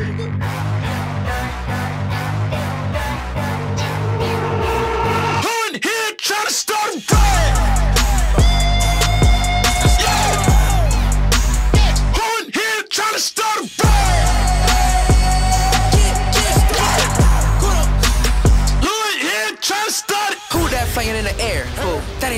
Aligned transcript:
Who 0.00 0.06
in 0.06 0.14
here 5.82 6.12
trying 6.16 6.46
to 6.46 6.52
start 6.52 6.94
a 6.96 7.19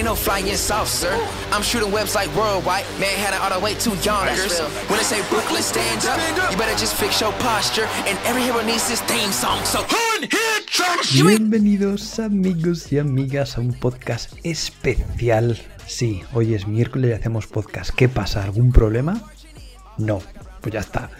no 0.04 0.14
flying 0.14 0.46
saucer. 0.56 1.12
I'm 1.52 1.62
shooting 1.62 1.92
webs 1.92 2.14
like 2.14 2.28
worldwide. 2.36 2.84
Manhattan 2.98 3.40
all 3.40 3.58
the 3.58 3.64
way 3.64 3.74
to 3.74 3.90
Yonkers. 4.02 4.60
When 4.88 4.98
they 4.98 5.04
say 5.04 5.20
Brooklyn 5.28 5.62
stand 5.62 6.04
up, 6.06 6.18
you 6.50 6.56
better 6.56 6.76
just 6.76 6.94
fix 6.94 7.20
your 7.20 7.32
posture. 7.40 7.86
And 8.06 8.18
every 8.24 8.42
hero 8.42 8.62
needs 8.62 8.88
this 8.88 9.00
theme 9.02 9.32
song. 9.32 9.64
So 9.64 9.84
Bienvenidos 11.12 12.18
amigos 12.18 12.92
y 12.92 12.98
amigas 12.98 13.58
a 13.58 13.60
un 13.60 13.74
podcast 13.74 14.32
especial. 14.44 15.60
Sí, 15.86 16.22
hoy 16.32 16.54
es 16.54 16.66
miércoles 16.66 17.10
y 17.10 17.14
hacemos 17.14 17.46
podcast. 17.46 17.90
¿Qué 17.90 18.08
pasa? 18.08 18.44
¿Algún 18.44 18.72
problema? 18.72 19.20
No, 19.98 20.22
pues 20.60 20.72
ya 20.72 20.80
está. 20.80 21.10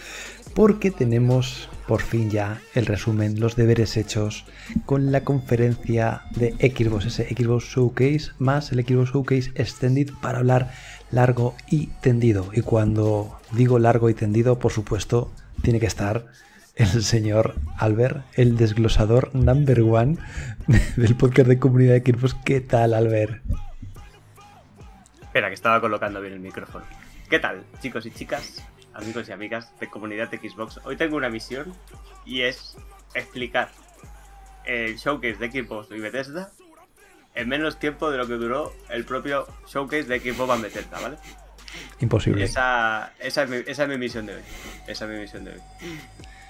Porque 0.54 0.90
tenemos 0.90 1.68
por 1.86 2.02
fin 2.02 2.30
ya 2.30 2.60
el 2.74 2.86
resumen, 2.86 3.40
los 3.40 3.56
deberes 3.56 3.96
hechos 3.96 4.44
con 4.86 5.12
la 5.12 5.22
conferencia 5.24 6.22
de 6.36 6.52
Xbox, 6.52 7.06
ese 7.06 7.24
Xbox 7.34 7.64
Showcase 7.64 8.32
más 8.38 8.72
el 8.72 8.84
Xbox 8.84 9.10
Showcase 9.10 9.52
Extended 9.54 10.10
para 10.20 10.38
hablar 10.38 10.72
largo 11.10 11.54
y 11.68 11.88
tendido. 12.00 12.50
Y 12.52 12.62
cuando 12.62 13.38
digo 13.52 13.78
largo 13.78 14.10
y 14.10 14.14
tendido, 14.14 14.58
por 14.58 14.72
supuesto, 14.72 15.32
tiene 15.62 15.80
que 15.80 15.86
estar 15.86 16.26
el 16.76 17.02
señor 17.02 17.56
Albert, 17.76 18.24
el 18.34 18.56
desglosador 18.56 19.34
number 19.34 19.80
one 19.82 20.16
del 20.96 21.16
podcast 21.16 21.48
de 21.48 21.58
comunidad 21.58 22.00
de 22.00 22.12
Xbox. 22.12 22.34
¿Qué 22.44 22.60
tal, 22.60 22.94
Albert? 22.94 23.42
Espera, 25.22 25.48
que 25.48 25.54
estaba 25.54 25.80
colocando 25.80 26.20
bien 26.20 26.34
el 26.34 26.40
micrófono. 26.40 26.84
¿Qué 27.28 27.38
tal, 27.38 27.64
chicos 27.80 28.04
y 28.06 28.10
chicas? 28.10 28.62
Amigos 28.94 29.28
y 29.28 29.32
amigas 29.32 29.72
de 29.80 29.88
comunidad 29.88 30.30
de 30.30 30.38
Xbox. 30.38 30.80
Hoy 30.84 30.96
tengo 30.96 31.16
una 31.16 31.28
misión 31.28 31.72
y 32.24 32.42
es 32.42 32.76
explicar 33.14 33.70
el 34.64 34.96
showcase 34.96 35.36
de 35.36 35.50
Xbox 35.50 35.90
y 35.90 35.98
Bethesda 35.98 36.50
en 37.34 37.48
menos 37.48 37.78
tiempo 37.78 38.10
de 38.10 38.18
lo 38.18 38.26
que 38.26 38.34
duró 38.34 38.72
el 38.90 39.04
propio 39.04 39.46
showcase 39.66 40.04
de 40.04 40.20
Xbox 40.20 40.58
y 40.58 40.62
Bethesda, 40.62 41.00
¿vale? 41.00 41.16
Imposible. 42.00 42.44
Esa, 42.44 43.12
esa, 43.18 43.44
es 43.44 43.50
mi, 43.50 43.56
esa 43.66 43.84
es 43.84 43.88
mi 43.88 43.96
misión 43.96 44.26
de 44.26 44.36
hoy. 44.36 44.42
Esa 44.86 45.04
es 45.06 45.10
mi 45.10 45.18
misión 45.18 45.44
de 45.44 45.52
hoy. 45.52 45.60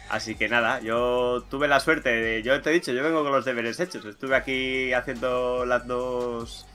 Así 0.09 0.35
que 0.35 0.49
nada, 0.49 0.81
yo 0.81 1.45
tuve 1.49 1.69
la 1.69 1.81
suerte 1.81 2.11
de. 2.11 2.43
Yo 2.43 2.61
te 2.61 2.71
he 2.71 2.73
dicho, 2.73 2.93
yo 2.93 3.03
vengo 3.03 3.23
con 3.23 3.33
los 3.33 3.45
deberes 3.45 3.81
hechos. 3.81 4.05
Estuve 4.05 4.37
aquí 4.37 4.93
haciendo 4.93 5.65
las 5.65 5.87
dos 5.87 6.67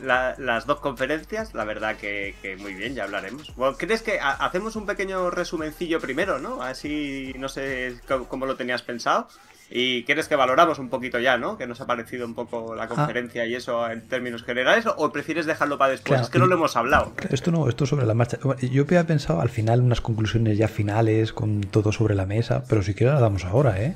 las 0.00 0.66
dos 0.66 0.80
conferencias, 0.80 1.54
la 1.54 1.64
verdad 1.64 1.96
que, 1.96 2.34
muy 2.60 2.74
bien, 2.74 2.94
ya 2.94 3.04
hablaremos. 3.04 3.54
Bueno, 3.56 3.76
¿Crees 3.76 4.02
que 4.02 4.18
hacemos 4.20 4.76
un 4.76 4.86
pequeño 4.86 5.30
resumencillo 5.30 6.00
primero, 6.00 6.38
no? 6.38 6.62
Así, 6.62 7.34
no 7.38 7.48
sé 7.48 7.96
cómo, 8.28 8.46
lo 8.46 8.56
tenías 8.56 8.82
pensado. 8.82 9.28
¿Y 9.70 10.04
quieres 10.04 10.28
que 10.28 10.36
valoramos 10.36 10.78
un 10.78 10.88
poquito 10.88 11.18
ya, 11.18 11.36
no? 11.36 11.58
Que 11.58 11.66
nos 11.66 11.80
ha 11.82 11.86
parecido 11.86 12.24
un 12.24 12.34
poco 12.34 12.74
la 12.74 12.84
ah. 12.84 12.88
conferencia 12.88 13.44
y 13.44 13.54
eso 13.54 13.90
en 13.90 14.08
términos 14.08 14.42
generales, 14.42 14.86
o 14.96 15.12
prefieres 15.12 15.44
dejarlo 15.44 15.76
para 15.76 15.92
después? 15.92 16.22
es 16.22 16.30
que 16.30 16.38
no 16.38 16.46
lo 16.46 16.54
hemos 16.54 16.74
hablado. 16.76 17.12
Esto 17.30 17.50
no, 17.50 17.68
esto 17.68 17.84
sobre 17.84 18.06
la 18.06 18.14
marcha. 18.14 18.38
Yo 18.62 18.84
había 18.84 19.06
pensado 19.06 19.42
al 19.42 19.50
final 19.50 19.82
unas 19.82 20.00
conclusiones 20.00 20.56
ya 20.56 20.68
finales 20.68 21.34
con 21.34 21.60
todo 21.60 21.92
sobre 21.92 22.14
la 22.14 22.24
mesa, 22.24 22.64
pero 22.66 22.82
si 22.82 22.94
quieres 22.94 23.14
la 23.14 23.20
damos 23.20 23.44
ahora, 23.44 23.80
¿eh? 23.82 23.94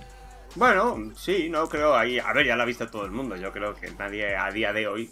Bueno, 0.54 1.12
sí, 1.16 1.48
no 1.48 1.66
creo 1.68 1.96
ahí. 1.96 2.18
A 2.18 2.32
ver, 2.34 2.46
ya 2.46 2.56
la 2.56 2.64
ha 2.64 2.66
visto 2.66 2.86
todo 2.88 3.06
el 3.06 3.10
mundo. 3.10 3.36
Yo 3.36 3.52
creo 3.52 3.74
que 3.74 3.90
nadie 3.92 4.36
a 4.36 4.50
día 4.50 4.72
de 4.74 4.86
hoy 4.86 5.10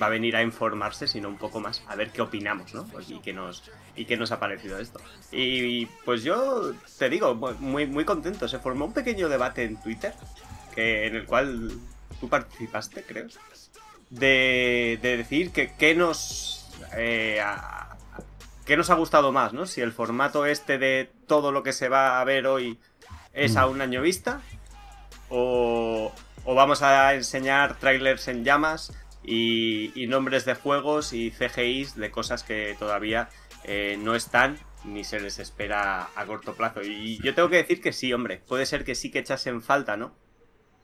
va 0.00 0.06
a 0.06 0.10
venir 0.10 0.36
a 0.36 0.42
informarse, 0.42 1.06
sino 1.06 1.28
un 1.28 1.36
poco 1.36 1.60
más 1.60 1.82
a 1.86 1.96
ver 1.96 2.10
qué 2.10 2.22
opinamos, 2.22 2.72
¿no? 2.74 2.84
Pues, 2.86 3.10
y 3.10 3.18
qué 3.20 3.32
nos 3.32 3.62
y 3.94 4.04
qué 4.04 4.16
nos 4.16 4.32
ha 4.32 4.40
parecido 4.40 4.78
esto. 4.78 5.00
Y, 5.30 5.86
pues 6.04 6.22
yo 6.22 6.72
te 6.98 7.08
digo, 7.08 7.34
muy 7.34 7.86
muy 7.86 8.04
contento. 8.04 8.48
Se 8.48 8.58
formó 8.58 8.86
un 8.86 8.92
pequeño 8.92 9.28
debate 9.28 9.64
en 9.64 9.80
Twitter 9.80 10.14
que 10.74 11.06
en 11.06 11.16
el 11.16 11.26
cual 11.26 11.72
tú 12.20 12.28
participaste, 12.28 13.02
creo, 13.02 13.26
de, 14.10 14.98
decir 15.02 15.52
que 15.52 15.74
qué 15.76 15.94
nos 15.94 16.70
eh, 16.96 17.42
qué 18.64 18.76
nos 18.76 18.90
ha 18.90 18.94
gustado 18.94 19.32
más, 19.32 19.52
¿no? 19.52 19.66
Si 19.66 19.80
el 19.80 19.92
formato 19.92 20.46
este 20.46 20.78
de 20.78 21.10
todo 21.26 21.52
lo 21.52 21.62
que 21.62 21.72
se 21.72 21.88
va 21.88 22.20
a 22.20 22.24
ver 22.24 22.46
hoy 22.46 22.78
es 23.34 23.56
a 23.56 23.66
mm. 23.66 23.70
un 23.70 23.80
año 23.80 24.02
vista 24.02 24.40
o, 25.28 26.12
o 26.44 26.54
vamos 26.54 26.82
a 26.82 27.14
enseñar 27.14 27.78
trailers 27.78 28.28
en 28.28 28.44
llamas 28.44 28.92
y, 29.24 30.06
nombres 30.08 30.44
de 30.44 30.54
juegos 30.54 31.12
y 31.12 31.30
CGIs 31.30 31.96
de 31.96 32.10
cosas 32.10 32.42
que 32.42 32.76
todavía 32.78 33.28
eh, 33.64 33.96
no 33.98 34.14
están 34.14 34.58
ni 34.84 35.04
se 35.04 35.20
les 35.20 35.38
espera 35.38 36.08
a 36.14 36.26
corto 36.26 36.54
plazo. 36.54 36.82
Y 36.82 37.18
yo 37.22 37.34
tengo 37.34 37.48
que 37.48 37.56
decir 37.56 37.80
que 37.80 37.92
sí, 37.92 38.12
hombre, 38.12 38.42
puede 38.46 38.66
ser 38.66 38.84
que 38.84 38.94
sí 38.94 39.10
que 39.10 39.24
en 39.44 39.62
falta, 39.62 39.96
¿no? 39.96 40.14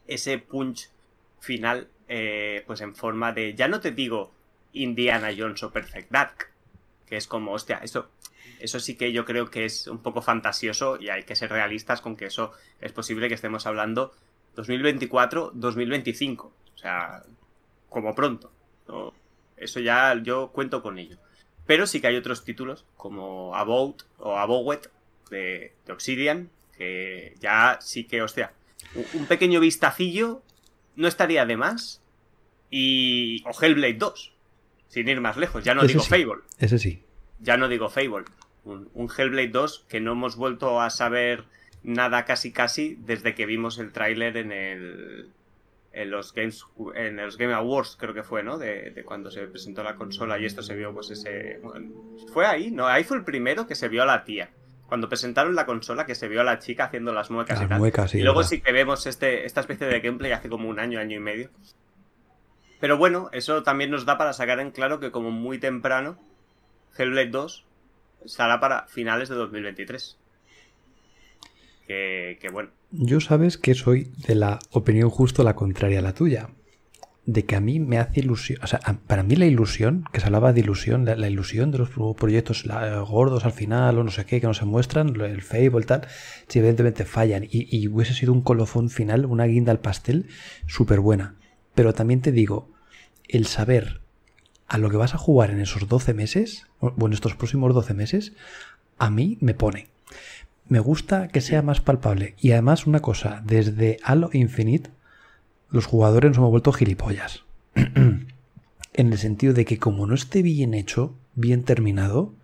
Ese 0.07 0.39
punch 0.39 0.91
final, 1.41 1.89
eh, 2.09 2.63
pues 2.67 2.81
en 2.81 2.95
forma 2.95 3.33
de, 3.33 3.55
ya 3.55 3.69
no 3.69 3.81
te 3.81 3.91
digo 3.91 4.33
Indiana 4.73 5.31
Jones 5.37 5.63
o 5.63 5.73
Perfect 5.73 6.11
Dark, 6.11 6.53
que 7.07 7.17
es 7.17 7.27
como, 7.27 7.53
hostia, 7.53 7.81
eso, 7.83 8.11
eso 8.61 8.81
sí 8.81 8.97
que 8.97 9.13
yo 9.13 9.25
creo 9.25 9.51
que 9.51 9.65
es 9.65 9.87
un 9.87 9.99
poco 9.99 10.23
fantasioso 10.23 10.99
y 11.01 11.09
hay 11.09 11.25
que 11.25 11.37
ser 11.37 11.51
realistas 11.51 12.01
con 12.01 12.17
que 12.17 12.27
eso 12.27 12.53
es 12.81 12.93
posible 12.93 13.29
que 13.29 13.35
estemos 13.35 13.67
hablando 13.67 14.15
2024-2025. 14.57 16.41
O 16.41 16.53
sea, 16.77 17.25
como 17.89 18.15
pronto. 18.15 18.51
Eso 19.57 19.81
ya 19.81 20.15
yo 20.23 20.51
cuento 20.53 20.83
con 20.83 20.99
ello. 20.99 21.17
Pero 21.67 21.87
sí 21.87 22.01
que 22.01 22.07
hay 22.07 22.17
otros 22.17 22.45
títulos 22.45 22.85
como 22.97 23.55
About 23.55 24.03
o 24.19 24.39
Abowet 24.39 24.91
de, 25.31 25.75
de 25.85 25.93
Obsidian, 25.93 26.51
que 26.77 27.35
ya 27.41 27.79
sí 27.83 28.05
que, 28.05 28.23
hostia, 28.23 28.53
un 29.15 29.27
pequeño 29.27 29.61
vistacillo 29.61 30.43
no 30.97 31.09
estaría 31.09 31.45
de 31.47 31.57
más. 31.57 32.03
Y. 32.71 33.43
O 33.47 33.53
Hellblade 33.59 33.95
2, 33.95 34.33
sin 34.89 35.09
ir 35.09 35.21
más 35.21 35.37
lejos. 35.37 35.65
Ya 35.65 35.75
no 35.75 35.85
digo 35.85 36.03
Fable. 36.03 36.43
Ese 36.59 36.79
sí. 36.79 37.03
Ya 37.41 37.57
no 37.57 37.69
digo 37.69 37.89
Fable. 37.89 38.25
Un, 38.65 38.91
un, 38.95 39.09
Hellblade 39.09 39.49
2 39.49 39.87
que 39.89 40.01
no 40.01 40.13
hemos 40.13 40.37
vuelto 40.37 40.81
a 40.81 40.91
saber 40.91 41.45
nada 41.83 42.25
casi 42.25 42.53
casi 42.53 42.97
desde 43.01 43.35
que 43.35 43.47
vimos 43.47 43.79
el 43.79 43.93
tráiler 43.93 44.37
en 44.37 44.53
el 44.53 45.31
en 45.93 46.11
los 46.11 46.33
Games 46.33 46.65
en 46.95 47.17
los 47.17 47.37
Game 47.37 47.53
Awards 47.53 47.97
creo 47.99 48.15
que 48.15 48.23
fue, 48.23 48.43
¿no? 48.43 48.59
De, 48.59 49.03
cuando 49.05 49.31
se 49.31 49.47
presentó 49.47 49.83
la 49.83 49.97
consola 49.97 50.39
y 50.39 50.45
esto 50.45 50.63
se 50.63 50.75
vio 50.75 50.93
pues 50.93 51.11
ese 51.11 51.61
fue 52.33 52.47
ahí, 52.47 52.71
no, 52.71 52.87
ahí 52.87 53.05
fue 53.05 53.17
el 53.17 53.25
primero 53.25 53.67
que 53.67 53.75
se 53.75 53.89
vio 53.89 54.03
a 54.03 54.07
la 54.07 54.25
tía. 54.25 54.51
Cuando 54.87 55.09
presentaron 55.09 55.55
la 55.55 55.67
consola 55.67 56.07
que 56.07 56.15
se 56.15 56.29
vio 56.29 56.41
a 56.41 56.45
la 56.45 56.59
chica 56.59 56.85
haciendo 56.85 57.13
las 57.13 57.31
muecas 57.31 57.61
y 57.61 57.67
tal. 57.67 58.09
y 58.15 58.23
luego 58.23 58.43
sí 58.43 58.63
que 58.63 58.73
vemos 58.73 59.07
este 59.07 59.45
esta 59.45 59.61
especie 59.61 59.87
de 59.87 60.01
gameplay 60.01 60.33
hace 60.33 60.49
como 60.49 60.69
un 60.69 60.79
año, 60.79 60.99
año 60.99 61.17
y 61.17 61.21
medio. 61.21 61.51
Pero 62.81 62.97
bueno, 62.97 63.29
eso 63.33 63.63
también 63.63 63.91
nos 63.91 64.07
da 64.07 64.17
para 64.17 64.33
sacar 64.33 64.61
en 64.61 64.71
claro 64.71 65.01
que 65.01 65.11
como 65.11 65.31
muy 65.31 65.59
temprano 65.59 66.19
Hellblade 66.97 67.31
2 67.31 67.65
estará 68.25 68.61
para 68.61 68.87
finales 68.87 69.29
de 69.29 69.35
2023. 69.35 70.19
Que, 71.89 72.49
bueno, 72.53 72.69
yo 72.91 73.19
sabes 73.19 73.57
que 73.57 73.75
soy 73.75 74.13
de 74.27 74.35
la 74.35 74.59
opinión 74.73 75.09
justo 75.09 75.43
la 75.43 75.57
contraria 75.57 76.01
a 76.01 76.03
la 76.03 76.13
tuya. 76.13 76.51
De 77.25 77.45
que 77.45 77.57
a 77.57 77.61
mí 77.61 77.81
me 77.81 77.99
hace 77.99 78.21
ilusión. 78.21 78.59
O 78.63 78.67
sea, 78.67 78.81
para 79.07 79.23
mí 79.23 79.37
la 79.37 79.47
ilusión, 79.47 80.05
que 80.13 80.21
se 80.21 80.27
hablaba 80.27 80.53
de 80.53 80.61
ilusión, 80.61 81.05
la, 81.05 81.29
ilusión 81.29 81.71
de 81.71 81.79
los 81.79 81.91
proyectos 82.17 82.65
gordos 83.09 83.45
al 83.45 83.53
final 83.53 83.99
o 83.99 84.05
no 84.05 84.11
sé 84.11 84.27
qué, 84.27 84.41
que 84.41 84.47
no 84.47 84.55
se 84.55 84.67
muestran, 84.67 85.19
el 85.21 85.43
Fable, 85.43 85.85
tal, 85.87 86.07
si 86.47 86.59
evidentemente 86.59 87.05
fallan 87.05 87.45
y, 87.45 87.75
y 87.75 87.89
hubiese 87.89 88.15
sido 88.15 88.33
un 88.33 88.43
colofón 88.43 88.91
final, 88.91 89.27
una 89.27 89.45
guinda 89.45 89.73
al 89.73 89.81
pastel, 89.81 90.27
súper 90.67 91.01
buena. 91.01 91.37
Pero 91.75 91.95
también 91.95 92.21
te 92.21 92.33
digo, 92.33 92.71
el 93.29 93.47
saber 93.47 94.01
a 94.67 94.77
lo 94.77 94.91
que 94.91 94.99
vas 94.99 95.15
a 95.15 95.19
jugar 95.19 95.51
en 95.51 95.61
esos 95.61 95.89
12 95.89 96.13
meses, 96.15 96.67
o 96.81 97.07
en 97.07 97.13
estos 97.13 97.35
próximos 97.35 97.75
12 97.75 97.95
meses, 97.95 98.33
a 98.99 99.11
mí 99.11 99.39
me 99.41 99.55
pone 99.55 99.89
me 100.69 100.81
gusta 100.81 101.29
que 101.29 101.41
sea 101.41 101.63
más 101.63 101.81
palpable. 101.81 102.35
Y 102.39 102.53
además 102.53 102.87
una 102.87 103.01
cosa, 103.01 103.43
desde 103.45 103.99
Halo 104.03 104.31
Infinite 104.33 104.91
los 105.71 105.87
jugadores 105.87 106.31
nos 106.31 106.39
hemos 106.39 106.51
vuelto 106.51 106.73
gilipollas. 106.73 107.45
en 107.75 109.13
el 109.13 109.19
sentido 109.19 109.53
de 109.53 109.65
que 109.65 109.79
como 109.79 110.07
no 110.07 110.15
esté 110.15 110.43
bien 110.43 110.75
hecho, 110.75 111.15
bien 111.35 111.63
terminado, 111.63 112.35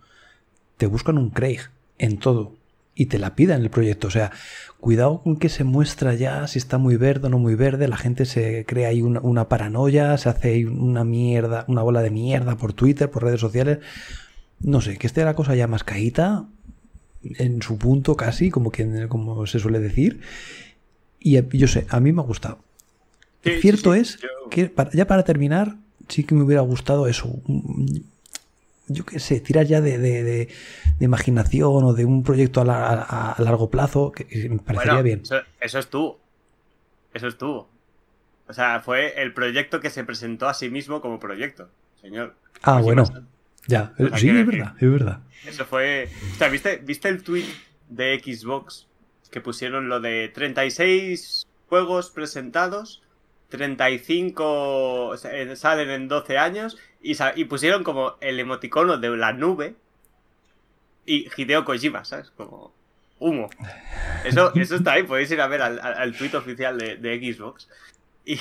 te 0.77 0.85
buscan 0.85 1.17
un 1.17 1.29
Craig 1.31 1.59
en 1.97 2.17
todo. 2.17 2.53
Y 2.97 3.07
te 3.07 3.19
la 3.19 3.35
pida 3.35 3.55
en 3.55 3.61
el 3.61 3.69
proyecto. 3.69 4.07
O 4.07 4.11
sea, 4.11 4.31
cuidado 4.79 5.21
con 5.21 5.35
que 5.35 5.49
se 5.49 5.65
muestra 5.65 6.13
ya 6.13 6.47
si 6.47 6.59
está 6.59 6.77
muy 6.77 6.95
verde 6.95 7.27
o 7.27 7.29
no 7.29 7.39
muy 7.39 7.55
verde. 7.55 7.89
La 7.89 7.97
gente 7.97 8.25
se 8.25 8.65
crea 8.65 8.89
ahí 8.89 9.01
una, 9.01 9.19
una 9.19 9.49
paranoia, 9.49 10.17
se 10.17 10.29
hace 10.29 10.49
ahí 10.49 10.63
una 10.63 11.03
mierda, 11.03 11.65
una 11.67 11.81
bola 11.81 12.01
de 12.01 12.11
mierda 12.11 12.55
por 12.55 12.71
Twitter, 12.71 13.11
por 13.11 13.23
redes 13.23 13.41
sociales. 13.41 13.79
No 14.61 14.79
sé, 14.79 14.97
que 14.97 15.07
esté 15.07 15.25
la 15.25 15.33
cosa 15.33 15.55
ya 15.55 15.67
más 15.67 15.83
caída, 15.83 16.47
en 17.37 17.61
su 17.61 17.77
punto 17.77 18.15
casi, 18.15 18.51
como, 18.51 18.71
que, 18.71 19.07
como 19.07 19.45
se 19.47 19.59
suele 19.59 19.79
decir. 19.79 20.21
Y 21.19 21.41
yo 21.57 21.67
sé, 21.67 21.87
a 21.89 21.99
mí 21.99 22.13
me 22.13 22.21
ha 22.21 22.25
gustado. 22.25 22.59
Cierto 23.41 23.93
es 23.93 24.19
que, 24.49 24.71
ya 24.93 25.07
para 25.07 25.23
terminar, 25.23 25.75
sí 26.07 26.23
que 26.23 26.35
me 26.35 26.43
hubiera 26.43 26.61
gustado 26.61 27.07
eso. 27.07 27.39
Yo 28.87 29.05
qué 29.05 29.19
sé, 29.19 29.39
tirar 29.39 29.65
ya 29.65 29.81
de, 29.81 29.97
de, 29.97 30.49
imaginación 30.99 31.83
o 31.83 31.93
de 31.93 32.05
un 32.05 32.23
proyecto 32.23 32.61
a, 32.61 33.35
largo 33.39 33.69
plazo, 33.69 34.11
que 34.11 34.49
me 34.49 34.59
parecería 34.59 35.01
bien. 35.01 35.21
Eso, 35.23 35.37
eso 35.59 35.79
estuvo. 35.79 36.19
Eso 37.13 37.27
estuvo. 37.27 37.69
O 38.47 38.53
sea, 38.53 38.81
fue 38.81 39.21
el 39.21 39.33
proyecto 39.33 39.79
que 39.79 39.89
se 39.89 40.03
presentó 40.03 40.47
a 40.47 40.53
sí 40.53 40.69
mismo 40.69 41.01
como 41.01 41.19
proyecto, 41.19 41.69
señor. 42.01 42.35
Ah, 42.61 42.81
bueno. 42.81 43.05
Ya, 43.67 43.93
sí, 44.15 44.29
es 44.29 44.45
verdad, 44.45 44.75
es 44.79 44.91
verdad. 44.91 45.19
Eso 45.45 45.65
fue. 45.65 46.09
O 46.33 46.35
sea, 46.37 46.49
¿viste, 46.49 46.77
¿viste 46.77 47.09
el 47.09 47.23
tweet 47.23 47.45
de 47.89 48.19
Xbox 48.23 48.87
que 49.31 49.41
pusieron 49.41 49.89
lo 49.89 49.99
de 49.99 50.29
36 50.33 51.47
juegos 51.67 52.11
presentados, 52.11 53.01
35 53.49 55.15
salen 55.55 55.89
en 55.89 56.07
12 56.07 56.37
años 56.37 56.77
y, 57.01 57.15
y 57.35 57.45
pusieron 57.45 57.83
como 57.83 58.15
el 58.21 58.39
emoticono 58.39 58.97
de 58.97 59.09
la 59.17 59.33
nube 59.33 59.75
y 61.05 61.27
Hideo 61.35 61.65
Kojima, 61.65 62.05
¿sabes? 62.05 62.31
Como 62.31 62.73
humo. 63.19 63.49
Eso, 64.23 64.53
eso 64.55 64.75
está 64.75 64.93
ahí, 64.93 65.03
podéis 65.03 65.31
ir 65.31 65.41
a 65.41 65.47
ver 65.47 65.61
al, 65.61 65.79
al 65.79 66.17
tweet 66.17 66.35
oficial 66.35 66.77
de, 66.77 66.97
de 66.97 67.33
Xbox. 67.33 67.69
Y, 68.25 68.39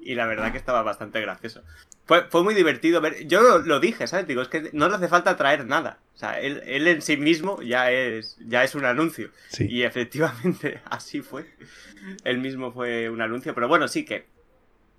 y, 0.00 0.14
la 0.14 0.26
verdad 0.26 0.52
que 0.52 0.58
estaba 0.58 0.82
bastante 0.82 1.20
gracioso. 1.20 1.62
Fue, 2.06 2.24
fue 2.28 2.42
muy 2.42 2.54
divertido 2.54 3.00
ver. 3.00 3.26
Yo 3.26 3.58
lo, 3.58 3.80
dije, 3.80 4.06
¿sabes? 4.06 4.26
Digo, 4.26 4.42
es 4.42 4.48
que 4.48 4.70
no 4.72 4.88
le 4.88 4.96
hace 4.96 5.08
falta 5.08 5.36
traer 5.36 5.66
nada. 5.66 5.98
O 6.14 6.18
sea, 6.18 6.38
él, 6.38 6.62
él 6.66 6.86
en 6.86 7.00
sí 7.00 7.16
mismo 7.16 7.62
ya 7.62 7.90
es, 7.90 8.36
ya 8.46 8.62
es 8.62 8.74
un 8.74 8.84
anuncio. 8.84 9.30
Y 9.58 9.82
efectivamente 9.82 10.82
así 10.90 11.22
fue. 11.22 11.46
Él 12.24 12.38
mismo 12.38 12.72
fue 12.72 13.08
un 13.08 13.22
anuncio. 13.22 13.54
Pero 13.54 13.68
bueno, 13.68 13.88
sí 13.88 14.04
que. 14.04 14.26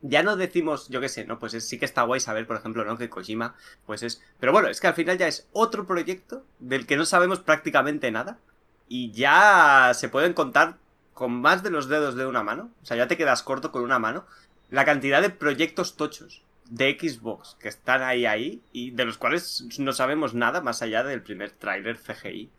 Ya 0.02 0.24
no 0.24 0.36
decimos, 0.36 0.90
yo 0.90 1.02
qué 1.02 1.10
sé, 1.10 1.26
¿no? 1.26 1.40
Pues 1.40 1.54
sí 1.64 1.80
que 1.80 1.86
está 1.86 2.04
guay 2.04 2.20
saber, 2.20 2.46
por 2.46 2.58
ejemplo, 2.58 2.86
¿no? 2.86 2.98
Que 2.98 3.10
Kojima, 3.10 3.56
pues 3.86 4.04
es. 4.04 4.22
Pero 4.40 4.52
bueno, 4.52 4.68
es 4.68 4.80
que 4.80 4.88
al 4.88 4.94
final 4.94 5.18
ya 5.18 5.28
es 5.28 5.48
otro 5.52 5.88
proyecto 5.88 6.44
del 6.60 6.86
que 6.86 6.98
no 6.98 7.06
sabemos 7.06 7.40
prácticamente 7.40 8.12
nada. 8.12 8.40
Y 8.88 9.12
ya 9.12 9.92
se 9.96 10.10
pueden 10.10 10.34
contar 10.34 10.78
con 11.14 11.40
más 11.40 11.64
de 11.64 11.72
los 11.72 11.88
dedos 11.88 12.16
de 12.16 12.26
una 12.26 12.44
mano. 12.44 12.72
O 12.82 12.86
sea, 12.86 12.98
ya 12.98 13.08
te 13.08 13.18
quedas 13.18 13.42
corto 13.42 13.72
con 13.72 13.84
una 13.84 14.00
mano. 14.00 14.26
La 14.70 14.86
cantidad 14.86 15.22
de 15.22 15.30
proyectos 15.30 15.96
tochos 15.96 16.45
de 16.70 16.98
Xbox 17.00 17.56
que 17.60 17.70
están 17.70 18.02
ahí 18.02 18.26
ahí 18.26 18.62
y 18.72 18.92
de 18.92 19.06
los 19.06 19.18
cuales 19.18 19.68
no 19.80 19.94
sabemos 19.94 20.34
nada 20.34 20.62
más 20.62 20.82
allá 20.82 21.04
del 21.04 21.22
primer 21.22 21.52
tráiler 21.52 21.98
CGI 21.98 22.50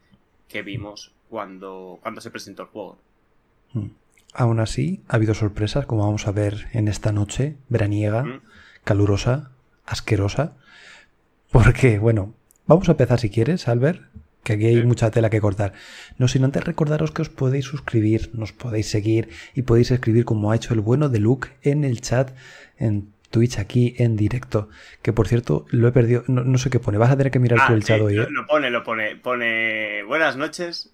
que 0.49 0.63
vimos 0.63 1.13
cuando, 1.29 1.99
cuando 2.03 2.21
se 2.21 2.31
presentó 2.31 2.63
el 2.63 2.69
juego. 2.69 2.99
Hmm. 3.73 3.89
Aún 4.33 4.61
así, 4.61 5.03
ha 5.09 5.17
habido 5.17 5.35
sorpresas, 5.35 5.87
como 5.87 6.05
vamos 6.05 6.27
a 6.27 6.33
ver 6.33 6.69
en 6.73 6.89
esta 6.89 7.11
noche 7.11 7.57
veraniega, 7.69 8.23
hmm. 8.23 8.43
calurosa, 8.85 9.51
asquerosa. 9.87 10.53
Porque, 11.51 11.99
bueno, 11.99 12.35
vamos 12.67 12.89
a 12.89 12.93
empezar 12.93 13.19
si 13.19 13.31
quieres, 13.31 13.67
Albert, 13.67 14.03
que 14.43 14.53
aquí 14.53 14.67
hay 14.67 14.85
mucha 14.85 15.11
tela 15.11 15.31
que 15.31 15.41
cortar. 15.41 15.73
No 16.19 16.29
sin 16.29 16.45
antes 16.45 16.63
recordaros 16.63 17.11
que 17.11 17.23
os 17.23 17.29
podéis 17.29 17.65
suscribir, 17.65 18.31
nos 18.35 18.53
podéis 18.53 18.89
seguir 18.89 19.31
y 19.55 19.63
podéis 19.63 19.91
escribir 19.91 20.25
como 20.25 20.51
ha 20.51 20.57
hecho 20.57 20.73
el 20.73 20.81
bueno 20.81 21.09
de 21.09 21.19
Luke 21.19 21.49
en 21.63 21.83
el 21.83 22.01
chat 22.01 22.31
en 22.79 23.13
Twitch 23.37 23.59
aquí 23.59 23.95
en 23.99 24.17
directo. 24.17 24.71
Que 25.03 25.13
por 25.13 25.29
cierto, 25.29 25.67
lo 25.69 25.89
he 25.89 25.93
perdido. 25.93 26.25
No, 26.27 26.57
sé 26.57 26.71
qué 26.71 26.81
pone. 26.81 26.97
Vas 26.97 27.11
a 27.11 27.19
tener 27.19 27.31
que 27.31 27.39
mirar 27.39 27.59
ah, 27.61 27.75
el 27.75 27.85
chat 27.85 28.01
hoy. 28.01 28.17
¿eh? 28.19 28.27
Lo, 28.31 28.47
pone, 28.47 28.71
lo 28.71 28.83
pone. 28.83 29.15
Pone 29.17 30.03
buenas 30.05 30.39
noches. 30.39 30.91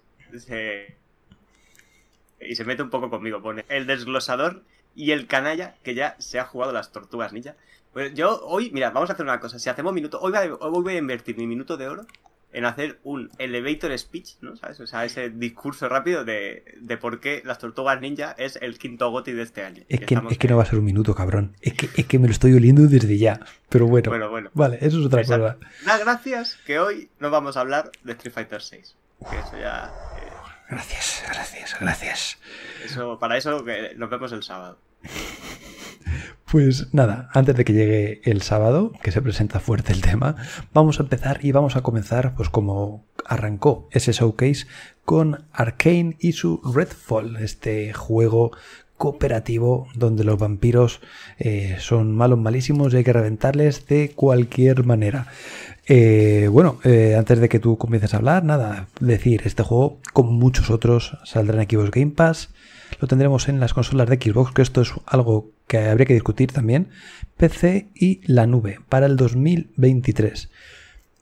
Y 2.41 2.55
se 2.55 2.65
mete 2.65 2.83
un 2.83 2.89
poco 2.89 3.09
conmigo. 3.09 3.41
Pone 3.41 3.63
el 3.69 3.87
desglosador 3.87 4.61
y 4.93 5.11
el 5.11 5.25
canalla 5.25 5.75
que 5.83 5.95
ya 5.95 6.17
se 6.19 6.37
ha 6.37 6.43
jugado 6.43 6.73
las 6.73 6.91
tortugas 6.91 7.31
ninja. 7.31 7.55
Pues 7.93 8.13
yo 8.13 8.41
hoy, 8.45 8.71
mira, 8.71 8.89
vamos 8.89 9.09
a 9.09 9.13
hacer 9.13 9.25
una 9.25 9.39
cosa. 9.39 9.57
Si 9.57 9.69
hacemos 9.69 9.93
minuto, 9.93 10.19
hoy 10.19 10.33
voy 10.59 10.95
a 10.95 10.97
invertir 10.97 11.37
mi 11.37 11.47
minuto 11.47 11.77
de 11.77 11.87
oro 11.87 12.05
en 12.53 12.65
hacer 12.65 12.99
un 13.03 13.31
elevator 13.39 13.97
speech, 13.97 14.35
¿no? 14.41 14.55
¿Sabes? 14.55 14.79
O 14.79 14.87
sea, 14.87 15.03
ese 15.05 15.29
discurso 15.29 15.89
rápido 15.89 16.23
de, 16.23 16.63
de 16.79 16.97
por 16.97 17.19
qué 17.19 17.41
las 17.43 17.59
tortugas 17.59 17.99
ninja 17.99 18.35
es 18.37 18.57
el 18.61 18.77
quinto 18.77 19.09
goti 19.09 19.31
de 19.31 19.41
este 19.41 19.63
año. 19.63 19.83
Es 19.89 20.01
que, 20.01 20.19
es 20.29 20.37
que 20.37 20.47
no 20.47 20.57
va 20.57 20.63
a 20.63 20.65
ser 20.67 20.79
un 20.79 20.85
minuto, 20.85 21.15
cabrón. 21.15 21.55
Es 21.61 21.73
que, 21.73 21.89
es 21.95 22.05
que 22.05 22.19
me 22.19 22.27
lo 22.27 22.31
estoy 22.31 22.53
oliendo 22.53 22.83
desde 22.83 23.17
ya. 23.17 23.39
Pero 23.69 23.87
bueno. 23.87 24.09
Bueno, 24.09 24.29
bueno. 24.29 24.51
Vale, 24.53 24.77
eso 24.81 24.99
es 24.99 25.05
otra 25.05 25.23
cosa. 25.23 25.57
Da 25.85 25.97
gracias 25.97 26.57
que 26.65 26.79
hoy 26.79 27.09
no 27.19 27.31
vamos 27.31 27.57
a 27.57 27.61
hablar 27.61 27.91
de 28.03 28.13
Street 28.13 28.33
Fighter 28.33 28.61
6. 28.61 28.95
Que 29.29 29.39
eso 29.39 29.57
ya. 29.59 29.91
Eh, 30.17 30.31
gracias, 30.69 31.23
gracias, 31.27 31.75
gracias. 31.79 32.37
Eso, 32.85 33.17
para 33.19 33.37
eso 33.37 33.65
que 33.65 33.93
nos 33.95 34.09
vemos 34.09 34.31
el 34.31 34.43
sábado. 34.43 34.77
Pues 36.53 36.93
nada, 36.93 37.31
antes 37.33 37.55
de 37.55 37.65
que 37.65 37.73
llegue 37.73 38.21
el 38.25 38.43
sábado, 38.43 38.91
que 39.01 39.11
se 39.11 39.23
presenta 39.23 39.59
fuerte 39.59 39.91
el 39.91 40.01
tema, 40.01 40.35
vamos 40.71 40.99
a 40.99 41.01
empezar 41.01 41.39
y 41.43 41.51
vamos 41.51 41.75
a 41.75 41.81
comenzar, 41.81 42.35
pues 42.35 42.49
como 42.49 43.07
arrancó 43.25 43.87
ese 43.89 44.11
showcase, 44.11 44.67
con 45.03 45.45
Arkane 45.51 46.15
y 46.19 46.33
su 46.33 46.61
Redfall, 46.63 47.37
este 47.37 47.91
juego 47.93 48.51
cooperativo 48.97 49.87
donde 49.95 50.23
los 50.23 50.37
vampiros 50.37 51.01
eh, 51.39 51.77
son 51.79 52.15
malos 52.15 52.37
malísimos 52.37 52.93
y 52.93 52.97
hay 52.97 53.03
que 53.03 53.13
reventarles 53.13 53.87
de 53.87 54.11
cualquier 54.11 54.85
manera. 54.85 55.25
Eh, 55.87 56.49
bueno, 56.51 56.77
eh, 56.83 57.15
antes 57.17 57.39
de 57.39 57.49
que 57.49 57.57
tú 57.57 57.79
comiences 57.79 58.13
a 58.13 58.17
hablar, 58.17 58.43
nada, 58.43 58.89
decir, 58.99 59.41
este 59.45 59.63
juego, 59.63 59.97
como 60.13 60.31
muchos 60.31 60.69
otros, 60.69 61.17
saldrá 61.23 61.63
en 61.63 61.67
Xbox 61.67 61.89
Game 61.89 62.11
Pass, 62.11 62.49
lo 62.99 63.07
tendremos 63.07 63.49
en 63.49 63.59
las 63.59 63.73
consolas 63.73 64.09
de 64.09 64.15
Xbox, 64.15 64.53
que 64.53 64.61
esto 64.61 64.81
es 64.81 64.91
algo 65.05 65.51
que 65.67 65.77
habría 65.77 66.05
que 66.05 66.13
discutir 66.13 66.51
también, 66.51 66.89
PC 67.37 67.87
y 67.95 68.21
la 68.25 68.47
nube 68.47 68.79
para 68.89 69.05
el 69.05 69.17
2023. 69.17 70.49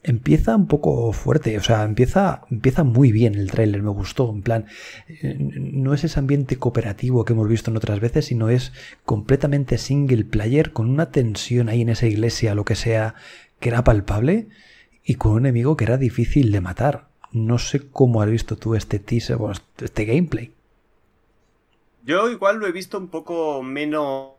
Empieza 0.04 0.56
un 0.56 0.68
poco 0.68 1.14
fuerte, 1.14 1.58
o 1.58 1.64
sea, 1.64 1.84
empieza, 1.84 2.42
empieza 2.50 2.84
muy 2.84 3.12
bien 3.12 3.36
el 3.36 3.52
tráiler, 3.52 3.84
me 3.84 3.92
gustó, 3.92 4.32
en 4.32 4.42
plan, 4.42 4.66
eh, 5.08 5.36
no 5.38 5.94
es 5.94 6.04
ese 6.04 6.20
ambiente 6.20 6.58
cooperativo 6.58 7.24
que 7.24 7.34
hemos 7.34 7.48
visto 7.48 7.70
en 7.70 7.78
otras 7.78 8.00
veces, 8.00 8.26
sino 8.26 8.50
es 8.50 8.72
completamente 9.06 9.78
single 9.78 10.26
player, 10.26 10.74
con 10.74 10.90
una 10.90 11.12
tensión 11.12 11.70
ahí 11.70 11.82
en 11.82 11.90
esa 11.90 12.08
iglesia, 12.08 12.56
lo 12.56 12.66
que 12.66 12.76
sea, 12.76 13.14
que 13.60 13.70
era 13.70 13.84
palpable, 13.84 14.48
y 15.06 15.16
con 15.16 15.34
un 15.34 15.40
enemigo 15.40 15.78
que 15.78 15.84
era 15.84 15.98
difícil 15.98 16.51
de 16.51 16.62
matar. 16.62 17.08
No 17.32 17.60
sé 17.60 17.82
cómo 17.92 18.22
has 18.22 18.30
visto 18.30 18.58
tú 18.58 18.75
este 18.75 19.00
teaser, 19.00 19.38
este 19.82 20.06
gameplay. 20.06 20.51
Yo 22.03 22.29
igual 22.29 22.58
lo 22.58 22.67
he 22.67 22.72
visto 22.72 22.98
un 22.98 23.10
poco 23.10 23.62
menos 23.62 24.31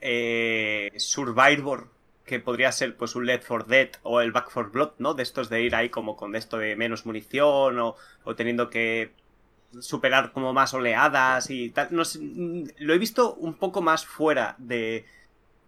eh, 0.00 0.90
Survivor, 0.96 1.88
que 2.24 2.40
podría 2.40 2.72
ser 2.72 2.96
pues 2.96 3.14
un 3.14 3.26
Left 3.26 3.44
for 3.44 3.66
Dead 3.66 3.90
o 4.02 4.20
el 4.20 4.32
Back 4.32 4.50
for 4.50 4.70
Blood, 4.70 4.92
¿no? 4.98 5.14
De 5.14 5.22
estos 5.22 5.50
de 5.50 5.62
ir 5.62 5.74
ahí 5.74 5.90
como 5.90 6.16
con 6.16 6.34
esto 6.34 6.56
de 6.58 6.76
menos 6.76 7.04
munición 7.04 7.78
o, 7.78 7.96
teniendo 8.36 8.70
que 8.70 9.12
superar 9.80 10.32
como 10.32 10.52
más 10.52 10.72
oleadas 10.74 11.50
y 11.50 11.70
tal. 11.70 11.88
No 11.90 12.02
lo 12.78 12.94
he 12.94 12.98
visto 12.98 13.34
un 13.34 13.54
poco 13.54 13.82
más 13.82 14.06
fuera 14.06 14.54
de, 14.58 15.04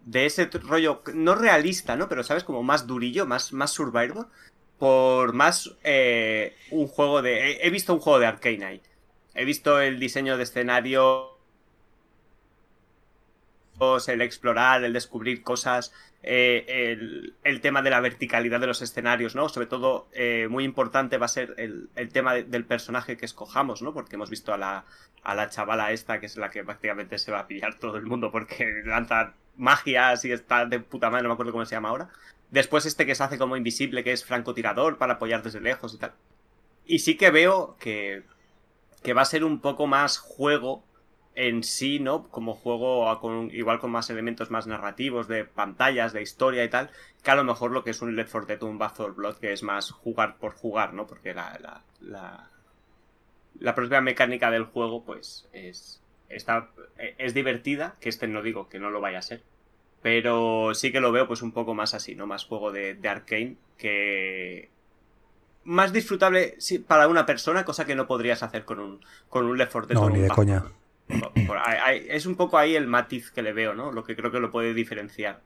de 0.07 0.27
ese 0.27 0.47
rollo, 0.47 1.03
no 1.13 1.35
realista, 1.35 1.97
¿no? 1.97 2.09
Pero, 2.09 2.23
¿sabes? 2.23 2.45
Como 2.45 2.63
más 2.63 2.87
durillo, 2.87 3.27
más, 3.27 3.53
más 3.53 3.71
Survivor. 3.71 4.29
Por 4.79 5.35
más 5.35 5.77
eh, 5.85 6.57
un 6.71 6.89
juego 6.89 7.23
de... 7.23 7.59
He, 7.63 7.71
visto 7.71 7.95
un 7.95 8.01
juego 8.01 8.19
de 8.19 8.27
Arcane 8.27 8.65
ahí 8.65 8.83
he 9.35 9.45
visto 9.45 9.81
el 9.81 9.99
diseño 9.99 10.37
de 10.37 10.45
escenario, 10.45 11.35
el 14.09 14.23
explorar, 14.23 14.85
el 14.85 14.93
descubrir 14.93 15.43
cosas, 15.43 15.93
eh, 16.23 16.97
el, 17.43 17.61
tema 17.61 17.83
de 17.83 17.91
la 17.91 18.01
verticalidad 18.01 18.61
de 18.61 18.67
los 18.67 18.81
escenarios, 18.81 19.35
¿no? 19.35 19.49
Sobre 19.49 19.67
todo, 19.67 20.09
eh, 20.13 20.47
muy 20.49 20.65
importante 20.65 21.19
va 21.19 21.27
a 21.27 21.29
ser 21.29 21.55
el, 21.59 21.91
tema 22.13 22.35
del 22.35 22.65
personaje 22.65 23.17
que 23.17 23.27
escojamos, 23.27 23.83
¿no? 23.83 23.93
Porque 23.93 24.17
hemos 24.17 24.31
visto 24.31 24.55
a 24.55 24.59
la, 24.59 24.85
a 25.23 25.35
la 25.35 25.51
chavala 25.51 25.93
esta, 25.93 26.21
que 26.21 26.27
es 26.27 26.37
la 26.37 26.51
que 26.51 26.65
prácticamente 26.65 27.19
se 27.19 27.33
va 27.33 27.41
a 27.41 27.47
pillar 27.47 27.79
todo 27.79 27.97
el 27.97 28.07
mundo 28.07 28.31
porque 28.31 28.83
lanza 28.85 29.35
magias 29.57 30.25
y 30.25 30.33
está 30.33 30.67
de 30.67 30.81
puta 30.81 31.11
madre, 31.11 31.25
no 31.25 31.29
me 31.31 31.35
acuerdo 31.35 31.53
cómo 31.53 31.65
se 31.67 31.75
llama 31.75 31.91
ahora. 31.91 32.09
Después 32.51 32.87
este 32.87 33.05
que 33.07 33.15
se 33.15 33.23
hace 33.23 33.39
como 33.39 33.57
invisible, 33.57 34.05
que 34.05 34.13
es 34.13 34.25
francotirador 34.25 34.97
para 34.97 35.15
apoyar 35.15 35.43
desde 35.43 35.61
lejos 35.61 35.95
y 35.95 35.99
tal. 35.99 36.13
Y 36.87 37.01
sí 37.01 37.17
que 37.17 37.31
veo 37.31 37.77
que 37.81 38.23
que 39.05 39.13
va 39.13 39.23
a 39.23 39.27
ser 39.27 39.45
un 39.45 39.61
poco 39.61 39.87
más 39.87 40.19
juego 40.19 40.83
en 41.35 41.63
sí, 41.63 41.99
¿no? 41.99 42.29
Como 42.31 42.55
juego 42.55 43.21
con, 43.21 43.51
igual 43.53 43.79
con 43.79 43.91
más 43.91 44.09
elementos 44.09 44.51
más 44.51 44.67
narrativos, 44.67 45.29
de 45.29 45.45
pantallas, 45.45 46.13
de 46.13 46.23
historia 46.23 46.65
y 46.65 46.71
tal, 46.71 46.91
que 47.23 47.31
a 47.31 47.37
lo 47.37 47.45
mejor 47.45 47.71
lo 47.71 47.85
que 47.85 47.91
es 47.91 48.01
un 48.03 48.17
Left 48.17 48.33
4 48.33 48.47
Dead 48.47 48.63
o 48.63 48.67
un 48.67 48.79
Back 48.79 48.95
4 48.97 49.15
Blood, 49.15 49.37
que 49.37 49.53
es 49.53 49.63
más 49.63 49.91
jugar 49.91 50.39
por 50.39 50.55
jugar, 50.55 50.95
¿no? 50.95 51.07
Porque 51.07 51.35
la, 51.35 51.59
la, 51.61 51.83
la, 52.01 52.51
la 53.61 53.75
propia 53.75 54.01
mecánica 54.01 54.51
del 54.51 54.65
juego, 54.65 55.05
pues, 55.05 55.49
es, 55.53 56.03
está, 56.31 56.71
es 56.97 57.35
divertida, 57.35 57.97
que 58.01 58.09
este 58.09 58.27
no 58.27 58.43
digo 58.43 58.69
que 58.71 58.79
no 58.79 58.91
lo 58.91 59.03
vaya 59.03 59.19
a 59.19 59.23
ser, 59.23 59.43
pero 60.01 60.75
sí 60.75 60.93
que 60.93 61.01
lo 61.01 61.13
veo 61.13 61.27
pues 61.27 61.43
un 61.43 61.53
poco 61.53 61.75
más 61.75 61.95
así, 61.95 62.15
¿no? 62.15 62.27
Más 62.27 62.45
juego 62.45 62.73
de, 62.73 62.95
de 62.95 63.57
que, 63.77 64.71
más 65.65 65.93
disfrutable 65.93 66.57
para 66.87 67.09
una 67.09 67.27
persona, 67.27 67.65
cosa 67.65 67.85
que 67.85 67.95
no 67.95 68.07
podrías 68.07 68.43
hacer 68.43 68.65
con 68.65 68.81
un, 68.81 69.01
con 69.29 69.47
un 69.47 69.59
Left 69.59 69.73
4 69.73 69.89
Dead. 69.89 70.01
No, 70.01 70.11
ni 70.11 70.21
de 70.21 70.29
coña. 70.29 70.65
es 72.09 72.27
un 72.27 72.37
poco 72.37 72.59
ahí 72.59 72.77
el 72.77 72.87
matiz 72.87 73.31
que 73.31 73.43
le 73.43 73.53
veo, 73.53 73.75
¿no? 73.75 73.93
Lo 73.93 74.05
que 74.05 74.17
creo 74.17 74.31
que 74.31 74.41
lo 74.41 74.51
puede 74.51 74.75
diferenciar 74.75 75.43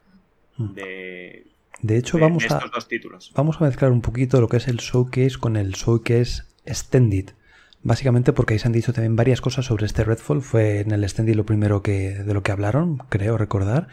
hmm. 0.57 0.75
de, 0.75 1.47
de 1.83 1.97
hecho, 1.97 2.19
vamos, 2.19 2.45
a, 2.45 2.57
estos 2.57 2.71
dos 2.73 2.89
títulos. 2.89 3.33
vamos 3.37 3.61
a 3.61 3.65
mezclar 3.65 3.93
un 3.93 4.01
poquito 4.01 4.41
lo 4.41 4.49
que 4.49 4.57
es 4.57 4.67
el 4.69 4.79
showcase 4.79 5.39
con 5.39 5.57
el 5.57 5.73
showcase 5.73 6.43
extended. 6.65 7.31
Básicamente 7.83 8.33
porque 8.33 8.55
ahí 8.55 8.59
se 8.59 8.67
han 8.67 8.73
dicho 8.73 8.93
también 8.93 9.15
varias 9.15 9.41
cosas 9.41 9.67
sobre 9.67 9.87
este 9.87 10.03
Redfall. 10.03 10.43
Fue 10.43 10.81
en 10.81 10.91
el 10.91 11.05
extended 11.05 11.37
lo 11.37 11.47
primero 11.47 11.83
que, 11.83 12.15
de 12.15 12.35
lo 12.35 12.43
que 12.43 12.51
hablaron, 12.51 12.99
creo 13.09 13.39
recordar. 13.39 13.89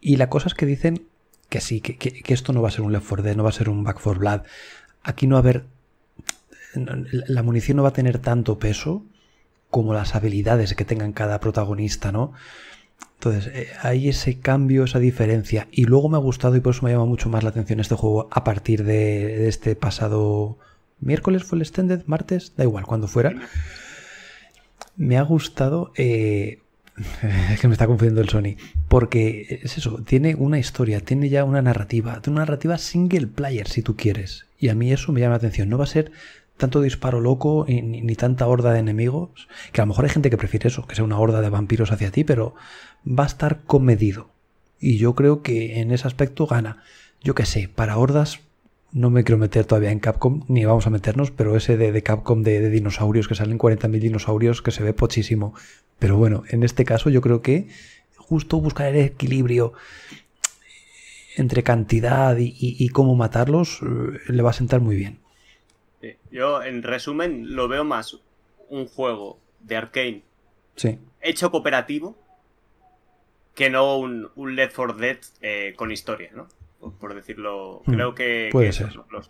Y 0.00 0.16
la 0.16 0.28
cosa 0.28 0.48
es 0.48 0.54
que 0.54 0.66
dicen 0.66 1.08
que 1.48 1.60
sí, 1.60 1.80
que, 1.80 1.96
que, 1.96 2.34
esto 2.34 2.52
no 2.52 2.62
va 2.62 2.68
a 2.68 2.72
ser 2.72 2.82
un 2.82 2.92
Left 2.92 3.08
4 3.08 3.24
Dead, 3.24 3.36
no 3.36 3.42
va 3.42 3.48
a 3.48 3.52
ser 3.52 3.68
un 3.68 3.82
Back 3.82 4.00
4 4.00 4.20
Blood. 4.20 4.42
Aquí 5.04 5.26
no 5.26 5.34
va 5.34 5.38
a 5.38 5.42
haber... 5.42 5.64
La 6.74 7.44
munición 7.44 7.76
no 7.76 7.84
va 7.84 7.90
a 7.90 7.92
tener 7.92 8.18
tanto 8.18 8.58
peso 8.58 9.04
como 9.70 9.94
las 9.94 10.14
habilidades 10.16 10.74
que 10.74 10.84
tengan 10.84 11.12
cada 11.12 11.38
protagonista, 11.38 12.10
¿no? 12.10 12.32
Entonces, 13.14 13.52
eh, 13.54 13.68
hay 13.80 14.08
ese 14.08 14.38
cambio, 14.38 14.84
esa 14.84 14.98
diferencia. 14.98 15.68
Y 15.70 15.84
luego 15.84 16.08
me 16.08 16.16
ha 16.16 16.20
gustado 16.20 16.56
y 16.56 16.60
por 16.60 16.74
eso 16.74 16.84
me 16.84 16.92
llama 16.92 17.06
mucho 17.06 17.28
más 17.28 17.42
la 17.42 17.50
atención 17.50 17.80
este 17.80 17.94
juego 17.94 18.28
a 18.30 18.44
partir 18.44 18.84
de, 18.84 19.48
este 19.48 19.76
pasado 19.76 20.58
miércoles 21.00 21.44
fue 21.44 21.56
el 21.56 21.62
extended, 21.62 22.02
martes, 22.06 22.52
da 22.56 22.64
igual, 22.64 22.86
cuando 22.86 23.08
fuera. 23.08 23.34
Me 24.96 25.16
ha 25.16 25.22
gustado. 25.22 25.92
Eh, 25.96 26.58
es 27.52 27.60
que 27.60 27.68
me 27.68 27.74
está 27.74 27.86
confundiendo 27.86 28.20
el 28.20 28.28
Sony. 28.28 28.56
Porque 28.88 29.60
es 29.62 29.78
eso, 29.78 30.02
tiene 30.04 30.34
una 30.34 30.58
historia, 30.58 31.00
tiene 31.00 31.28
ya 31.28 31.44
una 31.44 31.62
narrativa, 31.62 32.20
tiene 32.20 32.36
una 32.36 32.44
narrativa 32.44 32.78
single 32.78 33.26
player 33.26 33.68
si 33.68 33.82
tú 33.82 33.96
quieres. 33.96 34.46
Y 34.64 34.70
a 34.70 34.74
mí 34.74 34.90
eso 34.90 35.12
me 35.12 35.20
llama 35.20 35.32
la 35.32 35.36
atención. 35.36 35.68
No 35.68 35.76
va 35.76 35.84
a 35.84 35.86
ser 35.86 36.10
tanto 36.56 36.80
disparo 36.80 37.20
loco 37.20 37.66
ni, 37.68 37.82
ni, 37.82 38.14
tanta 38.14 38.46
horda 38.46 38.72
de 38.72 38.78
enemigos, 38.78 39.46
que 39.72 39.82
a 39.82 39.84
lo 39.84 39.88
mejor 39.88 40.06
hay 40.06 40.10
gente 40.10 40.30
que 40.30 40.38
prefiere 40.38 40.68
eso, 40.68 40.86
que 40.86 40.94
sea 40.94 41.04
una 41.04 41.18
horda 41.18 41.42
de 41.42 41.50
vampiros 41.50 41.92
hacia 41.92 42.10
ti, 42.10 42.24
pero 42.24 42.54
va 43.06 43.24
a 43.24 43.26
estar 43.26 43.60
comedido. 43.64 44.30
Y 44.80 44.96
yo 44.96 45.14
creo 45.14 45.42
que 45.42 45.80
en 45.80 45.90
ese 45.90 46.06
aspecto 46.06 46.46
gana. 46.46 46.82
Yo 47.22 47.34
qué 47.34 47.44
sé, 47.44 47.68
para 47.68 47.98
hordas 47.98 48.40
no 48.90 49.10
me 49.10 49.22
quiero 49.22 49.36
meter 49.36 49.66
todavía 49.66 49.90
en 49.90 50.00
Capcom, 50.00 50.44
ni 50.48 50.64
vamos 50.64 50.86
a 50.86 50.90
meternos, 50.90 51.30
pero 51.30 51.56
ese 51.56 51.76
de, 51.76 52.02
Capcom 52.02 52.42
de, 52.42 52.70
dinosaurios, 52.70 53.28
que 53.28 53.34
salen 53.34 53.58
40.000 53.58 54.00
dinosaurios, 54.00 54.62
que 54.62 54.70
se 54.70 54.82
ve 54.82 54.94
pochísimo. 54.94 55.52
Pero 55.98 56.16
bueno, 56.16 56.44
en 56.48 56.62
este 56.62 56.86
caso 56.86 57.10
yo 57.10 57.20
creo 57.20 57.42
que 57.42 57.68
justo 58.16 58.62
buscar 58.62 58.86
el 58.94 59.04
equilibrio 59.04 59.74
entre 61.36 61.62
cantidad 61.62 62.36
y 62.38 62.88
cómo 62.90 63.14
matarlos 63.16 63.80
eh, 63.82 64.18
le 64.28 64.42
va 64.42 64.50
a 64.50 64.54
sentar 64.54 64.80
muy 64.80 64.96
bien. 64.96 65.24
Yo, 66.30 66.62
en 66.62 66.82
resumen, 66.82 67.54
lo 67.54 67.68
veo 67.68 67.84
más 67.84 68.18
un 68.68 68.86
juego 68.86 69.38
de 69.60 69.76
Arkane 69.76 70.22
sí. 70.76 70.98
hecho 71.20 71.50
cooperativo 71.50 72.16
que 73.54 73.70
no 73.70 73.96
un, 73.96 74.30
un 74.34 74.56
Left 74.56 74.74
4 74.74 74.96
Dead 74.96 75.18
eh, 75.40 75.74
con 75.76 75.92
historia, 75.92 76.30
¿no? 76.34 76.48
Por, 76.92 77.14
decirlo. 77.14 77.82
Hmm. 77.86 77.92
Creo 77.92 78.14
que, 78.14 78.50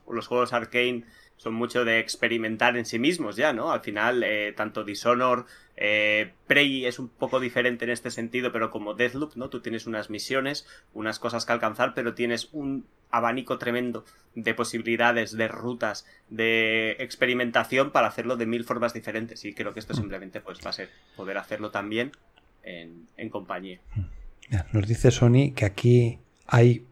Los, 0.06 0.26
juegos 0.26 0.52
Arkane 0.52 1.04
son 1.37 1.54
mucho 1.54 1.84
de 1.84 1.99
experimentar 1.99 2.76
en 2.76 2.87
sí 2.87 2.99
mismos 2.99 3.37
ya, 3.37 3.52
¿no? 3.52 3.73
Al 3.73 3.80
final, 3.80 4.23
eh, 4.23 4.52
tanto 4.56 4.84
Dishonor, 4.84 5.46
eh, 5.76 6.32
Prey 6.46 6.87
es 6.87 6.99
un 6.99 7.08
poco 7.08 7.40
diferente 7.40 7.84
en 7.84 7.90
este 7.90 8.11
sentido, 8.11 8.52
pero 8.52 8.70
como 8.70 8.94
Deathloop, 8.94 9.34
¿no? 9.37 9.49
Tú 9.50 9.61
tienes 9.61 9.87
unas 9.87 10.11
misiones, 10.11 10.66
unas 10.92 11.18
cosas 11.18 11.44
que 11.44 11.52
alcanzar, 11.52 11.94
pero 11.94 12.14
tienes 12.14 12.49
un 12.52 12.87
abanico 13.11 13.58
tremendo 13.58 14.04
de 14.34 14.54
posibilidades, 14.54 15.37
de 15.37 15.49
rutas, 15.49 16.06
de 16.30 16.92
experimentación 16.99 17.90
para 17.90 18.08
hacerlo 18.08 18.37
de 18.37 18.46
mil 18.46 18.64
formas 18.64 18.92
diferentes. 18.92 19.44
Y 19.44 19.54
creo 19.54 19.73
que 19.73 19.80
esto 19.80 19.94
mm. 19.94 19.96
simplemente 19.96 20.40
pues, 20.40 20.58
va 20.64 20.70
a 20.70 20.73
ser 20.73 20.90
poder 21.16 21.38
hacerlo 21.38 21.70
también 21.70 22.12
en, 22.62 23.06
en 23.16 23.28
compañía. 23.28 23.80
Nos 24.73 24.87
dice 24.87 25.11
Sony 25.11 25.52
que 25.54 25.64
aquí 25.64 26.18
hay 26.46 26.84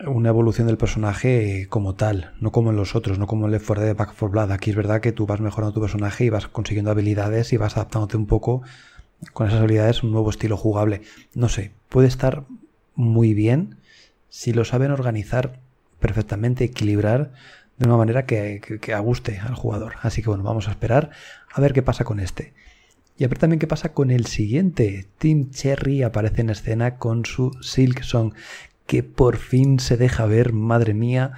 una 0.00 0.28
evolución 0.28 0.66
del 0.66 0.76
personaje 0.76 1.66
como 1.68 1.94
tal, 1.94 2.32
no 2.40 2.50
como 2.52 2.70
en 2.70 2.76
los 2.76 2.94
otros, 2.94 3.18
no 3.18 3.26
como 3.26 3.46
en 3.46 3.52
Left 3.52 3.66
4 3.66 3.84
Dead 3.84 3.96
Back 3.96 4.14
4 4.18 4.28
Blood. 4.28 4.52
Aquí 4.52 4.70
es 4.70 4.76
verdad 4.76 5.00
que 5.00 5.12
tú 5.12 5.26
vas 5.26 5.40
mejorando 5.40 5.72
tu 5.72 5.80
personaje 5.80 6.24
y 6.24 6.30
vas 6.30 6.48
consiguiendo 6.48 6.90
habilidades 6.90 7.52
y 7.52 7.56
vas 7.56 7.76
adaptándote 7.76 8.16
un 8.16 8.26
poco 8.26 8.62
con 9.32 9.46
esas 9.46 9.60
habilidades 9.60 10.02
un 10.02 10.12
nuevo 10.12 10.30
estilo 10.30 10.56
jugable. 10.56 11.02
No 11.34 11.48
sé, 11.48 11.72
puede 11.88 12.08
estar 12.08 12.44
muy 12.94 13.34
bien 13.34 13.76
si 14.28 14.52
lo 14.52 14.64
saben 14.64 14.90
organizar 14.90 15.60
perfectamente, 16.00 16.64
equilibrar 16.64 17.32
de 17.78 17.86
una 17.86 17.96
manera 17.96 18.26
que, 18.26 18.60
que, 18.80 18.94
aguste 18.94 19.38
al 19.38 19.54
jugador. 19.54 19.94
Así 20.02 20.22
que 20.22 20.28
bueno, 20.28 20.44
vamos 20.44 20.68
a 20.68 20.72
esperar 20.72 21.10
a 21.52 21.60
ver 21.60 21.72
qué 21.72 21.82
pasa 21.82 22.04
con 22.04 22.20
este. 22.20 22.52
Y 23.16 23.24
a 23.24 23.28
ver 23.28 23.38
también 23.38 23.60
qué 23.60 23.68
pasa 23.68 23.92
con 23.92 24.10
el 24.10 24.26
siguiente. 24.26 25.06
Team 25.18 25.50
Cherry 25.50 26.02
aparece 26.02 26.40
en 26.40 26.50
escena 26.50 26.96
con 26.96 27.24
su 27.24 27.52
Silk 27.62 28.02
Song, 28.02 28.34
que 28.86 29.02
por 29.02 29.36
fin 29.36 29.78
se 29.78 29.96
deja 29.96 30.26
ver, 30.26 30.52
madre 30.52 30.94
mía, 30.94 31.32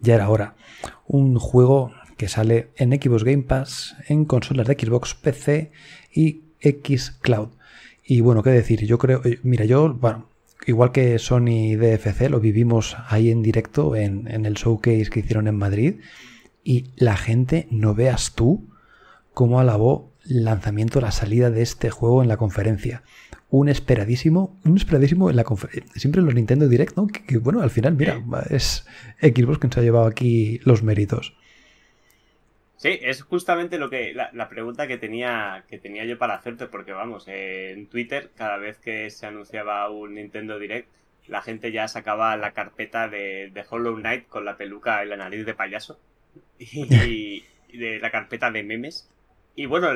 ya 0.00 0.14
era 0.14 0.28
hora. 0.28 0.54
Un 1.06 1.38
juego 1.38 1.92
que 2.16 2.28
sale 2.28 2.70
en 2.76 2.90
Xbox 2.92 3.24
Game 3.24 3.42
Pass, 3.42 3.96
en 4.08 4.24
consolas 4.24 4.66
de 4.66 4.74
Xbox 4.74 5.14
PC 5.14 5.70
y 6.12 6.42
X 6.60 7.16
Cloud. 7.20 7.50
Y 8.04 8.20
bueno, 8.20 8.42
qué 8.42 8.50
decir, 8.50 8.84
yo 8.84 8.98
creo, 8.98 9.20
eh, 9.24 9.38
mira, 9.42 9.64
yo, 9.64 9.98
igual 10.66 10.92
que 10.92 11.18
Sony 11.18 11.76
DFC, 11.76 12.28
lo 12.30 12.40
vivimos 12.40 12.96
ahí 13.08 13.30
en 13.30 13.42
directo 13.42 13.94
en, 13.94 14.28
en 14.28 14.46
el 14.46 14.54
showcase 14.54 15.10
que 15.10 15.20
hicieron 15.20 15.46
en 15.46 15.56
Madrid. 15.56 15.96
Y 16.64 16.86
la 16.96 17.16
gente, 17.16 17.68
no 17.70 17.94
veas 17.94 18.34
tú 18.34 18.68
cómo 19.32 19.60
alabó 19.60 20.12
el 20.28 20.44
lanzamiento, 20.44 21.00
la 21.00 21.12
salida 21.12 21.50
de 21.50 21.62
este 21.62 21.90
juego 21.90 22.22
en 22.22 22.28
la 22.28 22.36
conferencia 22.36 23.02
un 23.50 23.68
esperadísimo, 23.68 24.58
un 24.64 24.76
esperadísimo 24.76 25.30
en 25.30 25.36
la 25.36 25.44
siempre 25.94 26.20
en 26.20 26.26
los 26.26 26.34
Nintendo 26.34 26.68
Direct, 26.68 26.96
¿no? 26.96 27.06
Que, 27.06 27.38
bueno, 27.38 27.62
al 27.62 27.70
final, 27.70 27.94
mira, 27.94 28.20
es 28.50 28.86
Xbox 29.20 29.58
quien 29.58 29.72
se 29.72 29.80
ha 29.80 29.82
llevado 29.82 30.06
aquí 30.06 30.60
los 30.64 30.82
méritos. 30.82 31.34
Sí, 32.76 32.98
es 33.02 33.22
justamente 33.22 33.78
lo 33.78 33.90
que 33.90 34.14
la, 34.14 34.48
pregunta 34.48 34.86
que 34.86 34.98
tenía 34.98 35.64
que 35.68 35.78
tenía 35.78 36.04
yo 36.04 36.18
para 36.18 36.34
hacerte, 36.34 36.66
porque 36.66 36.92
vamos, 36.92 37.26
en 37.26 37.86
Twitter 37.86 38.30
cada 38.36 38.56
vez 38.58 38.78
que 38.78 39.10
se 39.10 39.26
anunciaba 39.26 39.90
un 39.90 40.14
Nintendo 40.14 40.58
Direct, 40.58 40.88
la 41.26 41.42
gente 41.42 41.72
ya 41.72 41.88
sacaba 41.88 42.36
la 42.36 42.52
carpeta 42.52 43.08
de, 43.08 43.50
de 43.52 43.64
Hollow 43.68 43.96
Knight 43.96 44.28
con 44.28 44.44
la 44.44 44.56
peluca 44.56 45.04
y 45.04 45.08
la 45.08 45.16
nariz 45.16 45.44
de 45.44 45.54
payaso 45.54 45.98
y 46.58 47.42
de 47.72 47.98
la 47.98 48.10
carpeta 48.10 48.50
de 48.50 48.62
memes 48.62 49.10
y 49.58 49.66
bueno, 49.66 49.88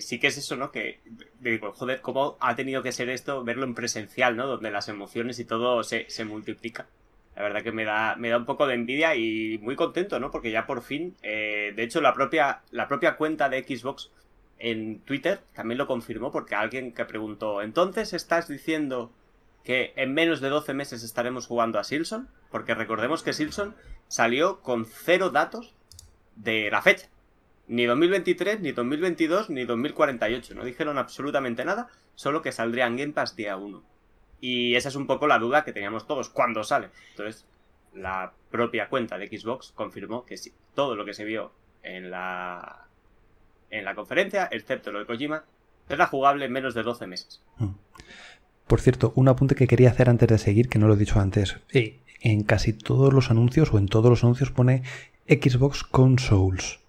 sí 0.00 0.18
que 0.18 0.26
es 0.26 0.36
eso, 0.36 0.56
¿no? 0.56 0.70
Que 0.70 1.00
digo, 1.40 1.72
joder, 1.72 2.02
¿cómo 2.02 2.36
ha 2.38 2.54
tenido 2.54 2.82
que 2.82 2.92
ser 2.92 3.08
esto 3.08 3.42
verlo 3.42 3.64
en 3.64 3.74
presencial, 3.74 4.36
¿no? 4.36 4.46
Donde 4.46 4.70
las 4.70 4.90
emociones 4.90 5.38
y 5.38 5.46
todo 5.46 5.82
se, 5.82 6.04
se 6.10 6.26
multiplica. 6.26 6.86
La 7.34 7.44
verdad 7.44 7.62
que 7.62 7.72
me 7.72 7.86
da, 7.86 8.14
me 8.16 8.28
da 8.28 8.36
un 8.36 8.44
poco 8.44 8.66
de 8.66 8.74
envidia 8.74 9.16
y 9.16 9.56
muy 9.62 9.74
contento, 9.74 10.20
¿no? 10.20 10.30
Porque 10.30 10.50
ya 10.50 10.66
por 10.66 10.82
fin, 10.82 11.16
eh, 11.22 11.72
de 11.74 11.82
hecho, 11.82 12.02
la 12.02 12.12
propia, 12.12 12.60
la 12.72 12.86
propia 12.86 13.16
cuenta 13.16 13.48
de 13.48 13.62
Xbox 13.62 14.10
en 14.58 14.98
Twitter 15.00 15.40
también 15.54 15.78
lo 15.78 15.86
confirmó 15.86 16.30
porque 16.30 16.54
alguien 16.54 16.92
que 16.92 17.06
preguntó, 17.06 17.62
entonces 17.62 18.12
estás 18.12 18.48
diciendo 18.48 19.10
que 19.64 19.94
en 19.96 20.12
menos 20.12 20.42
de 20.42 20.50
12 20.50 20.74
meses 20.74 21.02
estaremos 21.02 21.46
jugando 21.46 21.78
a 21.78 21.84
Silson? 21.84 22.28
Porque 22.50 22.74
recordemos 22.74 23.22
que 23.22 23.32
Silson 23.32 23.74
salió 24.08 24.60
con 24.60 24.84
cero 24.84 25.30
datos 25.30 25.72
de 26.36 26.70
la 26.70 26.82
fecha. 26.82 27.08
Ni 27.66 27.86
2023, 27.86 28.60
ni 28.60 28.72
2022, 28.72 29.50
ni 29.50 29.64
2048. 29.64 30.54
No 30.54 30.64
dijeron 30.64 30.98
absolutamente 30.98 31.64
nada, 31.64 31.88
solo 32.14 32.42
que 32.42 32.52
saldría 32.52 32.86
en 32.86 32.96
Game 32.96 33.12
Pass 33.12 33.36
día 33.36 33.56
1. 33.56 33.82
Y 34.40 34.74
esa 34.74 34.90
es 34.90 34.96
un 34.96 35.06
poco 35.06 35.26
la 35.26 35.38
duda 35.38 35.64
que 35.64 35.72
teníamos 35.72 36.06
todos. 36.06 36.28
¿Cuándo 36.28 36.62
sale? 36.64 36.90
Entonces, 37.10 37.46
la 37.94 38.32
propia 38.50 38.88
cuenta 38.88 39.16
de 39.16 39.28
Xbox 39.28 39.72
confirmó 39.72 40.26
que 40.26 40.36
sí. 40.36 40.52
Todo 40.74 40.94
lo 40.94 41.06
que 41.06 41.14
se 41.14 41.24
vio 41.24 41.52
en 41.82 42.10
la, 42.10 42.86
en 43.70 43.84
la 43.84 43.94
conferencia, 43.94 44.48
excepto 44.52 44.92
lo 44.92 44.98
de 44.98 45.06
Kojima, 45.06 45.44
era 45.88 46.06
jugable 46.06 46.44
en 46.44 46.52
menos 46.52 46.74
de 46.74 46.82
12 46.82 47.06
meses. 47.06 47.42
Mm. 47.58 47.68
Por 48.66 48.80
cierto, 48.80 49.12
un 49.16 49.28
apunte 49.28 49.54
que 49.54 49.66
quería 49.66 49.90
hacer 49.90 50.10
antes 50.10 50.28
de 50.28 50.38
seguir, 50.38 50.68
que 50.68 50.78
no 50.78 50.88
lo 50.88 50.94
he 50.94 50.98
dicho 50.98 51.20
antes. 51.20 51.58
En 52.20 52.42
casi 52.42 52.72
todos 52.72 53.12
los 53.12 53.30
anuncios 53.30 53.72
o 53.72 53.78
en 53.78 53.88
todos 53.88 54.10
los 54.10 54.24
anuncios 54.24 54.50
pone 54.50 54.82
Xbox 55.26 55.84
Consoles 55.84 56.83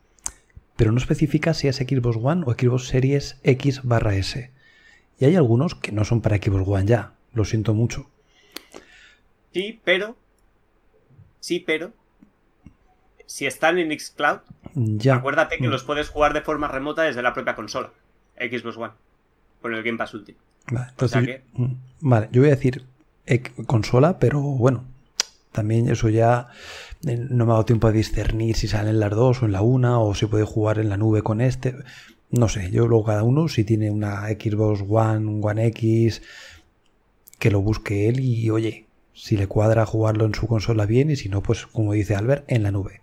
pero 0.76 0.92
no 0.92 0.98
especifica 0.98 1.54
si 1.54 1.68
es 1.68 1.78
Xbox 1.78 2.18
One 2.22 2.44
o 2.46 2.54
Xbox 2.54 2.88
Series 2.88 3.40
X 3.44 3.82
barra 3.84 4.16
S. 4.16 4.52
Y 5.20 5.26
hay 5.26 5.36
algunos 5.36 5.76
que 5.76 5.92
no 5.92 6.04
son 6.04 6.22
para 6.22 6.38
Xbox 6.38 6.68
One 6.68 6.86
ya, 6.86 7.14
lo 7.34 7.46
siento 7.46 7.74
mucho. 7.74 8.10
Sí, 9.54 9.80
pero... 9.84 10.18
Sí, 11.40 11.60
pero... 11.66 11.94
Si 13.26 13.46
están 13.46 13.80
en 13.80 13.98
Xcloud, 13.98 14.42
ya. 14.76 15.16
acuérdate 15.16 15.58
que 15.58 15.68
mm. 15.68 15.72
los 15.72 15.84
puedes 15.84 16.10
jugar 16.10 16.34
de 16.34 16.42
forma 16.42 16.68
remota 16.68 17.02
desde 17.04 17.24
la 17.24 17.34
propia 17.34 17.56
consola, 17.56 17.92
Xbox 18.38 18.78
One, 18.78 18.94
con 19.62 19.74
el 19.74 19.82
Game 19.82 19.98
Pass 19.98 20.14
Ultimate. 20.14 20.44
Vale, 20.72 21.44
mm, 21.54 21.66
vale 22.02 22.30
yo 22.32 22.42
voy 22.42 22.50
a 22.52 22.56
decir 22.56 22.86
consola, 23.68 24.20
pero 24.20 24.40
bueno, 24.40 24.86
también 25.56 25.90
eso 25.90 26.10
ya 26.10 26.50
eh, 27.08 27.18
no 27.18 27.46
me 27.46 27.52
ha 27.52 27.56
dado 27.56 27.66
tiempo 27.66 27.88
a 27.88 27.92
discernir 27.92 28.56
si 28.56 28.68
salen 28.68 29.00
las 29.00 29.12
dos 29.12 29.42
o 29.42 29.46
en 29.46 29.54
la 29.54 29.62
una 29.62 30.00
o 30.00 30.14
si 30.14 30.26
puede 30.26 30.44
jugar 30.44 30.80
en 30.80 30.90
la 30.90 30.98
nube 30.98 31.24
con 31.24 31.40
este. 31.40 31.76
No 32.30 32.50
sé, 32.50 32.70
yo 32.72 32.88
luego 32.88 33.06
cada 33.06 33.24
uno, 33.24 33.48
si 33.48 33.64
tiene 33.64 33.90
una 33.90 34.28
Xbox 34.28 34.84
One, 34.88 35.26
un 35.26 35.42
One 35.42 35.66
X, 35.68 36.22
que 37.40 37.50
lo 37.50 37.62
busque 37.62 38.10
él 38.10 38.20
y 38.20 38.50
oye, 38.50 38.88
si 39.14 39.38
le 39.38 39.48
cuadra 39.48 39.86
jugarlo 39.86 40.26
en 40.26 40.36
su 40.36 40.46
consola 40.46 40.86
bien 40.86 41.10
y 41.10 41.16
si 41.16 41.30
no, 41.30 41.42
pues 41.42 41.66
como 41.66 41.94
dice 41.94 42.16
Albert, 42.16 42.44
en 42.48 42.64
la 42.64 42.72
nube. 42.72 43.02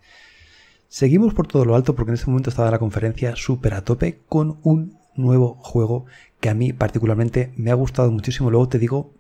Seguimos 0.89 1.33
por 1.33 1.47
todo 1.47 1.65
lo 1.65 1.75
alto 1.75 1.95
porque 1.95 2.11
en 2.11 2.17
este 2.17 2.27
momento 2.31 2.51
estaba 2.51 2.71
la 2.71 2.79
conferencia 2.79 3.35
súper 3.35 3.73
a 3.73 3.83
tope 3.83 4.21
con 4.29 4.59
un 4.63 4.99
nuevo 5.15 5.55
juego 5.63 6.05
que 6.39 6.51
a 6.51 6.55
mí 6.55 6.75
particularmente 6.75 7.51
me 7.57 7.71
ha 7.71 7.75
gustado 7.75 8.11
muchísimo. 8.11 8.51
Luego 8.51 8.69
te 8.69 8.79
digo 8.79 9.15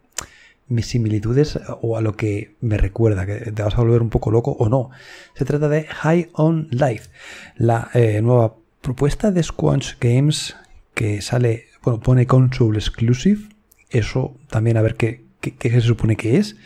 mis 0.72 0.86
similitudes 0.86 1.58
o 1.80 1.96
a 1.96 2.00
lo 2.00 2.16
que 2.16 2.56
me 2.60 2.76
recuerda, 2.76 3.26
que 3.26 3.52
te 3.52 3.62
vas 3.62 3.74
a 3.74 3.82
volver 3.82 4.02
un 4.02 4.10
poco 4.10 4.30
loco 4.30 4.52
o 4.52 4.68
no. 4.68 4.90
Se 5.34 5.44
trata 5.44 5.68
de 5.68 5.84
High 5.84 6.30
on 6.32 6.68
Life, 6.70 7.10
la 7.56 7.90
eh, 7.94 8.20
nueva 8.22 8.54
propuesta 8.80 9.30
de 9.30 9.42
Squanch 9.42 9.98
Games 10.00 10.56
que 10.94 11.22
sale, 11.22 11.66
bueno, 11.82 12.00
pone 12.00 12.26
console 12.26 12.78
exclusive. 12.78 13.48
Eso 13.90 14.36
también 14.48 14.76
a 14.76 14.82
ver 14.82 14.96
qué, 14.96 15.24
qué, 15.40 15.70
se 15.70 15.80
supone 15.80 16.16
que 16.16 16.38
es. 16.38 16.56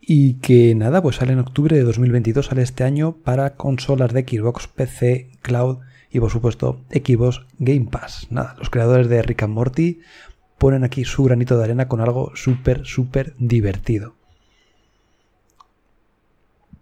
Y 0.00 0.34
que 0.34 0.74
nada, 0.74 1.02
pues 1.02 1.16
sale 1.16 1.32
en 1.32 1.38
octubre 1.38 1.76
de 1.76 1.82
2022, 1.82 2.46
sale 2.46 2.62
este 2.62 2.84
año 2.84 3.16
para 3.24 3.54
consolas 3.56 4.12
de 4.12 4.22
Xbox, 4.22 4.68
PC, 4.68 5.30
Cloud 5.40 5.78
y 6.10 6.20
por 6.20 6.30
supuesto 6.30 6.84
Xbox 6.90 7.40
Game 7.58 7.88
Pass. 7.90 8.26
Nada, 8.30 8.54
los 8.58 8.70
creadores 8.70 9.08
de 9.08 9.22
Rick 9.22 9.42
and 9.42 9.54
Morty 9.54 10.00
ponen 10.64 10.82
aquí 10.82 11.04
su 11.04 11.24
granito 11.24 11.58
de 11.58 11.64
arena 11.64 11.88
con 11.88 12.00
algo 12.00 12.34
súper, 12.36 12.86
súper 12.86 13.34
divertido. 13.36 14.14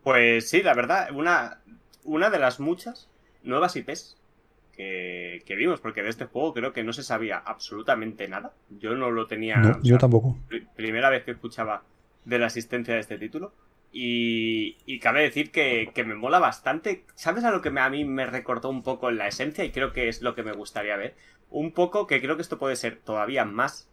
Pues 0.04 0.48
sí, 0.48 0.62
la 0.62 0.72
verdad, 0.72 1.10
una, 1.12 1.58
una 2.04 2.30
de 2.30 2.38
las 2.38 2.60
muchas 2.60 3.08
nuevas 3.42 3.74
IPs 3.74 4.16
que, 4.76 5.42
vimos, 5.48 5.80
porque 5.80 6.04
de 6.04 6.10
este 6.10 6.26
juego 6.26 6.54
creo 6.54 6.72
que 6.72 6.84
no 6.84 6.92
se 6.92 7.02
sabía 7.02 7.38
absolutamente 7.38 8.28
nada. 8.28 8.52
Yo 8.70 8.94
no 8.94 9.10
lo 9.10 9.26
tenía. 9.26 9.80
yo 9.82 9.98
tampoco. 9.98 10.38
primera 10.76 11.10
vez 11.10 11.24
que 11.24 11.32
escuchaba 11.32 11.82
de 12.24 12.38
la 12.38 12.46
existencia 12.46 12.94
de 12.94 13.00
este 13.00 13.18
título. 13.18 13.52
Y, 13.90 15.00
cabe 15.00 15.22
decir 15.22 15.50
que, 15.50 15.90
me 16.06 16.14
mola 16.14 16.38
bastante. 16.38 17.02
¿Sabes 17.16 17.42
a 17.42 17.50
lo 17.50 17.62
que 17.62 17.70
a 17.76 17.90
mí 17.90 18.04
me 18.04 18.26
recortó 18.26 18.68
un 18.68 18.84
poco 18.84 19.08
en 19.08 19.18
la 19.18 19.26
esencia? 19.26 19.64
Y 19.64 19.72
creo 19.72 19.92
que 19.92 20.06
es 20.06 20.22
lo 20.22 20.36
que 20.36 20.44
me 20.44 20.52
gustaría 20.52 20.96
ver. 20.96 21.16
Un 21.52 21.72
poco 21.72 22.06
que 22.06 22.20
creo 22.20 22.36
que 22.36 22.42
esto 22.42 22.58
puede 22.58 22.76
ser 22.76 22.96
todavía 22.96 23.44
más 23.44 23.88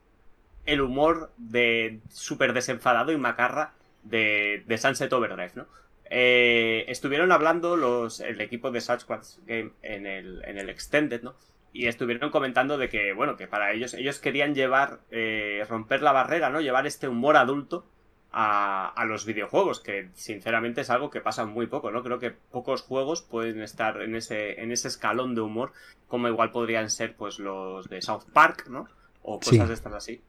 el 0.65 0.81
humor 0.81 1.31
de 1.37 1.99
súper 2.09 2.53
desenfadado 2.53 3.11
y 3.11 3.17
macarra 3.17 3.73
de, 4.03 4.63
de 4.65 4.77
Sunset 4.77 5.11
Overdrive, 5.11 5.51
¿no? 5.55 5.67
Eh, 6.09 6.85
estuvieron 6.87 7.33
hablando 7.33 7.75
los, 7.75 8.21
el 8.21 8.39
equipo 8.41 8.71
de 8.71 8.81
Sasquatch 8.81 9.39
Game 9.45 9.71
en 9.83 10.07
el, 10.07 10.41
en 10.45 10.57
el 10.57 10.69
Extended, 10.69 11.21
¿no? 11.21 11.35
Y 11.73 11.87
estuvieron 11.87 12.31
comentando 12.31 12.77
de 12.77 12.87
que, 12.87 13.11
bueno, 13.13 13.35
que 13.35 13.47
para 13.47 13.73
ellos, 13.73 13.93
ellos 13.93 14.19
querían 14.19 14.55
llevar, 14.55 15.01
eh, 15.11 15.63
romper 15.69 16.01
la 16.01 16.13
barrera, 16.13 16.49
¿no? 16.49 16.61
Llevar 16.61 16.87
este 16.87 17.09
humor 17.09 17.35
adulto 17.35 17.85
a, 18.31 19.05
los 19.07 19.25
videojuegos, 19.25 19.79
que 19.79 20.09
sinceramente 20.13 20.81
es 20.81 20.89
algo 20.89 21.09
que 21.09 21.21
pasa 21.21 21.45
muy 21.45 21.67
poco, 21.67 21.91
¿no? 21.91 22.03
Creo 22.03 22.19
que 22.19 22.31
pocos 22.31 22.81
juegos 22.83 23.23
pueden 23.23 23.61
estar 23.61 24.01
en 24.01 24.15
ese, 24.15 24.61
en 24.61 24.71
ese 24.71 24.87
escalón 24.87 25.35
de 25.35 25.41
humor, 25.41 25.73
como 26.07 26.27
igual 26.27 26.51
podrían 26.51 26.89
ser 26.89 27.15
pues 27.15 27.39
los 27.39 27.89
de 27.89 28.01
South 28.01 28.25
Park, 28.31 28.67
¿no? 28.69 28.87
O 29.23 29.39
cosas 29.39 29.67
de 29.67 29.73
estas 29.73 29.93
así. 29.93 30.21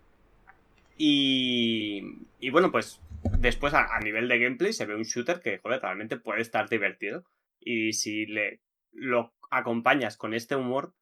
Y, 0.96 2.02
y 2.40 2.50
bueno, 2.50 2.70
pues 2.70 3.00
después 3.38 3.74
a, 3.74 3.98
nivel 4.00 4.28
de 4.28 4.38
gameplay 4.38 4.72
se 4.72 4.86
ve 4.86 4.94
un 4.94 5.02
shooter 5.02 5.40
que, 5.40 5.58
joder, 5.58 5.80
realmente 5.80 6.16
puede 6.16 6.40
estar 6.40 6.68
divertido. 6.68 7.24
Y 7.60 7.92
si 7.92 8.26
le 8.26 8.60
lo 8.92 9.32
acompañas 9.50 10.16
con 10.16 10.34
este 10.34 10.56
humor 10.56 10.94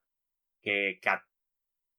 que, 0.62 0.98
que 1.00 1.10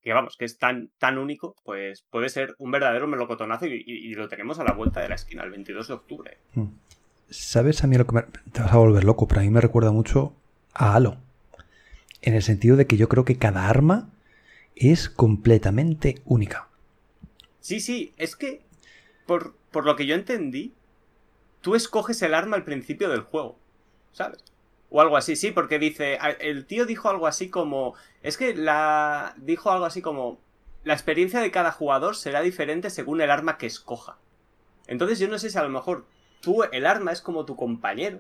que 0.02 0.14
vamos, 0.14 0.38
que 0.38 0.46
es 0.46 0.58
tan, 0.58 0.90
tan 0.98 1.18
único, 1.18 1.56
pues 1.64 2.04
puede 2.10 2.30
ser 2.30 2.56
un 2.58 2.72
verdadero 2.72 3.08
melocotonazo 3.08 3.66
y, 3.66 4.14
lo 4.14 4.28
tenemos 4.28 4.60
a 4.60 4.64
la 4.64 4.74
vuelta 4.74 5.02
de 5.02 5.10
la 5.10 5.16
esquina, 5.16 5.44
el 5.44 5.52
22 5.52 5.88
de 5.88 5.94
octubre. 5.94 6.38
Mm. 6.54 6.68
¿Sabes 7.30 7.84
a 7.84 7.88
mí 7.88 7.98
lo 7.98 8.08
que 8.08 8.16
me... 8.16 8.22
te 8.52 8.62
vas 8.62 8.74
a 8.74 8.78
volver 8.78 9.04
loco? 9.04 9.28
Pero 9.28 9.42
a 9.42 9.44
mí 9.44 9.50
me 9.50 9.62
recuerda 9.62 9.92
mucho 9.92 10.34
a 10.74 10.96
Halo. 10.96 11.18
En 12.22 12.34
el 12.34 12.42
sentido 12.42 12.76
de 12.76 12.88
que 12.88 12.98
yo 12.98 13.08
creo 13.08 13.24
que 13.24 13.38
cada 13.38 13.70
arma 13.70 14.10
es 14.76 15.10
completamente 15.10 16.22
única. 16.26 16.68
Sí, 17.60 17.80
sí, 17.80 18.14
es 18.18 18.36
que 18.36 18.62
por, 19.26 19.56
por 19.72 19.86
lo 19.86 19.96
que 19.96 20.06
yo 20.06 20.16
entendí, 20.16 20.74
tú 21.62 21.76
escoges 21.76 22.22
el 22.22 22.34
arma 22.34 22.56
al 22.56 22.64
principio 22.64 23.10
del 23.10 23.22
juego, 23.22 23.60
¿sabes? 24.12 24.44
O 24.90 25.02
algo 25.02 25.18
así, 25.18 25.36
sí, 25.36 25.52
porque 25.52 25.78
dice, 25.78 26.18
el 26.40 26.66
tío 26.66 26.86
dijo 26.86 27.10
algo 27.10 27.28
así 27.28 27.50
como, 27.50 27.94
es 28.24 28.38
que 28.38 28.56
la, 28.56 29.36
dijo 29.38 29.72
algo 29.72 29.86
así 29.86 30.02
como, 30.02 30.40
la 30.84 30.94
experiencia 30.94 31.42
de 31.42 31.52
cada 31.52 31.72
jugador 31.72 32.16
será 32.16 32.42
diferente 32.42 32.90
según 32.90 33.22
el 33.22 33.30
arma 33.30 33.58
que 33.58 33.68
escoja. 33.68 34.18
Entonces 34.88 35.20
yo 35.20 35.28
no 35.28 35.38
sé 35.38 35.52
si 35.52 35.58
a 35.58 35.64
lo 35.64 35.70
mejor 35.70 36.06
tú, 36.42 36.64
el 36.64 36.86
arma 36.88 37.12
es 37.12 37.22
como 37.22 37.46
tu 37.46 37.56
compañero, 37.56 38.20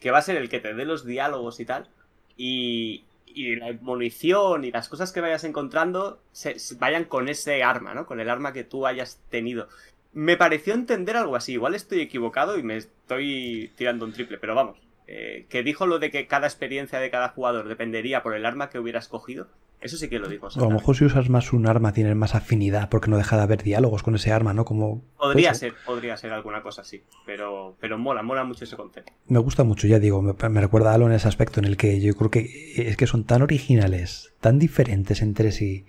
que 0.00 0.10
va 0.10 0.18
a 0.18 0.22
ser 0.22 0.36
el 0.36 0.48
que 0.48 0.60
te 0.60 0.74
dé 0.74 0.84
los 0.84 1.04
diálogos 1.04 1.60
y 1.60 1.64
tal, 1.64 1.88
y, 2.36 3.04
y 3.26 3.56
la 3.56 3.72
munición 3.80 4.64
y 4.64 4.72
las 4.72 4.88
cosas 4.88 5.12
que 5.12 5.20
vayas 5.20 5.44
encontrando 5.44 6.20
se, 6.32 6.56
vayan 6.78 7.04
con 7.04 7.28
ese 7.28 7.62
arma, 7.62 7.94
¿no? 7.94 8.06
Con 8.06 8.20
el 8.20 8.30
arma 8.30 8.52
que 8.52 8.64
tú 8.64 8.86
hayas 8.86 9.20
tenido. 9.30 9.68
Me 10.12 10.36
pareció 10.36 10.74
entender 10.74 11.16
algo 11.16 11.36
así, 11.36 11.52
igual 11.52 11.74
estoy 11.74 12.00
equivocado 12.00 12.58
y 12.58 12.62
me 12.62 12.78
estoy 12.78 13.72
tirando 13.76 14.04
un 14.04 14.12
triple, 14.12 14.38
pero 14.38 14.54
vamos, 14.54 14.78
eh, 15.06 15.46
que 15.48 15.62
dijo 15.62 15.86
lo 15.86 15.98
de 15.98 16.10
que 16.10 16.26
cada 16.26 16.46
experiencia 16.46 16.98
de 16.98 17.10
cada 17.10 17.28
jugador 17.28 17.68
dependería 17.68 18.22
por 18.22 18.34
el 18.34 18.46
arma 18.46 18.70
que 18.70 18.78
hubiera 18.78 18.98
escogido. 18.98 19.48
Eso 19.80 19.96
sí 19.96 20.08
que 20.08 20.18
lo 20.18 20.28
dijo. 20.28 20.48
a 20.48 20.60
lo 20.60 20.70
mejor 20.70 20.94
si 20.94 21.06
usas 21.06 21.30
más 21.30 21.54
un 21.54 21.66
arma 21.66 21.94
tienes 21.94 22.14
más 22.14 22.34
afinidad 22.34 22.90
porque 22.90 23.10
no 23.10 23.16
deja 23.16 23.36
de 23.36 23.42
haber 23.42 23.62
diálogos 23.62 24.02
con 24.02 24.14
ese 24.14 24.30
arma, 24.30 24.52
¿no? 24.52 24.66
Como 24.66 25.02
podría 25.16 25.54
ser, 25.54 25.72
podría 25.86 26.18
ser 26.18 26.32
alguna 26.32 26.62
cosa 26.62 26.82
así, 26.82 27.02
pero 27.24 27.76
pero 27.80 27.96
mola, 27.96 28.22
mola 28.22 28.44
mucho 28.44 28.64
ese 28.64 28.76
concepto. 28.76 29.10
Me 29.26 29.38
gusta 29.38 29.64
mucho, 29.64 29.86
ya 29.86 29.98
digo, 29.98 30.20
me, 30.20 30.60
recuerda 30.60 30.90
a 30.90 30.94
algo 30.94 31.06
en 31.08 31.14
ese 31.14 31.28
aspecto 31.28 31.60
en 31.60 31.66
el 31.66 31.78
que 31.78 31.98
yo 31.98 32.14
creo 32.14 32.30
que 32.30 32.74
es 32.76 32.96
que 32.98 33.06
son 33.06 33.24
tan 33.24 33.40
originales, 33.40 34.34
tan 34.40 34.58
diferentes 34.58 35.22
entre 35.22 35.50
sí. 35.50 35.86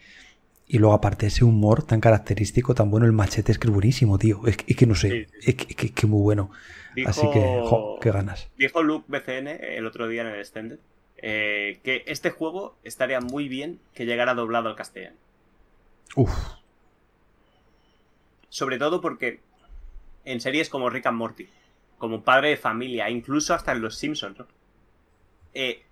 Y 0.68 0.78
luego, 0.78 0.94
aparte, 0.94 1.28
ese 1.28 1.44
humor 1.44 1.84
tan 1.84 2.00
característico, 2.00 2.74
tan 2.74 2.90
bueno, 2.90 3.06
el 3.06 3.12
machete 3.12 3.52
es 3.52 3.60
que 3.60 3.68
es 3.68 3.74
buenísimo, 3.74 4.18
tío. 4.18 4.48
Es, 4.48 4.56
que 4.56 4.86
no 4.86 4.96
sé, 4.96 5.28
Es, 5.42 5.56
que, 5.56 6.08
muy 6.08 6.22
bueno. 6.22 6.50
Así 7.06 7.30
que, 7.32 7.64
qué 8.02 8.12
ganas. 8.12 8.50
Dijo 8.58 8.84
Luke 8.84 9.06
BCN 9.08 9.48
el 9.48 9.86
otro 9.86 10.08
día 10.08 10.22
en 10.22 10.28
el 10.28 10.40
Extended 10.40 10.80
eh, 11.24 11.80
que 11.84 12.04
este 12.08 12.32
juego 12.32 12.78
estaría 12.84 13.22
muy 13.22 13.48
bien 13.48 13.80
que 13.94 14.06
llegara 14.06 14.34
doblado 14.34 14.70
al 14.70 14.76
castellano. 14.76 15.18
Uf. 16.16 16.32
Sobre 18.50 18.80
todo 18.80 19.02
porque 19.02 19.40
en 20.26 20.42
series 20.42 20.70
como 20.70 20.90
Rick 20.90 21.06
and 21.06 21.18
Morty, 21.18 21.48
como 22.00 22.24
padre 22.24 22.50
de 22.50 22.58
familia, 22.58 23.10
incluso 23.10 23.54
hasta 23.54 23.72
en 23.72 23.82
Los 23.82 23.98
Simpsons, 23.98 24.40
eh, 25.54 25.84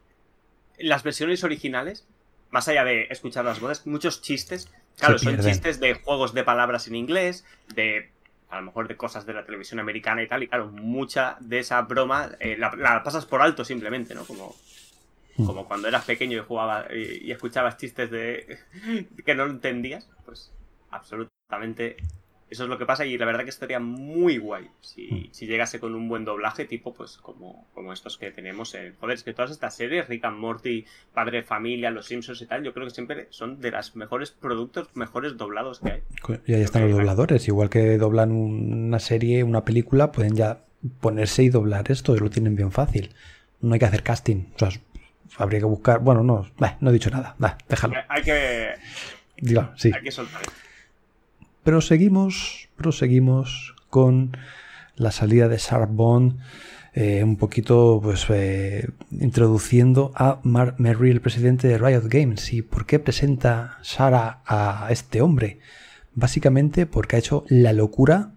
las 0.79 1.03
versiones 1.03 1.43
originales, 1.43 2.07
más 2.49 2.67
allá 2.67 2.83
de 2.83 3.03
escuchar 3.11 3.45
las 3.45 3.59
voces, 3.59 3.85
muchos 3.85 4.23
chistes, 4.23 4.71
claro, 4.97 5.19
son 5.19 5.39
chistes 5.39 5.79
de 5.79 5.93
juegos 5.93 6.33
de 6.33 6.43
palabras 6.43 6.87
en 6.87 6.95
inglés, 6.95 7.45
de 7.75 8.09
a 8.49 8.57
lo 8.57 8.63
mejor 8.63 8.87
de 8.87 8.97
cosas 8.97 9.25
de 9.25 9.33
la 9.33 9.45
televisión 9.45 9.79
americana 9.79 10.23
y 10.23 10.27
tal, 10.27 10.43
y 10.43 10.47
claro, 10.47 10.67
mucha 10.67 11.37
de 11.39 11.59
esa 11.59 11.81
broma 11.81 12.31
eh, 12.39 12.57
la, 12.57 13.03
pasas 13.03 13.25
por 13.25 13.41
alto 13.41 13.63
simplemente, 13.63 14.15
¿no? 14.15 14.25
Como, 14.25 14.55
hmm. 15.37 15.45
como 15.45 15.67
cuando 15.67 15.87
eras 15.87 16.05
pequeño 16.05 16.37
y 16.37 16.41
jugaba 16.41 16.87
y, 16.93 17.31
escuchabas 17.31 17.77
chistes 17.77 18.09
de 18.09 18.59
que 19.25 19.35
no 19.35 19.45
entendías, 19.45 20.09
pues 20.25 20.51
absolutamente 20.89 21.97
eso 22.49 22.63
es 22.63 22.69
lo 22.69 22.77
que 22.77 22.85
pasa 22.85 23.05
y 23.05 23.17
la 23.17 23.25
verdad 23.25 23.43
que 23.43 23.49
estaría 23.49 23.79
muy 23.79 24.37
guay 24.37 24.69
si, 24.81 25.07
mm. 25.07 25.27
si 25.31 25.45
llegase 25.45 25.79
con 25.79 25.93
un 25.93 26.09
buen 26.09 26.25
doblaje 26.25 26.65
tipo 26.65 26.93
pues 26.93 27.17
como, 27.17 27.67
como 27.73 27.93
estos 27.93 28.17
que 28.17 28.31
tenemos 28.31 28.73
en... 28.75 28.95
Joder, 28.99 29.15
es 29.15 29.23
que 29.23 29.33
todas 29.33 29.51
estas 29.51 29.75
series, 29.75 30.07
Rick 30.07 30.25
and 30.25 30.37
Morty, 30.37 30.85
Padre 31.13 31.37
de 31.37 31.43
Familia, 31.43 31.91
Los 31.91 32.07
Simpsons 32.07 32.41
y 32.41 32.45
tal, 32.47 32.63
yo 32.63 32.73
creo 32.73 32.87
que 32.87 32.93
siempre 32.93 33.27
son 33.29 33.61
de 33.61 33.71
los 33.71 33.95
mejores 33.95 34.31
productos, 34.31 34.89
mejores 34.95 35.37
doblados 35.37 35.79
que 35.79 35.91
hay. 35.91 36.03
Y 36.47 36.53
ahí 36.53 36.61
están 36.61 36.83
los 36.83 36.91
dobladores, 36.91 37.47
igual 37.47 37.69
que 37.69 37.97
doblan 37.97 38.31
una 38.31 38.99
serie, 38.99 39.43
una 39.43 39.63
película, 39.63 40.11
pueden 40.11 40.35
ya 40.35 40.63
ponerse 41.01 41.43
y 41.43 41.49
doblar 41.49 41.91
esto 41.91 42.15
lo 42.15 42.29
tienen 42.29 42.55
bien 42.55 42.71
fácil. 42.71 43.13
No 43.61 43.73
hay 43.73 43.79
que 43.79 43.85
hacer 43.85 44.03
casting, 44.03 44.45
o 44.55 44.59
sea, 44.59 44.69
habría 45.37 45.59
que 45.59 45.65
buscar... 45.65 45.99
Bueno, 45.99 46.23
no, 46.23 46.49
no 46.79 46.89
he 46.89 46.93
dicho 46.93 47.09
nada, 47.09 47.35
déjalo. 47.67 47.95
Hay 48.07 48.23
que... 48.23 48.73
sí. 49.75 49.91
Hay 49.93 50.03
que 50.03 50.11
soltar. 50.11 50.41
Proseguimos, 51.69 52.67
proseguimos 52.77 53.75
con 53.91 54.35
la 54.95 55.11
salida 55.11 55.47
de 55.47 55.59
Sarah 55.59 55.85
Bond, 55.85 56.39
eh, 56.95 57.23
un 57.23 57.35
poquito 57.37 57.99
pues 58.01 58.25
eh, 58.29 58.89
introduciendo 59.11 60.11
a 60.15 60.39
Mark 60.41 60.77
Merrill, 60.79 61.11
el 61.11 61.21
presidente 61.21 61.67
de 61.67 61.77
Riot 61.77 62.05
Games. 62.07 62.53
¿Y 62.53 62.63
por 62.63 62.87
qué 62.87 62.97
presenta 62.97 63.77
Sarah 63.83 64.41
a 64.47 64.87
este 64.89 65.21
hombre? 65.21 65.59
Básicamente 66.15 66.87
porque 66.87 67.17
ha 67.17 67.19
hecho 67.19 67.45
la 67.49 67.71
locura, 67.71 68.31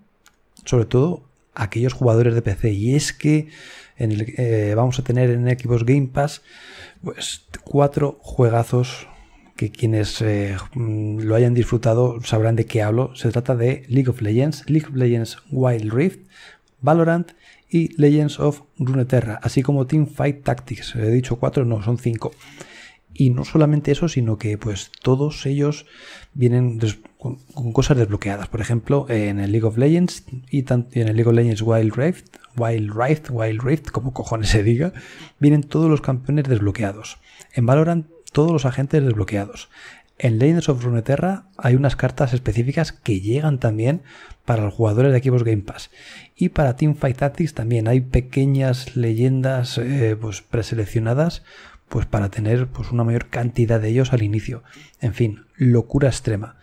sobre 0.67 0.85
todo 0.85 1.23
a 1.55 1.63
aquellos 1.63 1.95
jugadores 1.95 2.35
de 2.35 2.43
PC. 2.43 2.73
Y 2.73 2.97
es 2.97 3.15
que 3.15 3.49
eh, 3.97 4.75
vamos 4.77 4.99
a 4.99 5.05
tener 5.05 5.31
en 5.31 5.49
Xbox 5.49 5.87
Game 5.87 6.09
Pass 6.13 6.43
pues 7.03 7.47
cuatro 7.65 8.19
juegazos 8.21 9.09
que 9.63 9.71
quienes 9.71 10.21
eh, 10.23 10.57
mm, 10.75 11.21
lo 11.21 11.37
hayan 11.37 11.55
disfrutado 11.55 12.21
sabrán 12.25 12.57
de 12.57 12.67
qué 12.67 12.83
hablo. 12.83 13.15
Se 13.15 13.31
trata 13.31 13.55
de 13.55 13.85
League 13.89 14.11
of 14.11 14.21
Legends, 14.21 14.69
League 14.69 14.89
of 14.89 14.97
Legends 14.97 15.39
Wild 15.53 15.93
Rift, 15.93 16.19
Valorant 16.81 17.31
y 17.71 17.95
Legends 17.97 18.41
of 18.41 18.63
Runeterra, 18.77 19.39
así 19.41 19.63
como 19.63 19.87
Teamfight 19.87 20.43
Tactics. 20.43 20.97
He 20.97 21.11
dicho 21.11 21.37
cuatro, 21.37 21.65
no, 21.65 21.81
son 21.81 21.99
cinco. 21.99 22.33
Y 23.15 23.31
no 23.31 23.45
solamente 23.45 23.93
eso, 23.93 24.09
sino 24.09 24.37
que 24.37 24.59
pues 24.59 24.91
todos 25.01 25.47
ellos 25.47 25.87
vienen 26.35 26.81
con, 27.17 27.37
cosas 27.73 27.99
desbloqueadas. 27.99 28.49
Por 28.49 28.61
ejemplo, 28.61 29.07
en 29.11 29.39
el 29.39 29.53
League 29.53 29.67
of 29.67 29.79
Legends 29.79 30.25
y 30.51 30.65
en 30.69 31.09
el 31.09 31.15
League 31.15 31.29
of 31.29 31.37
Legends 31.37 31.63
Wild 31.63 31.95
Rift, 31.95 32.37
Wild 32.57 32.93
Rift, 32.97 33.29
Wild 33.31 33.63
Rift, 33.63 33.91
como 33.91 34.13
cojones 34.13 34.49
se 34.49 34.65
diga, 34.65 34.93
vienen 35.39 35.63
todos 35.63 35.89
los 35.89 36.01
campeones 36.01 36.49
desbloqueados. 36.49 37.19
En 37.55 37.65
Valorant, 37.67 38.07
todos 38.33 38.51
los 38.51 38.65
agentes 38.65 39.05
desbloqueados. 39.05 39.69
En 40.19 40.39
Legends 40.39 40.69
of 40.69 40.85
Runeterra 40.85 41.47
hay 41.57 41.75
unas 41.75 41.97
cartas 41.97 42.33
específicas 42.33 42.93
que 42.93 43.21
llegan 43.21 43.59
también 43.59 44.03
para 44.45 44.65
los 44.65 44.75
jugadores 44.75 45.13
de 45.13 45.19
equipos 45.19 45.45
Game 45.45 45.63
Pass. 45.63 45.91
Y 46.37 46.51
para 46.51 46.77
Teamfight 46.77 47.17
Tactics 47.17 47.55
también 47.55 47.89
hay 47.89 48.01
pequeñas 48.01 48.97
leyendas 48.97 49.79
eh, 49.79 50.17
pues 50.21 50.43
preseleccionadas 50.43 51.43
pues 51.89 52.07
para 52.07 52.31
tener 52.31 52.69
pues 52.69 52.91
una 52.91 53.05
mayor 53.05 53.27
cantidad 53.27 53.81
de 53.81 53.89
ellos 53.89 54.13
al 54.13 54.23
inicio. 54.23 54.63
En 55.01 55.13
fin, 55.13 55.45
locura 55.57 56.09
extrema. 56.09 56.57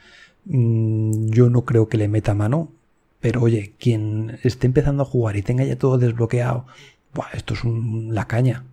Mm, 0.45 1.29
yo 1.29 1.49
no 1.49 1.65
creo 1.65 1.88
que 1.88 1.97
le 1.97 2.08
meta 2.08 2.34
mano, 2.34 2.71
pero 3.19 3.41
oye, 3.41 3.73
quien 3.77 4.39
esté 4.43 4.67
empezando 4.67 5.03
a 5.03 5.05
jugar 5.05 5.36
y 5.36 5.43
tenga 5.43 5.63
ya 5.63 5.77
todo 5.77 5.97
desbloqueado, 5.97 6.65
esto 7.34 7.53
es 7.53 7.62
la 7.63 8.25
caña. 8.25 8.63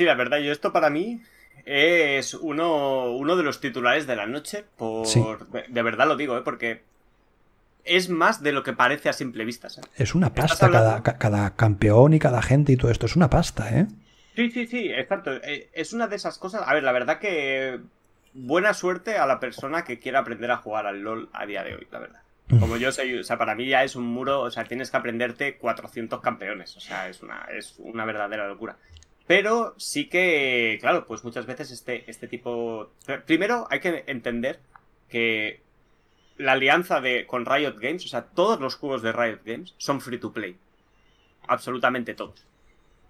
Sí, 0.00 0.06
la 0.06 0.14
verdad, 0.14 0.38
yo 0.38 0.50
esto 0.50 0.72
para 0.72 0.88
mí 0.88 1.20
es 1.66 2.32
uno, 2.32 3.10
uno 3.10 3.36
de 3.36 3.42
los 3.42 3.60
titulares 3.60 4.06
de 4.06 4.16
la 4.16 4.24
noche. 4.24 4.64
Por, 4.78 5.06
de, 5.06 5.82
verdad 5.82 6.08
lo 6.08 6.16
digo, 6.16 6.38
¿eh? 6.38 6.40
porque 6.42 6.84
es 7.84 8.08
más 8.08 8.42
de 8.42 8.52
lo 8.52 8.62
que 8.62 8.72
parece 8.72 9.10
a 9.10 9.12
simple 9.12 9.44
vista. 9.44 9.68
Es 9.96 10.14
una 10.14 10.32
pasta 10.32 10.70
cada, 10.70 11.02
cada, 11.02 11.54
campeón 11.54 12.14
y 12.14 12.18
cada 12.18 12.40
gente 12.40 12.72
y 12.72 12.78
todo 12.78 12.90
esto. 12.90 13.04
Es 13.04 13.14
una 13.14 13.28
pasta, 13.28 13.78
¿eh? 13.78 13.88
Sí, 14.36 14.50
sí, 14.50 14.66
sí, 14.66 14.90
exacto. 14.90 15.34
Eh, 15.34 15.68
es 15.74 15.92
una 15.92 16.06
de 16.06 16.16
esas 16.16 16.38
cosas. 16.38 16.62
A 16.64 16.72
ver, 16.72 16.82
la 16.82 16.92
verdad 16.92 17.18
que 17.18 17.78
buena 18.32 18.72
suerte 18.72 19.18
a 19.18 19.26
la 19.26 19.38
persona 19.38 19.84
que 19.84 19.98
quiera 19.98 20.20
aprender 20.20 20.50
a 20.50 20.56
jugar 20.56 20.86
al 20.86 21.02
LOL 21.02 21.28
a 21.34 21.44
día 21.44 21.62
de 21.62 21.74
hoy, 21.74 21.86
la 21.92 21.98
verdad. 21.98 22.22
Como 22.58 22.78
yo 22.78 22.90
soy, 22.90 23.18
o 23.18 23.22
sea, 23.22 23.36
para 23.36 23.54
mí 23.54 23.68
ya 23.68 23.84
es 23.84 23.96
un 23.96 24.06
muro, 24.06 24.40
o 24.40 24.50
sea, 24.50 24.64
tienes 24.64 24.90
que 24.90 24.96
aprenderte 24.96 25.58
400 25.58 26.22
campeones, 26.22 26.74
o 26.74 26.80
sea, 26.80 27.06
es 27.10 27.22
una, 27.22 27.46
es 27.52 27.76
una 27.78 28.06
verdadera 28.06 28.48
locura. 28.48 28.76
Pero 29.30 29.76
sí 29.78 30.08
que, 30.08 30.78
claro, 30.80 31.06
pues 31.06 31.22
muchas 31.22 31.46
veces 31.46 31.70
este, 31.70 32.02
este 32.10 32.26
tipo... 32.26 32.90
Primero 33.26 33.68
hay 33.70 33.78
que 33.78 34.02
entender 34.08 34.58
que 35.08 35.60
la 36.36 36.50
alianza 36.50 37.00
de, 37.00 37.28
con 37.28 37.46
Riot 37.46 37.76
Games, 37.78 38.04
o 38.06 38.08
sea, 38.08 38.24
todos 38.24 38.58
los 38.58 38.74
juegos 38.74 39.02
de 39.02 39.12
Riot 39.12 39.42
Games 39.44 39.76
son 39.78 40.00
free 40.00 40.18
to 40.18 40.32
play. 40.32 40.56
Absolutamente 41.46 42.14
todos. 42.14 42.44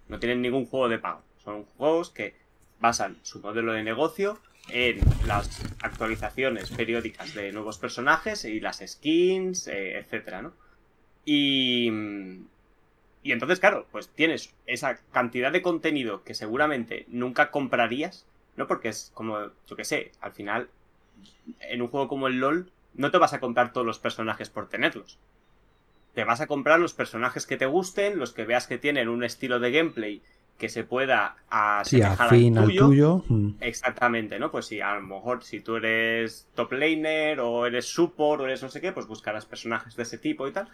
No 0.09 0.19
tienen 0.19 0.43
ningún 0.43 0.67
juego 0.67 0.89
de 0.89 0.99
pago. 0.99 1.23
Son 1.43 1.63
juegos 1.63 2.11
que 2.11 2.35
basan 2.79 3.17
su 3.23 3.39
modelo 3.39 3.73
de 3.73 3.81
negocio 3.81 4.39
en 4.69 4.99
las 5.25 5.49
actualizaciones 5.81 6.69
periódicas 6.69 7.33
de 7.33 7.51
nuevos 7.51 7.79
personajes 7.79 8.45
y 8.45 8.59
las 8.59 8.83
skins, 8.85 9.65
eh, 9.65 9.97
etcétera, 9.97 10.43
¿no? 10.43 10.53
Y, 11.25 11.89
y 13.23 13.31
entonces, 13.31 13.59
claro, 13.59 13.85
pues 13.91 14.09
tienes 14.09 14.53
esa 14.65 14.97
cantidad 15.11 15.51
de 15.51 15.61
contenido 15.61 16.23
que 16.23 16.33
seguramente 16.33 17.05
nunca 17.07 17.51
comprarías, 17.51 18.25
¿no? 18.57 18.67
Porque 18.67 18.89
es 18.89 19.11
como, 19.13 19.39
yo 19.67 19.75
qué 19.75 19.85
sé, 19.85 20.11
al 20.21 20.31
final, 20.31 20.69
en 21.61 21.81
un 21.81 21.87
juego 21.87 22.07
como 22.07 22.27
el 22.27 22.39
LOL, 22.39 22.71
no 22.95 23.11
te 23.11 23.19
vas 23.19 23.33
a 23.33 23.39
comprar 23.39 23.73
todos 23.73 23.85
los 23.85 23.99
personajes 23.99 24.49
por 24.49 24.69
tenerlos. 24.69 25.19
Te 26.15 26.23
vas 26.23 26.41
a 26.41 26.47
comprar 26.47 26.79
los 26.79 26.93
personajes 26.93 27.45
que 27.45 27.57
te 27.57 27.67
gusten, 27.67 28.17
los 28.17 28.33
que 28.33 28.43
veas 28.43 28.67
que 28.67 28.77
tienen 28.77 29.07
un 29.07 29.23
estilo 29.23 29.59
de 29.59 29.71
gameplay 29.71 30.21
que 30.57 30.67
se 30.67 30.83
pueda 30.83 31.37
asemejar 31.49 32.33
al, 32.33 32.53
tuyo. 32.53 33.23
Mm. 33.27 33.53
Exactamente, 33.61 34.37
¿no? 34.37 34.51
Pues 34.51 34.65
si 34.67 34.81
a 34.81 34.95
lo 34.95 35.01
mejor 35.01 35.43
si 35.43 35.59
tú 35.59 35.77
eres 35.77 36.47
top 36.53 36.73
laner 36.73 37.39
o 37.39 37.65
eres 37.65 37.85
support 37.85 38.41
o 38.41 38.45
eres 38.45 38.61
no 38.61 38.69
sé 38.69 38.81
qué, 38.81 38.91
pues 38.91 39.07
buscarás 39.07 39.45
personajes 39.45 39.95
de 39.95 40.03
ese 40.03 40.17
tipo 40.17 40.47
y 40.47 40.51
tal 40.51 40.67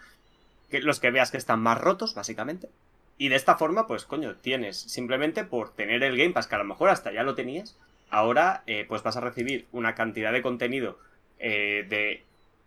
que 0.70 0.80
los 0.80 1.00
que 1.00 1.10
veas 1.10 1.30
que 1.30 1.36
están 1.36 1.60
más 1.60 1.80
rotos, 1.80 2.14
básicamente. 2.14 2.68
Y 3.16 3.28
de 3.28 3.36
esta 3.36 3.56
forma, 3.56 3.86
pues 3.86 4.04
coño, 4.04 4.36
tienes 4.36 4.76
simplemente 4.76 5.44
por 5.44 5.74
tener 5.74 6.02
el 6.04 6.16
Game 6.16 6.32
Pass, 6.32 6.46
que 6.46 6.54
a 6.54 6.58
lo 6.58 6.64
mejor 6.64 6.90
hasta 6.90 7.12
ya 7.12 7.24
lo 7.24 7.34
tenías, 7.34 7.76
ahora 8.10 8.62
eh, 8.66 8.84
pues 8.88 9.02
vas 9.02 9.16
a 9.16 9.20
recibir 9.20 9.66
una 9.72 9.94
cantidad 9.94 10.32
de 10.32 10.42
contenido 10.42 10.98
eh, 11.38 11.84
de, 11.88 12.22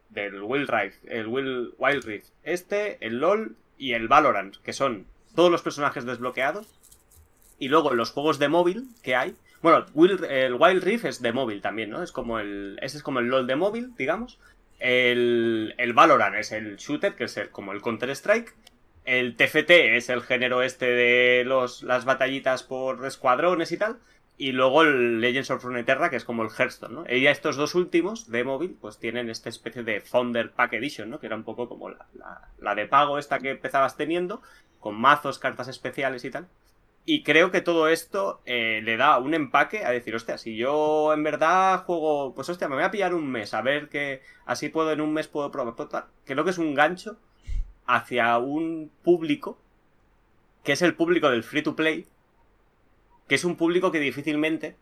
del 0.09 0.43
Wild 0.43 0.69
Rift, 0.69 1.05
el 1.07 1.27
Wild 1.27 2.03
Rift 2.03 2.27
este, 2.43 2.97
el 3.05 3.19
LOL 3.19 3.55
y 3.77 3.93
el 3.93 4.07
Valorant, 4.07 4.57
que 4.57 4.73
son 4.73 5.07
todos 5.35 5.51
los 5.51 5.61
personajes 5.61 6.05
desbloqueados. 6.05 6.67
Y 7.57 7.69
luego 7.69 7.93
los 7.93 8.11
juegos 8.11 8.39
de 8.39 8.49
móvil 8.49 8.87
que 9.03 9.15
hay. 9.15 9.35
Bueno, 9.61 9.85
el 10.27 10.55
Wild 10.55 10.83
Rift 10.83 11.05
es 11.05 11.21
de 11.21 11.31
móvil 11.31 11.61
también, 11.61 11.91
¿no? 11.91 12.01
Es 12.01 12.11
como 12.11 12.39
el. 12.39 12.79
Ese 12.81 12.97
es 12.97 13.03
como 13.03 13.19
el 13.19 13.27
LOL 13.27 13.45
de 13.45 13.55
móvil, 13.55 13.95
digamos. 13.95 14.39
El, 14.81 15.75
el 15.77 15.93
Valorant 15.93 16.35
es 16.35 16.51
el 16.51 16.77
shooter, 16.77 17.13
que 17.13 17.25
es 17.25 17.39
como 17.51 17.71
el 17.71 17.81
Counter-Strike. 17.81 18.55
El 19.05 19.35
TFT 19.35 19.69
es 19.69 20.09
el 20.09 20.23
género 20.23 20.63
este 20.63 20.87
de 20.87 21.43
los, 21.45 21.83
las 21.83 22.03
batallitas 22.03 22.63
por 22.63 23.05
escuadrones 23.05 23.71
y 23.71 23.77
tal. 23.77 23.99
Y 24.37 24.53
luego 24.53 24.81
el 24.81 25.21
Legends 25.21 25.51
of 25.51 25.63
Runeterra, 25.63 26.09
que 26.09 26.15
es 26.15 26.25
como 26.25 26.41
el 26.41 26.49
Hearthstone, 26.49 26.95
¿no? 26.95 27.05
Y 27.07 27.27
estos 27.27 27.57
dos 27.57 27.75
últimos 27.75 28.31
de 28.31 28.43
móvil, 28.43 28.75
pues 28.81 28.97
tienen 28.97 29.29
esta 29.29 29.49
especie 29.49 29.83
de 29.83 30.01
Founder 30.01 30.51
Pack 30.51 30.73
Edition, 30.73 31.11
¿no? 31.11 31.19
Que 31.19 31.27
era 31.27 31.35
un 31.35 31.43
poco 31.43 31.69
como 31.69 31.89
la, 31.89 32.07
la 32.57 32.73
de 32.73 32.87
pago 32.87 33.19
esta 33.19 33.37
que 33.37 33.51
empezabas 33.51 33.97
teniendo, 33.97 34.41
con 34.79 34.95
mazos, 34.95 35.37
cartas 35.37 35.67
especiales 35.67 36.25
y 36.25 36.31
tal. 36.31 36.47
Y 37.03 37.23
creo 37.23 37.49
que 37.49 37.61
todo 37.61 37.87
esto 37.87 38.41
eh, 38.45 38.81
le 38.83 38.95
da 38.95 39.17
un 39.17 39.33
empaque 39.33 39.83
a 39.85 39.89
decir, 39.89 40.15
hostia, 40.15 40.37
si 40.37 40.55
yo 40.55 41.13
en 41.13 41.23
verdad 41.23 41.83
juego, 41.85 42.35
pues 42.35 42.47
hostia, 42.49 42.67
me 42.67 42.75
voy 42.75 42.83
a 42.83 42.91
pillar 42.91 43.15
un 43.15 43.29
mes, 43.31 43.53
a 43.53 43.61
ver 43.61 43.89
que 43.89 44.21
así 44.45 44.69
puedo 44.69 44.91
en 44.91 45.01
un 45.01 45.13
mes 45.13 45.27
puedo 45.27 45.51
probar. 45.51 45.75
Pues, 45.75 45.89
creo 46.25 46.43
que 46.43 46.51
es 46.51 46.59
un 46.59 46.75
gancho 46.75 47.17
hacia 47.87 48.37
un 48.37 48.91
público 49.03 49.57
que 50.63 50.73
es 50.73 50.81
el 50.83 50.95
público 50.95 51.31
del 51.31 51.43
free 51.43 51.63
to 51.63 51.75
play, 51.75 52.05
que 53.27 53.35
es 53.35 53.45
un 53.45 53.55
público 53.55 53.91
que 53.91 53.99
difícilmente 53.99 54.75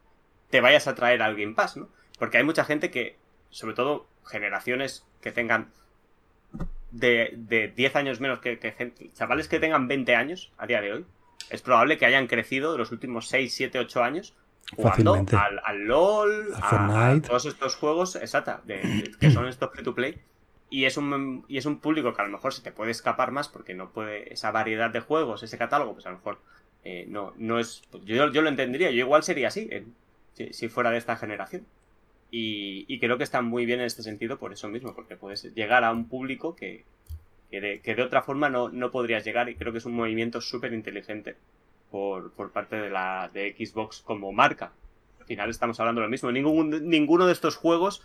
te 0.50 0.60
vayas 0.62 0.88
a 0.88 0.96
traer 0.96 1.22
al 1.22 1.36
Game 1.36 1.54
Pass, 1.54 1.78
¿no? 1.78 1.88
Porque 2.18 2.38
hay 2.38 2.44
mucha 2.44 2.66
gente 2.66 2.92
que, 2.92 3.18
sobre 3.50 3.76
todo 3.76 4.08
generaciones 4.26 5.06
que 5.22 5.32
tengan 5.32 5.72
de, 6.92 7.34
de 7.38 7.70
10 7.70 7.96
años 7.96 8.20
menos 8.20 8.40
que, 8.40 8.60
que 8.60 8.72
gente, 8.72 9.10
chavales 9.14 9.48
que 9.48 9.60
tengan 9.60 9.88
20 9.88 10.16
años 10.16 10.52
a 10.58 10.68
día 10.68 10.82
de 10.82 10.92
hoy, 10.94 11.06
es 11.50 11.62
probable 11.62 11.98
que 11.98 12.06
hayan 12.06 12.28
crecido 12.28 12.78
los 12.78 12.92
últimos 12.92 13.28
6, 13.28 13.54
7, 13.54 13.80
8 13.80 14.04
años 14.04 14.36
jugando 14.76 15.14
al, 15.14 15.62
al, 15.64 15.80
LOL, 15.86 16.54
a, 16.62 17.20
todos 17.26 17.46
estos 17.46 17.76
juegos, 17.76 18.16
exacta, 18.16 18.62
que 19.20 19.32
son 19.32 19.48
estos 19.48 19.72
free 19.72 19.84
to 19.84 19.96
play. 19.96 20.20
Y 20.72 20.86
es, 20.86 20.98
un, 20.98 21.46
y 21.48 21.58
es 21.58 21.66
un 21.66 21.80
público 21.80 22.14
que 22.14 22.22
a 22.22 22.26
lo 22.26 22.32
mejor 22.32 22.54
se 22.54 22.62
te 22.62 22.72
puede 22.72 22.92
escapar 22.92 23.32
más 23.32 23.48
porque 23.48 23.74
no 23.74 23.92
puede 23.92 24.32
esa 24.32 24.52
variedad 24.52 24.92
de 24.92 25.00
juegos, 25.00 25.42
ese 25.42 25.58
catálogo, 25.58 25.94
pues 25.94 26.06
a 26.06 26.12
lo 26.12 26.18
mejor 26.18 26.40
eh, 26.84 27.06
no, 27.08 27.34
no 27.38 27.58
es... 27.58 27.82
Pues 27.90 28.06
yo, 28.06 28.32
yo 28.32 28.42
lo 28.44 28.50
entendería, 28.50 28.92
yo 28.92 28.98
igual 28.98 29.24
sería 29.24 29.48
así 29.48 29.68
si, 30.52 30.70
fuera 30.70 30.92
de 30.92 31.00
esta 31.00 31.16
generación. 31.16 31.66
Y, 32.30 32.86
y, 32.88 33.00
creo 33.00 33.18
que 33.18 33.24
está 33.24 33.42
muy 33.42 33.66
bien 33.66 33.80
en 33.80 33.88
este 33.88 34.04
sentido 34.04 34.38
por 34.38 34.54
eso 34.54 34.70
mismo, 34.70 34.94
porque 34.94 35.16
puedes 35.16 35.52
llegar 35.56 35.84
a 35.84 35.92
un 35.92 36.08
público 36.08 36.56
que, 36.56 36.86
que 37.50 37.60
de, 37.96 38.04
otra 38.04 38.22
forma 38.22 38.50
no, 38.50 38.70
no, 38.70 38.92
podrías 38.92 39.26
llegar 39.26 39.50
y 39.50 39.56
creo 39.56 39.72
que 39.72 39.80
es 39.80 39.86
un 39.86 39.96
movimiento 39.96 40.40
súper 40.40 40.74
inteligente 40.74 41.36
por, 41.90 42.32
por, 42.32 42.52
parte 42.52 42.76
de 42.76 42.90
la 42.90 43.30
de 43.34 43.56
Xbox 43.58 44.02
como 44.02 44.32
marca. 44.32 44.72
Al 45.20 45.26
final 45.26 45.50
estamos 45.50 45.80
hablando 45.80 46.02
de 46.02 46.08
lo 46.08 46.12
mismo. 46.12 46.32
Ningún, 46.32 46.88
ninguno 46.90 47.26
de 47.26 47.34
estos 47.34 47.56
juegos 47.56 48.04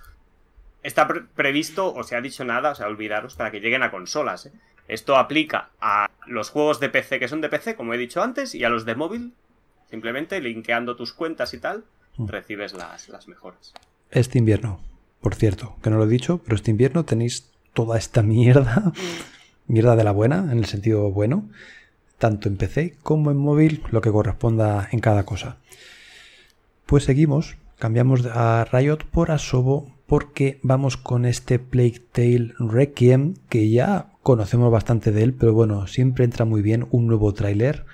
está 0.82 1.08
previsto 1.34 1.92
o 1.92 2.04
se 2.04 2.16
ha 2.16 2.20
dicho 2.20 2.44
nada, 2.44 2.70
o 2.70 2.74
sea, 2.74 2.86
olvidaros, 2.86 3.34
para 3.34 3.50
que 3.50 3.60
lleguen 3.60 3.82
a 3.82 3.90
consolas. 3.90 4.46
¿eh? 4.46 4.52
Esto 4.88 5.16
aplica 5.16 5.70
a 5.80 6.08
los 6.26 6.50
juegos 6.50 6.80
de 6.80 6.88
PC 6.88 7.18
que 7.18 7.28
son 7.28 7.40
de 7.40 7.48
PC, 7.48 7.74
como 7.74 7.94
he 7.94 7.98
dicho 7.98 8.22
antes, 8.22 8.54
y 8.54 8.64
a 8.64 8.68
los 8.68 8.84
de 8.84 8.94
móvil. 8.94 9.32
Simplemente 9.90 10.40
linkeando 10.40 10.96
tus 10.96 11.12
cuentas 11.12 11.54
y 11.54 11.58
tal, 11.58 11.84
mm. 12.16 12.28
recibes 12.28 12.72
las, 12.72 13.08
las 13.08 13.28
mejoras. 13.28 13.72
Este 14.10 14.38
invierno, 14.38 14.80
por 15.20 15.34
cierto, 15.34 15.76
que 15.82 15.90
no 15.90 15.98
lo 15.98 16.04
he 16.04 16.08
dicho, 16.08 16.40
pero 16.42 16.56
este 16.56 16.70
invierno 16.70 17.04
tenéis 17.04 17.50
toda 17.74 17.98
esta 17.98 18.22
mierda, 18.22 18.92
mierda 19.66 19.96
de 19.96 20.04
la 20.04 20.12
buena, 20.12 20.50
en 20.50 20.58
el 20.58 20.66
sentido 20.66 21.10
bueno, 21.10 21.48
tanto 22.18 22.48
en 22.48 22.56
PC 22.56 22.96
como 23.02 23.30
en 23.30 23.36
móvil, 23.36 23.82
lo 23.90 24.00
que 24.00 24.10
corresponda 24.10 24.88
en 24.92 25.00
cada 25.00 25.24
cosa. 25.24 25.58
Pues 26.86 27.04
seguimos, 27.04 27.56
cambiamos 27.78 28.26
a 28.26 28.66
Riot 28.70 28.98
por 29.10 29.30
Asobo 29.30 29.94
porque 30.06 30.58
vamos 30.62 30.96
con 30.96 31.24
este 31.24 31.58
Plague 31.58 32.02
Tale 32.12 32.52
Requiem 32.58 33.34
que 33.48 33.70
ya 33.70 34.10
conocemos 34.22 34.70
bastante 34.70 35.12
de 35.12 35.22
él, 35.22 35.34
pero 35.34 35.52
bueno, 35.54 35.86
siempre 35.86 36.24
entra 36.24 36.44
muy 36.44 36.62
bien 36.62 36.86
un 36.90 37.06
nuevo 37.06 37.32
tráiler. 37.32 37.84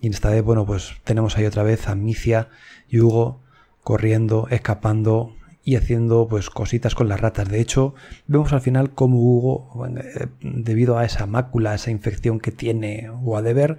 Y 0.00 0.08
esta 0.08 0.30
vez, 0.30 0.42
bueno, 0.42 0.64
pues 0.64 0.94
tenemos 1.04 1.36
ahí 1.36 1.44
otra 1.44 1.62
vez 1.62 1.88
a 1.88 1.94
Micia 1.94 2.48
y 2.88 3.00
Hugo 3.00 3.40
corriendo, 3.82 4.46
escapando 4.50 5.34
y 5.70 5.76
haciendo 5.76 6.26
pues 6.26 6.50
cositas 6.50 6.96
con 6.96 7.08
las 7.08 7.20
ratas. 7.20 7.48
De 7.48 7.60
hecho, 7.60 7.94
vemos 8.26 8.52
al 8.52 8.60
final 8.60 8.90
cómo 8.90 9.20
Hugo, 9.20 9.86
eh, 9.86 10.26
debido 10.42 10.98
a 10.98 11.04
esa 11.04 11.26
mácula, 11.26 11.76
esa 11.76 11.92
infección 11.92 12.40
que 12.40 12.50
tiene 12.50 13.08
o 13.22 13.36
a 13.36 13.42
deber, 13.42 13.78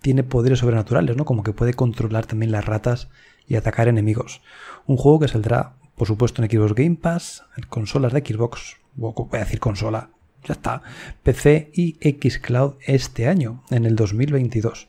tiene 0.00 0.22
poderes 0.22 0.60
sobrenaturales, 0.60 1.18
¿no? 1.18 1.26
Como 1.26 1.42
que 1.42 1.52
puede 1.52 1.74
controlar 1.74 2.24
también 2.24 2.50
las 2.50 2.64
ratas 2.64 3.10
y 3.46 3.56
atacar 3.56 3.88
enemigos. 3.88 4.40
Un 4.86 4.96
juego 4.96 5.20
que 5.20 5.28
saldrá, 5.28 5.74
por 5.96 6.08
supuesto, 6.08 6.42
en 6.42 6.50
Xbox 6.50 6.74
Game 6.74 6.96
Pass, 6.96 7.44
en 7.58 7.64
consolas 7.64 8.14
de 8.14 8.20
Xbox, 8.20 8.78
voy 8.94 9.12
a 9.32 9.38
decir 9.40 9.60
consola, 9.60 10.08
ya 10.46 10.54
está. 10.54 10.80
PC 11.22 11.70
y 11.74 11.98
Xcloud 12.30 12.76
este 12.86 13.28
año, 13.28 13.64
en 13.68 13.84
el 13.84 13.96
2022. 13.96 14.88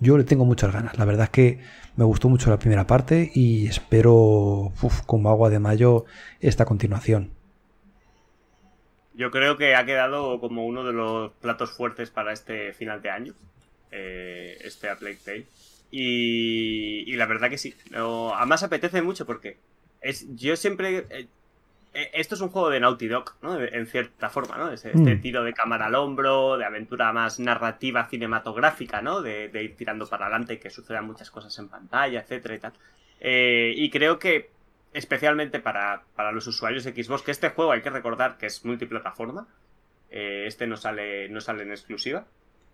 Yo 0.00 0.18
le 0.18 0.24
tengo 0.24 0.44
muchas 0.44 0.72
ganas. 0.72 0.98
La 0.98 1.04
verdad 1.04 1.26
es 1.26 1.30
que 1.30 1.60
me 1.96 2.04
gustó 2.04 2.28
mucho 2.28 2.50
la 2.50 2.58
primera 2.58 2.86
parte 2.86 3.30
y 3.34 3.66
espero, 3.66 4.72
como 5.06 5.30
agua 5.30 5.50
de 5.50 5.58
mayo, 5.58 6.04
esta 6.40 6.64
continuación. 6.64 7.30
Yo 9.14 9.30
creo 9.30 9.56
que 9.56 9.74
ha 9.74 9.86
quedado 9.86 10.38
como 10.40 10.66
uno 10.66 10.84
de 10.84 10.92
los 10.92 11.32
platos 11.32 11.70
fuertes 11.70 12.10
para 12.10 12.32
este 12.32 12.74
final 12.74 13.00
de 13.00 13.10
año, 13.10 13.34
eh, 13.90 14.58
este 14.60 14.90
A 14.90 14.96
Plague 14.96 15.18
Tale. 15.24 15.46
Y, 15.90 17.14
la 17.14 17.24
verdad 17.24 17.48
que 17.48 17.56
sí. 17.56 17.74
además 17.94 18.62
apetece 18.62 19.00
mucho 19.00 19.24
porque 19.24 19.56
es, 20.02 20.26
yo 20.36 20.56
siempre 20.56 21.06
eh, 21.08 21.28
esto 22.12 22.34
es 22.34 22.40
un 22.40 22.48
juego 22.48 22.70
de 22.70 22.80
Naughty 22.80 23.08
Dog, 23.08 23.34
¿no? 23.42 23.60
En 23.60 23.86
cierta 23.86 24.28
forma, 24.28 24.56
¿no? 24.56 24.70
Este, 24.70 24.92
mm. 24.94 25.20
tiro 25.20 25.42
de 25.44 25.52
cámara 25.52 25.86
al 25.86 25.94
hombro, 25.94 26.56
de 26.58 26.64
aventura 26.64 27.12
más 27.12 27.38
narrativa 27.38 28.08
cinematográfica, 28.08 29.02
¿no? 29.02 29.22
De, 29.22 29.50
ir 29.52 29.76
tirando 29.76 30.06
para 30.06 30.26
adelante 30.26 30.54
y 30.54 30.58
que 30.58 30.70
sucedan 30.70 31.06
muchas 31.06 31.30
cosas 31.30 31.56
en 31.58 31.68
pantalla, 31.68 32.20
etcétera 32.20 32.54
y 32.54 32.58
tal. 32.58 32.72
Eh, 33.20 33.72
y 33.76 33.90
creo 33.90 34.18
que, 34.18 34.50
especialmente 34.92 35.60
para, 35.60 36.02
los 36.32 36.46
usuarios 36.46 36.84
de 36.84 36.92
Xbox, 36.92 37.22
que 37.22 37.30
este 37.30 37.50
juego 37.50 37.72
hay 37.72 37.82
que 37.82 37.90
recordar 37.90 38.36
que 38.36 38.46
es 38.46 38.64
multiplataforma. 38.64 39.48
Eh, 40.10 40.44
este 40.46 40.66
no 40.66 40.76
sale, 40.76 41.28
no 41.28 41.40
sale 41.40 41.62
en 41.62 41.70
exclusiva. 41.70 42.26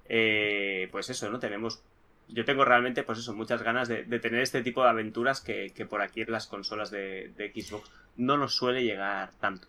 pues 0.06 1.10
eso, 1.10 1.30
¿no? 1.30 1.38
Tenemos 1.38 1.82
yo 2.28 2.44
tengo 2.44 2.64
realmente, 2.64 3.02
pues 3.02 3.18
eso, 3.18 3.34
muchas 3.34 3.62
ganas 3.62 3.88
de, 3.88 4.04
tener 4.18 4.40
este 4.40 4.62
tipo 4.62 4.82
de 4.82 4.90
aventuras 4.90 5.40
que, 5.40 5.72
por 5.88 6.02
aquí 6.02 6.22
en 6.22 6.32
las 6.32 6.46
consolas 6.46 6.90
de, 6.90 7.32
Xbox 7.54 7.90
no 8.16 8.36
nos 8.36 8.54
suele 8.54 8.84
llegar 8.84 9.30
tanto. 9.40 9.68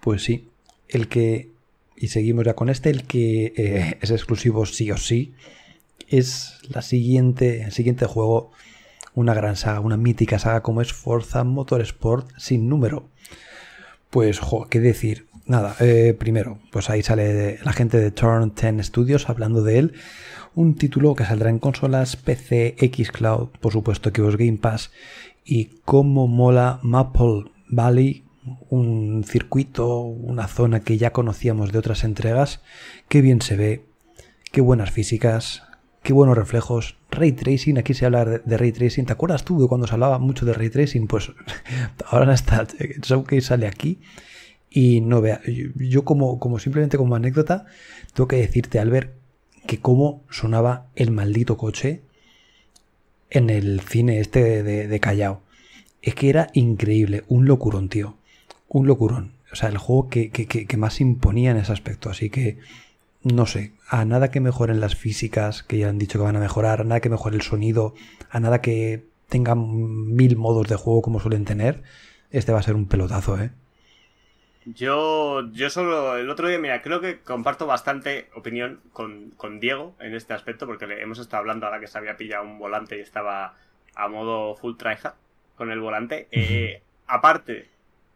Pues 0.00 0.22
sí, 0.22 0.48
el 0.88 1.08
que, 1.08 1.50
y 1.96 2.08
seguimos 2.08 2.44
ya 2.44 2.54
con 2.54 2.68
este, 2.68 2.90
el 2.90 3.06
que 3.06 3.52
eh, 3.56 3.98
es 4.00 4.10
exclusivo 4.10 4.66
sí 4.66 4.90
o 4.90 4.96
sí, 4.96 5.34
es 6.08 6.58
la 6.68 6.82
siguiente, 6.82 7.62
el 7.62 7.72
siguiente 7.72 8.06
juego, 8.06 8.50
una 9.14 9.34
gran 9.34 9.56
saga, 9.56 9.80
una 9.80 9.96
mítica 9.96 10.38
saga 10.38 10.62
como 10.62 10.82
es 10.82 10.92
Forza 10.92 11.44
Motorsport 11.44 12.30
sin 12.38 12.68
número. 12.68 13.08
Pues, 14.10 14.38
jo, 14.38 14.68
qué 14.68 14.80
decir. 14.80 15.26
Nada, 15.46 15.74
eh, 15.80 16.14
primero, 16.18 16.60
pues 16.70 16.88
ahí 16.88 17.02
sale 17.02 17.58
la 17.64 17.72
gente 17.72 17.98
de 17.98 18.12
Turn 18.12 18.52
10 18.54 18.86
Studios 18.86 19.28
hablando 19.28 19.62
de 19.62 19.78
él. 19.78 19.92
Un 20.54 20.76
título 20.76 21.14
que 21.14 21.24
saldrá 21.24 21.50
en 21.50 21.58
consolas 21.58 22.16
PC, 22.16 22.76
Xcloud, 22.78 23.48
por 23.60 23.72
supuesto 23.72 24.10
Xbox 24.10 24.36
Game 24.36 24.58
Pass 24.58 24.90
y 25.44 25.80
como 25.84 26.28
mola 26.28 26.78
Maple 26.82 27.50
Valley, 27.68 28.24
un 28.68 29.24
circuito, 29.26 29.98
una 30.00 30.46
zona 30.46 30.80
que 30.80 30.98
ya 30.98 31.12
conocíamos 31.12 31.72
de 31.72 31.78
otras 31.78 32.04
entregas, 32.04 32.60
qué 33.08 33.20
bien 33.20 33.40
se 33.40 33.56
ve, 33.56 33.84
qué 34.52 34.60
buenas 34.60 34.90
físicas, 34.90 35.62
qué 36.02 36.12
buenos 36.12 36.36
reflejos, 36.36 36.96
ray 37.10 37.32
tracing, 37.32 37.78
aquí 37.78 37.94
se 37.94 38.04
habla 38.04 38.24
de 38.24 38.56
ray 38.56 38.72
tracing, 38.72 39.06
¿te 39.06 39.12
acuerdas 39.12 39.44
tú 39.44 39.60
de 39.60 39.68
cuando 39.68 39.86
se 39.86 39.94
hablaba 39.94 40.18
mucho 40.18 40.44
de 40.44 40.52
ray 40.52 40.70
tracing? 40.70 41.06
Pues 41.06 41.32
ahora 42.06 42.34
está, 42.34 42.66
que 42.66 43.40
sale 43.40 43.66
aquí 43.66 44.00
y 44.74 45.02
no 45.02 45.20
vea, 45.20 45.40
yo 45.76 46.04
como, 46.04 46.38
como 46.38 46.58
simplemente 46.58 46.96
como 46.96 47.14
anécdota, 47.14 47.66
tengo 48.14 48.26
que 48.26 48.36
decirte, 48.36 48.78
Albert, 48.78 49.12
que 49.66 49.78
cómo 49.78 50.22
sonaba 50.30 50.86
el 50.96 51.10
maldito 51.10 51.58
coche 51.58 52.00
en 53.28 53.50
el 53.50 53.80
cine 53.80 54.20
este 54.20 54.62
de, 54.62 55.00
Callao. 55.00 55.42
Es 56.00 56.14
que 56.14 56.30
era 56.30 56.48
increíble, 56.54 57.24
un 57.28 57.46
locurón, 57.46 57.88
tío. 57.88 58.16
Un 58.68 58.86
locurón. 58.86 59.32
O 59.52 59.56
sea, 59.56 59.68
el 59.68 59.76
juego 59.76 60.08
que, 60.08 60.30
que, 60.30 60.76
más 60.78 61.00
imponía 61.00 61.50
en 61.50 61.58
ese 61.58 61.72
aspecto. 61.72 62.08
Así 62.08 62.30
que, 62.30 62.58
no 63.22 63.44
sé, 63.44 63.72
a 63.88 64.04
nada 64.06 64.30
que 64.30 64.40
mejoren 64.40 64.80
las 64.80 64.96
físicas, 64.96 65.62
que 65.62 65.78
ya 65.78 65.90
han 65.90 65.98
dicho 65.98 66.18
que 66.18 66.24
van 66.24 66.36
a 66.36 66.40
mejorar, 66.40 66.80
a 66.80 66.84
nada 66.84 67.00
que 67.00 67.10
mejore 67.10 67.36
el 67.36 67.42
sonido, 67.42 67.94
a 68.30 68.40
nada 68.40 68.62
que 68.62 69.04
tengan 69.28 70.14
mil 70.14 70.36
modos 70.36 70.66
de 70.68 70.76
juego 70.76 71.02
como 71.02 71.20
suelen 71.20 71.44
tener, 71.44 71.82
este 72.30 72.52
va 72.52 72.60
a 72.60 72.62
ser 72.62 72.74
un 72.74 72.86
pelotazo, 72.86 73.38
¿eh? 73.40 73.50
Yo, 74.64 75.50
yo 75.52 75.70
solo 75.70 76.16
el 76.16 76.30
otro 76.30 76.48
día, 76.48 76.58
mira, 76.58 76.82
creo 76.82 77.00
que 77.00 77.20
comparto 77.20 77.66
bastante 77.66 78.28
opinión 78.34 78.80
con, 78.92 79.60
Diego 79.60 79.94
en 79.98 80.14
este 80.14 80.34
aspecto, 80.34 80.66
porque 80.66 80.86
le 80.86 81.02
hemos 81.02 81.18
estado 81.18 81.40
hablando 81.40 81.66
ahora 81.66 81.80
que 81.80 81.88
se 81.88 81.98
había 81.98 82.16
pillado 82.16 82.44
un 82.44 82.58
volante 82.58 82.96
y 82.96 83.00
estaba 83.00 83.54
a 83.94 84.08
modo 84.08 84.54
full 84.54 84.76
tryhard 84.76 85.14
con 85.56 85.70
el 85.70 85.80
volante. 85.80 86.28
Eh, 86.30 86.82
aparte 87.06 87.68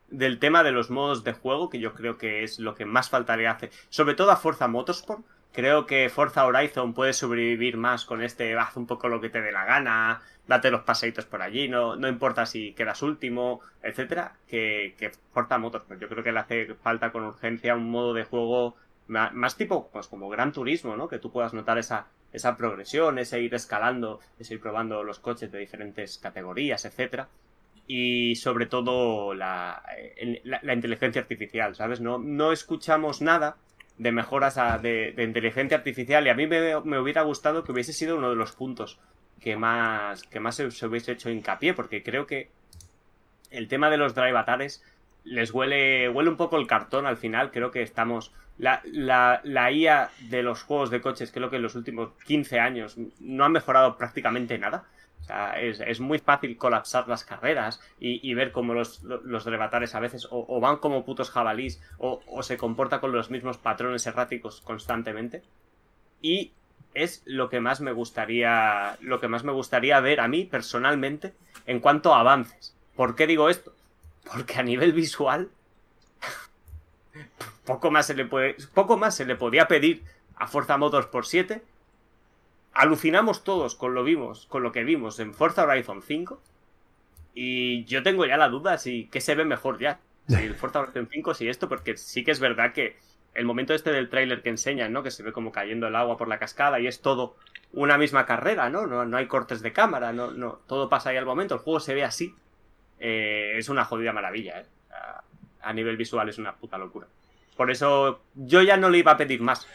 del 0.08 0.38
tema 0.38 0.62
de 0.62 0.72
los 0.72 0.90
modos 0.90 1.24
de 1.24 1.32
juego, 1.32 1.68
que 1.68 1.80
yo 1.80 1.94
creo 1.94 2.16
que 2.16 2.44
es 2.44 2.58
lo 2.60 2.74
que 2.74 2.84
más 2.84 3.10
falta 3.10 3.36
le 3.36 3.48
hace, 3.48 3.70
sobre 3.88 4.14
todo 4.14 4.30
a 4.30 4.36
Forza 4.36 4.68
Motorsport, 4.68 5.24
Creo 5.56 5.86
que 5.86 6.10
Forza 6.10 6.44
Horizon 6.44 6.92
puede 6.92 7.14
sobrevivir 7.14 7.78
más 7.78 8.04
con 8.04 8.22
este 8.22 8.54
haz 8.58 8.76
un 8.76 8.86
poco 8.86 9.08
lo 9.08 9.22
que 9.22 9.30
te 9.30 9.40
dé 9.40 9.52
la 9.52 9.64
gana, 9.64 10.20
date 10.46 10.70
los 10.70 10.82
paseitos 10.82 11.24
por 11.26 11.42
allí, 11.42 11.68
no, 11.68 11.96
no 11.96 12.08
importa 12.08 12.46
si 12.46 12.72
quedas 12.72 13.02
último, 13.02 13.60
etcétera, 13.82 14.36
que, 14.46 14.94
que 14.98 15.10
Forza 15.32 15.58
Motorsport. 15.58 16.00
Yo 16.00 16.08
creo 16.08 16.22
que 16.22 16.32
le 16.32 16.38
hace 16.38 16.74
falta 16.74 17.10
con 17.10 17.24
urgencia 17.24 17.74
un 17.74 17.90
modo 17.90 18.14
de 18.14 18.24
juego 18.24 18.76
más, 19.08 19.56
tipo, 19.56 19.88
pues 19.92 20.08
como 20.08 20.28
Gran 20.28 20.52
Turismo, 20.52 20.96
¿no? 20.96 21.08
Que 21.08 21.18
tú 21.18 21.30
puedas 21.30 21.54
notar 21.54 21.78
esa, 21.78 22.06
esa 22.32 22.56
progresión, 22.56 23.18
ese 23.18 23.40
ir 23.40 23.54
escalando, 23.54 24.20
ese 24.38 24.54
ir 24.54 24.60
probando 24.60 25.04
los 25.04 25.20
coches 25.20 25.52
de 25.52 25.58
diferentes 25.58 26.18
categorías, 26.18 26.84
etcétera. 26.84 27.28
Y 27.86 28.34
sobre 28.34 28.66
todo 28.66 29.32
la, 29.32 29.82
la, 30.44 30.74
inteligencia 30.74 31.22
artificial, 31.22 31.76
¿sabes? 31.76 32.00
No, 32.00 32.18
no 32.18 32.50
escuchamos 32.50 33.20
nada 33.20 33.58
de 33.96 34.10
mejoras 34.10 34.56
de, 34.82 35.14
inteligencia 35.18 35.76
artificial 35.78 36.26
y 36.26 36.30
a 36.30 36.34
mí 36.34 36.48
me, 36.48 36.76
hubiera 36.98 37.22
gustado 37.22 37.62
que 37.62 37.70
hubiese 37.70 37.92
sido 37.92 38.16
uno 38.16 38.30
de 38.30 38.36
los 38.36 38.52
puntos 38.52 38.98
que 39.40 39.56
más, 39.56 40.22
que 40.24 40.40
más 40.40 40.56
se, 40.56 40.86
hubiese 40.86 41.12
hecho 41.12 41.30
hincapié, 41.30 41.74
porque 41.74 42.02
creo 42.02 42.26
que 42.26 42.50
el 43.50 43.68
tema 43.68 43.90
de 43.90 43.96
los 43.96 44.14
drive 44.14 44.38
atares 44.38 44.84
les 45.24 45.52
huele, 45.52 46.08
huele 46.08 46.30
un 46.30 46.36
poco 46.36 46.56
el 46.56 46.66
cartón 46.66 47.06
al 47.06 47.16
final, 47.16 47.50
creo 47.50 47.70
que 47.70 47.82
estamos... 47.82 48.32
La, 48.58 48.80
la, 48.84 49.42
la 49.44 49.70
IA 49.70 50.10
de 50.30 50.42
los 50.42 50.62
juegos 50.62 50.88
de 50.88 51.02
coches 51.02 51.30
creo 51.30 51.50
que 51.50 51.56
en 51.56 51.62
los 51.62 51.74
últimos 51.74 52.12
15 52.24 52.58
años 52.58 52.96
no 53.20 53.44
han 53.44 53.52
mejorado 53.52 53.98
prácticamente 53.98 54.56
nada 54.56 54.86
es, 55.60 56.00
muy 56.00 56.18
fácil 56.18 56.56
colapsar 56.56 57.08
las 57.08 57.24
carreras 57.24 57.80
y, 57.98 58.32
ver 58.34 58.52
cómo 58.52 58.74
los, 58.74 59.02
los 59.02 59.46
a 59.46 60.00
veces 60.00 60.28
o, 60.30 60.60
van 60.60 60.76
como 60.76 61.04
putos 61.04 61.30
jabalís 61.30 61.80
o, 61.98 62.42
se 62.42 62.56
comporta 62.56 63.00
con 63.00 63.12
los 63.12 63.30
mismos 63.30 63.58
patrones 63.58 64.06
erráticos 64.06 64.60
constantemente. 64.60 65.42
Y 66.22 66.52
es 67.04 67.22
lo 67.24 67.48
que 67.48 67.60
más 67.60 67.80
me 67.80 67.92
gustaría. 67.92 68.96
Lo 69.00 69.20
que 69.20 69.28
más 69.28 69.44
me 69.44 69.52
gustaría 69.52 70.00
ver 70.00 70.20
a 70.20 70.28
mí 70.28 70.44
personalmente 70.44 71.34
en 71.66 71.80
cuanto 71.80 72.14
a 72.14 72.20
avances. 72.20 72.74
¿Por 72.94 73.14
qué 73.14 73.26
digo 73.26 73.48
esto? 73.48 73.72
Porque 74.32 74.54
a 74.54 74.62
nivel 74.62 74.92
visual. 74.92 75.50
poco 77.64 77.90
más 77.90 78.06
se 78.06 78.14
le 78.14 78.24
puede. 78.24 78.56
Poco 78.74 78.96
más 78.96 79.16
se 79.16 79.24
le 79.24 79.36
podía 79.36 79.68
pedir 79.68 80.04
a 80.36 80.46
Forza 80.46 80.76
Motors 80.76 81.06
por 81.06 81.26
7 81.26 81.62
alucinamos 82.76 83.42
todos 83.42 83.74
con 83.74 83.94
lo 83.94 84.04
vimos, 84.04 84.46
con 84.46 84.62
lo 84.62 84.70
que 84.70 84.84
vimos 84.84 85.18
en 85.18 85.34
Forza 85.34 85.64
Horizon 85.64 86.02
5. 86.02 86.40
Y 87.34 87.84
yo 87.84 88.02
tengo 88.02 88.26
ya 88.26 88.36
la 88.36 88.48
duda 88.48 88.78
si 88.78 89.06
qué 89.06 89.20
se 89.20 89.34
ve 89.34 89.44
mejor 89.44 89.78
ya. 89.78 89.98
Si 90.28 90.34
el 90.34 90.56
Forza 90.56 90.80
Horizon 90.80 91.08
5, 91.10 91.34
si 91.34 91.48
esto, 91.48 91.68
porque 91.68 91.96
sí 91.96 92.24
que 92.24 92.32
es 92.32 92.40
verdad 92.40 92.72
que 92.72 92.96
el 93.36 93.44
momento 93.44 93.74
este 93.74 93.92
del 93.92 94.08
tráiler 94.08 94.42
que 94.42 94.48
enseñan, 94.48 94.92
¿no? 94.92 95.02
Que 95.02 95.10
se 95.10 95.22
ve 95.22 95.32
como 95.32 95.52
cayendo 95.52 95.86
el 95.86 95.96
agua 95.96 96.16
por 96.16 96.28
la 96.28 96.38
cascada 96.38 96.80
y 96.80 96.86
es 96.86 97.00
todo 97.00 97.36
una 97.72 97.98
misma 97.98 98.26
carrera, 98.26 98.70
¿no? 98.70 98.86
No, 98.86 99.04
no 99.04 99.16
hay 99.16 99.26
cortes 99.26 99.62
de 99.62 99.72
cámara, 99.72 100.12
no, 100.12 100.30
no, 100.30 100.60
todo 100.66 100.88
pasa 100.88 101.10
ahí 101.10 101.16
al 101.16 101.26
momento, 101.26 101.54
el 101.54 101.60
juego 101.60 101.80
se 101.80 101.94
ve 101.94 102.04
así. 102.04 102.34
Eh, 102.98 103.54
es 103.56 103.68
una 103.68 103.84
jodida 103.84 104.12
maravilla, 104.12 104.60
¿eh? 104.60 104.66
a 105.62 105.72
nivel 105.72 105.96
visual 105.96 106.28
es 106.28 106.38
una 106.38 106.54
puta 106.54 106.78
locura. 106.78 107.06
Por 107.56 107.70
eso 107.70 108.20
yo 108.34 108.62
ya 108.62 108.76
no 108.76 108.88
le 108.88 108.98
iba 108.98 109.12
a 109.12 109.16
pedir 109.16 109.40
más, 109.40 109.66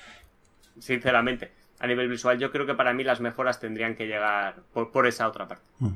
sinceramente 0.79 1.51
a 1.79 1.87
nivel 1.87 2.07
visual. 2.07 2.39
Yo 2.39 2.51
creo 2.51 2.65
que 2.65 2.75
para 2.75 2.93
mí 2.93 3.03
las 3.03 3.19
mejoras 3.19 3.59
tendrían 3.59 3.95
que 3.95 4.07
llegar 4.07 4.55
por, 4.71 5.07
esa 5.07 5.27
otra 5.27 5.47
parte. 5.47 5.65
Mm. 5.79 5.89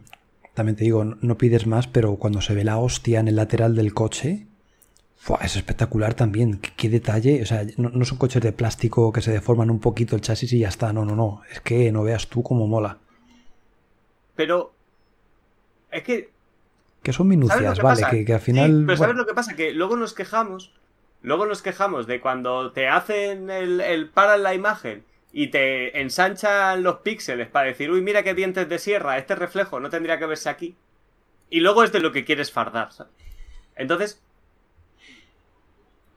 También 0.54 0.75
te 0.75 0.84
digo, 0.84 1.04
no 1.04 1.38
pides 1.38 1.67
más, 1.67 1.88
pero 1.88 2.15
cuando 2.15 2.41
se 2.41 2.56
ve 2.56 2.63
la 2.63 2.78
hostia 2.78 3.19
en 3.19 3.28
el 3.28 3.36
lateral 3.36 3.75
del 3.75 3.93
coche, 3.93 4.47
es 5.42 5.56
espectacular 5.56 6.14
también. 6.14 6.60
¿Qué, 6.60 6.90
detalle. 6.90 7.42
O 7.42 7.46
sea, 7.46 7.64
no, 7.78 8.06
son 8.06 8.18
coches 8.18 8.42
de 8.42 8.52
plástico 8.52 9.12
que 9.12 9.22
se 9.22 9.32
deforman 9.32 9.70
un 9.70 9.80
poquito 9.80 10.16
el 10.16 10.22
chasis 10.22 10.54
y 10.54 10.60
ya 10.60 10.70
está. 10.70 10.94
No, 10.94 11.06
no, 11.06 11.16
no. 11.16 11.42
Es 11.52 11.62
que 11.62 11.92
no 11.92 12.04
veas 12.04 12.28
tú 12.28 12.44
cómo 12.44 12.68
mola. 12.68 12.98
Pero. 14.36 14.74
Es 15.92 16.04
que. 16.04 16.30
Que 17.02 17.14
son 17.14 17.28
minucias, 17.28 17.80
vale. 17.80 18.26
Que, 18.26 18.34
al 18.34 18.40
final. 18.40 18.84
pero 18.86 18.98
¿sabes 18.98 19.16
lo 19.16 19.26
que 19.26 19.34
pasa? 19.34 19.56
Que 19.56 19.72
luego 19.72 19.96
nos 19.96 20.14
quejamos. 20.14 20.74
Luego 21.22 21.46
nos 21.48 21.64
quejamos 21.64 22.06
de 22.06 22.22
cuando 22.22 22.72
te 22.72 22.88
hacen 22.88 23.50
el, 23.50 23.82
el 23.82 24.10
para 24.10 24.36
en 24.36 24.44
la 24.44 24.54
imagen 24.54 25.04
y 25.32 25.48
te 25.48 26.00
ensanchan 26.00 26.84
los 26.84 27.00
píxeles 27.00 27.50
para 27.50 27.68
decir, 27.68 27.90
uy, 27.90 28.02
mira 28.02 28.24
qué 28.24 28.34
dientes 28.34 28.70
de 28.70 28.80
sierra, 28.80 29.18
este 29.18 29.36
reflejo 29.36 29.80
no 29.80 29.90
tendría 29.90 30.20
que 30.20 30.28
verse 30.28 30.50
aquí. 30.50 30.76
Y 31.50 31.60
luego 31.60 31.84
es 31.84 31.92
de 31.92 32.00
lo 32.00 32.12
que 32.12 32.24
quieres 32.24 32.52
fardar, 32.52 32.94
¿sabes? 32.94 33.12
Entonces, 33.76 34.22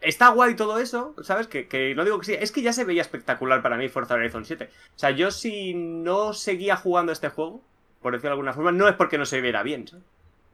está 0.00 0.28
guay 0.30 0.54
todo 0.54 0.78
eso, 0.78 1.14
¿sabes? 1.22 1.48
Que, 1.48 1.94
no 1.96 2.04
digo 2.04 2.18
que 2.18 2.26
sí, 2.26 2.36
es 2.38 2.52
que 2.52 2.62
ya 2.62 2.72
se 2.72 2.84
veía 2.84 3.02
espectacular 3.02 3.62
para 3.62 3.76
mí 3.76 3.88
Forza 3.88 4.14
Horizon 4.14 4.44
7. 4.44 4.70
O 4.72 4.98
sea, 4.98 5.10
yo 5.10 5.30
si 5.30 5.74
no 5.74 6.32
seguía 6.32 6.76
jugando 6.76 7.12
este 7.12 7.28
juego, 7.28 7.62
por 8.00 8.12
decirlo 8.12 8.30
de 8.30 8.34
alguna 8.34 8.52
forma, 8.52 8.72
no 8.72 8.88
es 8.88 8.94
porque 8.94 9.18
no 9.18 9.26
se 9.26 9.40
viera 9.40 9.62
bien, 9.62 9.86
¿sabes? 9.86 10.04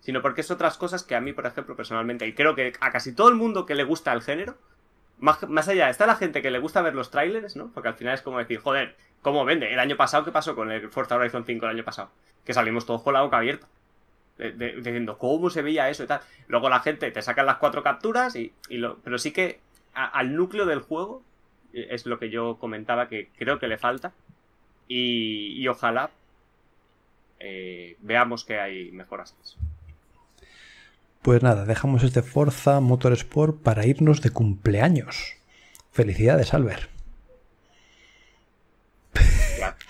Sino 0.00 0.20
porque 0.20 0.42
es 0.42 0.50
otras 0.50 0.76
cosas 0.76 1.02
que 1.02 1.14
a 1.14 1.20
mí, 1.20 1.32
por 1.32 1.46
ejemplo, 1.46 1.76
personalmente, 1.76 2.26
y 2.26 2.34
creo 2.34 2.54
que 2.54 2.74
a 2.80 2.90
casi 2.90 3.14
todo 3.14 3.28
el 3.28 3.36
mundo 3.36 3.64
que 3.64 3.74
le 3.74 3.84
gusta 3.84 4.12
el 4.12 4.22
género, 4.22 4.56
más, 5.18 5.48
más 5.48 5.68
allá, 5.68 5.88
está 5.88 6.06
la 6.06 6.16
gente 6.16 6.42
que 6.42 6.50
le 6.50 6.58
gusta 6.58 6.82
ver 6.82 6.94
los 6.94 7.10
trailers, 7.10 7.56
¿no? 7.56 7.70
Porque 7.72 7.88
al 7.88 7.94
final 7.94 8.14
es 8.14 8.22
como 8.22 8.38
decir, 8.38 8.58
joder, 8.58 8.96
¿cómo 9.22 9.44
vende? 9.44 9.72
El 9.72 9.78
año 9.78 9.96
pasado, 9.96 10.24
¿qué 10.24 10.32
pasó 10.32 10.54
con 10.54 10.70
el 10.70 10.90
Forza 10.90 11.16
Horizon 11.16 11.44
5 11.46 11.64
el 11.64 11.70
año 11.76 11.84
pasado? 11.84 12.10
Que 12.44 12.52
salimos 12.52 12.84
todos 12.84 13.02
con 13.02 13.14
la 13.14 13.22
boca 13.22 13.38
abierta 13.38 13.66
diciendo 14.36 15.18
cómo 15.18 15.50
se 15.50 15.62
veía 15.62 15.88
eso 15.88 16.04
y 16.04 16.06
tal. 16.06 16.20
Luego 16.48 16.68
la 16.68 16.80
gente 16.80 17.10
te 17.10 17.22
saca 17.22 17.42
las 17.42 17.58
cuatro 17.58 17.82
capturas 17.82 18.36
y, 18.36 18.52
lo, 18.70 18.98
pero 18.98 19.18
sí 19.18 19.32
que 19.32 19.60
al 19.92 20.34
núcleo 20.34 20.66
del 20.66 20.80
juego 20.80 21.22
eh, 21.72 21.88
es 21.90 22.06
lo 22.06 22.18
que 22.18 22.30
yo 22.30 22.56
comentaba 22.58 23.08
que 23.08 23.28
creo 23.38 23.58
que 23.58 23.68
le 23.68 23.78
falta 23.78 24.12
y, 24.88 25.66
ojalá 25.68 26.10
eh, 27.40 27.96
veamos 28.00 28.44
que 28.44 28.58
hay 28.58 28.90
mejoras. 28.92 29.34
Pues 31.22 31.42
nada, 31.42 31.64
dejamos 31.64 32.02
este 32.02 32.22
Forza 32.22 32.80
Motorsport 32.80 33.62
para 33.62 33.86
irnos 33.86 34.20
de 34.20 34.30
cumpleaños. 34.30 35.36
Felicidades, 35.90 36.52
Albert. 36.52 36.93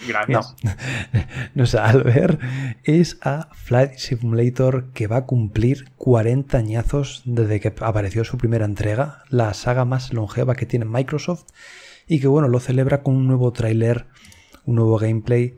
Gracias. 0.07 0.57
No, 0.63 0.71
no 1.55 1.65
es 1.65 1.75
a 1.75 1.87
Albert, 1.89 2.41
es 2.85 3.19
a 3.23 3.49
Flight 3.55 3.95
Simulator 3.95 4.91
que 4.93 5.07
va 5.07 5.19
a 5.19 5.27
cumplir 5.27 5.91
40 5.97 6.57
añazos 6.57 7.23
desde 7.25 7.61
que 7.61 7.73
apareció 7.81 8.25
su 8.25 8.39
primera 8.39 8.65
entrega, 8.65 9.25
la 9.29 9.55
saga 9.55 9.85
más 9.85 10.13
longeva 10.13 10.55
que 10.55 10.67
tiene 10.67 10.85
Microsoft, 10.85 11.45
y 12.07 12.21
que 12.21 12.29
bueno, 12.29 12.49
lo 12.49 12.61
celebra 12.61 13.03
con 13.03 13.17
un 13.17 13.27
nuevo 13.27 13.53
tráiler, 13.53 14.07
un 14.67 14.77
nuevo 14.77 14.99
gameplay 14.99 15.57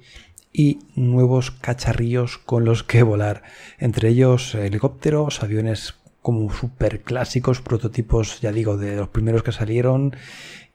y 0.52 0.78
nuevos 0.94 1.50
cacharrillos 1.50 2.38
con 2.38 2.64
los 2.64 2.82
que 2.82 3.02
volar, 3.02 3.42
entre 3.78 4.08
ellos 4.08 4.54
helicópteros, 4.54 5.42
aviones 5.42 5.94
como 6.22 6.52
super 6.52 7.02
clásicos, 7.02 7.60
prototipos, 7.60 8.40
ya 8.40 8.52
digo, 8.52 8.76
de 8.76 8.96
los 8.96 9.08
primeros 9.08 9.42
que 9.42 9.52
salieron, 9.52 10.16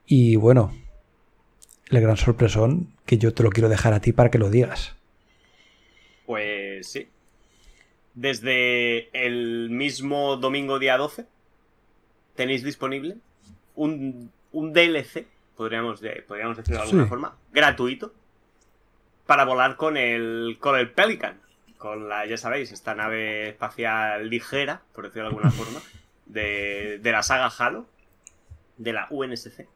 y 0.06 0.36
bueno, 0.36 0.72
el 1.92 2.02
gran 2.02 2.18
sorpresón 2.18 2.88
que 3.06 3.18
yo 3.18 3.34
te 3.34 3.44
lo 3.44 3.50
quiero 3.50 3.70
dejar 3.70 3.94
a 3.94 4.00
ti 4.00 4.14
para 4.14 4.32
que 4.32 4.38
lo 4.38 4.50
digas. 4.50 4.96
Pues 6.26 6.88
sí. 6.88 7.10
Desde 8.14 9.10
el 9.14 9.70
mismo 9.70 10.38
domingo 10.38 10.80
día 10.80 10.98
12 10.98 11.26
tenéis 12.36 12.64
disponible 12.64 13.18
un, 13.76 14.32
DLC, 14.52 15.28
podríamos, 15.56 16.02
podríamos 16.28 16.58
decirlo 16.58 16.82
de 16.82 16.84
alguna 16.84 17.08
forma, 17.08 17.38
gratuito, 17.52 18.14
para 19.26 19.46
volar 19.46 19.76
con 19.76 19.98
el, 19.98 20.58
con 20.60 20.78
el 20.78 20.92
Pelican. 20.92 21.40
Con 21.78 22.10
la, 22.10 22.26
ya 22.28 22.38
sabéis, 22.38 22.72
esta 22.72 22.94
nave 22.94 23.50
espacial 23.50 24.30
ligera, 24.30 24.84
por 24.94 25.06
decirlo 25.06 25.30
de 25.30 25.36
alguna 25.36 25.52
forma, 25.52 25.80
de, 26.28 27.00
de 27.02 27.12
la 27.12 27.24
saga 27.24 27.52
Halo, 27.58 27.88
de 28.78 28.94
la 28.94 29.08
UNSC 29.10 29.68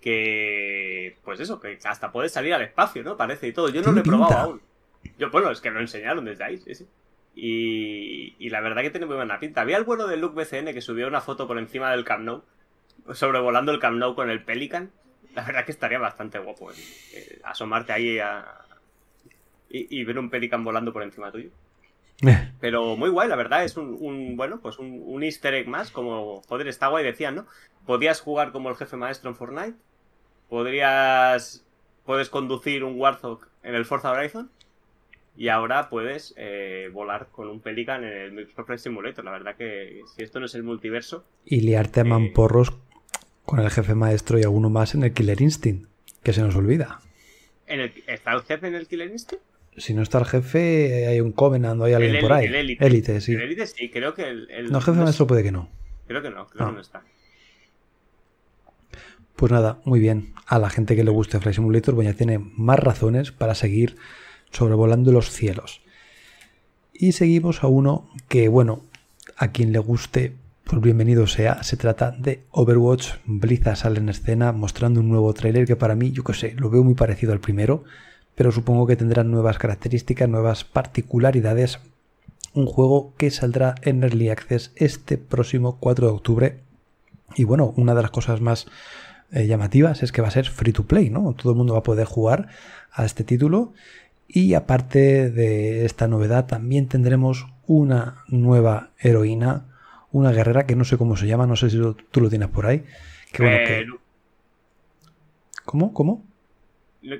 que, 0.00 1.16
pues 1.22 1.40
eso, 1.40 1.60
que 1.60 1.78
hasta 1.84 2.10
puede 2.10 2.28
salir 2.28 2.54
al 2.54 2.62
espacio, 2.62 3.02
¿no? 3.02 3.16
Parece 3.16 3.48
y 3.48 3.52
todo. 3.52 3.68
Yo 3.68 3.82
no 3.82 3.92
lo 3.92 4.00
he 4.00 4.04
probado 4.04 4.38
aún. 4.38 4.60
Yo, 5.18 5.30
bueno, 5.30 5.50
es 5.50 5.60
que 5.60 5.70
lo 5.70 5.80
enseñaron 5.80 6.24
desde 6.24 6.44
ahí, 6.44 6.58
sí, 6.58 6.86
Y, 7.34 8.36
y 8.38 8.50
la 8.50 8.60
verdad 8.60 8.82
que 8.82 8.90
tiene 8.90 9.06
muy 9.06 9.16
buena 9.16 9.38
pinta. 9.38 9.60
Había 9.60 9.76
el 9.76 9.84
bueno 9.84 10.06
de 10.06 10.16
Luke 10.16 10.34
BCN 10.34 10.72
que 10.72 10.80
subió 10.80 11.06
una 11.06 11.20
foto 11.20 11.46
por 11.46 11.58
encima 11.58 11.90
del 11.90 12.04
Camp 12.04 12.24
Nou, 12.24 12.42
sobrevolando 13.12 13.72
el 13.72 13.78
Camp 13.78 13.98
Nou 13.98 14.14
con 14.14 14.30
el 14.30 14.42
Pelican. 14.42 14.90
La 15.34 15.44
verdad 15.44 15.64
que 15.64 15.72
estaría 15.72 15.98
bastante 15.98 16.38
guapo 16.38 16.72
eh, 16.72 17.40
asomarte 17.44 17.92
ahí 17.92 18.18
a, 18.18 18.64
y, 19.70 20.02
ver 20.04 20.18
un 20.18 20.30
Pelican 20.30 20.64
volando 20.64 20.92
por 20.92 21.02
encima 21.02 21.30
tuyo. 21.30 21.50
Pero 22.60 22.96
muy 22.96 23.08
guay, 23.08 23.28
la 23.28 23.36
verdad, 23.36 23.64
es 23.64 23.76
un, 23.76 23.96
un 24.00 24.36
bueno, 24.36 24.60
pues 24.60 24.78
un, 24.78 25.02
un, 25.04 25.22
easter 25.22 25.54
egg 25.54 25.68
más, 25.68 25.90
como, 25.90 26.42
joder, 26.42 26.68
está 26.68 26.88
guay, 26.88 27.04
decían, 27.04 27.36
¿no? 27.36 27.46
Podías 27.86 28.20
jugar 28.20 28.52
como 28.52 28.68
el 28.68 28.76
jefe 28.76 28.96
maestro 28.96 29.30
en 29.30 29.36
Fortnite, 29.36 29.76
podrías 30.50 31.64
puedes 32.04 32.28
conducir 32.28 32.84
un 32.84 33.00
Warthog 33.00 33.46
en 33.62 33.74
el 33.74 33.86
Forza 33.86 34.10
Horizon 34.10 34.50
y 35.36 35.48
ahora 35.48 35.88
puedes 35.88 36.34
eh, 36.36 36.90
volar 36.92 37.28
con 37.30 37.48
un 37.48 37.60
Pelican 37.60 38.04
en 38.04 38.12
el 38.12 38.32
Microsoft 38.32 38.66
Flight 38.66 38.80
Simulator. 38.80 39.24
La 39.24 39.30
verdad 39.30 39.56
que 39.56 40.02
si 40.14 40.22
esto 40.22 40.40
no 40.40 40.46
es 40.46 40.54
el 40.54 40.64
multiverso... 40.64 41.24
Y 41.46 41.60
liarte 41.60 42.00
a 42.00 42.02
eh, 42.02 42.06
mamporros 42.06 42.74
con 43.46 43.60
el 43.60 43.70
jefe 43.70 43.94
maestro 43.94 44.38
y 44.38 44.42
alguno 44.42 44.68
más 44.68 44.94
en 44.94 45.04
el 45.04 45.14
Killer 45.14 45.40
Instinct, 45.40 45.88
que 46.22 46.32
se 46.32 46.42
nos 46.42 46.56
olvida. 46.56 47.00
¿Está 47.66 48.32
el 48.32 48.42
jefe 48.42 48.66
en 48.66 48.74
el 48.74 48.86
Killer 48.86 49.10
Instinct? 49.10 49.42
Si 49.76 49.94
no 49.94 50.02
está 50.02 50.18
el 50.18 50.26
jefe, 50.26 51.06
hay 51.06 51.20
un 51.20 51.32
Covenant 51.32 51.80
o 51.80 51.84
hay 51.84 51.94
alguien 51.94 52.20
por 52.20 52.32
ahí. 52.32 52.46
El 52.46 52.76
élite. 52.78 53.20
sí. 53.20 53.32
El 53.32 53.42
élite 53.42 53.66
sí, 53.66 53.88
creo 53.88 54.14
que 54.14 54.28
el... 54.28 54.70
no, 54.70 54.80
jefe 54.80 54.98
maestro 54.98 55.26
puede 55.26 55.44
que 55.44 55.52
no. 55.52 55.70
Creo 56.08 56.20
que 56.20 56.30
no, 56.30 56.48
creo 56.48 56.66
que 56.66 56.74
no 56.74 56.80
está. 56.80 57.04
Pues 59.40 59.52
nada, 59.52 59.78
muy 59.86 60.00
bien. 60.00 60.34
A 60.46 60.58
la 60.58 60.68
gente 60.68 60.94
que 60.94 61.02
le 61.02 61.10
guste 61.10 61.40
Flight 61.40 61.54
Simulator, 61.54 61.94
pues 61.94 62.06
ya 62.06 62.12
tiene 62.12 62.38
más 62.38 62.78
razones 62.78 63.32
para 63.32 63.54
seguir 63.54 63.96
sobrevolando 64.50 65.12
los 65.12 65.30
cielos. 65.30 65.80
Y 66.92 67.12
seguimos 67.12 67.64
a 67.64 67.66
uno 67.66 68.10
que, 68.28 68.48
bueno, 68.48 68.82
a 69.38 69.48
quien 69.48 69.72
le 69.72 69.78
guste, 69.78 70.36
pues 70.64 70.82
bienvenido 70.82 71.26
sea. 71.26 71.62
Se 71.62 71.78
trata 71.78 72.10
de 72.10 72.42
Overwatch. 72.50 73.12
Blizzard 73.24 73.76
sale 73.76 74.00
en 74.00 74.10
escena 74.10 74.52
mostrando 74.52 75.00
un 75.00 75.08
nuevo 75.08 75.32
tráiler 75.32 75.66
que 75.66 75.74
para 75.74 75.94
mí, 75.94 76.12
yo 76.12 76.22
qué 76.22 76.34
sé, 76.34 76.54
lo 76.58 76.68
veo 76.68 76.84
muy 76.84 76.94
parecido 76.94 77.32
al 77.32 77.40
primero, 77.40 77.84
pero 78.34 78.52
supongo 78.52 78.86
que 78.86 78.96
tendrá 78.96 79.24
nuevas 79.24 79.56
características, 79.56 80.28
nuevas 80.28 80.64
particularidades. 80.64 81.78
Un 82.52 82.66
juego 82.66 83.14
que 83.16 83.30
saldrá 83.30 83.74
en 83.80 84.02
Early 84.02 84.28
Access 84.28 84.72
este 84.76 85.16
próximo 85.16 85.78
4 85.80 86.08
de 86.08 86.12
octubre. 86.12 86.60
Y 87.36 87.44
bueno, 87.44 87.72
una 87.78 87.94
de 87.94 88.02
las 88.02 88.10
cosas 88.10 88.42
más 88.42 88.66
eh, 89.32 89.46
llamativas 89.46 90.02
es 90.02 90.12
que 90.12 90.22
va 90.22 90.28
a 90.28 90.32
ser 90.32 90.48
free 90.48 90.72
to 90.72 90.84
play, 90.84 91.10
¿no? 91.10 91.34
Todo 91.34 91.52
el 91.52 91.58
mundo 91.58 91.74
va 91.74 91.80
a 91.80 91.84
poder 91.84 92.06
jugar 92.06 92.48
a 92.92 93.04
este 93.04 93.24
título. 93.24 93.72
Y 94.26 94.54
aparte 94.54 95.30
de 95.30 95.84
esta 95.84 96.08
novedad, 96.08 96.46
también 96.46 96.88
tendremos 96.88 97.46
una 97.66 98.24
nueva 98.28 98.90
heroína, 98.98 99.66
una 100.12 100.32
guerrera 100.32 100.66
que 100.66 100.76
no 100.76 100.84
sé 100.84 100.98
cómo 100.98 101.16
se 101.16 101.26
llama, 101.26 101.46
no 101.46 101.56
sé 101.56 101.70
si 101.70 101.78
tú 101.78 102.20
lo 102.20 102.28
tienes 102.28 102.48
por 102.48 102.66
ahí. 102.66 102.84
Que, 103.32 103.42
bueno, 103.42 103.58
que... 103.66 103.86
¿Cómo? 105.64 105.92
¿Cómo? 105.92 106.24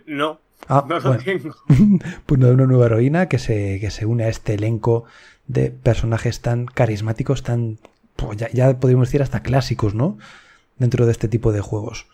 No. 0.06 0.40
Ah, 0.68 0.84
no 0.88 0.98
lo 0.98 1.16
tengo. 1.24 1.54
pues 2.26 2.40
una 2.40 2.66
nueva 2.66 2.86
heroína 2.86 3.28
que 3.28 3.38
se, 3.38 3.78
que 3.80 3.90
se 3.90 4.06
une 4.06 4.24
a 4.24 4.28
este 4.28 4.54
elenco 4.54 5.04
de 5.46 5.70
personajes 5.70 6.40
tan 6.40 6.66
carismáticos, 6.66 7.42
tan. 7.42 7.78
Pues 8.16 8.38
ya, 8.38 8.50
ya 8.52 8.78
podríamos 8.78 9.08
decir 9.08 9.22
hasta 9.22 9.42
clásicos, 9.42 9.94
¿no? 9.94 10.18
Dentro 10.80 11.06
de 11.06 11.12
este 11.12 11.28
tipo 11.28 11.52
de 11.52 11.60
juegos. 11.60 12.06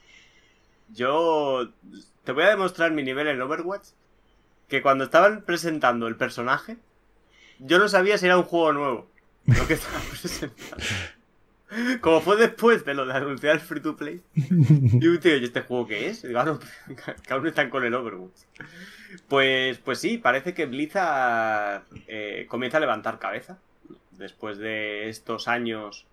Yo 0.93 1.71
te 2.25 2.33
voy 2.33 2.43
a 2.45 2.51
demostrar 2.51 2.91
mi 2.93 3.03
nivel 3.03 3.29
en 3.29 3.41
Overwatch. 3.41 3.89
Que 4.69 4.83
cuando 4.83 5.05
estaban 5.05 5.43
presentando 5.43 6.09
el 6.09 6.17
personaje, 6.17 6.77
yo 7.61 7.79
no 7.79 7.89
sabía 7.89 8.19
si 8.19 8.27
era 8.27 8.37
un 8.37 8.43
juego 8.43 8.73
nuevo. 8.73 9.07
Lo 9.47 9.67
que 9.67 9.75
estaban 9.75 10.03
presentando. 10.11 10.77
Como 12.01 12.21
fue 12.21 12.37
después 12.37 12.85
de 12.85 12.95
lo 12.95 13.07
de 13.07 13.13
anunciar 13.15 13.55
el 13.55 13.61
free 13.61 13.81
to 13.81 13.97
play. 13.97 14.21
Y 14.35 15.07
un 15.07 15.19
tío, 15.21 15.37
¿y 15.37 15.45
este 15.45 15.63
juego 15.63 15.87
qué 15.87 16.09
es? 16.09 16.23
Digo, 16.23 16.41
ah, 16.41 16.59
que 17.27 17.33
aún 17.33 17.47
están 17.47 17.71
con 17.71 17.85
el 17.85 17.95
Overwatch. 17.95 18.43
Pues, 19.29 19.79
pues 19.79 20.01
sí, 20.01 20.19
parece 20.19 20.53
que 20.53 20.67
Blizzard 20.67 21.85
eh, 22.09 22.47
comienza 22.49 22.79
a 22.79 22.81
levantar 22.81 23.21
cabeza. 23.21 23.59
Después 24.11 24.59
de 24.59 25.09
estos 25.09 25.47
años 25.47 26.07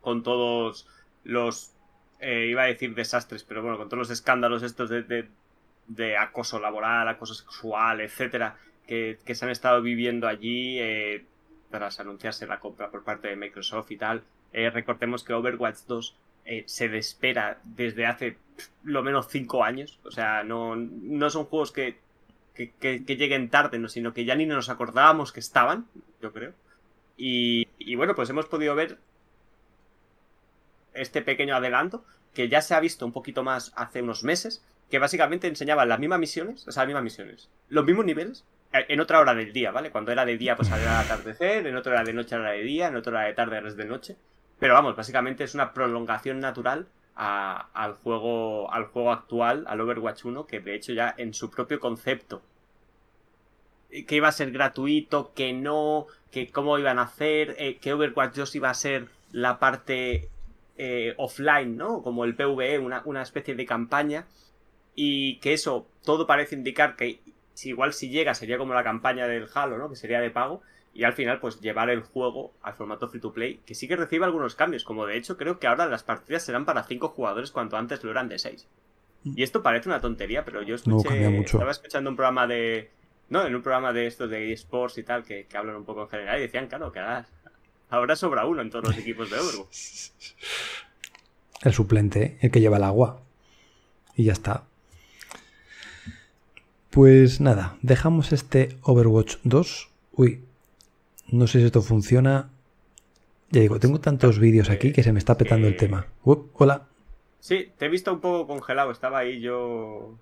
con 0.00 0.22
todos 0.22 0.86
los, 1.24 1.72
eh, 2.20 2.46
iba 2.50 2.62
a 2.62 2.66
decir 2.66 2.94
desastres, 2.94 3.44
pero 3.44 3.62
bueno, 3.62 3.76
con 3.76 3.88
todos 3.88 3.98
los 3.98 4.10
escándalos 4.10 4.62
estos 4.62 4.90
de, 4.90 5.28
de, 5.86 6.16
acoso 6.16 6.60
laboral, 6.60 7.08
acoso 7.08 7.34
sexual, 7.34 8.00
etcétera, 8.00 8.56
que, 8.86 9.18
se 9.26 9.44
han 9.44 9.50
estado 9.50 9.82
viviendo 9.82 10.28
allí 10.28 10.78
eh, 10.78 11.24
tras 11.70 11.98
anunciarse 12.00 12.46
la 12.46 12.60
compra 12.60 12.90
por 12.90 13.02
parte 13.02 13.28
de 13.28 13.36
Microsoft 13.36 13.90
y 13.90 13.96
tal, 13.96 14.22
Eh, 14.52 14.70
recordemos 14.70 15.24
que 15.24 15.34
Overwatch 15.34 15.78
2 15.88 16.16
eh, 16.44 16.62
se 16.66 16.96
espera 16.96 17.58
desde 17.64 18.06
hace 18.06 18.36
lo 18.84 19.02
menos 19.02 19.26
5 19.28 19.64
años. 19.64 19.98
O 20.04 20.12
sea, 20.12 20.44
no, 20.44 20.76
no 20.76 21.28
son 21.30 21.46
juegos 21.46 21.72
que, 21.72 21.98
que, 22.54 22.70
que, 22.78 23.16
lleguen 23.16 23.50
tarde, 23.50 23.80
¿no? 23.80 23.88
sino 23.88 24.14
que 24.14 24.24
ya 24.24 24.36
ni 24.36 24.46
nos 24.46 24.68
acordábamos 24.68 25.32
que 25.32 25.40
estaban, 25.40 25.86
yo 26.22 26.32
creo. 26.32 26.52
Y, 27.16 27.66
y 27.78 27.96
bueno, 27.96 28.14
pues 28.14 28.30
hemos 28.30 28.46
podido 28.46 28.76
ver 28.76 28.98
este 30.94 31.22
pequeño 31.22 31.56
adelanto 31.56 32.04
que 32.34 32.48
ya 32.48 32.60
se 32.60 32.74
ha 32.74 32.80
visto 32.80 33.06
un 33.06 33.12
poquito 33.12 33.42
más 33.42 33.72
hace 33.76 34.02
unos 34.02 34.24
meses, 34.24 34.64
que 34.90 34.98
básicamente 34.98 35.46
enseñaba 35.46 35.86
las 35.86 35.98
mismas 35.98 36.18
misiones, 36.18 36.66
o 36.66 36.72
sea, 36.72 36.82
las 36.82 36.88
mismas 36.88 37.04
misiones, 37.04 37.48
los 37.68 37.84
mismos 37.84 38.04
niveles, 38.04 38.44
eh, 38.72 38.86
en 38.88 39.00
otra 39.00 39.20
hora 39.20 39.34
del 39.34 39.52
día, 39.52 39.70
¿vale? 39.70 39.90
Cuando 39.90 40.12
era 40.12 40.24
de 40.24 40.36
día, 40.36 40.56
pues 40.56 40.68
era 40.70 41.00
atardecer, 41.00 41.66
en 41.66 41.76
otra 41.76 41.92
hora 41.92 42.04
de 42.04 42.12
noche 42.12 42.34
era 42.34 42.50
de 42.50 42.62
día, 42.62 42.88
en 42.88 42.96
otra 42.96 43.12
hora 43.12 43.26
de 43.26 43.34
tarde 43.34 43.56
era 43.56 43.72
de 43.72 43.84
noche. 43.84 44.16
Pero 44.58 44.74
vamos, 44.74 44.96
básicamente 44.96 45.44
es 45.44 45.54
una 45.54 45.72
prolongación 45.72 46.40
natural 46.40 46.86
al, 47.14 47.94
juego, 48.02 48.72
al 48.72 48.86
juego 48.86 49.12
actual, 49.12 49.64
al 49.68 49.80
Overwatch 49.80 50.24
1, 50.24 50.46
que 50.46 50.60
de 50.60 50.74
hecho 50.74 50.92
ya 50.92 51.14
en 51.16 51.34
su 51.34 51.50
propio 51.50 51.78
concepto, 51.80 52.42
eh, 53.90 54.04
que 54.04 54.16
iba 54.16 54.28
a 54.28 54.32
ser 54.32 54.50
gratuito, 54.50 55.32
que 55.34 55.52
no, 55.52 56.06
que 56.32 56.50
cómo 56.50 56.78
iban 56.78 56.98
a 56.98 57.02
hacer, 57.02 57.54
eh, 57.58 57.78
que 57.78 57.92
Overwatch 57.92 58.34
2 58.34 58.54
iba 58.56 58.70
a 58.70 58.74
ser 58.74 59.08
la 59.32 59.58
parte 59.58 60.28
eh, 60.76 61.14
offline, 61.18 61.76
¿no? 61.76 62.02
Como 62.02 62.24
el 62.24 62.34
PvE, 62.34 62.78
una, 62.78 63.02
una, 63.04 63.22
especie 63.22 63.54
de 63.54 63.66
campaña. 63.66 64.26
Y 64.94 65.38
que 65.38 65.52
eso, 65.52 65.86
todo 66.04 66.26
parece 66.26 66.54
indicar 66.54 66.96
que 66.96 67.20
si 67.54 67.70
igual 67.70 67.92
si 67.92 68.08
llega 68.08 68.34
sería 68.34 68.58
como 68.58 68.74
la 68.74 68.84
campaña 68.84 69.26
del 69.26 69.48
Halo, 69.52 69.78
¿no? 69.78 69.88
Que 69.88 69.96
sería 69.96 70.20
de 70.20 70.30
pago. 70.30 70.62
Y 70.92 71.02
al 71.02 71.12
final, 71.12 71.40
pues 71.40 71.60
llevar 71.60 71.90
el 71.90 72.02
juego 72.02 72.52
al 72.62 72.74
formato 72.74 73.08
free 73.08 73.20
to 73.20 73.32
play, 73.32 73.60
que 73.66 73.74
sí 73.74 73.88
que 73.88 73.96
recibe 73.96 74.24
algunos 74.24 74.54
cambios, 74.54 74.84
como 74.84 75.06
de 75.06 75.16
hecho 75.16 75.36
creo 75.36 75.58
que 75.58 75.66
ahora 75.66 75.86
las 75.86 76.04
partidas 76.04 76.44
serán 76.44 76.64
para 76.64 76.84
5 76.84 77.08
jugadores 77.08 77.50
cuanto 77.50 77.76
antes 77.76 78.04
lo 78.04 78.12
eran 78.12 78.28
de 78.28 78.38
6. 78.38 78.68
Mm. 79.24 79.32
Y 79.36 79.42
esto 79.42 79.62
parece 79.62 79.88
una 79.88 80.00
tontería, 80.00 80.44
pero 80.44 80.62
yo 80.62 80.76
escuché, 80.76 81.40
estaba 81.40 81.72
escuchando 81.72 82.10
un 82.10 82.16
programa 82.16 82.46
de... 82.46 82.90
No, 83.28 83.44
en 83.44 83.54
un 83.56 83.62
programa 83.62 83.92
de 83.92 84.06
estos 84.06 84.30
de 84.30 84.52
esports 84.52 84.98
y 84.98 85.02
tal, 85.02 85.24
que, 85.24 85.46
que 85.46 85.56
hablan 85.56 85.76
un 85.76 85.84
poco 85.84 86.02
en 86.02 86.08
general, 86.10 86.38
y 86.38 86.42
decían, 86.42 86.68
claro, 86.68 86.92
que 86.92 87.00
ahora 87.00 87.26
Ahora 87.94 88.16
sobra 88.16 88.44
uno 88.44 88.60
en 88.60 88.70
todos 88.70 88.86
los 88.86 88.98
equipos 88.98 89.30
de 89.30 89.38
Overwatch. 89.38 90.10
El 91.62 91.72
suplente, 91.72 92.38
el 92.40 92.50
que 92.50 92.60
lleva 92.60 92.78
el 92.78 92.82
agua. 92.82 93.20
Y 94.16 94.24
ya 94.24 94.32
está. 94.32 94.64
Pues 96.90 97.40
nada, 97.40 97.76
dejamos 97.82 98.32
este 98.32 98.76
Overwatch 98.82 99.36
2. 99.44 99.90
Uy, 100.14 100.42
no 101.28 101.46
sé 101.46 101.60
si 101.60 101.66
esto 101.66 101.82
funciona. 101.82 102.50
Ya 103.50 103.60
digo, 103.60 103.78
tengo 103.78 104.00
tantos 104.00 104.40
vídeos 104.40 104.70
aquí 104.70 104.92
que 104.92 105.04
se 105.04 105.12
me 105.12 105.20
está 105.20 105.38
petando 105.38 105.68
el 105.68 105.76
tema. 105.76 106.08
hola. 106.24 106.88
Sí, 107.38 107.70
te 107.78 107.86
he 107.86 107.88
visto 107.88 108.12
un 108.12 108.20
poco 108.20 108.48
congelado. 108.48 108.90
Estaba 108.90 109.18
ahí 109.18 109.40
yo 109.40 110.18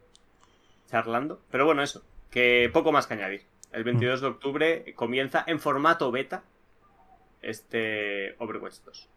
charlando. 0.90 1.40
Pero 1.50 1.64
bueno, 1.64 1.82
eso. 1.82 2.02
Que 2.30 2.68
poco 2.70 2.92
más 2.92 3.06
que 3.06 3.14
añadir. 3.14 3.46
El 3.72 3.84
22 3.84 4.20
de 4.20 4.26
octubre 4.26 4.92
comienza 4.94 5.42
en 5.46 5.58
formato 5.58 6.12
beta 6.12 6.42
este 7.42 8.34
Overwatch 8.38 8.76
2. 8.84 9.08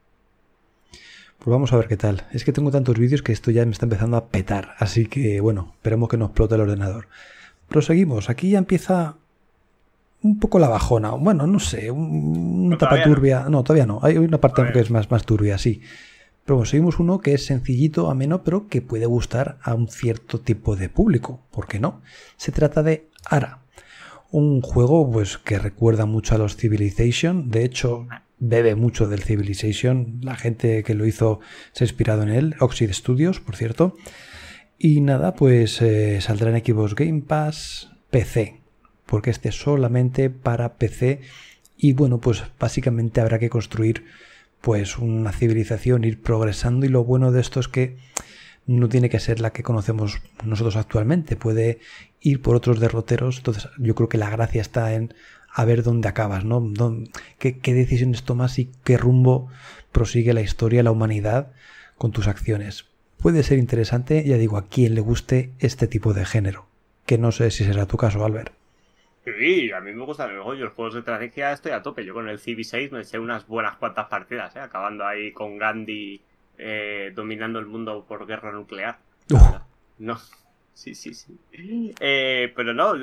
Pues 1.40 1.52
vamos 1.52 1.74
a 1.74 1.78
ver 1.78 1.88
qué 1.88 1.98
tal. 1.98 2.24
Es 2.32 2.46
que 2.46 2.54
tengo 2.54 2.72
tantos 2.72 2.98
vídeos 2.98 3.22
que 3.22 3.32
esto 3.32 3.52
ya 3.52 3.66
me 3.66 3.72
está 3.72 3.86
empezando 3.86 4.18
a 4.18 4.28
petar. 4.28 4.76
Así 4.80 5.06
que 5.06 5.40
bueno, 5.42 5.74
esperemos 5.76 6.10
que 6.10 6.18
no 6.18 6.26
explote 6.26 6.56
el 6.56 6.62
ordenador. 6.62 7.08
Proseguimos. 7.68 8.30
Aquí 8.30 8.52
ya 8.52 8.58
empieza 8.58 9.18
un 10.24 10.40
poco 10.40 10.60
la 10.60 10.70
bajona. 10.70 11.12
Bueno, 11.12 11.46
no 11.46 11.60
sé, 11.60 11.92
una 11.92 12.78
tapa 12.78 13.04
turbia. 13.04 13.46
No. 13.50 13.64
todavía 13.64 13.86
no. 13.86 14.00
Hay 14.02 14.18
una 14.18 14.40
parte 14.40 14.64
que 14.72 14.80
es 14.80 14.90
más, 14.90 15.12
más 15.12 15.26
turbia, 15.26 15.58
sí. 15.58 15.82
Pero 16.46 16.58
bueno, 16.58 16.66
seguimos 16.70 17.00
uno 17.00 17.20
que 17.20 17.34
es 17.34 17.46
sencillito, 17.46 18.10
ameno, 18.10 18.44
pero 18.44 18.68
que 18.68 18.82
puede 18.82 19.08
gustar 19.08 19.58
a 19.64 19.74
un 19.74 19.88
cierto 19.88 20.40
tipo 20.40 20.76
de 20.76 20.90
público. 20.90 21.42
¿Por 21.52 21.68
qué 21.68 21.80
no? 21.80 22.02
Se 22.38 22.52
trata 22.52 22.84
de 22.84 23.10
Ara. 23.26 23.65
Un 24.38 24.60
juego 24.60 25.10
pues 25.10 25.38
que 25.38 25.58
recuerda 25.60 26.06
mucho 26.06 26.36
a 26.36 26.38
los 26.38 26.58
Civilization, 26.58 27.50
de 27.52 27.64
hecho 27.64 28.06
bebe 28.38 28.76
mucho 28.76 29.08
del 29.08 29.24
Civilization, 29.24 30.20
la 30.22 30.36
gente 30.36 30.84
que 30.84 30.94
lo 30.94 31.06
hizo 31.06 31.40
se 31.72 31.86
ha 31.86 31.88
inspirado 31.88 32.24
en 32.24 32.28
él, 32.32 32.56
Oxid 32.60 32.92
Studios, 32.92 33.40
por 33.40 33.56
cierto. 33.56 33.96
Y 34.78 35.00
nada, 35.00 35.36
pues 35.36 35.82
eh, 35.82 36.20
saldrá 36.20 36.50
en 36.50 36.62
Xbox 36.66 36.96
Game 36.96 37.22
Pass, 37.22 37.94
PC, 38.10 38.60
porque 39.06 39.30
este 39.30 39.48
es 39.48 39.56
solamente 39.56 40.30
para 40.30 40.74
PC 40.74 41.22
y 41.78 41.94
bueno, 41.94 42.20
pues 42.20 42.44
básicamente 42.60 43.22
habrá 43.22 43.40
que 43.40 43.50
construir 43.50 44.04
pues 44.60 44.98
una 44.98 45.32
civilización, 45.32 46.04
ir 46.04 46.22
progresando. 46.22 46.86
Y 46.86 46.90
lo 46.90 47.06
bueno 47.06 47.32
de 47.32 47.40
esto 47.40 47.62
es 47.62 47.70
que 47.70 47.96
no 48.68 48.90
tiene 48.90 49.10
que 49.10 49.20
ser 49.20 49.40
la 49.40 49.54
que 49.54 49.64
conocemos 49.64 50.22
nosotros 50.44 50.76
actualmente, 50.76 51.36
puede 51.36 51.80
ir 52.26 52.42
por 52.42 52.56
otros 52.56 52.80
derroteros, 52.80 53.38
entonces 53.38 53.70
yo 53.78 53.94
creo 53.94 54.10
que 54.10 54.18
la 54.18 54.32
gracia 54.32 54.60
está 54.60 54.94
en 54.94 55.14
a 55.54 55.64
ver 55.64 55.84
dónde 55.84 56.10
acabas, 56.10 56.44
¿no? 56.44 56.74
Qué, 57.38 57.60
qué, 57.60 57.74
decisiones 57.74 58.24
tomas 58.24 58.58
y 58.60 58.72
qué 58.84 58.98
rumbo 58.98 59.50
prosigue 59.92 60.34
la 60.34 60.42
historia, 60.42 60.84
la 60.84 60.92
humanidad 60.92 61.54
con 61.98 62.12
tus 62.12 62.28
acciones. 62.28 62.88
Puede 63.22 63.44
ser 63.44 63.60
interesante, 63.60 64.24
ya 64.26 64.38
digo, 64.38 64.58
a 64.58 64.68
quien 64.68 64.96
le 64.96 65.02
guste 65.02 65.52
este 65.60 65.88
tipo 65.88 66.14
de 66.14 66.26
género, 66.26 66.66
que 67.06 67.20
no 67.20 67.32
sé 67.32 67.52
si 67.52 67.64
será 67.64 67.86
tu 67.86 67.96
caso, 67.96 68.26
Albert. 68.26 68.54
Sí, 69.24 69.72
a 69.72 69.80
mí 69.80 69.94
me 69.94 70.04
gusta 70.04 70.26
el 70.26 70.36
Los 70.36 70.74
juegos 70.74 70.94
de 70.94 71.00
estrategia 71.00 71.52
estoy 71.52 71.72
a 71.72 71.82
tope. 71.82 72.06
Yo 72.06 72.14
con 72.14 72.28
el 72.28 72.40
CB6 72.40 72.92
me 72.92 73.02
eché 73.02 73.18
unas 73.20 73.48
buenas 73.48 73.78
cuantas 73.78 74.08
partidas, 74.08 74.56
¿eh? 74.56 74.60
acabando 74.60 75.06
ahí 75.06 75.32
con 75.32 75.58
Gandhi 75.58 76.22
eh, 76.58 77.12
dominando 77.16 77.60
el 77.60 77.66
mundo 77.66 78.06
por 78.08 78.26
guerra 78.28 78.52
nuclear. 78.52 79.00
No, 79.98 80.18
sí, 80.76 80.94
sí, 80.94 81.16
sí. 81.16 81.36
Eh, 82.00 82.54
pero 82.56 82.76
no, 82.76 82.94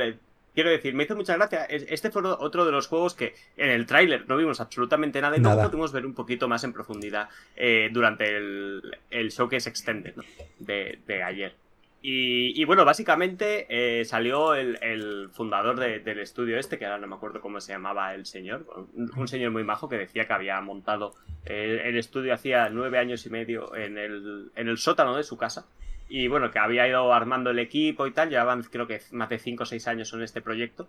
quiero 0.54 0.70
decir, 0.70 0.94
me 0.94 1.02
hizo 1.02 1.16
mucha 1.16 1.34
gracia. 1.36 1.64
Este 1.64 2.12
fue 2.12 2.22
otro 2.24 2.64
de 2.64 2.70
los 2.70 2.86
juegos 2.86 3.14
que 3.14 3.34
en 3.56 3.70
el 3.70 3.86
tráiler 3.86 4.28
no 4.28 4.36
vimos 4.36 4.60
absolutamente 4.60 5.20
nada 5.20 5.36
y 5.36 5.40
no 5.40 5.56
pudimos 5.56 5.90
ver 5.92 6.06
un 6.06 6.14
poquito 6.14 6.46
más 6.46 6.62
en 6.62 6.72
profundidad 6.72 7.28
eh, 7.56 7.90
durante 7.92 8.36
el, 8.36 8.98
el 9.10 9.30
showcase 9.30 9.68
extended 9.68 10.14
de 10.60 11.22
ayer. 11.24 11.56
Y, 12.04 12.64
bueno, 12.64 12.84
básicamente 12.84 13.66
eh, 13.68 14.04
salió 14.04 14.54
el, 14.54 15.30
fundador 15.32 15.78
del 15.78 16.18
estudio 16.18 16.58
este, 16.58 16.76
que 16.76 16.84
ahora 16.84 16.98
no 16.98 17.06
me 17.06 17.14
acuerdo 17.14 17.40
cómo 17.40 17.60
se 17.60 17.72
llamaba 17.72 18.12
el 18.12 18.26
señor, 18.26 18.66
un, 18.94 19.28
señor 19.28 19.52
muy 19.52 19.62
majo 19.62 19.88
que 19.88 19.98
decía 19.98 20.26
que 20.26 20.32
había 20.32 20.60
montado 20.60 21.14
eh, 21.44 21.82
el 21.84 21.96
estudio 21.96 22.34
hacía 22.34 22.68
nueve 22.70 22.98
años 22.98 23.24
y 23.26 23.30
medio 23.30 23.76
en 23.76 23.98
el, 23.98 24.50
en 24.56 24.66
el 24.66 24.78
sótano 24.78 25.16
de 25.16 25.22
su 25.22 25.36
casa. 25.36 25.66
Y 26.14 26.28
bueno, 26.28 26.50
que 26.50 26.58
había 26.58 26.86
ido 26.86 27.10
armando 27.14 27.48
el 27.48 27.58
equipo 27.58 28.06
y 28.06 28.10
tal, 28.10 28.28
llevaban 28.28 28.62
creo 28.64 28.86
que 28.86 29.00
más 29.12 29.30
de 29.30 29.38
cinco 29.38 29.62
o 29.62 29.66
seis 29.66 29.88
años 29.88 30.12
en 30.12 30.20
este 30.20 30.42
proyecto. 30.42 30.86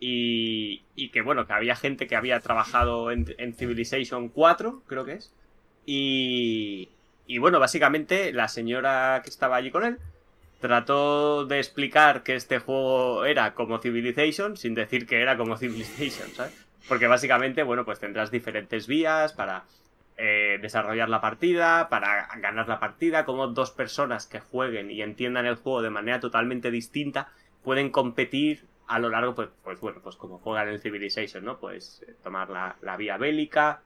Y, 0.00 0.82
y 0.96 1.10
que 1.10 1.22
bueno, 1.22 1.46
que 1.46 1.52
había 1.52 1.76
gente 1.76 2.08
que 2.08 2.16
había 2.16 2.40
trabajado 2.40 3.12
en, 3.12 3.32
en 3.38 3.54
Civilization 3.54 4.28
4, 4.28 4.82
creo 4.88 5.04
que 5.04 5.12
es. 5.12 5.32
Y, 5.86 6.88
y 7.28 7.38
bueno, 7.38 7.60
básicamente 7.60 8.32
la 8.32 8.48
señora 8.48 9.20
que 9.22 9.30
estaba 9.30 9.54
allí 9.54 9.70
con 9.70 9.84
él 9.84 9.98
trató 10.60 11.46
de 11.46 11.58
explicar 11.58 12.24
que 12.24 12.34
este 12.34 12.58
juego 12.58 13.26
era 13.26 13.54
como 13.54 13.78
Civilization 13.78 14.56
sin 14.56 14.74
decir 14.74 15.06
que 15.06 15.22
era 15.22 15.36
como 15.36 15.56
Civilization, 15.58 16.28
¿sabes? 16.30 16.66
Porque 16.88 17.06
básicamente, 17.06 17.62
bueno, 17.62 17.84
pues 17.84 18.00
tendrás 18.00 18.32
diferentes 18.32 18.88
vías 18.88 19.32
para 19.32 19.62
eh, 20.22 20.58
desarrollar 20.60 21.08
la 21.08 21.20
partida, 21.20 21.88
para 21.88 22.28
ganar 22.36 22.68
la 22.68 22.78
partida, 22.78 23.24
como 23.24 23.46
dos 23.48 23.70
personas 23.70 24.26
que 24.26 24.40
jueguen 24.40 24.90
y 24.90 25.00
entiendan 25.00 25.46
el 25.46 25.56
juego 25.56 25.80
de 25.80 25.88
manera 25.88 26.20
totalmente 26.20 26.70
distinta 26.70 27.32
pueden 27.64 27.90
competir 27.90 28.66
a 28.86 28.98
lo 28.98 29.08
largo, 29.08 29.34
pues, 29.34 29.48
pues 29.64 29.80
bueno, 29.80 30.00
pues 30.02 30.16
como 30.16 30.38
juegan 30.38 30.68
en 30.68 30.78
Civilization, 30.78 31.44
¿no? 31.44 31.58
Pues 31.58 32.04
eh, 32.06 32.14
tomar 32.22 32.50
la, 32.50 32.76
la 32.82 32.96
vía 32.96 33.16
bélica, 33.16 33.82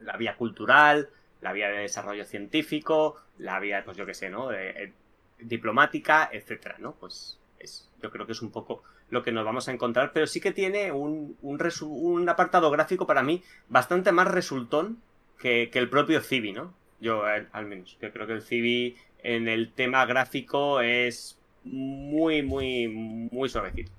la 0.00 0.16
vía 0.16 0.36
cultural, 0.36 1.08
la 1.40 1.52
vía 1.52 1.68
de 1.68 1.78
desarrollo 1.78 2.24
científico, 2.24 3.16
la 3.38 3.58
vía, 3.58 3.82
pues 3.84 3.96
yo 3.96 4.06
qué 4.06 4.14
sé, 4.14 4.30
¿no? 4.30 4.48
De, 4.48 4.92
diplomática, 5.38 6.28
etcétera, 6.32 6.76
¿no? 6.78 6.92
Pues 6.92 7.38
es, 7.58 7.90
yo 8.02 8.10
creo 8.10 8.26
que 8.26 8.32
es 8.32 8.42
un 8.42 8.50
poco 8.50 8.82
lo 9.10 9.22
que 9.22 9.32
nos 9.32 9.44
vamos 9.44 9.68
a 9.68 9.72
encontrar, 9.72 10.12
pero 10.12 10.26
sí 10.26 10.40
que 10.40 10.52
tiene 10.52 10.92
un, 10.92 11.36
un, 11.42 12.28
apartado 12.28 12.70
gráfico 12.70 13.06
para 13.06 13.22
mí 13.22 13.42
bastante 13.68 14.12
más 14.12 14.28
resultón 14.28 15.02
que, 15.38 15.70
el 15.72 15.88
propio 15.88 16.20
Civi, 16.20 16.52
¿no? 16.52 16.74
Yo, 17.00 17.24
al 17.24 17.66
menos, 17.66 17.96
yo 18.00 18.12
creo 18.12 18.26
que 18.26 18.32
el 18.32 18.42
Civi 18.42 18.96
en 19.22 19.48
el 19.48 19.72
tema 19.72 20.06
gráfico 20.06 20.80
es 20.80 21.38
muy, 21.64 22.42
muy, 22.42 22.88
muy 22.88 23.48
suavecito. 23.48 23.92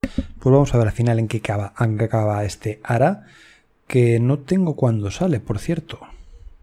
Pues 0.00 0.52
vamos 0.52 0.74
a 0.74 0.78
ver 0.78 0.86
al 0.86 0.92
final 0.92 1.18
en 1.18 1.28
qué 1.28 1.38
acaba, 1.38 1.74
en 1.80 1.98
qué 1.98 2.04
acaba 2.04 2.44
este 2.44 2.80
ARA, 2.84 3.26
que 3.86 4.20
no 4.20 4.38
tengo 4.38 4.76
cuándo 4.76 5.10
sale, 5.10 5.40
por 5.40 5.58
cierto. 5.58 6.00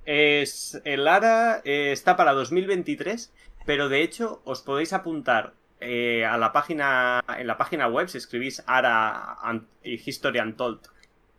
Es, 0.05 0.81
el 0.85 1.07
ARA 1.07 1.61
eh, 1.65 1.91
está 1.91 2.15
para 2.15 2.33
2023, 2.33 3.33
pero 3.65 3.89
de 3.89 4.01
hecho 4.01 4.41
os 4.45 4.61
podéis 4.61 4.93
apuntar 4.93 5.53
eh, 5.81 6.25
a 6.25 6.37
la 6.37 6.53
página, 6.53 7.23
en 7.37 7.47
la 7.47 7.57
página 7.57 7.87
web, 7.87 8.07
si 8.07 8.17
escribís 8.17 8.63
ARA 8.65 9.37
History 9.83 10.39
Untold 10.39 10.79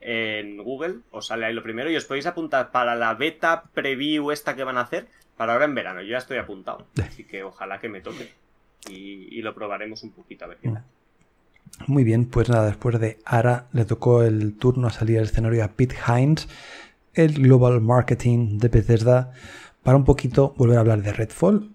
en 0.08 0.58
Google, 0.58 0.98
os 1.10 1.26
sale 1.26 1.46
ahí 1.46 1.52
lo 1.52 1.64
primero 1.64 1.90
y 1.90 1.96
os 1.96 2.04
podéis 2.04 2.26
apuntar 2.26 2.70
para 2.70 2.94
la 2.94 3.12
beta 3.14 3.64
preview 3.74 4.30
esta 4.30 4.54
que 4.54 4.62
van 4.62 4.78
a 4.78 4.82
hacer 4.82 5.08
para 5.36 5.52
ahora 5.52 5.64
en 5.64 5.74
verano. 5.74 6.00
Yo 6.00 6.10
ya 6.10 6.18
estoy 6.18 6.38
apuntado, 6.38 6.86
así 7.02 7.24
que 7.24 7.42
ojalá 7.42 7.80
que 7.80 7.88
me 7.88 8.00
toque 8.00 8.30
y, 8.88 9.42
lo 9.42 9.52
probaremos 9.52 10.04
un 10.04 10.12
poquito 10.12 10.44
a 10.44 10.48
ver 10.48 10.58
qué 10.58 10.68
tal. 10.68 10.84
Muy 11.88 12.04
bien, 12.04 12.26
pues 12.26 12.48
nada, 12.48 12.66
después 12.66 13.00
de 13.00 13.18
Ara 13.24 13.66
le 13.72 13.84
tocó 13.84 14.22
el 14.22 14.54
turno 14.54 14.86
a 14.86 14.90
salir 14.90 15.18
al 15.18 15.24
escenario 15.24 15.64
a 15.64 15.72
Pete 15.72 15.96
Hines, 16.06 16.48
el 17.14 17.34
Global 17.42 17.80
Marketing 17.80 18.58
de 18.58 18.68
Bethesda, 18.68 19.32
para 19.82 19.96
un 19.96 20.04
poquito 20.04 20.54
volver 20.56 20.76
a 20.76 20.80
hablar 20.80 21.02
de 21.02 21.12
Redfall, 21.12 21.68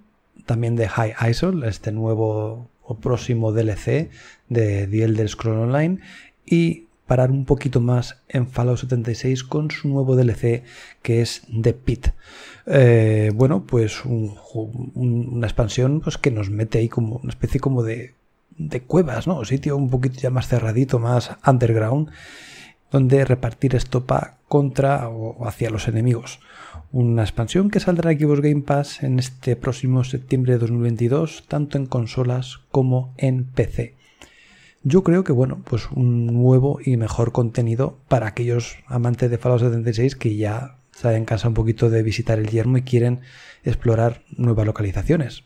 también 0.45 0.77
de 0.77 0.87
High 0.87 1.15
Isle, 1.29 1.67
este 1.67 1.91
nuevo 1.91 2.69
o 2.81 2.97
próximo 2.97 3.51
DLC 3.51 4.09
de 4.47 4.87
The 4.87 5.03
Elder 5.03 5.27
Scrolls 5.27 5.63
Online, 5.63 5.99
y 6.45 6.87
parar 7.11 7.29
un 7.29 7.43
poquito 7.43 7.81
más 7.81 8.21
en 8.29 8.47
Fallout 8.47 8.77
76 8.77 9.43
con 9.43 9.69
su 9.69 9.89
nuevo 9.89 10.15
DLC 10.15 10.63
que 11.01 11.21
es 11.21 11.41
The 11.61 11.73
Pit. 11.73 12.07
Eh, 12.65 13.31
bueno, 13.35 13.65
pues 13.65 14.05
una 14.05 15.45
expansión 15.45 15.99
pues, 15.99 16.17
que 16.17 16.31
nos 16.31 16.49
mete 16.49 16.77
ahí 16.77 16.87
como 16.87 17.17
una 17.17 17.31
especie 17.31 17.59
como 17.59 17.83
de, 17.83 18.15
de 18.57 18.83
cuevas, 18.83 19.27
¿no? 19.27 19.43
Sitio 19.43 19.75
un 19.75 19.89
poquito 19.89 20.21
ya 20.21 20.29
más 20.29 20.47
cerradito, 20.47 20.99
más 20.99 21.31
underground, 21.45 22.11
donde 22.91 23.25
repartir 23.25 23.75
estopa 23.75 24.37
contra 24.47 25.09
o 25.09 25.45
hacia 25.45 25.69
los 25.69 25.89
enemigos. 25.89 26.39
Una 26.93 27.23
expansión 27.23 27.69
que 27.69 27.81
saldrá 27.81 28.13
en 28.13 28.21
Xbox 28.21 28.39
Game 28.39 28.61
Pass 28.61 29.03
en 29.03 29.19
este 29.19 29.57
próximo 29.57 30.05
septiembre 30.05 30.53
de 30.53 30.59
2022, 30.59 31.43
tanto 31.49 31.77
en 31.77 31.87
consolas 31.87 32.61
como 32.71 33.13
en 33.17 33.43
PC. 33.43 33.99
Yo 34.83 35.03
creo 35.03 35.23
que, 35.23 35.31
bueno, 35.31 35.61
pues 35.63 35.89
un 35.91 36.25
nuevo 36.25 36.79
y 36.83 36.97
mejor 36.97 37.31
contenido 37.31 37.99
para 38.07 38.27
aquellos 38.27 38.77
amantes 38.87 39.29
de 39.29 39.37
Fallout 39.37 39.61
76 39.61 40.15
que 40.15 40.35
ya 40.35 40.77
se 40.91 41.15
en 41.15 41.25
casa 41.25 41.47
un 41.47 41.53
poquito 41.53 41.89
de 41.89 42.03
visitar 42.03 42.39
el 42.39 42.49
yermo 42.49 42.77
y 42.77 42.83
quieren 42.83 43.21
explorar 43.63 44.23
nuevas 44.35 44.65
localizaciones. 44.65 45.43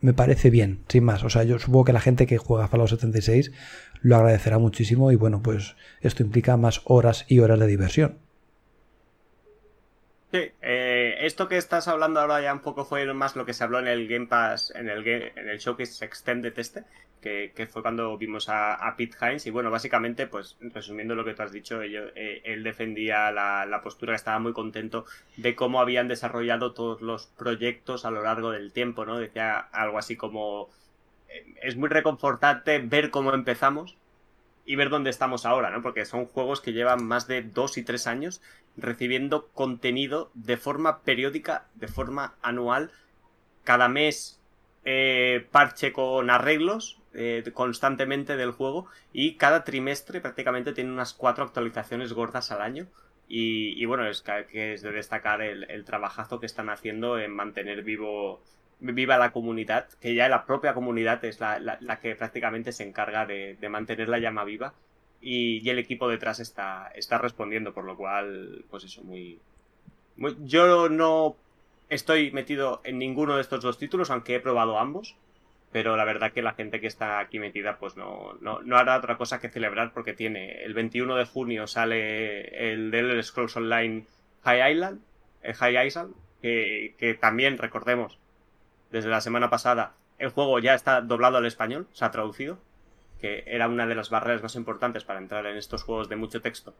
Me 0.00 0.14
parece 0.14 0.50
bien, 0.50 0.84
sin 0.88 1.04
más. 1.04 1.22
O 1.22 1.30
sea, 1.30 1.44
yo 1.44 1.60
supongo 1.60 1.84
que 1.84 1.92
la 1.92 2.00
gente 2.00 2.26
que 2.26 2.38
juega 2.38 2.66
Fallout 2.66 2.90
76 2.90 3.52
lo 4.00 4.16
agradecerá 4.16 4.58
muchísimo 4.58 5.12
y 5.12 5.16
bueno, 5.16 5.42
pues 5.42 5.76
esto 6.00 6.24
implica 6.24 6.56
más 6.56 6.82
horas 6.84 7.24
y 7.28 7.38
horas 7.38 7.60
de 7.60 7.66
diversión. 7.68 8.18
Sí, 10.32 10.50
eh, 10.60 11.16
esto 11.20 11.46
que 11.46 11.56
estás 11.56 11.88
hablando 11.88 12.18
ahora 12.18 12.40
ya 12.40 12.52
un 12.52 12.62
poco 12.62 12.84
fue 12.84 13.12
más 13.12 13.36
lo 13.36 13.44
que 13.44 13.52
se 13.52 13.62
habló 13.62 13.78
en 13.78 13.86
el 13.86 14.08
Game 14.08 14.26
Pass, 14.26 14.72
en 14.74 14.88
el, 14.88 15.06
en 15.06 15.48
el 15.48 15.58
Showcase 15.58 16.04
Extended 16.04 16.58
este, 16.58 16.84
que, 17.22 17.68
fue 17.70 17.82
cuando 17.82 18.18
vimos 18.18 18.48
a, 18.48 18.94
Pete 18.96 19.16
Hines. 19.20 19.46
Y 19.46 19.50
bueno, 19.50 19.70
básicamente, 19.70 20.26
pues 20.26 20.56
resumiendo 20.60 21.14
lo 21.14 21.24
que 21.24 21.34
tú 21.34 21.42
has 21.42 21.52
dicho, 21.52 21.80
eh, 21.82 22.42
él 22.44 22.62
defendía 22.64 23.30
la, 23.30 23.80
postura 23.82 24.12
que 24.12 24.16
estaba 24.16 24.38
muy 24.40 24.52
contento 24.52 25.06
de 25.36 25.54
cómo 25.54 25.80
habían 25.80 26.08
desarrollado 26.08 26.72
todos 26.72 27.00
los 27.00 27.26
proyectos 27.26 28.04
a 28.04 28.10
lo 28.10 28.22
largo 28.22 28.50
del 28.50 28.72
tiempo, 28.72 29.06
¿no? 29.06 29.18
Decía 29.18 29.58
algo 29.58 29.98
así 29.98 30.16
como, 30.16 30.68
eh, 31.28 31.54
es 31.62 31.76
muy 31.76 31.88
reconfortante 31.88 32.78
ver 32.80 33.10
cómo 33.10 33.32
empezamos 33.32 33.96
y 34.66 34.76
ver 34.76 34.90
dónde 34.90 35.10
estamos 35.10 35.46
ahora, 35.46 35.70
¿no? 35.70 35.80
Porque 35.82 36.04
son 36.04 36.26
juegos 36.26 36.60
que 36.60 36.72
llevan 36.72 37.04
más 37.04 37.28
de 37.28 37.42
dos 37.42 37.78
y 37.78 37.84
tres 37.84 38.06
años 38.06 38.42
recibiendo 38.76 39.48
contenido 39.48 40.30
de 40.34 40.56
forma 40.56 41.02
periódica, 41.02 41.66
de 41.74 41.88
forma 41.88 42.34
anual, 42.42 42.90
cada 43.64 43.88
mes 43.88 44.40
eh, 44.84 45.46
parche 45.52 45.92
con 45.92 46.30
arreglos 46.30 47.01
eh, 47.14 47.44
constantemente 47.52 48.36
del 48.36 48.52
juego 48.52 48.86
y 49.12 49.34
cada 49.34 49.64
trimestre 49.64 50.20
prácticamente 50.22 50.72
tiene 50.72 50.92
unas 50.92 51.12
cuatro 51.12 51.44
actualizaciones 51.44 52.12
gordas 52.12 52.50
al 52.50 52.62
año. 52.62 52.86
Y, 53.34 53.82
bueno, 53.86 54.06
es 54.06 54.22
que 54.22 54.74
es 54.74 54.82
de 54.82 54.92
destacar 54.92 55.40
el, 55.40 55.84
trabajazo 55.86 56.38
que 56.38 56.44
están 56.44 56.68
haciendo 56.68 57.18
en 57.18 57.34
mantener 57.34 57.82
vivo 57.82 58.42
viva 58.80 59.16
la 59.16 59.32
comunidad, 59.32 59.88
que 60.00 60.14
ya 60.14 60.28
la 60.28 60.44
propia 60.44 60.74
comunidad 60.74 61.24
es 61.24 61.40
la, 61.40 61.98
que 62.02 62.14
prácticamente 62.14 62.72
se 62.72 62.82
encarga 62.82 63.24
de, 63.24 63.56
mantener 63.70 64.08
la 64.08 64.18
llama 64.18 64.44
viva 64.44 64.74
y, 65.20 65.66
el 65.68 65.78
equipo 65.78 66.08
detrás 66.08 66.40
está, 66.40 66.90
está 66.94 67.16
respondiendo, 67.16 67.72
por 67.72 67.84
lo 67.84 67.96
cual, 67.96 68.64
pues 68.70 68.84
eso, 68.84 69.02
muy, 69.02 69.38
muy... 70.16 70.36
Yo 70.44 70.90
no 70.90 71.36
estoy 71.88 72.32
metido 72.32 72.82
en 72.84 72.98
ninguno 72.98 73.36
de 73.36 73.42
estos 73.42 73.62
dos 73.62 73.78
títulos, 73.78 74.10
aunque 74.10 74.34
he 74.34 74.40
probado 74.40 74.78
ambos 74.78 75.16
pero 75.72 75.96
la 75.96 76.04
verdad 76.04 76.32
que 76.32 76.42
la 76.42 76.52
gente 76.52 76.80
que 76.80 76.86
está 76.86 77.18
aquí 77.18 77.38
metida 77.38 77.78
pues 77.78 77.96
no, 77.96 78.34
no, 78.40 78.76
hará 78.76 78.98
otra 78.98 79.16
cosa 79.16 79.40
que 79.40 79.48
celebrar 79.48 79.92
porque 79.92 80.12
tiene 80.12 80.62
el 80.62 80.74
21 80.74 81.16
de 81.16 81.24
junio 81.24 81.66
sale 81.66 82.72
el 82.72 82.94
Elder 82.94 83.24
Scrolls 83.24 83.56
Online 83.56 84.04
High 84.42 84.72
Island, 84.72 85.00
eh, 85.42 85.54
High 85.54 85.86
Island 85.86 86.14
que, 86.42 86.94
que, 86.98 87.14
también 87.14 87.56
recordemos 87.56 88.18
desde 88.90 89.08
la 89.08 89.22
semana 89.22 89.48
pasada 89.48 89.94
el 90.18 90.28
juego 90.28 90.58
ya 90.58 90.74
está 90.74 91.00
doblado 91.00 91.38
al 91.38 91.46
español, 91.46 91.88
se 91.92 92.04
ha 92.04 92.10
traducido, 92.10 92.58
que 93.20 93.42
era 93.46 93.66
una 93.66 93.86
de 93.86 93.94
las 93.94 94.10
barreras 94.10 94.42
más 94.42 94.54
importantes 94.54 95.04
para 95.04 95.18
entrar 95.18 95.46
en 95.46 95.56
estos 95.56 95.82
juegos 95.82 96.08
de 96.08 96.16
mucho 96.16 96.40
texto, 96.40 96.74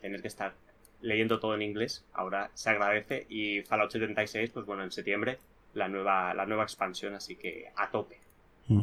tener 0.00 0.20
que 0.20 0.28
estar 0.28 0.54
leyendo 1.00 1.40
todo 1.40 1.54
en 1.54 1.62
inglés, 1.62 2.04
ahora 2.12 2.50
se 2.54 2.70
agradece 2.70 3.26
y 3.28 3.62
Fallout 3.62 3.90
76 3.90 4.50
pues 4.50 4.66
bueno 4.66 4.84
en 4.84 4.92
septiembre 4.92 5.38
la 5.76 5.88
nueva, 5.88 6.34
la 6.34 6.46
nueva 6.46 6.64
expansión, 6.64 7.14
así 7.14 7.36
que 7.36 7.70
a 7.76 7.90
tope. 7.90 8.18
Mm. 8.68 8.82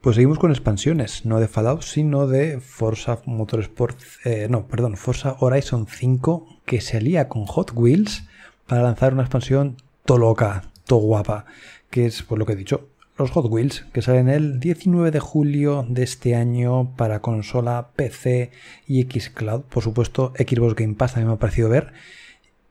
Pues 0.00 0.16
seguimos 0.16 0.38
con 0.38 0.50
expansiones, 0.50 1.24
no 1.24 1.40
de 1.40 1.48
Fallout, 1.48 1.82
sino 1.82 2.26
de 2.26 2.60
Forza 2.60 3.20
Motorsport, 3.24 3.98
eh, 4.24 4.48
no, 4.50 4.66
perdón, 4.66 4.96
Forza 4.98 5.36
Horizon 5.40 5.86
5, 5.86 6.60
que 6.66 6.82
se 6.82 6.98
alía 6.98 7.28
con 7.28 7.46
Hot 7.46 7.72
Wheels 7.74 8.28
para 8.66 8.82
lanzar 8.82 9.14
una 9.14 9.22
expansión 9.22 9.76
to 10.04 10.18
loca, 10.18 10.64
to 10.86 10.96
guapa, 10.96 11.46
que 11.88 12.06
es, 12.06 12.22
por 12.22 12.38
lo 12.38 12.44
que 12.44 12.52
he 12.52 12.56
dicho, 12.56 12.88
los 13.16 13.30
Hot 13.30 13.46
Wheels, 13.48 13.86
que 13.92 14.02
salen 14.02 14.28
el 14.28 14.58
19 14.58 15.10
de 15.10 15.20
julio 15.20 15.86
de 15.88 16.02
este 16.02 16.34
año 16.34 16.94
para 16.96 17.20
consola, 17.20 17.90
PC 17.94 18.50
y 18.88 19.04
Xcloud. 19.04 19.62
Por 19.62 19.84
supuesto, 19.84 20.32
Xbox 20.36 20.74
Game 20.74 20.94
Pass 20.94 21.12
también 21.12 21.28
me 21.28 21.34
ha 21.34 21.38
parecido 21.38 21.68
ver. 21.68 21.92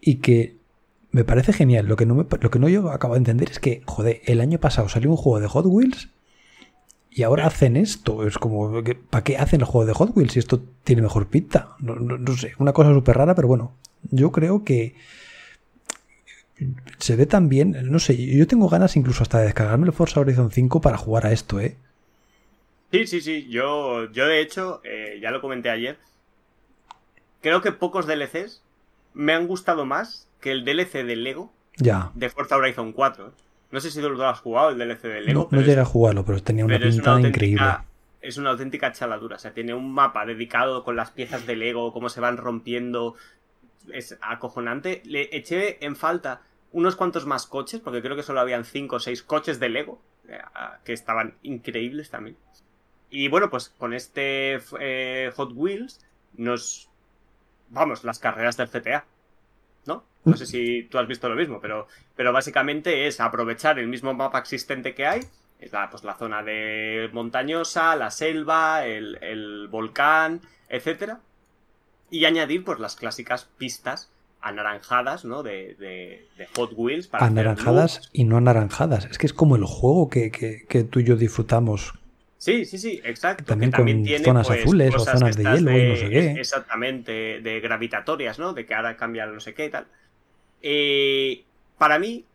Y 0.01 0.15
que 0.15 0.57
me 1.13 1.23
parece 1.23 1.53
genial. 1.53 1.85
Lo 1.85 1.95
que 1.95 2.05
no, 2.05 2.15
lo 2.15 2.51
que 2.51 2.59
no 2.59 2.67
yo 2.67 2.91
acabo 2.91 3.13
de 3.13 3.19
entender 3.19 3.49
es 3.49 3.59
que, 3.59 3.83
joder, 3.85 4.21
el 4.25 4.41
año 4.41 4.59
pasado 4.59 4.89
salió 4.89 5.11
un 5.11 5.15
juego 5.15 5.39
de 5.39 5.47
Hot 5.47 5.65
Wheels 5.67 6.09
y 7.11 7.21
ahora 7.21 7.45
hacen 7.45 7.77
esto. 7.77 8.27
Es 8.27 8.39
como, 8.39 8.83
¿para 9.11 9.23
qué 9.23 9.37
hacen 9.37 9.61
el 9.61 9.67
juego 9.67 9.85
de 9.85 9.93
Hot 9.93 10.17
Wheels 10.17 10.33
si 10.33 10.39
esto 10.39 10.63
tiene 10.83 11.03
mejor 11.03 11.27
pinta? 11.27 11.75
No, 11.79 12.35
sé, 12.35 12.55
una 12.57 12.73
cosa 12.73 12.91
súper 12.93 13.15
rara, 13.15 13.35
pero 13.35 13.47
bueno, 13.47 13.75
yo 14.09 14.31
creo 14.31 14.63
que 14.63 14.95
se 16.97 17.15
ve 17.15 17.27
tan 17.27 17.47
bien. 17.47 17.77
No 17.91 17.99
sé, 17.99 18.17
yo 18.17 18.47
tengo 18.47 18.67
ganas 18.67 18.97
incluso 18.97 19.21
hasta 19.21 19.37
de 19.37 19.45
descargarme 19.45 19.85
el 19.85 19.93
Forza 19.93 20.19
Horizon 20.19 20.49
5 20.49 20.81
para 20.81 20.97
jugar 20.97 21.27
a 21.27 21.31
esto, 21.31 21.59
¿eh? 21.59 21.77
Sí, 22.91 23.05
sí, 23.05 23.21
sí. 23.21 23.47
Yo, 23.49 24.11
yo 24.11 24.25
de 24.25 24.41
hecho, 24.41 24.81
eh, 24.83 25.19
ya 25.21 25.29
lo 25.29 25.41
comenté 25.41 25.69
ayer. 25.69 25.97
Creo 27.41 27.61
que 27.61 27.71
pocos 27.71 28.07
DLCs 28.07 28.63
me 29.13 29.33
han 29.33 29.45
gustado 29.45 29.85
más 29.85 30.27
que 30.43 30.51
el 30.51 30.65
DLC 30.65 31.05
de 31.05 31.15
Lego 31.15 31.53
ya. 31.77 32.11
de 32.13 32.29
Forza 32.29 32.57
Horizon 32.57 32.91
4. 32.91 33.27
¿eh? 33.27 33.31
No 33.71 33.79
sé 33.79 33.89
si 33.89 34.01
tú 34.01 34.09
lo 34.09 34.27
has 34.27 34.41
jugado, 34.41 34.71
el 34.71 34.77
DLC 34.77 35.03
de 35.03 35.21
Lego. 35.21 35.47
No, 35.49 35.61
llegué 35.61 35.79
a 35.79 35.85
jugarlo, 35.85 36.25
pero 36.25 36.43
tenía 36.43 36.65
una 36.65 36.77
pinta 36.77 37.19
increíble. 37.21 37.65
Es 38.21 38.37
una 38.37 38.51
auténtica 38.51 38.91
chaladura. 38.91 39.37
O 39.37 39.39
sea, 39.39 39.53
tiene 39.53 39.73
un 39.73 39.91
mapa 39.93 40.25
dedicado 40.25 40.83
con 40.83 40.97
las 40.97 41.11
piezas 41.11 41.47
de 41.47 41.55
Lego, 41.55 41.93
cómo 41.93 42.09
se 42.09 42.19
van 42.19 42.37
rompiendo. 42.37 43.15
Es 43.91 44.17
acojonante. 44.21 45.01
Le 45.05 45.35
eché 45.35 45.83
en 45.85 45.95
falta 45.95 46.41
unos 46.73 46.95
cuantos 46.97 47.25
más 47.25 47.47
coches, 47.47 47.79
porque 47.79 48.01
creo 48.01 48.15
que 48.17 48.23
solo 48.23 48.41
habían 48.41 48.65
5 48.65 48.97
o 48.97 48.99
6 48.99 49.23
coches 49.23 49.59
de 49.59 49.69
Lego, 49.69 50.01
eh, 50.27 50.39
que 50.83 50.91
estaban 50.91 51.35
increíbles 51.41 52.09
también. 52.09 52.35
Y 53.09 53.29
bueno, 53.29 53.49
pues 53.49 53.69
con 53.69 53.93
este 53.93 54.59
eh, 54.79 55.31
Hot 55.35 55.53
Wheels 55.53 56.01
nos... 56.35 56.89
Vamos, 57.69 58.03
las 58.03 58.19
carreras 58.19 58.57
del 58.57 58.67
GTA. 58.67 59.05
¿No? 60.25 60.35
Sé 60.37 60.45
si 60.45 60.83
tú 60.83 60.97
has 60.97 61.07
visto 61.07 61.29
lo 61.29 61.35
mismo, 61.35 61.59
pero, 61.61 61.87
pero 62.15 62.31
básicamente 62.31 63.07
es 63.07 63.19
aprovechar 63.19 63.79
el 63.79 63.87
mismo 63.87 64.13
mapa 64.13 64.39
existente 64.39 64.93
que 64.93 65.05
hay, 65.05 65.21
es 65.59 65.71
la, 65.71 65.89
pues, 65.89 66.03
la 66.03 66.15
zona 66.15 66.43
de 66.43 67.09
montañosa, 67.13 67.95
la 67.95 68.11
selva, 68.11 68.85
el, 68.85 69.67
volcán, 69.69 70.41
etcétera, 70.69 71.19
y 72.09 72.25
añadir 72.25 72.63
pues 72.63 72.79
las 72.79 72.95
clásicas 72.95 73.47
pistas 73.57 74.09
anaranjadas, 74.41 75.23
¿no? 75.23 75.41
De, 75.41 75.75
de, 75.79 76.47
Hot 76.55 76.73
Wheels. 76.75 77.07
Para 77.07 77.25
anaranjadas 77.25 78.09
y 78.11 78.25
no 78.25 78.37
anaranjadas. 78.37 79.05
Es 79.05 79.17
que 79.17 79.25
es 79.25 79.33
como 79.33 79.55
el 79.55 79.63
juego 79.63 80.09
que, 80.09 80.31
que 80.31 80.83
tú 80.83 80.99
y 80.99 81.05
yo 81.05 81.15
disfrutamos 81.15 81.93
Sí, 82.43 82.65
sí, 82.65 82.77
sí, 82.77 82.99
exacto. 83.05 83.45
También 83.45 83.71
con 83.71 83.87
zonas 84.21 84.47
pues, 84.47 84.59
azules 84.59 84.93
o 84.95 84.99
zonas 84.99 85.37
de 85.37 85.43
hielo 85.45 85.77
y 85.77 85.87
no 85.87 85.95
sé 85.95 86.09
qué. 86.09 86.31
Exactamente, 86.31 87.39
de 87.39 87.61
gravitatorias, 87.61 88.37
¿no? 88.37 88.51
De 88.51 88.65
que 88.65 88.75
ahora 88.75 88.97
cambia 88.97 89.25
no 89.25 89.39
sé 89.39 89.53
qué 89.53 89.67
y 89.67 89.69
tal. 89.69 89.85
Eh, 90.63 91.43
para 91.77 91.99
mí, 91.99 92.25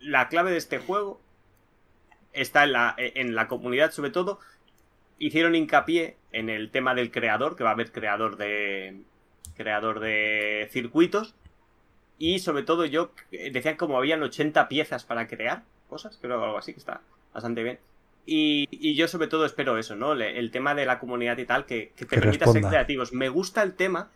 la 0.00 0.28
clave 0.28 0.50
de 0.50 0.56
este 0.56 0.78
juego 0.78 1.20
está 2.32 2.64
en 2.64 2.72
la, 2.72 2.94
en 2.98 3.34
la 3.34 3.48
comunidad, 3.48 3.92
sobre 3.92 4.10
todo, 4.10 4.40
hicieron 5.18 5.54
hincapié 5.54 6.16
en 6.32 6.50
el 6.50 6.70
tema 6.70 6.94
del 6.94 7.10
creador, 7.10 7.56
que 7.56 7.64
va 7.64 7.70
a 7.70 7.74
haber 7.74 7.92
creador 7.92 8.36
de. 8.36 9.02
creador 9.56 10.00
de 10.00 10.68
circuitos. 10.70 11.34
Y 12.18 12.38
sobre 12.38 12.62
todo 12.62 12.86
yo 12.86 13.12
decían 13.30 13.76
como 13.76 13.98
habían 13.98 14.22
80 14.22 14.68
piezas 14.68 15.04
para 15.04 15.28
crear 15.28 15.64
cosas, 15.88 16.18
creo 16.20 16.42
algo 16.42 16.56
así, 16.56 16.72
que 16.72 16.78
está 16.78 17.02
bastante 17.34 17.62
bien. 17.62 17.78
Y, 18.24 18.94
yo 18.94 19.06
sobre 19.06 19.28
todo 19.28 19.46
espero 19.46 19.78
eso, 19.78 19.94
¿no? 19.94 20.12
El, 20.14 20.50
tema 20.50 20.74
de 20.74 20.86
la 20.86 20.98
comunidad 20.98 21.38
y 21.38 21.44
tal, 21.44 21.66
que, 21.66 21.92
te 21.94 22.06
permita 22.06 22.46
ser 22.46 22.62
creativos. 22.62 23.12
Me 23.12 23.28
gusta 23.28 23.62
el 23.62 23.74
tema 23.74 24.10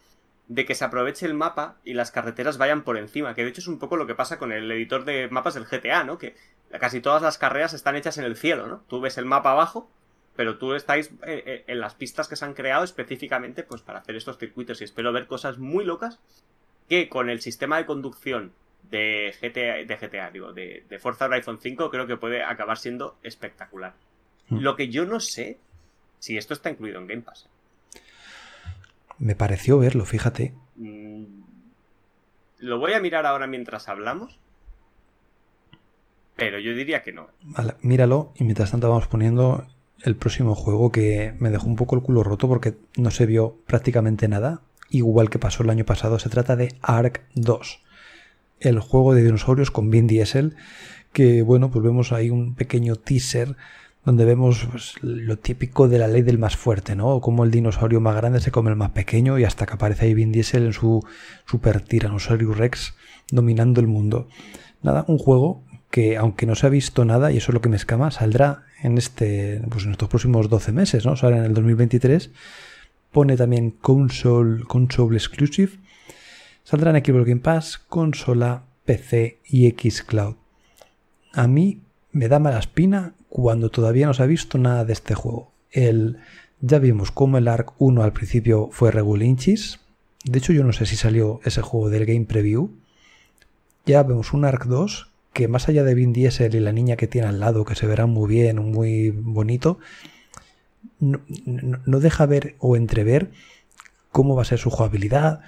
de 0.51 0.67
que 0.67 0.75
se 0.75 0.85
aproveche 0.85 1.27
el 1.27 1.35
mapa 1.35 1.77
y 1.85 1.95
las 1.95 2.11
carreteras 2.11 2.59
vayan 2.59 2.83
por 2.83 2.99
encima, 2.99 3.37
que 3.37 3.45
de 3.45 3.51
hecho 3.51 3.61
es 3.61 3.69
un 3.69 3.79
poco 3.79 3.97
lo 3.97 4.09
que 4.09 4.17
pasa 4.17 4.37
con 4.37 4.51
el 4.51 4.69
editor 4.73 5.05
de 5.05 5.29
mapas 5.29 5.55
del 5.55 5.65
GTA, 5.65 6.03
¿no? 6.03 6.19
Que 6.19 6.35
casi 6.81 7.01
todas 7.01 7.23
las 7.23 7.39
carreras 7.39 7.73
están 7.73 7.95
hechas 7.95 8.19
en 8.19 8.25
el 8.25 8.37
cielo, 8.37 8.67
¿no? 8.67 8.83
Tú 8.89 9.01
ves 9.01 9.17
el 9.17 9.27
mapa 9.27 9.53
abajo, 9.53 9.89
pero 10.35 10.59
tú 10.59 10.75
estáis 10.75 11.13
eh, 11.25 11.45
eh, 11.47 11.65
en 11.69 11.79
las 11.79 11.95
pistas 11.95 12.27
que 12.27 12.35
se 12.35 12.45
han 12.45 12.55
creado 12.55 12.83
específicamente 12.83 13.63
pues 13.63 13.81
para 13.83 14.01
hacer 14.01 14.17
estos 14.17 14.39
circuitos 14.39 14.81
y 14.81 14.85
espero 14.85 15.13
ver 15.13 15.29
cosas 15.29 15.59
muy 15.59 15.85
locas 15.85 16.19
que 16.89 17.09
con 17.09 17.31
el 17.31 17.41
sistema 17.41 17.77
de 17.77 17.87
conducción 17.87 18.53
de 18.91 19.33
GTA, 19.41 19.87
de 19.87 19.99
GTA 20.01 20.33
digo, 20.33 20.53
de, 20.53 20.85
de 20.89 20.99
Forza 20.99 21.27
Horizon 21.27 21.61
5 21.61 21.91
creo 21.93 22.09
que 22.09 22.17
puede 22.17 22.43
acabar 22.43 22.77
siendo 22.77 23.17
espectacular. 23.23 23.95
Mm. 24.49 24.59
Lo 24.59 24.75
que 24.75 24.89
yo 24.89 25.07
no 25.07 25.21
sé 25.21 25.59
si 26.19 26.37
esto 26.37 26.55
está 26.55 26.71
incluido 26.71 26.99
en 26.99 27.07
Game 27.07 27.23
Pass. 27.23 27.49
Me 29.21 29.37
pareció 29.37 29.79
verlo, 29.79 30.05
fíjate. 30.05 30.55
Mm, 30.75 31.25
lo 32.59 32.79
voy 32.81 32.95
a 32.95 33.01
mirar 33.01 33.27
ahora 33.27 33.47
mientras 33.47 33.89
hablamos. 33.89 34.41
Pero 36.35 36.59
yo 36.59 36.75
diría 36.75 37.03
que 37.03 37.13
no. 37.13 37.29
míralo 37.83 38.33
y 38.35 38.45
mientras 38.45 38.73
tanto 38.73 38.89
vamos 38.89 39.07
poniendo 39.07 39.67
el 40.03 40.17
próximo 40.17 40.55
juego 40.55 40.91
que 40.91 41.35
me 41.39 41.51
dejó 41.51 41.67
un 41.67 41.77
poco 41.77 41.95
el 41.95 42.03
culo 42.03 42.25
roto 42.25 42.49
porque 42.49 42.75
no 42.97 43.11
se 43.11 43.27
vio 43.27 43.59
prácticamente 43.67 44.27
nada. 44.27 44.63
Igual 44.89 45.31
que 45.31 45.39
pasó 45.39 45.63
el 45.63 45.71
año 45.71 45.85
pasado, 45.85 46.19
se 46.19 46.31
trata 46.31 46.57
de 46.57 46.75
Ark 46.81 47.23
2 47.35 47.83
el 48.61 48.79
juego 48.79 49.15
de 49.15 49.23
dinosaurios 49.23 49.71
con 49.71 49.91
Vin 49.91 50.07
Diesel, 50.07 50.57
que 51.13 51.43
bueno, 51.43 51.71
pues 51.71 51.83
vemos 51.83 52.13
ahí 52.13 52.31
un 52.31 52.55
pequeño 52.55 52.97
teaser 52.97 53.57
donde 54.05 54.25
vemos 54.25 54.67
pues, 54.71 54.95
lo 55.03 55.39
típico 55.39 55.89
de 55.89 55.99
la 55.99 56.09
ley 56.09 56.23
del 56.23 56.39
más 56.39 56.57
fuerte, 56.57 56.97
¿no? 56.97 57.21
Como 57.21 57.45
el 57.45 57.51
dinosaurio 57.51 58.01
más 58.01 58.17
grande 58.17 58.41
se 58.41 58.51
come 58.51 58.71
el 58.71 58.77
más 58.77 58.91
pequeño 58.91 59.39
y 59.39 59.45
hasta 59.45 59.67
que 59.67 59.75
aparece 59.75 60.07
ahí 60.07 60.15
Vin 60.15 60.33
Diesel 60.33 60.67
en 60.67 60.73
su 60.73 61.05
super 61.47 61.81
tiranosaurio 61.81 62.55
Rex 62.55 62.95
dominando 63.31 63.81
el 63.81 63.87
mundo. 63.87 64.29
Nada, 64.83 65.05
un 65.09 65.19
juego 65.19 65.63
que 65.91 66.17
aunque 66.17 66.47
no 66.47 66.55
se 66.55 66.67
ha 66.67 66.71
visto 66.71 67.05
nada, 67.05 67.33
y 67.33 67.37
eso 67.37 67.51
es 67.51 67.55
lo 67.55 67.61
que 67.61 67.69
me 67.69 67.77
escama, 67.77 68.11
saldrá 68.11 68.65
en 68.83 68.97
este 68.97 69.61
pues 69.69 69.85
en 69.85 69.93
estos 69.93 70.09
próximos 70.09 70.49
12 70.49 70.73
meses, 70.73 71.05
¿no? 71.05 71.17
Sale 71.17 71.37
en 71.37 71.45
el 71.45 71.55
2023. 71.55 72.31
Pone 73.11 73.37
también 73.37 73.73
console, 73.73 74.63
console 74.65 75.17
exclusive 75.17 75.73
Saldrá 76.71 76.97
en 76.97 77.05
Xbox 77.05 77.27
Game 77.27 77.41
Pass, 77.41 77.79
consola, 77.79 78.63
PC 78.85 79.41
y 79.45 79.69
Xcloud. 79.71 80.37
A 81.33 81.49
mí 81.49 81.81
me 82.13 82.29
da 82.29 82.39
mala 82.39 82.61
espina 82.61 83.15
cuando 83.31 83.71
todavía 83.71 84.07
no 84.07 84.13
se 84.13 84.23
ha 84.23 84.27
visto 84.27 84.59
nada 84.59 84.85
de 84.85 84.93
este 84.93 85.15
juego. 85.15 85.53
El, 85.71 86.19
ya 86.61 86.79
vimos 86.79 87.13
cómo 87.13 87.39
el 87.39 87.49
ARC 87.49 87.73
1 87.79 88.03
al 88.03 88.13
principio 88.13 88.69
fue 88.73 88.91
regulinchis. 88.91 89.81
De 90.25 90.39
hecho, 90.39 90.53
yo 90.53 90.65
no 90.65 90.75
sé 90.75 90.85
si 90.85 90.97
salió 90.97 91.41
ese 91.45 91.63
juego 91.63 91.89
del 91.89 92.05
Game 92.05 92.27
Preview. 92.27 92.71
Ya 93.87 94.03
vemos 94.03 94.35
un 94.35 94.45
ARC 94.45 94.67
2 94.67 95.11
que 95.33 95.47
más 95.47 95.69
allá 95.69 95.85
de 95.85 95.95
Vin 95.95 96.13
Diesel 96.13 96.55
y 96.57 96.61
la 96.61 96.73
niña 96.73 96.97
que 96.97 97.07
tiene 97.07 97.29
al 97.29 97.39
lado, 97.39 97.65
que 97.65 97.77
se 97.77 97.87
verá 97.87 98.07
muy 98.07 98.29
bien, 98.29 98.59
muy 98.59 99.11
bonito, 99.11 99.79
no, 100.99 101.21
no 101.47 102.01
deja 102.01 102.27
ver 102.27 102.57
o 102.59 102.77
entrever 102.77 103.31
cómo 104.11 104.35
va 104.35 104.43
a 104.43 104.47
ser 104.47 104.59
su 104.59 104.71
jugabilidad, 104.71 105.41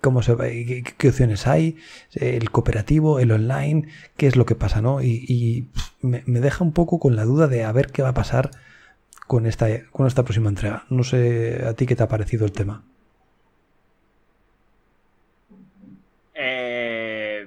cómo 0.00 0.22
se 0.22 0.36
qué, 0.36 0.82
qué, 0.96 1.08
opciones 1.08 1.46
hay, 1.46 1.76
el 2.14 2.50
cooperativo, 2.50 3.18
el 3.18 3.32
online, 3.32 3.88
qué 4.16 4.26
es 4.26 4.36
lo 4.36 4.46
que 4.46 4.54
pasa, 4.54 4.80
¿no? 4.80 5.02
Y, 5.02 5.68
me, 6.02 6.22
deja 6.26 6.64
un 6.64 6.72
poco 6.72 6.98
con 6.98 7.16
la 7.16 7.24
duda 7.24 7.46
de 7.46 7.64
a 7.64 7.72
ver 7.72 7.92
qué 7.92 8.02
va 8.02 8.10
a 8.10 8.14
pasar 8.14 8.50
con 9.26 9.46
esta, 9.46 9.66
con 9.90 10.06
esta 10.06 10.24
próxima 10.24 10.48
entrega. 10.48 10.84
No 10.90 11.04
sé 11.04 11.64
a 11.66 11.74
ti 11.74 11.86
qué 11.86 11.96
te 11.96 12.02
ha 12.02 12.08
parecido 12.08 12.46
el 12.46 12.52
tema. 12.52 12.84
Eh, 16.34 17.46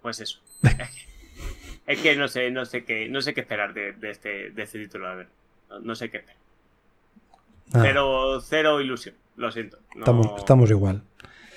pues 0.00 0.20
eso. 0.20 0.40
es 1.86 2.00
que 2.00 2.16
no 2.16 2.28
sé, 2.28 2.50
no 2.50 2.64
sé 2.64 2.84
qué, 2.84 3.08
no 3.08 3.20
sé 3.20 3.34
qué 3.34 3.40
esperar 3.40 3.74
de, 3.74 3.94
este, 4.02 4.50
de 4.50 4.62
este 4.62 4.78
título, 4.78 5.08
a 5.08 5.14
ver. 5.16 5.28
No, 5.82 5.94
sé 5.94 6.10
qué 6.10 6.18
esperar. 6.18 6.40
Pero 7.72 8.36
ah. 8.36 8.42
cero 8.42 8.80
ilusión. 8.80 9.14
Lo 9.36 9.50
siento. 9.50 9.78
Estamos, 10.36 10.70
igual. 10.70 11.02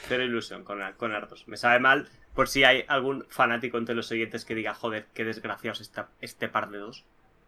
Cero 0.08 0.24
ilusión 0.24 0.64
con, 0.64 0.80
con 0.98 1.12
Ardos. 1.12 1.48
Me 1.48 1.58
sabe 1.58 1.80
mal 1.80 2.08
por 2.34 2.48
si 2.48 2.64
hay 2.64 2.84
algún 2.88 3.26
fanático 3.30 3.78
entre 3.78 3.96
los 3.96 4.12
oyentes 4.12 4.46
que 4.46 4.56
diga, 4.56 4.74
joder, 4.74 5.06
qué 5.14 5.24
desgraciados 5.24 5.82
está 5.82 6.10
este 6.22 6.48
par 6.48 6.70
de 6.70 6.80
dos. 6.80 7.06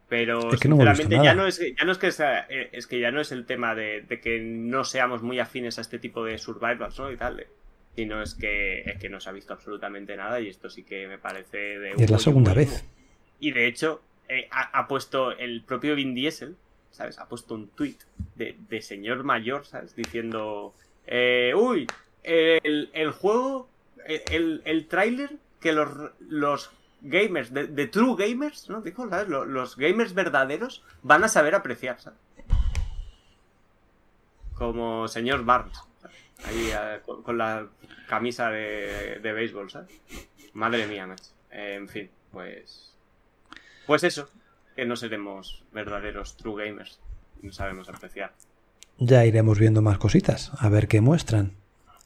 Pero 0.08 0.52
sinceramente 0.52 1.16
ya 1.24 1.34
no 1.34 1.48
es 1.48 1.60
ya 1.60 1.84
no 1.84 1.92
es 1.92 1.98
que 1.98 2.12
sea, 2.12 2.46
eh, 2.48 2.70
es 2.74 2.86
que 2.86 3.00
ya 3.00 3.10
no 3.10 3.20
es 3.20 3.32
el 3.32 3.48
tema 3.48 3.74
de, 3.74 4.06
que 4.22 4.40
no 4.40 4.84
seamos 4.84 5.24
muy 5.24 5.40
afines 5.40 5.80
a 5.80 5.82
este 5.82 5.98
tipo 5.98 6.24
de 6.24 6.38
survivals, 6.38 7.00
¿no? 7.00 7.12
y 7.12 7.18
tal, 7.18 7.48
sino 7.96 8.22
es 8.22 8.36
que 8.36 8.82
es 8.82 9.00
que 9.00 9.10
no 9.10 9.20
se 9.20 9.30
ha 9.30 9.32
visto 9.32 9.54
absolutamente 9.54 10.16
nada 10.16 10.40
y 10.40 10.48
esto 10.48 10.70
sí 10.70 10.84
que 10.84 11.08
me 11.08 11.18
parece 11.18 11.58
de 11.58 11.94
es 11.98 12.12
la 12.12 12.20
segunda 12.20 12.54
vez. 12.54 12.86
Y 13.40 13.52
de 13.52 13.66
hecho 13.66 14.04
eh, 14.30 14.48
ha, 14.52 14.88
puesto 14.88 15.32
el 15.32 15.64
propio 15.64 15.96
Vin 15.96 16.14
Diesel 16.14 16.56
¿sabes? 16.96 17.20
Ha 17.20 17.28
puesto 17.28 17.56
un 17.56 17.68
tweet 17.70 17.98
de, 18.36 18.82
señor 18.82 19.24
mayor, 19.24 19.66
¿sabes? 19.66 19.96
Diciendo, 19.96 20.74
eh, 21.06 21.54
uy, 21.56 21.88
el, 22.24 23.12
juego, 23.12 23.70
el, 24.06 24.62
el 24.66 24.88
que 25.60 25.74
los, 25.74 25.90
los 26.22 26.72
gamers, 27.02 27.54
de, 27.54 27.88
true 27.88 28.16
gamers, 28.18 28.70
¿no? 28.70 28.82
Dijo, 28.82 29.10
¿sabes? 29.10 29.28
Los, 29.28 29.76
gamers 29.76 30.14
verdaderos 30.14 30.84
van 31.04 31.24
a 31.24 31.28
saber 31.28 31.54
apreciar, 31.54 32.00
¿sabes? 32.00 32.20
Como 34.54 35.08
señor 35.10 35.44
Barnes, 35.44 35.78
ahí 36.46 36.70
eh, 36.72 37.02
con, 37.04 37.38
la 37.38 37.68
camisa 38.08 38.50
de, 38.50 39.20
de 39.22 39.34
béisbol, 39.34 39.70
¿sabes? 39.70 39.92
Madre 40.54 40.88
mía, 40.88 41.06
macho. 41.06 41.32
en 41.52 41.90
fin, 41.90 42.10
pues... 42.32 42.94
Pues 43.86 44.04
eso, 44.04 44.30
que 44.76 44.86
no 44.86 44.96
seremos 44.96 45.64
verdaderos 45.74 46.38
true 46.38 46.66
gamers. 46.66 47.00
No 47.42 47.52
sabemos 47.52 47.90
apreciar. 47.90 48.34
Ya 48.98 49.26
iremos 49.26 49.60
viendo 49.60 49.82
más 49.82 49.98
cositas, 49.98 50.52
a 50.58 50.70
ver 50.70 50.88
qué 50.88 51.02
muestran. 51.02 51.54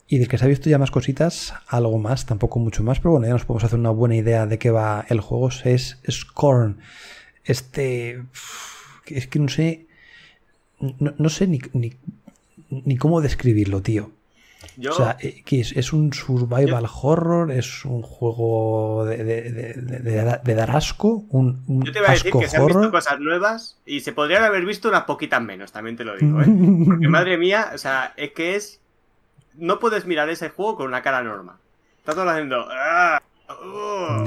Y 0.07 0.17
de 0.17 0.27
que 0.27 0.37
se 0.37 0.45
ha 0.45 0.47
visto 0.47 0.69
ya 0.69 0.79
más 0.79 0.89
cositas, 0.89 1.53
algo 1.67 1.99
más, 1.99 2.25
tampoco 2.25 2.57
mucho 2.59 2.83
más, 2.83 2.99
pero 2.99 3.11
bueno, 3.11 3.27
ya 3.27 3.33
nos 3.33 3.45
podemos 3.45 3.63
hacer 3.63 3.77
una 3.77 3.91
buena 3.91 4.15
idea 4.15 4.47
de 4.47 4.57
qué 4.57 4.71
va 4.71 5.05
el 5.07 5.21
juego. 5.21 5.49
Es 5.63 5.99
Scorn. 6.09 6.79
Este. 7.43 8.23
Es 9.05 9.27
que 9.27 9.39
no 9.39 9.49
sé. 9.49 9.87
No, 10.79 11.29
sé 11.29 11.47
ni, 11.47 11.59
ni 12.69 12.97
cómo 12.97 13.21
describirlo, 13.21 13.81
tío 13.81 14.11
o 14.87 14.93
sea, 14.93 15.17
eh, 15.19 15.41
¿qué 15.45 15.61
es? 15.61 15.71
¿Es 15.73 15.93
un 15.93 16.13
survival 16.13 16.85
horror? 17.01 17.51
¿Es 17.51 17.85
un 17.85 18.01
juego 18.01 19.05
de, 19.05 19.23
de, 19.23 20.55
dar 20.55 20.71
asco? 20.71 21.25
¿Un, 21.29 21.63
Yo 21.83 21.91
te 21.91 21.99
voy 21.99 22.09
a 22.09 22.11
decir 22.11 22.31
que 22.31 22.47
se 22.47 22.57
han 22.57 22.67
visto 22.67 22.91
cosas 22.91 23.19
nuevas 23.19 23.77
y 23.85 23.99
se 24.01 24.13
podrían 24.13 24.43
haber 24.43 24.65
visto 24.65 24.89
unas 24.89 25.03
poquitas 25.03 25.41
menos, 25.41 25.71
también 25.71 25.97
te 25.97 26.05
lo 26.05 26.15
digo, 26.17 26.41
¿eh? 26.41 26.45
Porque 26.85 27.07
madre 27.09 27.37
mía, 27.37 27.71
o 27.73 27.77
sea, 27.77 28.13
es 28.17 28.31
que 28.31 28.55
es. 28.55 28.79
No 29.55 29.79
puedes 29.79 30.05
mirar 30.05 30.29
ese 30.29 30.49
juego 30.49 30.77
con 30.77 30.87
una 30.87 31.01
cara 31.01 31.21
normal. 31.21 31.57
Está 31.97 32.13
todo 32.13 32.29
haciendo. 32.29 32.65
Ah, 32.69 33.21
oh". 33.49 34.25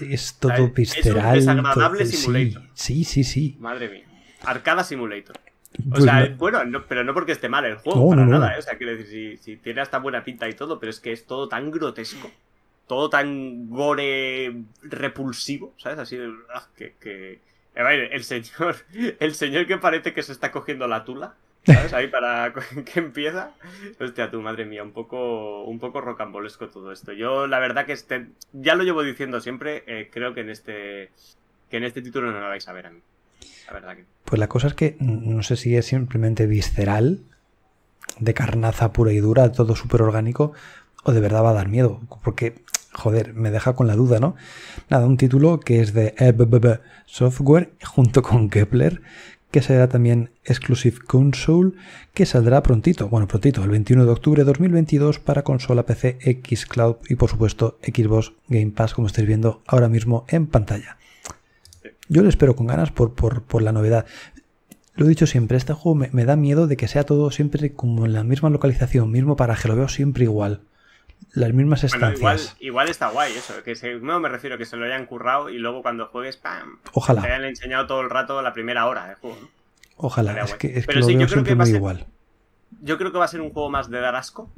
es, 0.00 0.36
todo 0.38 0.68
visceral. 0.68 1.38
Es 1.38 1.46
un 1.46 1.56
desagradable 1.56 2.06
simulator. 2.06 2.62
Sí, 2.74 3.04
sí, 3.04 3.24
sí. 3.24 3.56
Madre 3.60 3.90
mía. 3.90 4.04
Arcada 4.44 4.84
Simulator. 4.84 5.36
O 5.78 5.90
pues 5.90 6.04
sea, 6.04 6.34
bueno, 6.36 6.84
pero 6.88 7.02
no 7.02 7.14
porque 7.14 7.32
esté 7.32 7.48
mal 7.48 7.64
el 7.64 7.76
juego, 7.76 8.10
para 8.10 8.26
nada. 8.26 8.54
¿eh? 8.54 8.58
O 8.58 8.62
sea, 8.62 8.76
quiero 8.76 8.96
decir, 8.96 9.38
si, 9.38 9.56
tiene 9.56 9.80
hasta 9.80 9.98
buena 9.98 10.22
pinta 10.22 10.48
y 10.48 10.54
todo, 10.54 10.78
pero 10.78 10.90
es 10.90 11.00
que 11.00 11.12
es 11.12 11.26
todo 11.26 11.48
tan 11.48 11.70
grotesco, 11.70 12.30
todo 12.86 13.08
tan 13.08 13.70
gore 13.70 14.54
repulsivo, 14.82 15.72
¿sabes? 15.78 15.98
Así 15.98 16.16
de. 16.16 16.32
Ah, 16.54 16.66
que. 16.76 16.94
que... 17.00 17.40
Eh, 17.74 18.08
el 18.12 18.24
señor, 18.24 18.76
el 19.18 19.34
señor 19.34 19.66
que 19.66 19.78
parece 19.78 20.12
que 20.12 20.22
se 20.22 20.32
está 20.32 20.52
cogiendo 20.52 20.86
la 20.86 21.04
tula, 21.04 21.34
¿sabes? 21.64 21.94
Ahí 21.94 22.08
para 22.08 22.52
que 22.92 23.00
empieza. 23.00 23.52
Hostia, 23.98 24.30
tu 24.30 24.42
madre 24.42 24.66
mía, 24.66 24.82
un 24.82 24.92
poco, 24.92 25.64
un 25.64 25.78
poco 25.78 26.02
rocambolesco 26.02 26.68
todo 26.68 26.92
esto. 26.92 27.12
Yo, 27.12 27.46
la 27.46 27.58
verdad 27.60 27.86
que 27.86 27.92
este, 27.92 28.26
ya 28.52 28.74
lo 28.74 28.84
llevo 28.84 29.02
diciendo 29.02 29.40
siempre, 29.40 29.84
eh, 29.86 30.10
creo 30.12 30.34
que 30.34 30.40
en 30.40 30.50
este, 30.50 31.10
que 31.70 31.78
en 31.78 31.84
este 31.84 32.02
título 32.02 32.30
no 32.30 32.40
lo 32.40 32.48
vais 32.48 32.68
a 32.68 32.72
ver 32.74 32.86
a 32.88 32.90
mí. 32.90 33.00
Pues 34.24 34.38
la 34.38 34.48
cosa 34.48 34.68
es 34.68 34.74
que 34.74 34.96
no 35.00 35.42
sé 35.42 35.56
si 35.56 35.76
es 35.76 35.86
simplemente 35.86 36.46
visceral, 36.46 37.20
de 38.18 38.34
carnaza 38.34 38.92
pura 38.92 39.12
y 39.12 39.18
dura, 39.18 39.52
todo 39.52 39.76
súper 39.76 40.02
orgánico, 40.02 40.52
o 41.04 41.12
de 41.12 41.20
verdad 41.20 41.42
va 41.42 41.50
a 41.50 41.54
dar 41.54 41.68
miedo. 41.68 42.00
Porque 42.22 42.62
joder, 42.92 43.34
me 43.34 43.50
deja 43.50 43.74
con 43.74 43.86
la 43.86 43.96
duda, 43.96 44.20
¿no? 44.20 44.36
Nada, 44.90 45.06
un 45.06 45.16
título 45.16 45.60
que 45.60 45.80
es 45.80 45.92
de 45.92 46.14
EBBB 46.18 46.80
Software 47.06 47.72
junto 47.82 48.22
con 48.22 48.50
Kepler, 48.50 49.02
que 49.50 49.62
será 49.62 49.88
también 49.88 50.30
Exclusive 50.44 50.98
Console, 51.06 51.72
que 52.14 52.26
saldrá 52.26 52.62
prontito, 52.62 53.08
bueno, 53.08 53.28
prontito, 53.28 53.62
el 53.62 53.70
21 53.70 54.06
de 54.06 54.10
octubre 54.12 54.42
de 54.42 54.46
2022 54.46 55.18
para 55.18 55.42
consola 55.42 55.84
PC, 55.84 56.18
Xcloud 56.42 56.96
y 57.08 57.16
por 57.16 57.30
supuesto 57.30 57.78
Xbox 57.82 58.32
Game 58.48 58.70
Pass, 58.70 58.94
como 58.94 59.08
estáis 59.08 59.26
viendo 59.26 59.62
ahora 59.66 59.88
mismo 59.88 60.24
en 60.28 60.46
pantalla. 60.46 60.96
Yo 62.08 62.22
lo 62.22 62.28
espero 62.28 62.56
con 62.56 62.66
ganas 62.66 62.90
por, 62.90 63.14
por, 63.14 63.62
la 63.62 63.72
novedad. 63.72 64.06
Lo 64.94 65.06
he 65.06 65.08
dicho 65.08 65.26
siempre, 65.26 65.56
este 65.56 65.72
juego 65.72 65.94
me, 65.94 66.10
me, 66.12 66.24
da 66.24 66.36
miedo 66.36 66.66
de 66.66 66.76
que 66.76 66.88
sea 66.88 67.04
todo 67.04 67.30
siempre 67.30 67.72
como 67.72 68.04
en 68.04 68.12
la 68.12 68.24
misma 68.24 68.50
localización, 68.50 69.10
mismo 69.10 69.36
paraje, 69.36 69.68
lo 69.68 69.76
veo 69.76 69.88
siempre 69.88 70.24
igual 70.24 70.62
las 71.34 71.52
mismas 71.52 71.84
estancias. 71.84 72.56
igual, 72.60 72.88
está 72.88 73.08
guay 73.08 73.32
eso, 73.32 73.54
que 73.62 73.74
no 74.00 74.20
me 74.20 74.28
refiero 74.28 74.56
a 74.56 74.58
que 74.58 74.64
se 74.64 74.76
lo 74.76 74.84
hayan 74.84 75.06
currado 75.06 75.48
y 75.48 75.58
luego 75.58 75.82
cuando 75.82 76.06
juegues, 76.06 76.36
¡pam! 76.36 76.78
Ojalá. 76.92 77.22
Te 77.22 77.28
hayan 77.28 77.44
enseñado 77.44 77.86
todo 77.86 78.00
el 78.00 78.10
rato 78.10 78.40
la 78.42 78.52
primera 78.52 78.86
hora 78.86 79.08
de 79.08 79.14
juego. 79.14 79.38
Ojalá, 79.96 80.42
es 80.42 80.54
que, 80.54 80.78
es 80.78 80.86
que 80.86 80.94
lo 80.94 81.06
veo 81.06 81.28
siempre 81.28 81.54
muy 81.54 81.70
igual. 81.70 82.06
Yo 82.80 82.98
creo 82.98 83.12
que 83.12 83.18
va 83.18 83.24
a 83.24 83.28
ser 83.28 83.40
un 83.40 83.50
juego 83.50 83.70
más 83.70 83.90
de 83.90 84.00
dar 84.00 84.16
asco 84.16 84.50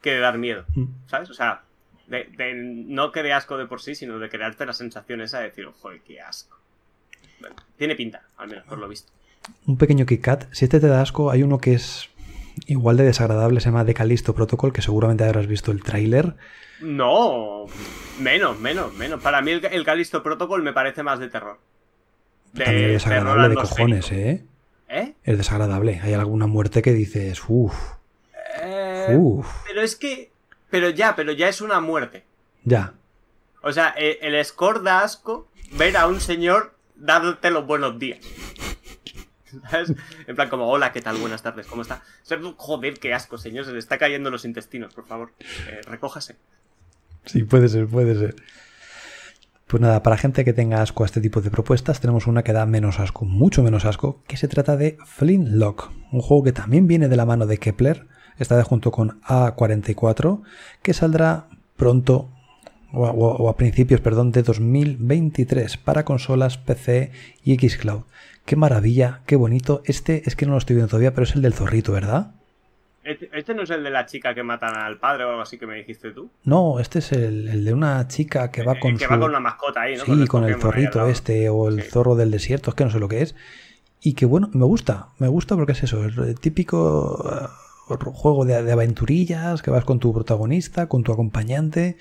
que 0.00 0.12
de 0.12 0.18
dar 0.18 0.38
miedo, 0.38 0.64
mm. 0.74 0.84
¿sabes? 1.06 1.30
O 1.30 1.34
sea, 1.34 1.62
de, 2.08 2.54
no 2.54 3.12
que 3.12 3.22
de 3.22 3.32
asco 3.32 3.56
de 3.56 3.66
por 3.66 3.80
sí, 3.80 3.94
sino 3.94 4.18
de 4.18 4.28
crearte 4.28 4.66
la 4.66 4.72
sensación 4.72 5.20
esa 5.20 5.38
de 5.38 5.44
decir, 5.46 5.66
joder, 5.66 6.00
qué 6.02 6.20
asco. 6.20 6.58
Tiene 7.76 7.94
pinta, 7.96 8.22
al 8.36 8.48
menos, 8.48 8.64
por 8.66 8.78
lo 8.78 8.88
visto. 8.88 9.12
Un 9.66 9.76
pequeño 9.76 10.06
KitKat. 10.06 10.52
Si 10.52 10.64
este 10.64 10.80
te 10.80 10.86
da 10.86 11.02
asco, 11.02 11.30
hay 11.30 11.42
uno 11.42 11.58
que 11.58 11.74
es 11.74 12.10
igual 12.66 12.96
de 12.96 13.04
desagradable 13.04 13.60
se 13.60 13.66
llama 13.66 13.84
The 13.84 13.94
Callisto 13.94 14.34
Protocol, 14.34 14.72
que 14.72 14.82
seguramente 14.82 15.24
habrás 15.24 15.46
visto 15.46 15.72
el 15.72 15.82
tráiler. 15.82 16.36
No, 16.80 17.66
menos, 18.20 18.58
menos, 18.58 18.92
menos. 18.94 19.22
Para 19.22 19.40
mí 19.40 19.52
el, 19.52 19.64
el 19.64 19.84
Callisto 19.84 20.22
Protocol 20.22 20.62
me 20.62 20.72
parece 20.72 21.02
más 21.02 21.18
de 21.18 21.28
terror. 21.28 21.58
De 22.52 22.64
También 22.64 22.86
es 22.86 22.92
desagradable 23.04 23.48
de 23.48 23.54
cojones, 23.54 24.12
¿eh? 24.12 24.44
¿eh? 24.88 25.14
Es 25.24 25.38
desagradable. 25.38 26.00
Hay 26.02 26.12
alguna 26.12 26.46
muerte 26.46 26.82
que 26.82 26.92
dices, 26.92 27.40
uff. 27.48 27.74
Eh, 28.60 29.16
uf. 29.18 29.46
Pero 29.66 29.80
es 29.80 29.96
que. 29.96 30.30
Pero 30.70 30.90
ya, 30.90 31.14
pero 31.16 31.32
ya 31.32 31.48
es 31.48 31.60
una 31.60 31.80
muerte. 31.80 32.24
Ya. 32.64 32.94
O 33.62 33.72
sea, 33.72 33.90
el, 33.90 34.34
el 34.34 34.44
score 34.44 34.82
da 34.82 35.02
asco 35.02 35.48
ver 35.72 35.96
a 35.96 36.06
un 36.06 36.20
señor 36.20 36.74
los 37.02 37.66
buenos 37.66 37.98
días. 37.98 38.20
En 40.26 40.34
plan, 40.34 40.48
como, 40.48 40.66
hola, 40.68 40.92
¿qué 40.92 41.02
tal? 41.02 41.18
Buenas 41.18 41.42
tardes, 41.42 41.66
¿cómo 41.66 41.82
está? 41.82 42.02
Joder, 42.56 42.98
qué 42.98 43.12
asco, 43.12 43.36
señor, 43.36 43.66
se 43.66 43.72
le 43.72 43.78
está 43.78 43.98
cayendo 43.98 44.30
los 44.30 44.46
intestinos, 44.46 44.94
por 44.94 45.06
favor. 45.06 45.32
Eh, 45.68 45.82
recójase. 45.86 46.36
Sí, 47.26 47.44
puede 47.44 47.68
ser, 47.68 47.86
puede 47.86 48.14
ser. 48.14 48.34
Pues 49.66 49.80
nada, 49.80 50.02
para 50.02 50.16
gente 50.16 50.44
que 50.44 50.52
tenga 50.52 50.80
asco 50.80 51.02
a 51.02 51.06
este 51.06 51.20
tipo 51.20 51.40
de 51.40 51.50
propuestas, 51.50 52.00
tenemos 52.00 52.26
una 52.26 52.42
que 52.42 52.52
da 52.52 52.64
menos 52.66 52.98
asco, 52.98 53.24
mucho 53.24 53.62
menos 53.62 53.84
asco, 53.84 54.22
que 54.26 54.36
se 54.36 54.48
trata 54.48 54.76
de 54.76 54.96
Flintlock, 55.04 55.90
un 56.12 56.20
juego 56.20 56.44
que 56.44 56.52
también 56.52 56.86
viene 56.86 57.08
de 57.08 57.16
la 57.16 57.26
mano 57.26 57.46
de 57.46 57.58
Kepler, 57.58 58.06
está 58.38 58.56
de 58.56 58.62
junto 58.62 58.90
con 58.90 59.20
A44, 59.22 60.42
que 60.82 60.94
saldrá 60.94 61.48
pronto 61.76 62.30
o 62.92 63.06
a, 63.06 63.10
o 63.10 63.48
a, 63.48 63.56
principios 63.56 64.00
perdón, 64.00 64.32
de 64.32 64.42
2023 64.42 65.76
para 65.78 66.04
consolas 66.04 66.58
PC 66.58 67.12
y 67.44 67.56
Xcloud. 67.56 68.02
Qué 68.44 68.56
maravilla, 68.56 69.20
qué 69.26 69.36
bonito. 69.36 69.82
Este 69.84 70.22
es 70.26 70.36
que 70.36 70.46
no 70.46 70.52
lo 70.52 70.58
estoy 70.58 70.76
viendo 70.76 70.90
todavía, 70.90 71.14
pero 71.14 71.24
es 71.24 71.34
el 71.34 71.42
del 71.42 71.54
zorrito, 71.54 71.92
¿verdad? 71.92 72.32
¿Este, 73.04 73.28
este 73.32 73.54
no 73.54 73.62
es 73.62 73.70
el 73.70 73.82
de 73.82 73.90
la 73.90 74.06
chica 74.06 74.32
que 74.34 74.44
matan 74.44 74.76
al 74.76 74.98
padre 74.98 75.24
o 75.24 75.30
algo 75.30 75.42
así 75.42 75.58
que 75.58 75.66
me 75.66 75.74
dijiste 75.76 76.12
tú? 76.12 76.30
No, 76.44 76.78
este 76.78 77.00
es 77.00 77.12
el, 77.12 77.64
de 77.64 77.72
una 77.72 78.06
chica 78.06 78.50
que 78.50 78.62
va 78.62 78.78
con 78.78 78.96
que 78.96 79.06
va 79.06 79.18
con 79.18 79.30
una 79.30 79.40
mascota 79.40 79.82
ahí, 79.82 79.96
¿no? 79.96 80.04
Sí, 80.04 80.26
con, 80.26 80.44
el 80.44 80.60
zorrito 80.60 81.06
este 81.08 81.48
o 81.48 81.68
el 81.68 81.82
zorro 81.82 82.14
del 82.14 82.30
desierto, 82.30 82.70
es 82.70 82.76
que 82.76 82.84
no 82.84 82.90
sé 82.90 83.00
lo 83.00 83.08
que 83.08 83.22
es. 83.22 83.34
Y 84.00 84.14
que 84.14 84.26
bueno, 84.26 84.50
me 84.52 84.64
gusta, 84.64 85.08
me 85.18 85.28
gusta 85.28 85.56
porque 85.56 85.72
es 85.72 85.82
eso, 85.82 86.04
el 86.04 86.38
típico 86.38 87.48
uh, 87.88 87.94
juego 88.12 88.44
de, 88.44 88.62
de 88.62 88.72
aventurillas 88.72 89.62
que 89.62 89.70
vas 89.70 89.84
con 89.84 89.98
tu 89.98 90.12
protagonista, 90.12 90.88
con 90.88 91.02
tu 91.02 91.12
acompañante. 91.12 91.96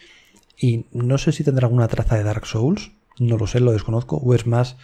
Y 0.62 0.86
no 0.92 1.18
sé 1.18 1.32
si 1.32 1.44
tendrá 1.44 1.66
alguna 1.66 1.88
traza 1.88 2.16
de 2.16 2.24
Dark 2.24 2.46
Souls, 2.46 2.92
no 3.18 3.38
lo 3.38 3.48
sé, 3.48 3.60
lo 3.60 3.72
desconozco, 3.72 4.18
o 4.18 4.36
es 4.36 4.46
más 4.46 4.78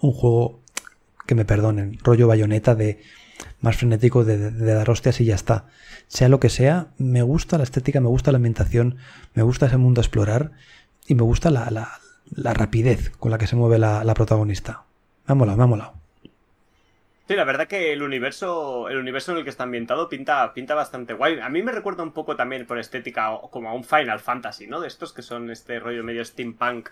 un 0.00 0.10
juego 0.12 0.60
que 1.28 1.36
me 1.36 1.44
perdonen, 1.44 1.96
rollo 2.02 2.26
bayoneta 2.26 2.74
de 2.74 3.00
más 3.60 3.76
frenético 3.76 4.24
de, 4.24 4.50
dar 4.50 4.90
hostias 4.90 5.20
y 5.20 5.26
ya 5.26 5.36
está. 5.36 5.66
Sea 6.08 6.28
lo 6.28 6.40
que 6.40 6.48
sea, 6.48 6.88
me 6.98 7.22
gusta 7.22 7.56
la 7.56 7.62
estética, 7.62 8.00
me 8.00 8.08
gusta 8.08 8.32
la 8.32 8.36
ambientación, 8.36 8.96
me 9.32 9.44
gusta 9.44 9.66
ese 9.66 9.76
mundo 9.76 10.00
a 10.00 10.02
explorar 10.04 10.50
y 11.06 11.14
me 11.14 11.22
gusta 11.22 11.52
la, 11.52 11.70
la, 11.70 12.54
rapidez 12.54 13.10
con 13.10 13.30
la 13.30 13.38
que 13.38 13.46
se 13.46 13.54
mueve 13.54 13.78
la, 13.78 14.14
protagonista. 14.14 14.86
Me 15.28 15.32
ha 15.32 15.34
molado, 15.36 15.56
me 15.56 15.62
ha 15.62 15.68
molado. 15.68 16.01
Sí, 17.28 17.34
la 17.36 17.44
verdad 17.44 17.68
que 17.68 17.92
el 17.92 18.02
universo, 18.02 18.88
el 18.88 18.98
universo 18.98 19.32
en 19.32 19.38
el 19.38 19.44
que 19.44 19.50
está 19.50 19.62
ambientado 19.62 20.08
pinta, 20.08 20.52
pinta 20.52 20.74
bastante 20.74 21.14
guay. 21.14 21.38
A 21.40 21.48
mí 21.48 21.62
me 21.62 21.72
recuerda 21.72 22.02
un 22.02 22.12
poco 22.12 22.34
también 22.34 22.66
por 22.66 22.78
estética 22.78 23.38
como 23.50 23.68
a 23.68 23.74
un 23.74 23.84
Final 23.84 24.18
Fantasy, 24.18 24.66
¿no? 24.66 24.80
De 24.80 24.88
estos 24.88 25.12
que 25.12 25.22
son 25.22 25.50
este 25.50 25.78
rollo 25.78 26.02
medio 26.02 26.24
steampunk 26.24 26.90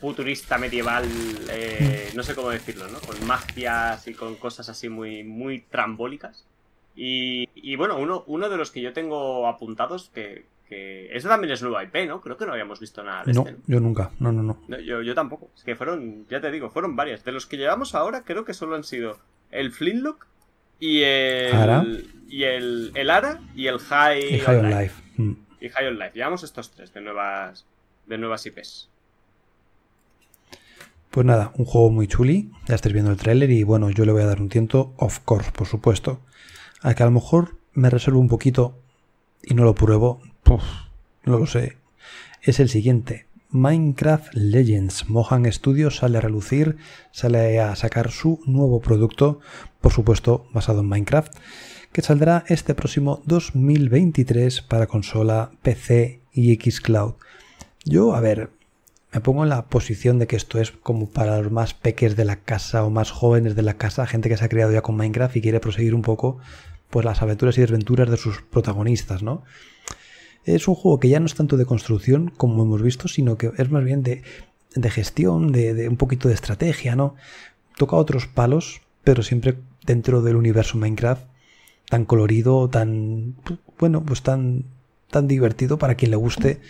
futurista 0.00 0.58
medieval, 0.58 1.04
eh, 1.50 2.10
no 2.14 2.22
sé 2.22 2.34
cómo 2.34 2.50
decirlo, 2.50 2.86
¿no? 2.88 3.00
Con 3.00 3.26
magias 3.26 4.06
y 4.06 4.14
con 4.14 4.36
cosas 4.36 4.68
así 4.68 4.88
muy, 4.88 5.24
muy 5.24 5.60
trambólicas. 5.62 6.46
Y, 7.00 7.76
bueno, 7.76 7.96
uno, 7.96 8.24
uno 8.26 8.48
de 8.48 8.56
los 8.56 8.72
que 8.72 8.80
yo 8.80 8.92
tengo 8.92 9.46
apuntados, 9.46 10.10
que, 10.12 10.46
que 10.68 11.14
eso 11.16 11.28
también 11.28 11.52
es 11.52 11.62
nueva 11.62 11.84
IP, 11.84 12.08
¿no? 12.08 12.20
Creo 12.20 12.36
que 12.36 12.44
no 12.44 12.52
habíamos 12.52 12.80
visto 12.80 13.04
nada 13.04 13.22
de 13.24 13.32
no, 13.34 13.42
este. 13.46 13.56
yo 13.68 13.78
nunca, 13.78 14.10
no, 14.18 14.32
no, 14.32 14.42
no. 14.42 14.80
yo, 14.80 15.02
yo, 15.02 15.14
tampoco. 15.14 15.48
Es 15.56 15.62
que 15.62 15.76
fueron, 15.76 16.26
ya 16.28 16.40
te 16.40 16.50
digo, 16.50 16.70
fueron 16.70 16.96
varias. 16.96 17.24
De 17.24 17.30
los 17.30 17.46
que 17.46 17.56
llevamos 17.56 17.94
ahora, 17.94 18.24
creo 18.24 18.44
que 18.44 18.52
solo 18.52 18.74
han 18.74 18.82
sido 18.82 19.16
el 19.50 19.72
Flintlock 19.72 20.26
y 20.78 21.02
el. 21.02 22.14
Y 22.28 22.44
el, 22.44 22.92
el 22.94 23.08
Ara 23.08 23.40
y 23.54 23.68
el 23.68 23.78
High, 23.78 24.34
y 24.34 24.38
High 24.40 24.56
on 24.58 24.70
Life. 24.70 25.02
Mm. 25.16 25.32
Y 25.60 25.68
High 25.70 25.86
on 25.88 25.98
Life. 25.98 26.12
Llevamos 26.14 26.42
estos 26.42 26.70
tres 26.70 26.92
de 26.92 27.00
nuevas, 27.00 27.64
de 28.06 28.18
nuevas 28.18 28.44
IPs. 28.44 28.90
Pues 31.10 31.24
nada, 31.24 31.52
un 31.56 31.64
juego 31.64 31.90
muy 31.90 32.06
chuli, 32.06 32.50
ya 32.66 32.74
estáis 32.74 32.92
viendo 32.92 33.10
el 33.10 33.16
tráiler 33.16 33.50
y 33.50 33.62
bueno, 33.62 33.88
yo 33.88 34.04
le 34.04 34.12
voy 34.12 34.22
a 34.22 34.26
dar 34.26 34.42
un 34.42 34.50
tiento, 34.50 34.92
of 34.98 35.20
course, 35.20 35.50
por 35.52 35.66
supuesto. 35.66 36.20
A 36.82 36.94
que 36.94 37.02
a 37.02 37.06
lo 37.06 37.12
mejor 37.12 37.56
me 37.72 37.88
reservo 37.88 38.20
un 38.20 38.28
poquito 38.28 38.78
y 39.42 39.54
no 39.54 39.64
lo 39.64 39.74
pruebo, 39.74 40.20
no 41.24 41.38
lo 41.38 41.46
sé. 41.46 41.78
Es 42.42 42.60
el 42.60 42.68
siguiente, 42.68 43.26
Minecraft 43.50 44.34
Legends. 44.34 45.08
Mohan 45.08 45.50
Studios 45.50 45.96
sale 45.96 46.18
a 46.18 46.20
relucir, 46.20 46.76
sale 47.12 47.60
a 47.60 47.74
sacar 47.76 48.10
su 48.10 48.40
nuevo 48.44 48.80
producto, 48.80 49.40
por 49.80 49.92
supuesto 49.92 50.46
basado 50.52 50.80
en 50.80 50.88
Minecraft, 50.88 51.34
que 51.92 52.02
saldrá 52.02 52.44
este 52.48 52.74
próximo 52.74 53.22
2023 53.24 54.60
para 54.60 54.86
consola, 54.86 55.50
PC 55.62 56.20
y 56.32 56.54
Xcloud. 56.56 57.14
Yo, 57.86 58.14
a 58.14 58.20
ver, 58.20 58.50
me 59.12 59.20
pongo 59.20 59.44
en 59.44 59.48
la 59.48 59.66
posición 59.66 60.18
de 60.18 60.26
que 60.26 60.36
esto 60.36 60.60
es 60.60 60.72
como 60.72 61.08
para 61.08 61.40
los 61.40 61.50
más 61.50 61.72
peques 61.72 62.16
de 62.16 62.26
la 62.26 62.36
casa 62.36 62.84
o 62.84 62.90
más 62.90 63.10
jóvenes 63.10 63.56
de 63.56 63.62
la 63.62 63.78
casa, 63.78 64.06
gente 64.06 64.28
que 64.28 64.36
se 64.36 64.44
ha 64.44 64.50
criado 64.50 64.72
ya 64.72 64.82
con 64.82 64.96
Minecraft 64.96 65.36
y 65.36 65.40
quiere 65.40 65.60
proseguir 65.60 65.94
un 65.94 66.02
poco 66.02 66.38
pues 66.90 67.04
las 67.04 67.22
aventuras 67.22 67.56
y 67.56 67.62
desventuras 67.62 68.10
de 68.10 68.16
sus 68.16 68.42
protagonistas, 68.42 69.22
¿no? 69.22 69.42
Es 70.54 70.68
un 70.68 70.74
juego 70.74 70.98
que 71.00 71.08
ya 71.08 71.20
no 71.20 71.26
es 71.26 71.34
tanto 71.34 71.56
de 71.56 71.66
construcción 71.66 72.32
como 72.36 72.62
hemos 72.62 72.82
visto, 72.82 73.08
sino 73.08 73.36
que 73.36 73.50
es 73.56 73.70
más 73.70 73.84
bien 73.84 74.02
de, 74.02 74.22
gestión, 74.90 75.52
de, 75.52 75.88
un 75.88 75.96
poquito 75.96 76.28
de 76.28 76.34
estrategia, 76.34 76.96
¿no? 76.96 77.16
Toca 77.76 77.96
otros 77.96 78.26
palos, 78.26 78.80
pero 79.04 79.22
siempre 79.22 79.56
dentro 79.84 80.22
del 80.22 80.36
universo 80.36 80.78
Minecraft 80.78 81.24
tan 81.88 82.04
colorido, 82.04 82.68
tan 82.68 83.36
bueno, 83.78 84.04
pues 84.04 84.22
tan 84.22 84.64
tan 85.10 85.26
divertido 85.26 85.78
para 85.78 85.94
quien 85.94 86.10
le 86.10 86.16
guste 86.16 86.60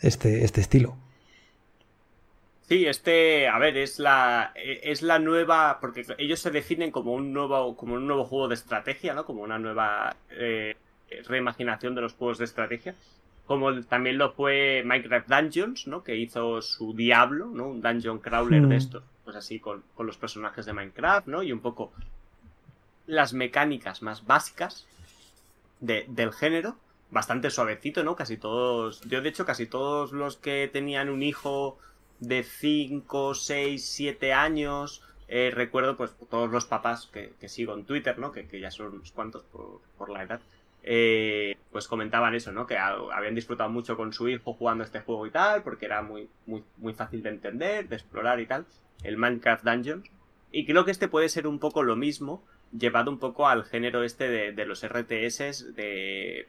este, 0.00 0.44
este 0.44 0.60
estilo. 0.60 0.96
Sí, 2.68 2.86
este, 2.86 3.48
a 3.48 3.58
ver, 3.58 3.76
es 3.78 3.98
la, 3.98 4.52
es 4.54 5.00
la 5.02 5.18
nueva, 5.18 5.78
porque 5.80 6.04
ellos 6.18 6.38
se 6.38 6.50
definen 6.50 6.90
como 6.90 7.14
un 7.14 7.32
nuevo, 7.32 7.76
como 7.76 7.94
un 7.94 8.06
nuevo 8.06 8.24
juego 8.24 8.48
de 8.48 8.54
estrategia, 8.54 9.14
¿no? 9.14 9.24
Como 9.24 9.42
una 9.42 9.58
nueva 9.58 10.16
eh, 10.30 10.76
reimaginación 11.26 11.94
de 11.94 12.02
los 12.02 12.12
juegos 12.12 12.38
de 12.38 12.44
estrategia. 12.44 12.94
Como 13.48 13.82
también 13.82 14.18
lo 14.18 14.30
fue 14.30 14.84
Minecraft 14.84 15.28
Dungeons, 15.28 15.88
¿no? 15.88 16.04
Que 16.04 16.14
hizo 16.16 16.62
su 16.62 16.94
Diablo, 16.94 17.46
¿no? 17.46 17.66
Un 17.66 17.80
dungeon 17.80 18.20
crawler 18.20 18.62
de 18.62 18.68
hmm. 18.68 18.78
esto, 18.78 19.02
pues 19.24 19.36
así 19.36 19.58
con, 19.58 19.82
con 19.96 20.06
los 20.06 20.16
personajes 20.16 20.66
de 20.66 20.72
Minecraft, 20.72 21.26
¿no? 21.26 21.42
Y 21.42 21.50
un 21.50 21.60
poco 21.60 21.92
las 23.06 23.32
mecánicas 23.32 24.02
más 24.02 24.24
básicas 24.24 24.86
de, 25.80 26.04
del 26.08 26.32
género. 26.32 26.76
Bastante 27.10 27.50
suavecito, 27.50 28.04
¿no? 28.04 28.14
Casi 28.14 28.36
todos, 28.36 29.00
yo 29.08 29.22
de 29.22 29.30
hecho 29.30 29.46
casi 29.46 29.66
todos 29.66 30.12
los 30.12 30.36
que 30.36 30.70
tenían 30.72 31.08
un 31.08 31.22
hijo 31.22 31.78
de 32.20 32.42
5, 32.42 33.34
6, 33.34 33.84
7 33.84 34.32
años. 34.32 35.02
Eh, 35.28 35.50
recuerdo 35.54 35.96
pues 35.96 36.14
todos 36.30 36.50
los 36.50 36.64
papás 36.64 37.08
que, 37.12 37.32
sigo 37.48 37.74
en 37.74 37.84
Twitter, 37.84 38.18
¿no? 38.18 38.32
Que, 38.32 38.46
ya 38.60 38.70
son 38.70 38.94
unos 38.94 39.12
cuantos 39.12 39.44
por, 39.96 40.10
la 40.10 40.22
edad. 40.22 40.40
Eh, 40.90 41.58
pues 41.70 41.86
comentaban 41.86 42.34
eso, 42.34 42.50
¿no? 42.50 42.66
Que 42.66 42.78
habían 42.78 43.34
disfrutado 43.34 43.68
mucho 43.68 43.94
con 43.94 44.14
su 44.14 44.26
hijo 44.26 44.54
jugando 44.54 44.84
este 44.84 45.00
juego 45.00 45.26
y 45.26 45.30
tal, 45.30 45.62
porque 45.62 45.84
era 45.84 46.00
muy, 46.00 46.30
muy, 46.46 46.64
muy 46.78 46.94
fácil 46.94 47.22
de 47.22 47.28
entender, 47.28 47.90
de 47.90 47.96
explorar 47.96 48.40
y 48.40 48.46
tal, 48.46 48.64
el 49.02 49.18
Minecraft 49.18 49.64
Dungeons. 49.64 50.10
Y 50.50 50.64
creo 50.64 50.86
que 50.86 50.90
este 50.90 51.06
puede 51.06 51.28
ser 51.28 51.46
un 51.46 51.58
poco 51.58 51.82
lo 51.82 51.94
mismo, 51.94 52.42
llevado 52.72 53.10
un 53.10 53.18
poco 53.18 53.46
al 53.48 53.64
género 53.64 54.02
este 54.02 54.30
de, 54.30 54.52
de 54.52 54.64
los 54.64 54.82
RTS, 54.82 55.74
de... 55.74 56.48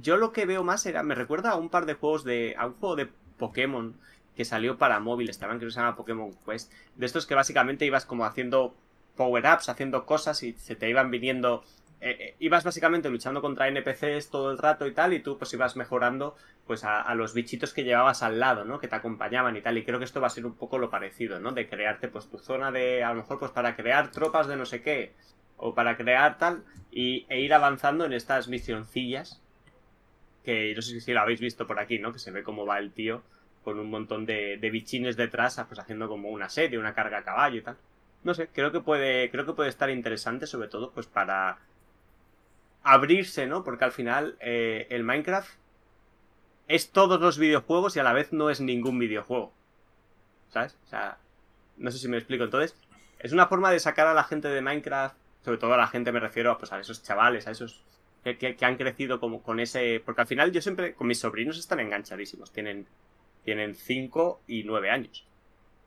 Yo 0.00 0.16
lo 0.16 0.32
que 0.32 0.46
veo 0.46 0.64
más 0.64 0.86
era, 0.86 1.02
me 1.02 1.14
recuerda 1.14 1.50
a 1.50 1.56
un 1.56 1.68
par 1.68 1.84
de 1.84 1.92
juegos 1.92 2.24
de... 2.24 2.54
a 2.56 2.66
un 2.68 2.72
juego 2.76 2.96
de 2.96 3.10
Pokémon 3.36 3.94
que 4.34 4.46
salió 4.46 4.78
para 4.78 5.00
móvil, 5.00 5.28
estaban 5.28 5.60
que 5.60 5.70
se 5.70 5.78
llama 5.78 5.96
Pokémon 5.96 6.32
Quest, 6.46 6.72
de 6.94 7.04
estos 7.04 7.26
que 7.26 7.34
básicamente 7.34 7.84
ibas 7.84 8.06
como 8.06 8.24
haciendo 8.24 8.74
power-ups, 9.16 9.68
haciendo 9.68 10.06
cosas 10.06 10.42
y 10.42 10.54
se 10.54 10.76
te 10.76 10.88
iban 10.88 11.10
viniendo... 11.10 11.62
Eh, 12.00 12.16
eh, 12.20 12.36
ibas 12.40 12.62
básicamente 12.62 13.08
luchando 13.08 13.40
contra 13.40 13.68
NPCs 13.68 14.28
todo 14.30 14.50
el 14.50 14.58
rato 14.58 14.86
y 14.86 14.92
tal, 14.92 15.14
y 15.14 15.20
tú 15.20 15.38
pues 15.38 15.52
ibas 15.54 15.76
mejorando 15.76 16.36
pues 16.66 16.84
a, 16.84 17.14
los 17.14 17.32
bichitos 17.32 17.72
que 17.72 17.84
llevabas 17.84 18.22
al 18.22 18.38
lado, 18.38 18.64
¿no? 18.64 18.78
Que 18.78 18.88
te 18.88 18.96
acompañaban 18.96 19.56
y 19.56 19.62
tal, 19.62 19.78
y 19.78 19.84
creo 19.84 19.98
que 19.98 20.04
esto 20.04 20.20
va 20.20 20.26
a 20.26 20.30
ser 20.30 20.44
un 20.44 20.56
poco 20.56 20.78
lo 20.78 20.90
parecido, 20.90 21.40
¿no? 21.40 21.52
De 21.52 21.68
crearte 21.68 22.08
pues 22.08 22.28
tu 22.28 22.38
zona 22.38 22.70
de, 22.70 23.02
a 23.02 23.10
lo 23.10 23.16
mejor 23.16 23.38
pues 23.38 23.52
para 23.52 23.76
crear 23.76 24.10
tropas 24.10 24.46
de 24.46 24.56
no 24.56 24.66
sé 24.66 24.82
qué, 24.82 25.12
o 25.56 25.74
para 25.74 25.96
crear 25.96 26.38
tal, 26.38 26.64
y, 26.90 27.24
e 27.28 27.40
ir 27.40 27.54
avanzando 27.54 28.04
en 28.04 28.12
estas 28.12 28.48
misioncillas, 28.48 29.40
que 30.44 30.74
no 30.74 30.82
sé 30.82 31.00
si 31.00 31.12
lo 31.12 31.20
habéis 31.20 31.40
visto 31.40 31.66
por 31.66 31.78
aquí, 31.78 31.98
¿no? 31.98 32.12
Que 32.12 32.18
se 32.18 32.30
ve 32.30 32.42
cómo 32.42 32.66
va 32.66 32.78
el 32.78 32.92
tío 32.92 33.22
con 33.64 33.80
un 33.80 33.90
montón 33.90 34.26
de, 34.26 34.58
de 34.58 34.70
bichines 34.70 35.16
detrás, 35.16 35.60
pues 35.66 35.80
haciendo 35.80 36.08
como 36.08 36.28
una 36.30 36.48
serie, 36.48 36.78
una 36.78 36.94
carga 36.94 37.18
a 37.18 37.24
caballo 37.24 37.56
y 37.58 37.62
tal. 37.62 37.76
No 38.22 38.34
sé, 38.34 38.48
creo 38.48 38.70
que 38.70 38.80
puede, 38.80 39.30
creo 39.30 39.46
que 39.46 39.54
puede 39.54 39.70
estar 39.70 39.90
interesante, 39.90 40.46
sobre 40.46 40.68
todo, 40.68 40.92
pues 40.92 41.06
para 41.06 41.58
abrirse, 42.86 43.46
¿no? 43.46 43.64
Porque 43.64 43.84
al 43.84 43.92
final 43.92 44.36
eh, 44.40 44.86
el 44.90 45.04
Minecraft 45.04 45.50
es 46.68 46.90
todos 46.90 47.20
los 47.20 47.38
videojuegos 47.38 47.96
y 47.96 48.00
a 48.00 48.02
la 48.02 48.12
vez 48.12 48.32
no 48.32 48.50
es 48.50 48.60
ningún 48.60 48.98
videojuego. 48.98 49.52
¿Sabes? 50.48 50.78
O 50.86 50.88
sea, 50.88 51.18
no 51.76 51.90
sé 51.90 51.98
si 51.98 52.08
me 52.08 52.16
explico. 52.16 52.44
Entonces, 52.44 52.76
es 53.18 53.32
una 53.32 53.46
forma 53.46 53.70
de 53.70 53.80
sacar 53.80 54.06
a 54.06 54.14
la 54.14 54.24
gente 54.24 54.48
de 54.48 54.62
Minecraft, 54.62 55.16
sobre 55.44 55.58
todo 55.58 55.74
a 55.74 55.76
la 55.76 55.88
gente 55.88 56.12
me 56.12 56.20
refiero 56.20 56.56
pues, 56.58 56.72
a 56.72 56.80
esos 56.80 57.02
chavales, 57.02 57.46
a 57.46 57.50
esos 57.50 57.82
que, 58.24 58.36
que, 58.36 58.64
han 58.64 58.76
crecido 58.76 59.20
como 59.20 59.42
con 59.42 59.60
ese... 59.60 60.02
Porque 60.04 60.22
al 60.22 60.26
final 60.26 60.50
yo 60.50 60.60
siempre, 60.60 60.94
con 60.94 61.06
mis 61.06 61.20
sobrinos 61.20 61.58
están 61.58 61.80
enganchadísimos, 61.80 62.52
tienen 62.52 62.86
tienen 63.46 63.76
5 63.76 64.42
y 64.48 64.64
9 64.64 64.90
años. 64.90 65.24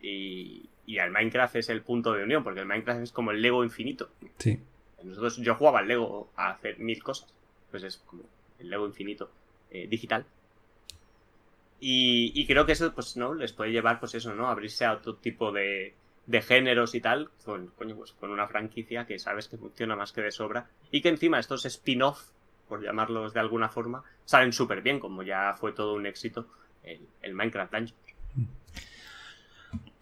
Y, 0.01 0.69
y 0.85 0.97
el 0.97 1.11
Minecraft 1.11 1.57
es 1.57 1.69
el 1.69 1.81
punto 1.81 2.13
de 2.13 2.23
unión, 2.23 2.41
porque 2.41 2.61
el 2.61 2.65
Minecraft 2.65 3.01
es 3.01 3.11
como 3.11 3.31
el 3.31 3.41
Lego 3.41 3.65
infinito. 3.65 4.09
Sí. 4.37 4.59
Nosotros, 5.03 5.37
yo 5.37 5.55
jugaba 5.55 5.79
al 5.79 5.87
Lego 5.87 6.29
a 6.35 6.51
hacer 6.51 6.79
mil 6.79 7.01
cosas. 7.03 7.33
Pues 7.71 7.83
es 7.83 7.97
como 7.97 8.23
el 8.59 8.69
Lego 8.69 8.85
infinito 8.85 9.29
eh, 9.71 9.87
digital. 9.87 10.25
Y, 11.81 12.45
creo 12.45 12.65
que 12.65 12.73
eso, 12.73 12.93
pues, 12.93 13.15
¿no? 13.15 13.33
Les 13.33 13.53
puede 13.53 13.71
llevar, 13.71 13.99
pues 13.99 14.13
eso, 14.13 14.33
¿no? 14.35 14.49
Abrirse 14.49 14.83
a 14.83 14.93
otro 14.93 15.15
tipo 15.15 15.51
de, 15.53 15.93
géneros 16.41 16.93
y 16.93 16.99
tal, 16.99 17.29
con, 17.45 17.67
coño, 17.67 17.95
pues, 17.95 18.11
con 18.13 18.31
una 18.31 18.47
franquicia 18.47 19.07
que 19.07 19.17
sabes 19.17 19.47
que 19.47 19.57
funciona 19.57 19.95
más 19.95 20.11
que 20.11 20.21
de 20.21 20.31
sobra. 20.31 20.69
Y 20.91 21.01
que 21.01 21.09
encima 21.09 21.39
estos 21.39 21.65
spin-off, 21.65 22.31
por 22.67 22.83
llamarlos 22.83 23.33
de 23.33 23.39
alguna 23.39 23.69
forma, 23.69 24.03
salen 24.25 24.51
súper 24.51 24.81
bien, 24.81 24.99
como 24.99 25.23
ya 25.23 25.55
fue 25.57 25.71
todo 25.71 25.93
un 25.93 26.05
éxito 26.05 26.47
el, 26.83 27.33
Minecraft 27.33 27.73
Dungeon. 27.73 27.97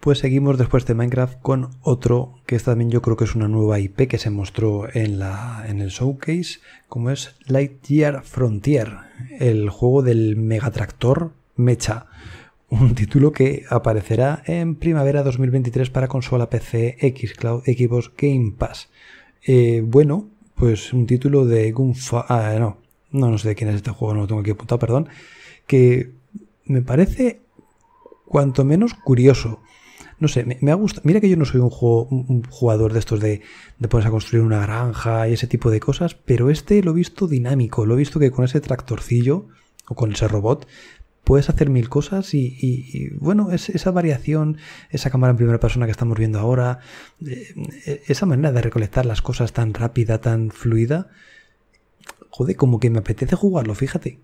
Pues 0.00 0.20
seguimos 0.20 0.58
después 0.58 0.86
de 0.86 0.94
Minecraft 0.94 1.40
con 1.42 1.70
otro 1.82 2.38
que 2.46 2.56
también 2.60 2.90
yo 2.90 3.02
creo 3.02 3.16
que 3.16 3.24
es 3.24 3.34
una 3.34 3.48
nueva 3.48 3.80
IP 3.80 4.08
que 4.08 4.18
se 4.18 4.30
mostró 4.30 4.88
en, 4.94 5.18
la, 5.18 5.64
en 5.66 5.80
el 5.80 5.88
showcase, 5.88 6.60
como 6.88 7.10
es 7.10 7.34
Lightyear 7.46 8.22
Frontier, 8.22 8.96
el 9.40 9.70
juego 9.70 10.02
del 10.02 10.36
megatractor 10.36 11.32
Mecha. 11.56 12.06
Un 12.70 12.94
título 12.94 13.32
que 13.32 13.64
aparecerá 13.70 14.42
en 14.46 14.76
primavera 14.76 15.24
2023 15.24 15.90
para 15.90 16.06
consola 16.06 16.48
PC, 16.48 16.96
Xcloud, 17.00 17.64
Xbox 17.64 18.12
Game 18.16 18.54
Pass. 18.56 18.90
Eh, 19.44 19.82
bueno, 19.84 20.28
pues 20.54 20.92
un 20.92 21.06
título 21.06 21.44
de 21.44 21.72
Gunfa... 21.72 22.24
Ah, 22.28 22.54
no, 22.58 22.78
no, 23.10 23.30
no 23.30 23.38
sé 23.38 23.48
de 23.48 23.54
quién 23.56 23.70
es 23.70 23.76
este 23.76 23.90
juego, 23.90 24.14
no 24.14 24.20
lo 24.20 24.26
tengo 24.28 24.42
aquí 24.42 24.50
apuntado, 24.50 24.78
perdón. 24.78 25.08
Que 25.66 26.12
me 26.66 26.82
parece 26.82 27.40
cuanto 28.26 28.64
menos 28.64 28.94
curioso. 28.94 29.60
No 30.20 30.28
sé, 30.28 30.44
me, 30.60 30.70
ha 30.70 30.74
gustado. 30.74 31.02
Mira 31.04 31.20
que 31.20 31.28
yo 31.28 31.36
no 31.36 31.44
soy 31.44 31.60
un, 31.60 31.70
jugador 31.70 32.92
de 32.92 32.98
estos 32.98 33.20
de, 33.20 33.42
de 33.78 33.88
ponerse 33.88 34.08
a 34.08 34.10
construir 34.10 34.44
una 34.44 34.60
granja 34.60 35.28
y 35.28 35.34
ese 35.34 35.46
tipo 35.46 35.70
de 35.70 35.80
cosas, 35.80 36.14
pero 36.14 36.50
este 36.50 36.82
lo 36.82 36.90
he 36.90 36.94
visto 36.94 37.28
dinámico. 37.28 37.86
Lo 37.86 37.94
he 37.94 37.98
visto 37.98 38.18
que 38.18 38.30
con 38.30 38.44
ese 38.44 38.60
tractorcillo 38.60 39.46
o 39.86 39.94
con 39.94 40.12
ese 40.12 40.26
robot 40.26 40.66
puedes 41.28 41.50
hacer 41.50 41.68
mil 41.68 41.90
cosas 41.90 42.32
y, 42.32 43.10
bueno, 43.18 43.52
es, 43.52 43.68
esa 43.68 43.90
variación, 43.90 44.56
esa 44.88 45.10
cámara 45.10 45.32
en 45.32 45.36
primera 45.36 45.60
persona 45.60 45.84
que 45.84 45.92
estamos 45.92 46.18
viendo 46.18 46.38
ahora, 46.38 46.78
eh, 47.20 48.02
esa 48.06 48.24
manera 48.24 48.50
de 48.50 48.62
recolectar 48.62 49.04
las 49.04 49.20
cosas 49.20 49.52
tan 49.52 49.74
rápida, 49.74 50.22
tan 50.22 50.50
fluida, 50.50 51.08
joder, 52.30 52.56
como 52.56 52.80
que 52.80 52.88
me 52.88 53.00
apetece 53.00 53.36
jugarlo, 53.36 53.74
fíjate. 53.74 54.20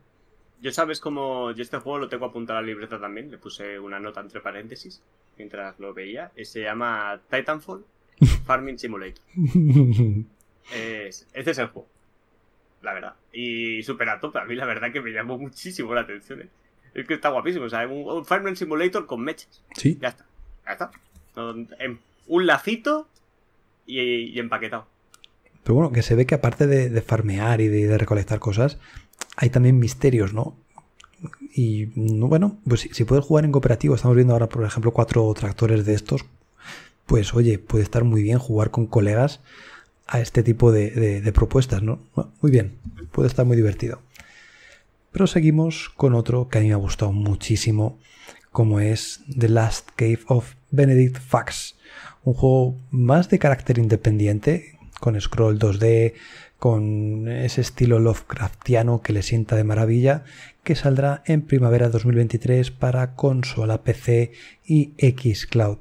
Yo 0.61 0.73
sabes 0.73 1.01
cómo. 1.01 1.53
Yo 1.53 1.63
este 1.63 1.79
juego 1.79 1.99
lo 1.99 2.09
tengo 2.09 2.27
apuntado 2.27 2.59
a 2.59 2.63
la 2.63 2.69
libreta 2.69 3.01
también. 3.01 3.31
Le 3.31 3.39
puse 3.39 3.79
una 3.79 4.01
nota 4.01 4.21
entre 4.21 4.41
paréntesis 4.41 5.03
mientras 5.37 5.79
lo 5.79 5.93
veía. 5.93 6.33
Se 6.43 6.63
llama 6.63 7.21
Titanfall 7.31 7.85
Farming 8.47 8.79
Simulator. 8.79 9.23
es, 10.73 11.27
este 11.33 11.51
es 11.51 11.59
el 11.59 11.67
juego. 11.69 11.89
La 12.83 12.93
verdad. 12.93 13.15
Y 13.33 13.83
super 13.83 14.09
a 14.09 14.21
tope. 14.21 14.39
A 14.39 14.45
mí 14.45 14.55
la 14.55 14.67
verdad 14.67 14.93
que 14.93 15.01
me 15.01 15.11
llamó 15.11 15.39
muchísimo 15.39 15.95
la 15.95 16.03
atención. 16.03 16.43
¿eh? 16.43 16.49
Es 16.95 17.07
que 17.07 17.15
está 17.15 17.31
guapísimo. 17.31 17.67
O 17.67 17.69
sea, 17.69 17.87
un, 17.87 18.25
Farming 18.25 18.57
Simulator 18.57 19.07
con 19.07 19.21
mechas. 19.23 19.63
Sí. 19.75 19.99
Ya 20.01 20.09
está. 20.09 20.27
Ya 20.65 20.73
está. 20.73 20.91
Un 22.27 22.47
lacito 22.47 23.09
y, 23.87 24.39
empaquetado. 24.39 24.87
Pero 25.65 25.75
bueno, 25.75 25.93
que 25.93 26.03
se 26.03 26.15
ve 26.15 26.27
que 26.27 26.35
aparte 26.35 26.67
de, 26.67 27.03
farmear 27.03 27.61
y 27.61 27.69
de, 27.69 27.99
recolectar 27.99 28.39
cosas, 28.39 28.79
hay 29.37 29.49
también 29.49 29.79
misterios, 29.79 30.35
¿no? 30.35 30.57
Y 31.55 31.87
bueno, 31.97 32.59
pues 32.69 32.89
si, 32.93 33.05
puedes 33.05 33.25
jugar 33.25 33.47
en 33.47 33.53
cooperativo, 33.53 33.95
estamos 33.95 34.15
viendo 34.15 34.35
ahora, 34.35 34.49
por 34.49 34.65
ejemplo, 34.65 34.93
cuatro 34.93 35.33
tractores 35.35 35.87
de 35.87 35.95
estos, 35.95 36.27
pues 37.07 37.35
oye, 37.35 37.59
puede 37.59 37.83
estar 37.83 38.05
muy 38.05 38.23
bien 38.23 38.39
jugar 38.39 38.71
con 38.71 38.87
colegas 38.87 39.41
a 40.07 40.21
este 40.21 40.43
tipo 40.43 40.71
de, 40.71 41.33
propuestas, 41.35 41.83
¿no? 41.83 42.01
Muy 42.43 42.53
bien, 42.53 42.77
puede 43.11 43.29
estar 43.29 43.47
muy 43.47 43.57
divertido. 43.57 44.01
Pero 45.13 45.27
seguimos 45.27 45.91
con 45.97 46.15
otro 46.15 46.49
que 46.49 46.59
a 46.59 46.61
mí 46.61 46.69
me 46.69 46.75
ha 46.75 46.77
gustado 46.77 47.13
muchísimo, 47.13 47.99
como 48.53 48.81
es 48.81 49.23
The 49.39 49.49
Last 49.49 49.91
Cave 49.97 50.21
of 50.27 50.55
Benedict 50.71 51.19
Fax. 51.19 51.77
Un 52.25 52.35
juego 52.35 52.77
más 52.91 53.29
de 53.29 53.39
carácter 53.39 53.79
independiente, 53.79 54.74
con 55.01 55.21
scroll 55.21 55.59
2D, 55.59 56.15
con 56.59 57.29
ese 57.29 57.61
estilo 57.61 57.99
Lovecraftiano 57.99 59.03
que 59.03 59.13
le 59.13 59.23
sienta 59.23 59.57
de 59.57 59.65
maravilla, 59.65 60.25
que 60.63 60.75
saldrá 60.75 61.23
en 61.27 61.43
primavera 61.43 61.91
2023 61.91 62.71
para 62.71 63.15
consola 63.15 63.83
PC 63.83 64.33
y 64.65 64.95
Xcloud. 64.99 65.79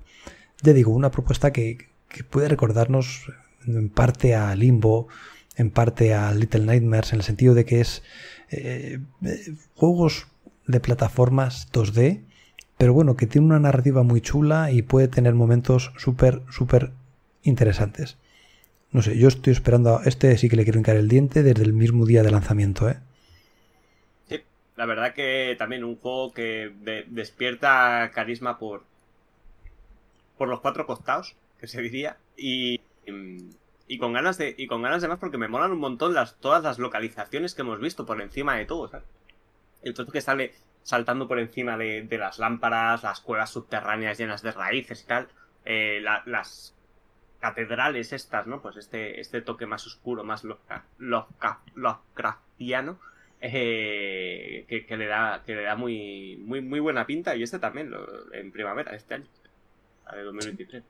Ya 0.61 0.73
digo, 0.73 0.91
una 0.91 1.11
propuesta 1.11 1.53
que, 1.53 1.89
puede 2.29 2.47
recordarnos 2.47 3.31
en 3.65 3.89
parte 3.89 4.35
a 4.35 4.53
Limbo, 4.55 5.07
en 5.55 5.71
parte 5.71 6.13
a 6.13 6.33
Little 6.33 6.65
Nightmares, 6.65 7.13
en 7.13 7.19
el 7.19 7.23
sentido 7.23 7.53
de 7.53 7.65
que 7.65 7.81
es 7.81 8.03
eh, 8.51 8.99
eh, 9.23 9.55
juegos 9.75 10.27
de 10.67 10.79
plataformas 10.79 11.71
2D, 11.71 12.23
pero 12.77 12.93
bueno, 12.93 13.15
que 13.15 13.25
tiene 13.25 13.47
una 13.47 13.59
narrativa 13.59 14.03
muy 14.03 14.21
chula 14.21 14.71
y 14.71 14.81
puede 14.81 15.07
tener 15.07 15.33
momentos 15.33 15.93
súper, 15.97 16.43
súper 16.49 16.91
interesantes. 17.41 18.17
No 18.93 19.01
sé, 19.01 19.17
yo 19.17 19.27
estoy 19.27 19.51
esperando. 19.51 19.97
A 19.97 20.03
este 20.05 20.37
sí 20.37 20.47
que 20.47 20.55
le 20.55 20.63
quiero 20.63 20.77
hincar 20.77 20.95
el 20.95 21.09
diente 21.09 21.41
desde 21.41 21.63
el 21.63 21.73
mismo 21.73 22.05
día 22.05 22.21
de 22.21 22.29
lanzamiento, 22.29 22.87
¿eh? 22.87 22.99
Sí, 24.29 24.39
la 24.75 24.85
verdad 24.85 25.15
que 25.15 25.55
también 25.57 25.83
un 25.83 25.97
juego 25.97 26.31
que 26.31 26.71
despierta 27.07 28.11
carisma 28.13 28.59
por. 28.59 28.83
por 30.37 30.47
los 30.47 30.61
cuatro 30.61 30.85
costados, 30.85 31.35
que 31.59 31.67
se 31.67 31.81
diría. 31.81 32.17
Y. 32.37 32.81
Y 33.87 33.97
con 33.97 34.13
ganas 34.13 34.37
de. 34.37 34.53
Y 34.55 34.67
con 34.67 34.83
ganas 34.83 35.01
de 35.01 35.07
más 35.07 35.17
porque 35.17 35.39
me 35.39 35.47
molan 35.47 35.71
un 35.71 35.79
montón 35.79 36.13
las, 36.13 36.35
todas 36.35 36.63
las 36.63 36.77
localizaciones 36.77 37.55
que 37.55 37.63
hemos 37.63 37.79
visto 37.79 38.05
por 38.05 38.21
encima 38.21 38.55
de 38.55 38.65
todo, 38.65 38.87
¿sabes? 38.87 39.07
El 39.81 39.95
trozo 39.95 40.11
que 40.11 40.21
sale 40.21 40.53
saltando 40.83 41.27
por 41.27 41.39
encima 41.39 41.77
de, 41.77 42.07
las 42.11 42.37
lámparas, 42.37 43.01
las 43.01 43.21
cuevas 43.21 43.49
subterráneas 43.49 44.19
llenas 44.19 44.43
de 44.43 44.51
raíces 44.51 45.01
y 45.01 45.07
tal. 45.07 45.27
Eh, 45.65 45.99
las 46.01 46.72
catedrales 47.43 48.13
estas, 48.13 48.47
¿no? 48.47 48.61
Pues 48.61 48.77
este, 48.77 49.19
este 49.19 49.41
toque 49.41 49.65
más 49.65 49.85
oscuro, 49.85 50.23
más 50.23 50.45
Lovecraftiano, 51.75 52.99
eh, 53.41 54.65
que, 54.87 54.95
le 54.95 55.07
da, 55.07 55.43
que 55.45 55.53
le 55.53 55.63
da 55.63 55.75
muy, 55.75 56.37
muy, 56.37 56.61
muy 56.61 56.79
buena 56.79 57.05
pinta. 57.05 57.35
Y 57.35 57.43
este 57.43 57.59
también, 57.59 57.91
en 58.31 58.49
primavera, 58.53 58.95
este 58.95 59.15
año, 59.15 59.25
la 60.05 60.15
de 60.15 60.23
2023. 60.23 60.83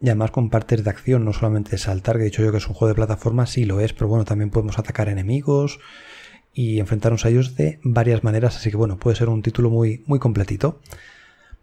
Y 0.00 0.08
además 0.08 0.32
con 0.32 0.50
partes 0.50 0.82
de 0.82 0.90
acción, 0.90 1.24
no 1.24 1.32
solamente 1.32 1.78
saltar, 1.78 2.16
que 2.16 2.22
he 2.22 2.24
dicho 2.24 2.42
yo 2.42 2.50
que 2.50 2.58
es 2.58 2.66
un 2.66 2.74
juego 2.74 2.88
de 2.88 2.96
plataforma, 2.96 3.46
sí 3.46 3.64
lo 3.64 3.78
es, 3.78 3.92
pero 3.92 4.08
bueno, 4.08 4.24
también 4.24 4.50
podemos 4.50 4.80
atacar 4.80 5.08
enemigos. 5.08 5.78
y 6.52 6.80
enfrentarnos 6.80 7.24
a 7.24 7.28
ellos 7.28 7.54
de 7.54 7.78
varias 7.84 8.24
maneras, 8.24 8.56
así 8.56 8.70
que 8.70 8.76
bueno, 8.76 8.98
puede 8.98 9.16
ser 9.16 9.28
un 9.28 9.40
título 9.40 9.70
muy, 9.70 10.02
muy 10.06 10.18
completito. 10.18 10.80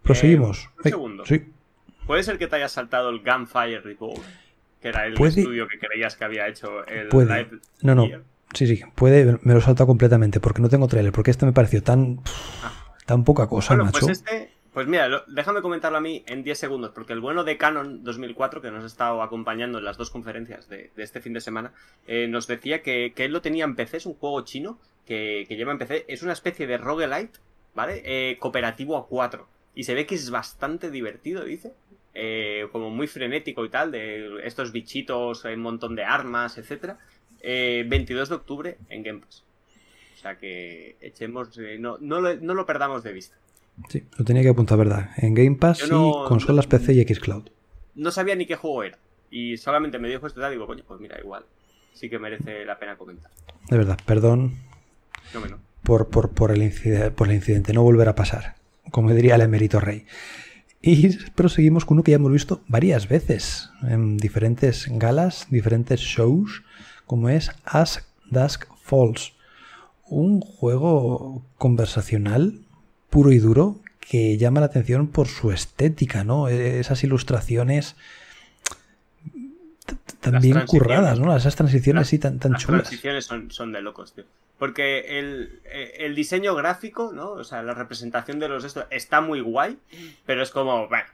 Proseguimos. 0.01 0.63
Eh, 0.63 0.69
un 0.77 0.83
segundo. 0.83 1.25
Sí. 1.25 1.43
¿Puede 2.10 2.24
ser 2.24 2.39
que 2.39 2.47
te 2.47 2.55
haya 2.55 2.70
saltado 2.70 3.12
el 3.12 3.20
Gunfire 3.20 3.82
Revolve? 3.82 4.24
Que 4.82 4.88
era 4.88 5.05
el 5.05 5.14
estudio 5.14 5.68
que 5.68 5.78
creías 5.78 6.16
que 6.16 6.26
había 6.26 6.47
hecho 6.47 6.84
el 6.88 7.07
puede. 7.07 7.47
No, 7.84 7.93
no. 7.93 8.07
Sí, 8.51 8.66
sí, 8.66 8.82
puede, 8.95 9.38
me 9.43 9.53
lo 9.53 9.62
salta 9.62 9.86
completamente 9.86 10.39
porque 10.39 10.60
no 10.60 10.70
tengo 10.70 10.88
trailer, 10.88 11.12
porque 11.12 11.30
este 11.30 11.45
me 11.45 11.53
pareció 11.53 11.84
tan, 11.84 12.20
ah. 12.64 12.95
tan 13.05 13.24
poca 13.24 13.45
cosa, 13.45 13.76
bueno, 13.76 13.91
macho. 13.91 14.07
Pues 14.07 14.18
este, 14.18 14.49
pues 14.74 14.88
mira, 14.88 15.24
déjame 15.28 15.62
comentarlo 15.62 15.99
a 15.99 16.01
mí 16.01 16.24
en 16.26 16.41
10 16.41 16.57
segundos, 16.57 16.93
porque 16.95 17.14
el 17.14 17.20
bueno 17.20 17.43
de 17.43 17.57
Canon 17.57 18.03
2004, 18.03 18.60
que 18.60 18.72
nos 18.72 18.84
ha 18.84 18.88
estado 18.88 19.22
acompañando 19.22 19.78
en 19.78 19.86
las 19.86 19.97
dos 19.97 20.10
conferencias 20.10 20.68
de, 20.68 20.89
este 20.97 21.22
fin 21.22 21.34
de 21.34 21.41
semana, 21.41 21.74
eh, 22.07 22.28
nos 22.28 22.47
decía 22.47 22.82
que, 22.82 23.14
él 23.16 23.32
lo 23.32 23.43
tenía 23.43 23.66
en 23.66 23.76
PC, 23.76 23.97
es 23.97 24.07
un 24.07 24.16
juego 24.16 24.41
chino 24.41 24.80
que, 25.05 25.45
lleva 25.47 25.74
en 25.74 25.78
PC, 25.78 26.05
es 26.07 26.24
una 26.24 26.34
especie 26.34 26.66
de 26.66 26.80
roguelite, 26.80 27.38
¿vale? 27.76 28.01
Eh, 28.03 28.38
cooperativo 28.39 28.97
a 28.97 29.05
4. 29.05 29.47
Y 29.76 29.84
se 29.84 29.93
ve 29.93 30.07
que 30.07 30.16
es 30.16 30.32
bastante 30.32 30.89
divertido, 30.89 31.45
dice. 31.45 31.72
Eh, 32.14 32.68
como 32.72 32.89
muy 32.89 33.07
frenético 33.07 33.64
y 33.66 33.70
tal, 33.70 33.91
de 33.91 34.39
estos 34.43 34.72
bichitos, 34.72 35.45
un 35.45 35.62
montón 35.62 35.95
de 35.95 36.03
armas, 36.03 36.57
etcétera. 36.57 36.97
22 37.41 38.30
de 38.30 38.36
octubre 38.36 38.78
en 38.89 39.03
Game 39.03 39.20
Pass. 39.20 39.43
O 40.16 40.22
sea 40.22 40.38
que 40.38 40.97
echemos, 40.99 41.57
no, 41.80 41.97
no, 41.99 42.20
lo, 42.20 42.66
perdamos 42.66 43.03
de 43.03 43.14
vista. 43.14 43.38
Sí, 43.88 44.03
lo 44.18 44.26
tenía 44.26 44.43
que 44.43 44.49
apuntar, 44.49 44.78
¿verdad? 44.78 45.12
En 45.18 45.34
Game 45.34 45.55
Pass 45.55 45.84
y 45.86 45.89
consolas 45.89 46.68
PC 46.68 46.93
y 46.93 47.03
Xcloud. 47.14 47.49
No 47.95 48.12
sabía 48.12 48.36
ni 48.36 48.45
qué 48.45 48.55
juego 48.55 48.84
era. 48.84 48.97
Y 49.32 49.57
solamente 49.57 49.99
me 49.99 50.10
dijo 50.10 50.28
esto 50.28 50.45
y 50.45 50.51
digo, 50.51 50.68
coño, 50.68 50.84
pues 50.88 50.99
mira, 50.99 51.18
igual. 51.20 51.45
Sí 51.93 52.10
que 52.10 52.20
merece 52.20 52.66
la 52.66 52.80
pena 52.80 52.97
comentar. 52.97 53.32
De 53.70 53.78
verdad, 53.78 53.99
perdón. 54.05 54.55
Por, 55.84 56.10
por, 56.10 56.32
por, 56.32 56.51
el 56.51 56.64
incidente, 56.64 57.12
por 57.12 57.30
el 57.30 57.36
incidente, 57.36 57.74
no 57.74 57.84
volver 57.84 58.10
a 58.10 58.16
pasar. 58.16 58.55
Como 58.91 59.14
diría 59.14 59.36
el 59.36 59.41
emérito 59.41 59.80
rey. 59.80 60.05
Y 60.82 61.17
proseguimos 61.32 61.84
con 61.84 61.97
uno 61.97 62.03
que 62.03 62.11
ya 62.11 62.15
hemos 62.15 62.32
visto 62.32 62.61
varias 62.67 63.07
veces 63.09 63.69
en 63.84 64.17
diferentes 64.17 64.88
galas, 64.89 65.47
diferentes 65.49 65.99
shows, 65.99 66.63
como 67.05 67.27
es 67.30 67.51
Ask 67.65 68.05
Dusk 68.30 68.65
Falls. 68.82 69.34
Un 70.07 70.39
juego 70.41 71.43
conversacional 71.57 72.59
puro 73.09 73.32
y 73.32 73.39
duro 73.39 73.80
que 73.99 74.38
llama 74.38 74.61
la 74.61 74.67
atención 74.67 75.07
por 75.07 75.27
su 75.27 75.51
estética, 75.51 76.23
¿no? 76.23 76.47
E-, 76.47 76.80
esas 76.80 77.03
ilustraciones 77.03 77.95
también 80.21 80.65
curradas, 80.65 81.19
¿no? 81.19 81.36
Esas 81.36 81.55
transiciones 81.55 82.07
sí 82.07 82.19
tan, 82.19 82.39
tan 82.39 82.53
las 82.53 82.61
chulas. 82.61 82.80
Las 82.80 82.89
transiciones 82.89 83.25
son, 83.25 83.51
son 83.51 83.71
de 83.71 83.82
locos, 83.82 84.13
tío. 84.13 84.25
Porque 84.60 85.18
el, 85.20 85.62
eh, 85.64 85.95
el, 85.99 86.16
diseño 86.16 86.53
gráfico, 86.53 87.12
¿no? 87.14 87.32
O 87.32 87.43
sea, 87.45 87.64
la 87.64 87.74
representación 87.74 88.39
de 88.39 88.49
los 88.49 88.66
estos 88.66 88.86
está 88.89 89.22
muy 89.22 89.39
guay, 89.39 89.80
pero 90.26 90.43
es 90.43 90.51
como, 90.51 90.89
bueno, 90.89 91.07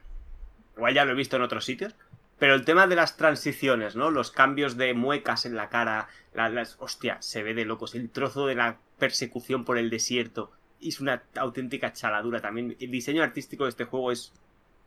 igual 0.76 0.94
ya 0.94 1.04
lo 1.04 1.12
he 1.12 1.14
visto 1.14 1.36
en 1.36 1.42
otros 1.42 1.64
sitios. 1.64 1.94
Pero 2.38 2.54
el 2.54 2.64
tema 2.64 2.86
de 2.86 2.96
las 2.96 3.16
transiciones, 3.16 3.96
¿no? 3.96 4.10
Los 4.10 4.30
cambios 4.30 4.76
de 4.76 4.92
muecas 4.92 5.46
en 5.46 5.56
la 5.56 5.70
cara, 5.70 6.08
las, 6.34 6.76
hostia, 6.80 7.16
se 7.22 7.42
ve 7.42 7.54
de 7.54 7.64
locos. 7.64 7.94
El 7.94 8.10
trozo 8.10 8.46
de 8.46 8.56
la 8.56 8.78
persecución 8.98 9.64
por 9.64 9.78
el 9.78 9.88
desierto 9.88 10.50
es 10.82 11.00
una 11.00 11.22
auténtica 11.36 11.92
chaladura 11.92 12.40
también. 12.40 12.76
El 12.78 12.90
diseño 12.90 13.22
artístico 13.22 13.64
de 13.64 13.70
este 13.70 13.84
juego 13.84 14.12
es 14.12 14.34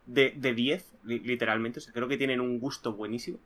de, 0.06 0.34
de 0.36 0.54
10, 0.54 0.86
literalmente. 1.06 1.80
O 1.80 1.82
sea, 1.82 1.94
creo 1.94 2.08
que 2.08 2.18
tienen 2.18 2.40
un 2.40 2.60
gusto 2.60 2.94
buenísimo. 2.94 3.40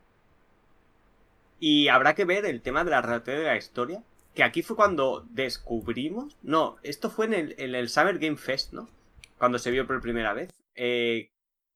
Y 1.60 1.88
habrá 1.88 2.14
que 2.14 2.26
ver 2.26 2.46
el 2.46 2.62
tema 2.62 2.84
de 2.84 2.92
la 2.92 3.02
realidad 3.02 3.26
de 3.26 3.44
la 3.44 3.56
historia, 3.56 4.04
que 4.34 4.44
aquí 4.44 4.62
fue 4.64 4.76
cuando 4.76 5.26
descubrimos. 5.30 6.38
No, 6.42 6.78
esto 6.84 7.10
fue 7.10 7.26
en 7.26 7.34
el, 7.34 7.56
en 7.58 7.76
el 7.76 7.90
Summer 7.90 8.20
Game 8.20 8.38
Fest, 8.38 8.74
¿no? 8.74 8.90
Cuando 9.38 9.60
se 9.60 9.72
vio 9.72 9.86
por 9.86 10.02
primera 10.02 10.34
vez. 10.34 10.52
Eh, 10.76 11.30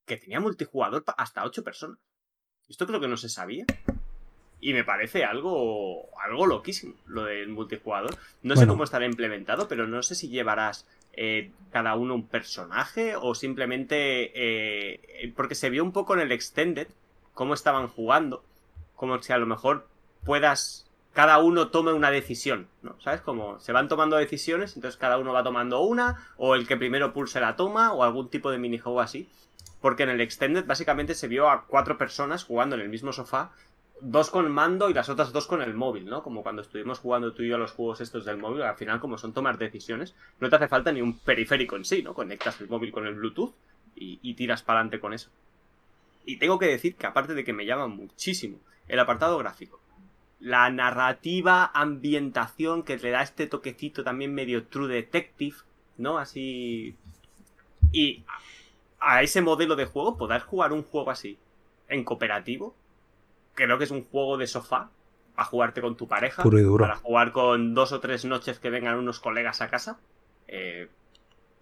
que 0.05 0.17
tenía 0.17 0.39
multijugador 0.39 1.03
hasta 1.17 1.43
8 1.43 1.63
personas. 1.63 1.99
Esto 2.67 2.87
creo 2.87 2.99
que 2.99 3.07
no 3.07 3.17
se 3.17 3.29
sabía. 3.29 3.65
Y 4.59 4.73
me 4.73 4.83
parece 4.83 5.23
algo, 5.23 6.09
algo 6.19 6.47
loquísimo 6.47 6.95
lo 7.05 7.25
del 7.25 7.49
multijugador. 7.49 8.17
No 8.41 8.55
sé 8.55 8.65
cómo 8.65 8.83
estará 8.83 9.05
implementado, 9.05 9.67
pero 9.67 9.85
no 9.85 10.01
sé 10.01 10.15
si 10.15 10.29
llevarás 10.29 10.87
eh, 11.13 11.51
cada 11.71 11.95
uno 11.95 12.15
un 12.15 12.27
personaje 12.27 13.15
o 13.15 13.35
simplemente... 13.35 14.31
Eh, 14.33 15.33
porque 15.35 15.53
se 15.53 15.69
vio 15.69 15.83
un 15.83 15.91
poco 15.91 16.15
en 16.15 16.21
el 16.21 16.31
Extended 16.31 16.87
cómo 17.33 17.53
estaban 17.53 17.87
jugando. 17.87 18.43
Como 18.95 19.21
si 19.21 19.31
a 19.31 19.37
lo 19.37 19.45
mejor 19.45 19.87
puedas 20.25 20.86
cada 21.17 21.39
uno 21.39 21.69
tome 21.69 21.93
una 21.93 22.11
decisión, 22.11 22.67
¿no? 22.83 22.95
¿Sabes? 23.01 23.21
Como 23.21 23.59
se 23.59 23.71
van 23.71 23.87
tomando 23.87 24.17
decisiones, 24.17 24.75
entonces 24.75 24.99
cada 24.99 25.17
uno 25.17 25.33
va 25.33 25.41
tomando 25.41 25.81
una, 25.81 26.27
o 26.37 26.53
el 26.53 26.67
que 26.67 26.77
primero 26.77 27.11
pulse 27.11 27.39
la 27.39 27.55
toma, 27.55 27.91
o 27.91 28.03
algún 28.03 28.29
tipo 28.29 28.51
de 28.51 28.59
minijuego 28.59 29.01
así. 29.01 29.27
Porque 29.81 30.03
en 30.03 30.09
el 30.09 30.21
Extended 30.21 30.67
básicamente 30.67 31.15
se 31.15 31.27
vio 31.27 31.49
a 31.49 31.65
cuatro 31.65 31.97
personas 31.97 32.43
jugando 32.43 32.75
en 32.75 32.83
el 32.83 32.89
mismo 32.89 33.13
sofá, 33.13 33.51
dos 33.99 34.29
con 34.29 34.51
mando 34.51 34.91
y 34.91 34.93
las 34.93 35.09
otras 35.09 35.33
dos 35.33 35.47
con 35.47 35.63
el 35.63 35.73
móvil, 35.73 36.05
¿no? 36.05 36.21
Como 36.21 36.43
cuando 36.43 36.61
estuvimos 36.61 36.99
jugando 36.99 37.33
tú 37.33 37.41
y 37.41 37.47
yo 37.47 37.55
a 37.55 37.57
los 37.57 37.71
juegos 37.71 37.99
estos 37.99 38.23
del 38.23 38.37
móvil, 38.37 38.61
al 38.61 38.75
final 38.75 38.99
como 38.99 39.17
son 39.17 39.33
tomar 39.33 39.57
decisiones, 39.57 40.13
no 40.39 40.51
te 40.51 40.57
hace 40.57 40.67
falta 40.67 40.91
ni 40.91 41.01
un 41.01 41.17
periférico 41.17 41.77
en 41.77 41.85
sí, 41.85 42.03
¿no? 42.03 42.13
Conectas 42.13 42.61
el 42.61 42.69
móvil 42.69 42.91
con 42.91 43.07
el 43.07 43.15
Bluetooth 43.15 43.55
y, 43.95 44.19
y 44.21 44.35
tiras 44.35 44.61
para 44.61 44.81
adelante 44.81 44.99
con 44.99 45.13
eso. 45.13 45.31
Y 46.25 46.37
tengo 46.37 46.59
que 46.59 46.67
decir 46.67 46.95
que 46.95 47.07
aparte 47.07 47.33
de 47.33 47.43
que 47.43 47.53
me 47.53 47.65
llama 47.65 47.87
muchísimo 47.87 48.59
el 48.87 48.99
apartado 48.99 49.39
gráfico, 49.39 49.81
la 50.39 50.69
narrativa, 50.69 51.71
ambientación 51.73 52.83
que 52.83 52.97
le 52.97 53.11
da 53.11 53.21
este 53.21 53.47
toquecito 53.47 54.03
también 54.03 54.33
medio 54.33 54.65
True 54.65 54.87
Detective, 54.87 55.57
¿no? 55.97 56.17
Así. 56.17 56.95
Y 57.91 58.23
a 58.99 59.21
ese 59.21 59.41
modelo 59.41 59.75
de 59.75 59.85
juego, 59.85 60.17
poder 60.17 60.41
jugar 60.41 60.73
un 60.73 60.83
juego 60.83 61.11
así 61.11 61.37
en 61.87 62.03
cooperativo, 62.03 62.75
creo 63.53 63.77
que 63.77 63.85
es 63.85 63.91
un 63.91 64.03
juego 64.03 64.37
de 64.37 64.47
sofá 64.47 64.89
a 65.35 65.45
jugarte 65.45 65.81
con 65.81 65.95
tu 65.95 66.07
pareja, 66.07 66.43
para 66.43 66.95
jugar 66.97 67.31
con 67.31 67.73
dos 67.73 67.91
o 67.91 67.99
tres 67.99 68.25
noches 68.25 68.59
que 68.59 68.69
vengan 68.69 68.97
unos 68.97 69.19
colegas 69.19 69.61
a 69.61 69.69
casa. 69.69 69.99
Eh, 70.47 70.89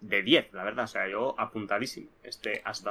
de 0.00 0.22
10, 0.22 0.52
la 0.52 0.64
verdad, 0.64 0.84
o 0.84 0.88
sea, 0.88 1.08
yo 1.08 1.34
apuntadísimo 1.38 2.08
este 2.22 2.62
As 2.64 2.84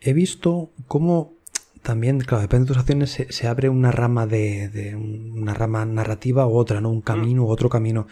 He 0.00 0.12
visto 0.12 0.70
cómo 0.86 1.34
también, 1.82 2.20
claro, 2.20 2.42
depende 2.42 2.64
de 2.64 2.68
tus 2.68 2.76
acciones, 2.76 3.26
se, 3.28 3.48
abre 3.48 3.68
una 3.68 3.90
rama 3.90 4.26
de, 4.26 4.94
una 4.96 5.54
rama 5.54 5.86
narrativa 5.86 6.46
u 6.46 6.56
otra, 6.56 6.80
¿no? 6.80 6.90
Un 6.90 7.00
camino 7.00 7.44
u 7.44 7.48
otro 7.48 7.68
camino. 7.68 8.06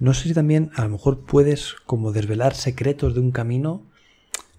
No 0.00 0.12
sé 0.12 0.28
si 0.28 0.34
también 0.34 0.70
a 0.74 0.82
lo 0.82 0.90
mejor 0.90 1.20
puedes 1.20 1.74
como 1.86 2.12
desvelar 2.12 2.54
secretos 2.54 3.14
de 3.14 3.20
un 3.20 3.30
camino, 3.30 3.82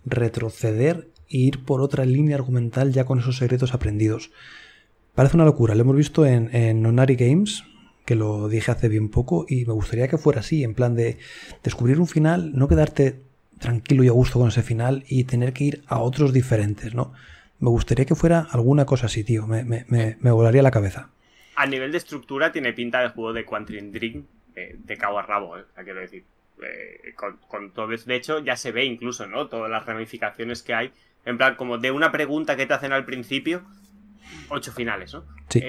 retroceder 0.06 1.10
e 1.30 1.38
ir 1.38 1.66
por 1.66 1.82
otra 1.82 2.06
línea 2.06 2.36
argumental 2.36 2.94
ya 2.94 3.06
con 3.06 3.20
esos 3.20 3.38
secretos 3.38 3.74
aprendidos. 3.74 4.32
Parece 5.14 5.36
una 5.36 5.46
locura, 5.46 5.76
lo 5.76 5.82
hemos 5.82 5.98
visto 5.98 6.26
en, 6.26 6.56
en 6.56 6.82
Nonari 6.82 7.16
Games, 7.16 7.66
que 8.06 8.16
lo 8.16 8.48
dije 8.48 8.72
hace 8.72 8.88
bien 8.88 9.10
poco, 9.10 9.46
y 9.48 9.66
me 9.66 9.74
gustaría 9.74 10.08
que 10.08 10.18
fuera 10.18 10.40
así, 10.40 10.64
en 10.64 10.74
plan 10.74 10.96
de 10.96 11.18
descubrir 11.64 12.00
un 12.00 12.08
final, 12.08 12.54
no 12.56 12.68
quedarte 12.68 13.22
tranquilo 13.60 14.04
y 14.04 14.08
a 14.08 14.12
gusto 14.12 14.40
con 14.40 14.50
ese 14.50 14.64
final 14.64 15.04
y 15.08 15.26
tener 15.26 15.54
que 15.54 15.64
ir 15.66 15.84
a 15.88 16.00
otros 16.00 16.34
diferentes, 16.34 16.96
¿no? 16.96 17.14
Me 17.64 17.70
gustaría 17.70 18.04
que 18.04 18.14
fuera 18.14 18.46
alguna 18.52 18.86
cosa 18.86 19.06
así, 19.06 19.24
tío. 19.24 19.48
Me, 19.48 19.64
me, 19.64 19.86
me, 19.88 20.32
volaría 20.32 20.62
la 20.62 20.70
cabeza. 20.70 21.12
A 21.56 21.66
nivel 21.66 21.94
de 21.94 21.98
estructura 21.98 22.52
tiene 22.52 22.74
pinta 22.74 23.00
de 23.00 23.08
juego 23.08 23.32
de 23.32 23.46
Quantum 23.46 23.90
Dream 23.90 24.26
eh, 24.54 24.76
de 24.78 24.98
cabo 24.98 25.18
a 25.18 25.22
rabo, 25.22 25.58
eh, 25.58 25.64
quiero 25.82 26.02
decir. 26.02 26.26
Eh, 26.62 27.14
con, 27.16 27.72
todo 27.72 27.88
De 27.88 28.16
hecho, 28.16 28.40
ya 28.40 28.58
se 28.58 28.74
ve 28.74 28.84
incluso, 28.84 29.28
¿no? 29.28 29.48
Todas 29.48 29.72
las 29.72 29.86
ramificaciones 29.86 30.62
que 30.62 30.74
hay. 30.74 30.92
En 31.24 31.38
plan, 31.38 31.56
como 31.56 31.78
de 31.78 31.92
una 31.92 32.12
pregunta 32.12 32.58
que 32.58 32.66
te 32.66 32.74
hacen 32.74 32.92
al 32.92 33.06
principio, 33.06 33.64
ocho 34.50 34.74
finales, 34.74 35.14
¿no? 35.14 35.24
Sí. 35.48 35.62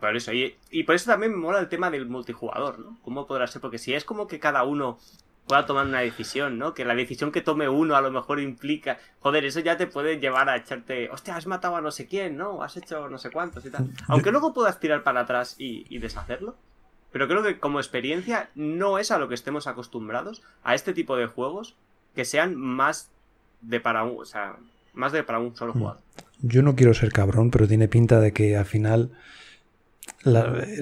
por 0.00 0.16
eso. 0.16 0.32
Y, 0.32 0.56
y, 0.70 0.84
por 0.84 0.94
eso 0.94 1.10
también 1.10 1.32
me 1.32 1.38
mola 1.38 1.58
el 1.58 1.68
tema 1.68 1.90
del 1.90 2.06
multijugador, 2.06 2.78
¿no? 2.78 2.98
¿Cómo 3.02 3.26
podrá 3.26 3.46
ser? 3.48 3.60
Porque 3.60 3.76
si 3.76 3.92
es 3.92 4.06
como 4.06 4.26
que 4.26 4.40
cada 4.40 4.64
uno 4.64 4.98
pueda 5.50 5.66
tomar 5.66 5.84
una 5.84 5.98
decisión, 5.98 6.58
¿no? 6.58 6.74
Que 6.74 6.84
la 6.84 6.94
decisión 6.94 7.32
que 7.32 7.40
tome 7.40 7.68
uno 7.68 7.96
a 7.96 8.00
lo 8.00 8.12
mejor 8.12 8.38
implica, 8.38 8.98
joder, 9.18 9.44
eso 9.44 9.58
ya 9.58 9.76
te 9.76 9.88
puede 9.88 10.20
llevar 10.20 10.48
a 10.48 10.56
echarte, 10.56 11.10
hostia, 11.10 11.34
has 11.34 11.48
matado 11.48 11.74
a 11.74 11.80
no 11.80 11.90
sé 11.90 12.06
quién, 12.06 12.36
¿no? 12.36 12.62
Has 12.62 12.76
hecho 12.76 13.08
no 13.08 13.18
sé 13.18 13.32
cuántos 13.32 13.66
y 13.66 13.70
tal. 13.70 13.90
Aunque 14.06 14.30
luego 14.30 14.54
puedas 14.54 14.78
tirar 14.78 15.02
para 15.02 15.22
atrás 15.22 15.56
y, 15.58 15.98
deshacerlo. 15.98 16.54
Pero 17.10 17.26
creo 17.26 17.42
que 17.42 17.58
como 17.58 17.80
experiencia 17.80 18.50
no 18.54 19.00
es 19.00 19.10
a 19.10 19.18
lo 19.18 19.28
que 19.28 19.34
estemos 19.34 19.66
acostumbrados 19.66 20.40
a 20.62 20.76
este 20.76 20.92
tipo 20.92 21.16
de 21.16 21.26
juegos 21.26 21.74
que 22.14 22.24
sean 22.24 22.54
más 22.54 23.10
de 23.60 23.80
para 23.80 24.04
un, 24.04 24.20
o 24.20 24.24
sea, 24.24 24.54
más 24.92 25.10
de 25.10 25.24
para 25.24 25.40
un 25.40 25.56
solo 25.56 25.74
mm. 25.74 25.78
jugador. 25.80 26.00
Yo 26.42 26.62
no 26.62 26.76
quiero 26.76 26.94
ser 26.94 27.10
cabrón, 27.10 27.50
pero 27.50 27.66
tiene 27.66 27.88
pinta 27.88 28.20
de 28.20 28.32
que 28.32 28.56
al 28.56 28.66
final 28.66 29.10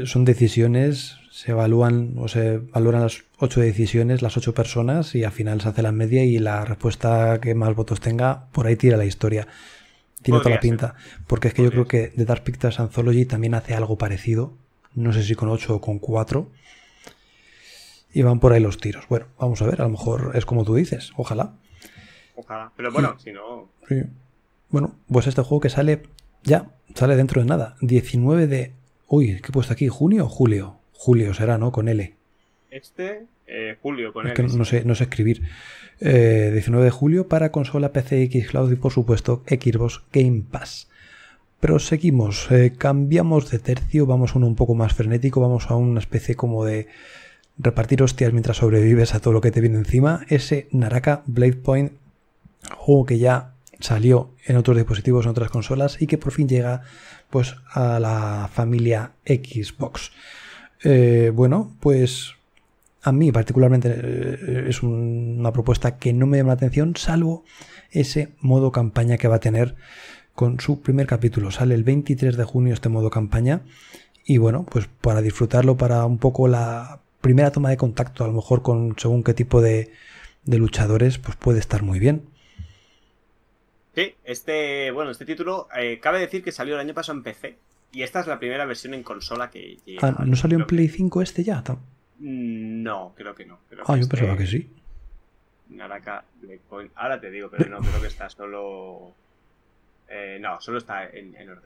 son 0.04 0.26
decisiones 0.26 1.16
se 1.38 1.52
evalúan 1.52 2.14
o 2.18 2.26
se 2.26 2.58
valoran 2.58 3.02
las 3.02 3.22
ocho 3.38 3.60
decisiones, 3.60 4.22
las 4.22 4.36
ocho 4.36 4.54
personas 4.54 5.14
y 5.14 5.22
al 5.22 5.30
final 5.30 5.60
se 5.60 5.68
hace 5.68 5.82
la 5.82 5.92
media 5.92 6.24
y 6.24 6.40
la 6.40 6.64
respuesta 6.64 7.40
que 7.40 7.54
más 7.54 7.76
votos 7.76 8.00
tenga, 8.00 8.46
por 8.50 8.66
ahí 8.66 8.74
tira 8.74 8.96
la 8.96 9.04
historia. 9.04 9.46
Tiene 10.20 10.40
toda 10.40 10.56
la 10.56 10.60
pinta. 10.60 10.96
Porque 11.28 11.46
es 11.46 11.54
que 11.54 11.62
yo 11.62 11.70
creo 11.70 11.86
que 11.86 12.08
The 12.08 12.24
Dark 12.24 12.42
Pictures 12.42 12.80
Anthology 12.80 13.24
también 13.24 13.54
hace 13.54 13.74
algo 13.74 13.96
parecido. 13.96 14.52
No 14.96 15.12
sé 15.12 15.22
si 15.22 15.36
con 15.36 15.48
ocho 15.48 15.76
o 15.76 15.80
con 15.80 16.00
cuatro. 16.00 16.50
y 18.12 18.22
van 18.22 18.40
por 18.40 18.52
ahí 18.52 18.60
los 18.60 18.78
tiros. 18.78 19.06
Bueno, 19.08 19.26
vamos 19.38 19.62
a 19.62 19.66
ver, 19.66 19.80
a 19.80 19.84
lo 19.84 19.90
mejor 19.90 20.32
es 20.34 20.44
como 20.44 20.64
tú 20.64 20.74
dices, 20.74 21.12
ojalá. 21.16 21.52
Ojalá, 22.34 22.72
pero 22.76 22.90
bueno, 22.90 23.16
si 23.16 23.30
no... 23.30 23.68
Sí. 23.88 24.02
Bueno, 24.70 24.96
pues 25.06 25.28
este 25.28 25.42
juego 25.42 25.60
que 25.60 25.70
sale 25.70 26.02
ya, 26.42 26.72
sale 26.96 27.14
dentro 27.14 27.40
de 27.40 27.46
nada, 27.46 27.76
19 27.80 28.48
de... 28.48 28.72
Uy, 29.06 29.40
¿qué 29.40 29.50
he 29.50 29.52
puesto 29.52 29.72
aquí? 29.72 29.86
¿Junio 29.86 30.24
o 30.24 30.28
julio? 30.28 30.77
Julio 30.98 31.32
será, 31.32 31.58
¿no? 31.58 31.70
Con 31.70 31.86
L. 31.88 32.12
Este, 32.72 33.22
eh, 33.46 33.76
julio, 33.80 34.12
con 34.12 34.26
Es 34.26 34.30
él. 34.30 34.36
que 34.36 34.56
no 34.56 34.64
sé, 34.64 34.84
no 34.84 34.96
sé 34.96 35.04
escribir. 35.04 35.42
Eh, 36.00 36.50
19 36.52 36.84
de 36.84 36.90
julio 36.90 37.28
para 37.28 37.52
consola, 37.52 37.92
PC, 37.92 38.28
Xcloud 38.30 38.72
y 38.72 38.76
por 38.76 38.92
supuesto 38.92 39.44
Xbox 39.46 40.02
Game 40.12 40.42
Pass. 40.50 40.88
Proseguimos, 41.60 42.50
eh, 42.50 42.72
cambiamos 42.76 43.48
de 43.50 43.60
tercio, 43.60 44.06
vamos 44.06 44.32
a 44.34 44.38
uno 44.38 44.48
un 44.48 44.56
poco 44.56 44.74
más 44.74 44.92
frenético, 44.92 45.40
vamos 45.40 45.70
a 45.70 45.76
una 45.76 46.00
especie 46.00 46.34
como 46.34 46.64
de 46.64 46.88
repartir 47.58 48.02
hostias 48.02 48.32
mientras 48.32 48.56
sobrevives 48.58 49.14
a 49.14 49.20
todo 49.20 49.32
lo 49.32 49.40
que 49.40 49.50
te 49.52 49.60
viene 49.60 49.78
encima. 49.78 50.26
Ese 50.28 50.66
Naraka 50.72 51.22
Blade 51.26 51.54
Point, 51.54 51.92
juego 52.76 53.06
que 53.06 53.18
ya 53.18 53.54
salió 53.80 54.30
en 54.46 54.56
otros 54.56 54.76
dispositivos, 54.76 55.24
en 55.26 55.30
otras 55.30 55.50
consolas 55.50 56.02
y 56.02 56.08
que 56.08 56.18
por 56.18 56.32
fin 56.32 56.48
llega 56.48 56.82
pues 57.30 57.54
a 57.72 58.00
la 58.00 58.50
familia 58.52 59.12
Xbox. 59.24 60.10
Eh, 60.84 61.30
bueno, 61.34 61.74
pues 61.80 62.34
a 63.02 63.12
mí 63.12 63.32
particularmente 63.32 63.88
eh, 63.94 64.64
es 64.68 64.82
un- 64.82 65.36
una 65.40 65.52
propuesta 65.52 65.98
que 65.98 66.12
no 66.12 66.26
me 66.26 66.36
llama 66.38 66.48
la 66.48 66.54
atención, 66.54 66.94
salvo 66.96 67.44
ese 67.90 68.28
modo 68.40 68.70
campaña 68.72 69.16
que 69.18 69.28
va 69.28 69.36
a 69.36 69.40
tener 69.40 69.74
con 70.34 70.60
su 70.60 70.80
primer 70.82 71.06
capítulo. 71.06 71.50
Sale 71.50 71.74
el 71.74 71.84
23 71.84 72.36
de 72.36 72.44
junio 72.44 72.74
este 72.74 72.88
modo 72.88 73.10
campaña 73.10 73.62
y 74.24 74.38
bueno, 74.38 74.66
pues 74.70 74.88
para 75.00 75.20
disfrutarlo, 75.22 75.76
para 75.76 76.04
un 76.04 76.18
poco 76.18 76.48
la 76.48 77.00
primera 77.20 77.50
toma 77.50 77.70
de 77.70 77.76
contacto, 77.76 78.24
a 78.24 78.28
lo 78.28 78.34
mejor 78.34 78.62
con 78.62 78.94
según 78.98 79.24
qué 79.24 79.34
tipo 79.34 79.60
de, 79.60 79.90
de 80.44 80.58
luchadores, 80.58 81.18
pues 81.18 81.36
puede 81.36 81.58
estar 81.60 81.82
muy 81.82 81.98
bien. 81.98 82.22
Sí, 83.94 84.14
este, 84.24 84.90
bueno, 84.92 85.10
este 85.10 85.24
título, 85.24 85.66
eh, 85.76 85.98
cabe 86.00 86.20
decir 86.20 86.44
que 86.44 86.52
salió 86.52 86.74
el 86.74 86.80
año 86.80 86.94
pasado 86.94 87.18
en 87.18 87.24
PC. 87.24 87.56
Y 87.92 88.02
esta 88.02 88.20
es 88.20 88.26
la 88.26 88.38
primera 88.38 88.64
versión 88.66 88.94
en 88.94 89.02
consola 89.02 89.50
que 89.50 89.78
llega. 89.84 90.00
Ah, 90.06 90.24
¿No 90.26 90.36
salió 90.36 90.58
en 90.58 90.66
Play 90.66 90.88
5 90.88 91.22
este 91.22 91.42
ya? 91.44 91.62
Tam- 91.64 91.78
No, 92.20 93.14
creo 93.16 93.34
que 93.34 93.46
no. 93.46 93.58
Creo 93.68 93.82
Ah, 93.86 93.94
que 93.94 94.00
yo 94.00 94.02
este- 94.02 94.16
pensaba 94.16 94.36
que 94.38 94.46
sí. 94.46 94.68
Naraka 95.70 96.24
Blade 96.40 96.60
Point. 96.68 96.92
Ahora 96.96 97.20
te 97.20 97.30
digo, 97.30 97.50
pero 97.50 97.68
no, 97.70 97.78
creo 97.80 98.00
que 98.00 98.06
está 98.06 98.28
solo. 98.30 99.12
Eh, 100.08 100.38
no, 100.40 100.60
solo 100.60 100.78
está 100.78 101.06
en, 101.08 101.34
en 101.36 101.50
orden. 101.50 101.62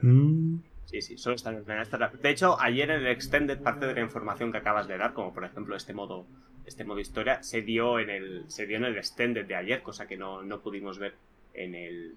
Mm, 0.55 0.63
Sí, 0.85 1.01
sí, 1.01 1.17
solo 1.17 1.35
está 1.35 1.49
en 1.49 1.57
orden. 1.57 1.79
Esta 1.79 1.95
es 1.95 1.99
la- 2.01 2.09
De 2.09 2.29
hecho, 2.29 2.59
ayer 2.59 2.89
en 2.91 3.01
el 3.01 3.07
Extended, 3.07 3.59
parte 3.59 3.87
de 3.87 3.93
la 3.95 4.01
información 4.01 4.51
que 4.51 4.57
acabas 4.59 4.87
de 4.87 4.97
dar, 4.97 5.13
como 5.13 5.33
por 5.33 5.43
ejemplo 5.45 5.75
este 5.75 5.93
modo, 5.93 6.25
este 6.65 6.83
modo 6.83 6.99
historia, 6.99 7.41
se 7.41 7.61
dio 7.61 7.99
en 7.99 8.09
el, 8.09 8.43
se 8.49 8.67
dio 8.67 8.77
en 8.77 8.83
el 8.85 8.97
Extended 8.97 9.45
de 9.45 9.55
ayer, 9.55 9.81
cosa 9.81 10.07
que 10.07 10.17
no, 10.17 10.43
no 10.43 10.59
pudimos 10.59 10.99
ver 10.99 11.15
en 11.53 11.75
el, 11.75 12.15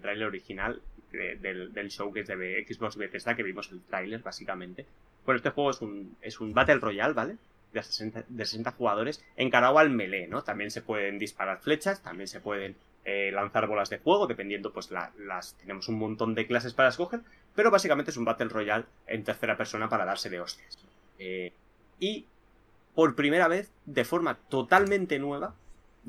tráiler 0.00 0.26
original 0.26 0.80
de- 1.12 1.36
del, 1.36 1.72
del 1.72 1.90
show 1.90 2.12
que 2.12 2.20
es 2.20 2.28
de 2.28 2.64
Xbox 2.68 2.96
Bethesda, 2.96 3.34
que 3.36 3.42
vimos 3.42 3.70
el 3.72 3.80
tráiler 3.82 4.20
básicamente. 4.22 4.86
Bueno, 5.24 5.36
este 5.36 5.50
juego 5.50 5.70
es 5.70 5.80
un, 5.82 6.16
es 6.22 6.40
un 6.40 6.52
Battle 6.54 6.76
Royale, 6.78 7.14
¿vale? 7.14 7.36
De 7.72 7.82
60, 7.82 8.24
de 8.28 8.44
60 8.44 8.72
jugadores, 8.72 9.24
encarado 9.36 9.78
al 9.78 9.90
melee, 9.90 10.26
¿no? 10.26 10.42
También 10.42 10.70
se 10.70 10.82
pueden 10.82 11.18
disparar 11.18 11.60
flechas, 11.60 12.02
también 12.02 12.26
se 12.28 12.40
pueden 12.40 12.74
eh, 13.04 13.30
lanzar 13.32 13.66
bolas 13.66 13.90
de 13.90 13.98
fuego, 13.98 14.26
dependiendo, 14.26 14.72
pues 14.72 14.90
la- 14.90 15.12
las 15.18 15.54
tenemos 15.54 15.88
un 15.88 15.98
montón 15.98 16.34
de 16.34 16.46
clases 16.46 16.74
para 16.74 16.88
escoger, 16.90 17.20
pero 17.54 17.70
básicamente 17.70 18.10
es 18.10 18.16
un 18.16 18.24
Battle 18.24 18.48
Royale 18.48 18.84
en 19.06 19.24
tercera 19.24 19.56
persona 19.56 19.88
para 19.88 20.04
darse 20.04 20.30
de 20.30 20.40
hostias. 20.40 20.78
Eh, 21.18 21.52
y 21.98 22.26
por 22.94 23.14
primera 23.14 23.46
vez, 23.48 23.70
de 23.86 24.04
forma 24.04 24.36
totalmente 24.48 25.18
nueva, 25.18 25.54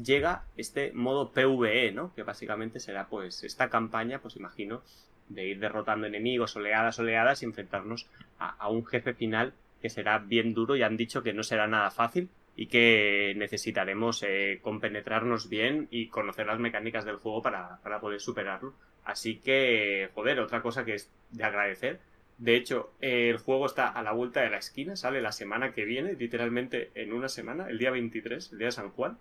llega 0.04 0.44
este 0.58 0.92
modo 0.94 1.32
PvE, 1.32 1.92
¿no? 1.92 2.14
Que 2.16 2.24
básicamente 2.24 2.80
será 2.80 3.08
pues 3.08 3.44
esta 3.44 3.70
campaña, 3.70 4.20
pues 4.20 4.36
imagino, 4.36 4.82
de 5.30 5.48
ir 5.48 5.60
derrotando 5.60 6.08
enemigos, 6.08 6.56
oleadas, 6.56 7.00
oleadas 7.00 7.42
y 7.42 7.46
enfrentarnos 7.46 8.08
a, 8.40 8.68
un 8.70 8.86
jefe 8.86 9.14
final 9.14 9.54
que 9.82 9.90
será 9.90 10.20
bien 10.20 10.54
duro 10.54 10.76
y 10.76 10.84
han 10.84 10.98
dicho 10.98 11.24
que 11.24 11.34
no 11.34 11.44
será 11.44 11.68
nada 11.68 11.92
fácil 11.92 12.30
y 12.56 12.68
que 12.68 13.34
necesitaremos 13.38 14.24
eh, 14.24 14.60
compenetrarnos 14.62 15.50
bien 15.50 15.88
y 15.90 16.08
conocer 16.08 16.48
las 16.48 16.60
mecánicas 16.60 17.06
del 17.06 17.16
juego 17.18 17.42
para, 17.42 17.80
para 17.82 18.00
poder 18.00 18.20
superarlo. 18.20 18.74
Así 19.06 19.38
que, 19.38 20.10
joder, 20.14 20.40
otra 20.40 20.62
cosa 20.62 20.86
que 20.86 20.96
es 20.96 21.10
de 21.32 21.44
agradecer. 21.44 22.00
De 22.38 22.56
hecho, 22.56 22.92
el 23.02 23.38
juego 23.38 23.68
está 23.68 23.88
a 23.88 24.02
la 24.04 24.12
vuelta 24.12 24.42
de 24.42 24.50
la 24.50 24.58
esquina, 24.58 24.96
sale 24.96 25.22
la 25.22 25.32
semana 25.32 25.74
que 25.74 25.86
viene, 25.86 26.14
literalmente 26.14 26.90
en 26.96 27.14
una 27.14 27.30
semana, 27.30 27.70
el 27.70 27.78
día 27.78 27.92
23, 27.92 28.52
el 28.52 28.58
día 28.58 28.68
de 28.68 28.72
San 28.72 28.90
Juan. 28.90 29.18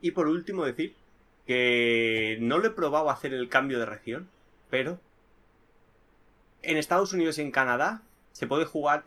Y 0.00 0.12
por 0.12 0.28
último 0.28 0.64
decir 0.64 0.94
que 1.46 2.36
no 2.40 2.58
lo 2.58 2.68
he 2.68 2.70
probado 2.70 3.10
a 3.10 3.14
hacer 3.14 3.32
el 3.32 3.48
cambio 3.48 3.78
de 3.78 3.86
región, 3.86 4.28
pero 4.70 5.00
en 6.62 6.76
Estados 6.76 7.12
Unidos 7.12 7.38
y 7.38 7.42
en 7.42 7.50
Canadá 7.50 8.02
se 8.32 8.46
puede 8.46 8.64
jugar, 8.64 9.04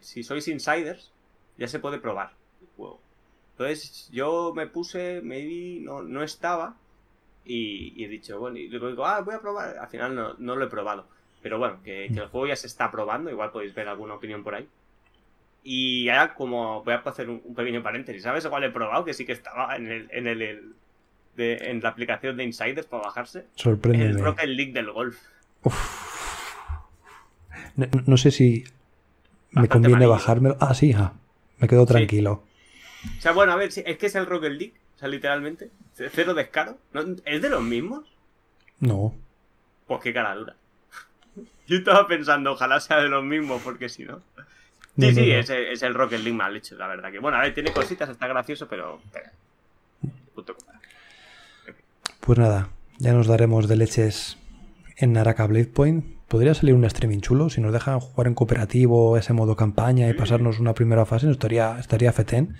si 0.00 0.22
sois 0.22 0.48
insiders, 0.48 1.10
ya 1.56 1.68
se 1.68 1.78
puede 1.78 1.98
probar 1.98 2.32
el 2.60 2.68
juego. 2.76 3.00
Entonces 3.52 4.08
yo 4.12 4.52
me 4.54 4.66
puse, 4.66 5.20
maybe 5.22 5.80
no, 5.80 6.02
no 6.02 6.22
estaba 6.22 6.76
y, 7.44 8.02
he 8.02 8.08
dicho, 8.08 8.38
bueno, 8.40 8.58
y 8.58 8.68
luego 8.68 8.88
digo, 8.88 9.06
ah, 9.06 9.20
voy 9.20 9.34
a 9.34 9.40
probar. 9.40 9.78
Al 9.78 9.88
final 9.88 10.14
no, 10.14 10.34
no 10.38 10.56
lo 10.56 10.64
he 10.64 10.68
probado. 10.68 11.06
Pero 11.42 11.58
bueno, 11.58 11.80
que 11.84 12.06
el 12.06 12.28
juego 12.28 12.46
ya 12.46 12.56
se 12.56 12.66
está 12.66 12.90
probando, 12.90 13.30
igual 13.30 13.52
podéis 13.52 13.74
ver 13.74 13.86
alguna 13.86 14.14
opinión 14.14 14.42
por 14.42 14.54
ahí. 14.54 14.68
Y 15.66 16.08
ahora 16.10 16.34
como 16.34 16.84
voy 16.84 16.92
a 16.94 16.98
hacer 16.98 17.28
un, 17.30 17.40
un 17.42 17.54
pequeño 17.54 17.82
paréntesis, 17.82 18.22
¿sabes 18.22 18.46
cuál 18.46 18.64
he 18.64 18.70
probado? 18.70 19.04
Que 19.04 19.14
sí 19.14 19.24
que 19.24 19.32
estaba 19.32 19.74
en 19.76 19.90
el, 19.90 20.08
en 20.12 20.26
el, 20.26 20.42
el- 20.42 20.74
de- 21.36 21.56
en 21.70 21.80
la 21.80 21.88
aplicación 21.88 22.36
de 22.36 22.44
Insiders 22.44 22.86
para 22.86 23.04
bajarse. 23.04 23.46
sorpréndeme. 23.56 24.10
El 24.12 24.20
Rocket 24.20 24.46
League 24.46 24.72
del 24.72 24.90
golf. 24.92 25.18
No, 27.76 27.86
no 28.06 28.16
sé 28.16 28.30
si 28.30 28.64
me 29.50 29.62
Bastante 29.62 29.88
conviene 29.88 30.06
bajármelo. 30.06 30.56
Ah, 30.60 30.74
sí, 30.74 30.92
ja. 30.92 31.14
me 31.58 31.66
quedo 31.68 31.86
tranquilo. 31.86 32.44
O 33.18 33.20
sea, 33.20 33.32
bueno, 33.32 33.52
a 33.52 33.56
ver, 33.56 33.70
es 33.74 33.98
que 33.98 34.06
es 34.06 34.14
el 34.14 34.26
Rocket 34.26 34.52
League, 34.52 34.74
o 34.96 34.98
sea, 34.98 35.08
literalmente. 35.08 35.70
Cero 35.94 36.34
descaro. 36.34 36.78
¿No? 36.92 37.02
¿Es 37.24 37.42
de 37.42 37.50
los 37.50 37.62
mismos? 37.62 38.04
No. 38.80 39.14
Pues 39.86 40.00
qué 40.02 40.12
cara 40.12 40.34
dura. 40.34 40.54
Yo 41.66 41.78
estaba 41.78 42.06
pensando, 42.06 42.52
ojalá 42.52 42.80
sea 42.80 42.98
de 42.98 43.08
los 43.08 43.24
mismos, 43.24 43.60
porque 43.62 43.88
si 43.88 44.04
no. 44.04 44.20
Sí, 44.98 45.12
sí. 45.12 45.30
Es, 45.30 45.50
es 45.50 45.82
el 45.82 45.94
Rocket 45.94 46.20
League 46.20 46.36
mal 46.36 46.56
hecho, 46.56 46.76
la 46.76 46.86
verdad. 46.86 47.10
Que 47.10 47.18
bueno, 47.18 47.36
a 47.36 47.42
ver, 47.42 47.54
tiene 47.54 47.72
cositas, 47.72 48.08
está 48.08 48.28
gracioso, 48.28 48.68
pero. 48.68 49.00
Puto. 50.34 50.56
Pues 52.20 52.38
nada, 52.38 52.70
ya 52.98 53.12
nos 53.12 53.26
daremos 53.26 53.68
de 53.68 53.76
leches 53.76 54.38
en 54.96 55.12
Naraka 55.12 55.46
Blade 55.46 55.66
Point. 55.66 56.04
Podría 56.28 56.54
salir 56.54 56.74
un 56.74 56.84
streaming 56.84 57.20
chulo 57.20 57.50
si 57.50 57.60
nos 57.60 57.72
dejan 57.72 58.00
jugar 58.00 58.28
en 58.28 58.34
cooperativo, 58.34 59.16
ese 59.18 59.32
modo 59.32 59.56
campaña 59.56 60.08
y 60.08 60.14
pasarnos 60.14 60.58
una 60.58 60.74
primera 60.74 61.04
fase, 61.04 61.26
nos 61.26 61.34
estaría, 61.34 61.78
estaría 61.78 62.12
fetén. 62.12 62.56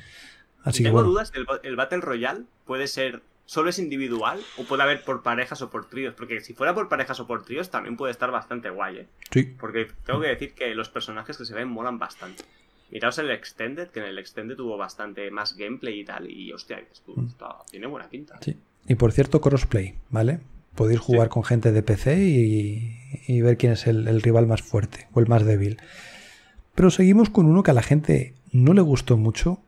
Así 0.62 0.78
que 0.78 0.88
Tengo 0.88 0.98
bueno, 0.98 1.10
dudas, 1.10 1.32
el, 1.34 1.46
el 1.62 1.76
Battle 1.76 2.00
Royale 2.00 2.42
puede 2.66 2.88
ser. 2.88 3.22
¿Solo 3.46 3.68
es 3.70 3.78
individual? 3.78 4.40
¿O 4.56 4.64
puede 4.64 4.82
haber 4.82 5.04
por 5.04 5.22
parejas 5.22 5.60
o 5.62 5.70
por 5.70 5.88
tríos? 5.88 6.14
Porque 6.14 6.40
si 6.40 6.54
fuera 6.54 6.74
por 6.74 6.88
parejas 6.88 7.20
o 7.20 7.26
por 7.26 7.44
tríos, 7.44 7.70
también 7.70 7.96
puede 7.96 8.10
estar 8.12 8.30
bastante 8.30 8.70
guay, 8.70 8.98
¿eh? 8.98 9.06
sí, 9.30 9.54
Porque 9.60 9.88
tengo 10.06 10.20
que 10.20 10.28
decir 10.28 10.54
que 10.54 10.74
los 10.74 10.88
personajes 10.88 11.36
que 11.36 11.44
se 11.44 11.54
ven 11.54 11.68
molan 11.68 11.98
bastante. 11.98 12.42
Miraos 12.90 13.18
el 13.18 13.30
Extended, 13.30 13.88
que 13.88 14.00
en 14.00 14.06
el 14.06 14.18
Extended 14.18 14.56
tuvo 14.56 14.76
bastante 14.76 15.30
más 15.30 15.56
gameplay 15.56 16.00
y 16.00 16.04
tal. 16.04 16.30
Y 16.30 16.52
hostia, 16.52 16.78
esto, 16.90 17.14
está- 17.26 17.56
tiene 17.70 17.86
buena 17.86 18.08
pinta. 18.08 18.38
sí. 18.40 18.56
Y 18.86 18.94
por 18.96 19.12
cierto, 19.12 19.40
crossplay, 19.40 19.94
¿vale? 20.10 20.40
Podéis 20.74 21.00
jugar 21.00 21.28
Sí. 21.28 21.32
con 21.32 21.44
gente 21.44 21.72
de 21.72 21.82
PC 21.82 22.22
y, 22.22 22.98
y 23.26 23.40
ver 23.40 23.56
quién 23.56 23.72
es 23.72 23.86
el, 23.86 24.06
el 24.08 24.20
rival 24.22 24.46
más 24.46 24.60
fuerte 24.62 25.08
o 25.12 25.20
el 25.20 25.26
más 25.26 25.44
débil. 25.44 25.78
Pero 26.74 26.90
seguimos 26.90 27.30
con 27.30 27.46
uno 27.46 27.62
que 27.62 27.70
a 27.70 27.74
la 27.74 27.82
gente 27.82 28.34
no 28.52 28.74
le 28.74 28.82
gustó 28.82 29.16
mucho. 29.16 29.60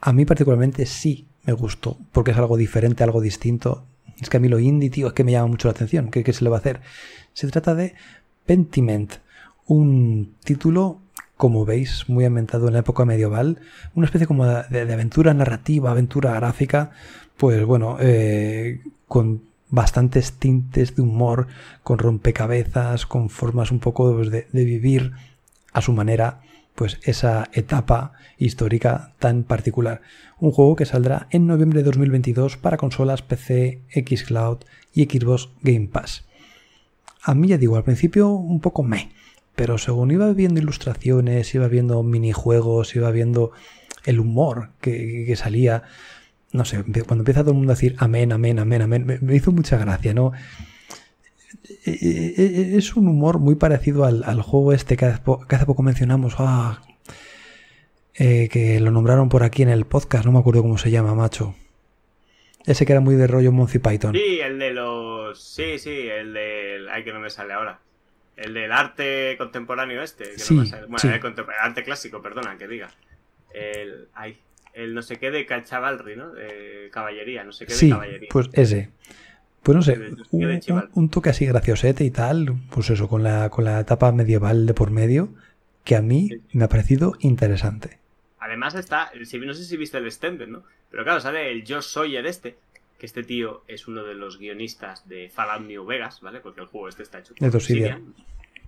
A 0.00 0.12
mí 0.14 0.24
particularmente 0.24 0.86
sí 0.86 1.26
me 1.46 1.52
gustó, 1.52 1.98
porque 2.12 2.30
es 2.30 2.36
algo 2.36 2.56
diferente, 2.56 3.04
algo 3.04 3.20
distinto. 3.20 3.84
Es 4.20 4.30
que 4.30 4.36
a 4.36 4.40
mí 4.40 4.48
lo 4.48 4.58
indie, 4.58 4.90
tío, 4.90 5.08
es 5.08 5.12
que 5.12 5.24
me 5.24 5.32
llama 5.32 5.48
mucho 5.48 5.68
la 5.68 5.72
atención. 5.72 6.10
¿Qué, 6.10 6.32
se 6.32 6.44
le 6.44 6.50
va 6.50 6.56
a 6.56 6.60
hacer? 6.60 6.80
Se 7.32 7.48
trata 7.48 7.74
de 7.74 7.94
Pentiment, 8.46 9.14
un 9.66 10.34
título, 10.44 11.00
como 11.36 11.64
veis, 11.64 12.08
muy 12.08 12.24
ambientado 12.24 12.68
en 12.68 12.74
la 12.74 12.80
época 12.80 13.04
medieval, 13.04 13.58
una 13.94 14.06
especie 14.06 14.26
como 14.26 14.46
de, 14.46 14.92
aventura 14.92 15.34
narrativa, 15.34 15.90
aventura 15.90 16.34
gráfica, 16.34 16.92
pues 17.36 17.64
bueno, 17.64 17.96
eh, 18.00 18.80
con 19.08 19.42
bastantes 19.70 20.34
tintes 20.34 20.94
de 20.94 21.02
humor, 21.02 21.48
con 21.82 21.98
rompecabezas, 21.98 23.06
con 23.06 23.28
formas 23.28 23.72
un 23.72 23.80
poco 23.80 24.14
pues, 24.14 24.30
de 24.30 24.46
vivir 24.52 25.12
a 25.72 25.80
su 25.80 25.92
manera 25.92 26.40
pues 26.74 26.98
esa 27.04 27.48
etapa 27.52 28.12
histórica 28.38 29.14
tan 29.18 29.44
particular. 29.44 30.02
Un 30.38 30.50
juego 30.50 30.76
que 30.76 30.86
saldrá 30.86 31.28
en 31.30 31.46
noviembre 31.46 31.80
de 31.80 31.84
2022 31.84 32.56
para 32.56 32.76
consolas 32.76 33.22
PC, 33.22 33.82
Xcloud 33.94 34.58
y 34.92 35.04
Xbox 35.04 35.50
Game 35.62 35.88
Pass. 35.88 36.24
A 37.22 37.34
mí 37.34 37.48
ya 37.48 37.58
digo, 37.58 37.76
al 37.76 37.84
principio 37.84 38.28
un 38.28 38.60
poco 38.60 38.82
me, 38.82 39.12
pero 39.54 39.78
según 39.78 40.10
iba 40.10 40.32
viendo 40.32 40.60
ilustraciones, 40.60 41.54
iba 41.54 41.68
viendo 41.68 42.02
minijuegos, 42.02 42.94
iba 42.96 43.10
viendo 43.10 43.52
el 44.04 44.20
humor 44.20 44.70
que, 44.80 45.32
salía. 45.36 45.84
No 46.52 46.64
sé, 46.64 46.82
cuando 47.06 47.22
empieza 47.22 47.40
todo 47.40 47.52
el 47.52 47.56
mundo 47.56 47.72
a 47.72 47.76
decir 47.76 47.96
amén, 47.98 48.32
amén, 48.32 48.58
amén, 48.58 48.82
amén, 48.82 49.18
me 49.20 49.34
hizo 49.34 49.52
mucha 49.52 49.78
gracia, 49.78 50.12
¿no? 50.12 50.32
E, 51.86 51.90
e, 51.90 52.34
e, 52.74 52.76
es 52.78 52.94
un 52.96 53.08
humor 53.08 53.38
muy 53.38 53.54
parecido 53.54 54.04
al, 54.04 54.22
al 54.24 54.42
juego 54.42 54.72
este 54.72 54.96
que 54.96 55.06
hace, 55.06 55.22
que 55.48 55.56
hace 55.56 55.66
poco 55.66 55.82
mencionamos, 55.82 56.34
ah, 56.38 56.82
eh, 58.14 58.48
que 58.50 58.80
lo 58.80 58.90
nombraron 58.90 59.28
por 59.28 59.42
aquí 59.42 59.62
en 59.62 59.68
el 59.70 59.84
podcast, 59.86 60.24
no 60.24 60.32
me 60.32 60.38
acuerdo 60.38 60.62
cómo 60.62 60.78
se 60.78 60.90
llama, 60.90 61.14
macho. 61.14 61.54
Ese 62.66 62.86
que 62.86 62.92
era 62.92 63.00
muy 63.00 63.14
de 63.16 63.26
rollo 63.26 63.52
Monty 63.52 63.78
Python. 63.78 64.14
Sí, 64.14 64.40
el 64.40 64.58
de 64.58 64.72
los. 64.72 65.42
Sí, 65.42 65.78
sí, 65.78 65.90
el 66.08 66.32
del. 66.32 66.88
Ay, 66.88 67.04
que 67.04 67.12
no 67.12 67.20
me 67.20 67.28
sale 67.28 67.52
ahora. 67.52 67.80
El 68.36 68.54
del 68.54 68.72
arte 68.72 69.34
contemporáneo 69.36 70.02
este. 70.02 70.24
Que 70.24 70.38
Sí, 70.38 70.54
no 70.54 70.62
me 70.62 70.66
sale. 70.68 70.82
Bueno, 70.84 70.98
sí. 70.98 71.08
el 71.08 71.20
contem- 71.20 71.46
arte 71.60 71.84
clásico, 71.84 72.22
perdona, 72.22 72.56
que 72.56 72.66
diga. 72.66 72.90
El. 73.52 74.08
Ay. 74.14 74.38
El 74.72 74.94
no 74.94 75.02
sé 75.02 75.18
qué 75.18 75.30
de 75.30 75.44
cachavalry, 75.46 76.16
¿no? 76.16 76.32
De 76.32 76.88
caballería, 76.90 77.44
no 77.44 77.52
sé 77.52 77.66
qué 77.66 77.74
de 77.74 77.78
Sí, 77.78 77.90
caballería. 77.90 78.28
pues 78.32 78.48
ese. 78.54 78.90
Pues 79.64 79.74
no 79.76 79.82
sé, 79.82 79.98
un, 80.30 80.60
chival. 80.60 80.90
un- 80.94 81.04
un 81.04 81.08
toque 81.10 81.30
así 81.30 81.46
graciosete 81.46 82.04
y 82.04 82.10
tal, 82.12 82.54
pues 82.70 82.90
eso, 82.90 83.08
con 83.08 83.22
la, 83.24 83.50
con 83.50 83.64
la 83.64 83.80
etapa 83.80 84.12
medieval 84.12 84.66
de 84.66 84.74
por 84.74 84.90
medio, 84.92 85.30
que 85.82 85.96
a 85.96 86.02
mí 86.02 86.30
me 86.52 86.64
ha 86.64 86.68
parecido 86.68 87.14
interesante. 87.18 87.98
Además 88.38 88.74
está, 88.76 89.10
no 89.14 89.54
sé 89.54 89.64
si 89.64 89.76
viste 89.76 89.98
el 89.98 90.06
Extended, 90.06 90.46
¿no? 90.46 90.62
Pero 90.90 91.02
claro, 91.02 91.18
sale 91.20 91.50
el 91.50 91.64
Josh 91.66 91.84
Sawyer 91.88 92.24
este, 92.26 92.56
que 92.98 93.06
este 93.06 93.24
tío 93.24 93.64
es 93.66 93.88
uno 93.88 94.04
de 94.04 94.14
los 94.14 94.38
guionistas 94.38 95.08
de 95.08 95.28
Fallout 95.30 95.66
New 95.66 95.84
Vegas, 95.84 96.20
¿vale? 96.20 96.40
Porque 96.40 96.60
el 96.60 96.66
juego 96.68 96.88
este 96.88 97.02
está 97.02 97.18
hecho 97.18 97.34
De 97.40 97.48
Obsidian. 97.48 98.14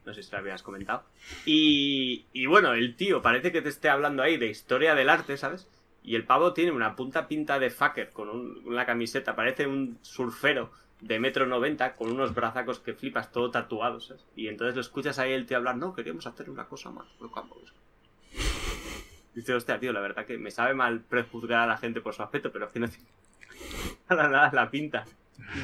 No 0.07 0.15
sé 0.15 0.23
si 0.23 0.33
lo 0.33 0.39
habías 0.39 0.63
comentado. 0.63 1.03
Y, 1.45 2.25
y 2.33 2.47
bueno, 2.47 2.73
el 2.75 2.97
tío 2.97 3.23
parece 3.23 3.53
que 3.53 3.61
te 3.63 3.69
esté 3.69 3.89
hablando 3.89 4.23
ahí 4.23 4.37
de 4.37 4.47
historia 4.49 4.95
del 4.95 5.09
arte, 5.11 5.37
¿sabes? 5.37 5.69
Y 6.03 6.15
el 6.15 6.25
pavo 6.25 6.53
tiene 6.53 6.71
una 6.73 6.95
punta 6.97 7.29
pinta 7.29 7.59
de 7.59 7.71
fucker 7.71 8.11
con 8.11 8.29
un- 8.29 8.63
una 8.65 8.87
camiseta, 8.87 9.35
parece 9.37 9.67
un 9.67 9.99
surfero 10.03 10.71
de 11.01 11.19
metro 11.21 11.47
noventa 11.47 11.95
con 11.95 12.11
unos 12.11 12.35
brazacos 12.35 12.81
que 12.81 12.95
flipas 12.95 13.31
todo 13.31 13.51
tatuados, 13.51 14.07
¿sabes? 14.07 14.25
Y 14.35 14.49
entonces 14.49 14.75
lo 14.75 14.81
escuchas 14.81 15.19
ahí 15.19 15.33
el 15.33 15.47
tío 15.47 15.59
hablar, 15.59 15.77
no, 15.77 15.95
queríamos 15.95 16.27
hacer 16.27 16.49
una 16.51 16.67
cosa 16.67 16.91
más. 16.91 17.07
pues". 17.19 17.73
Dice, 19.35 19.53
hostia, 19.55 19.79
tío, 19.79 19.93
la 19.93 20.01
verdad 20.01 20.25
que 20.25 20.39
me 20.39 20.51
sabe 20.51 20.73
mal 20.75 21.01
prejuzgar 21.03 21.61
a 21.61 21.67
la 21.67 21.77
gente 21.77 22.01
por 22.01 22.15
su 22.15 22.23
aspecto, 22.23 22.51
pero 22.51 22.67
es 22.67 22.73
que 22.73 22.81
no 22.81 22.89
tiene 22.89 23.05
nada 24.09 24.51
la 24.53 24.71
pinta 24.71 25.05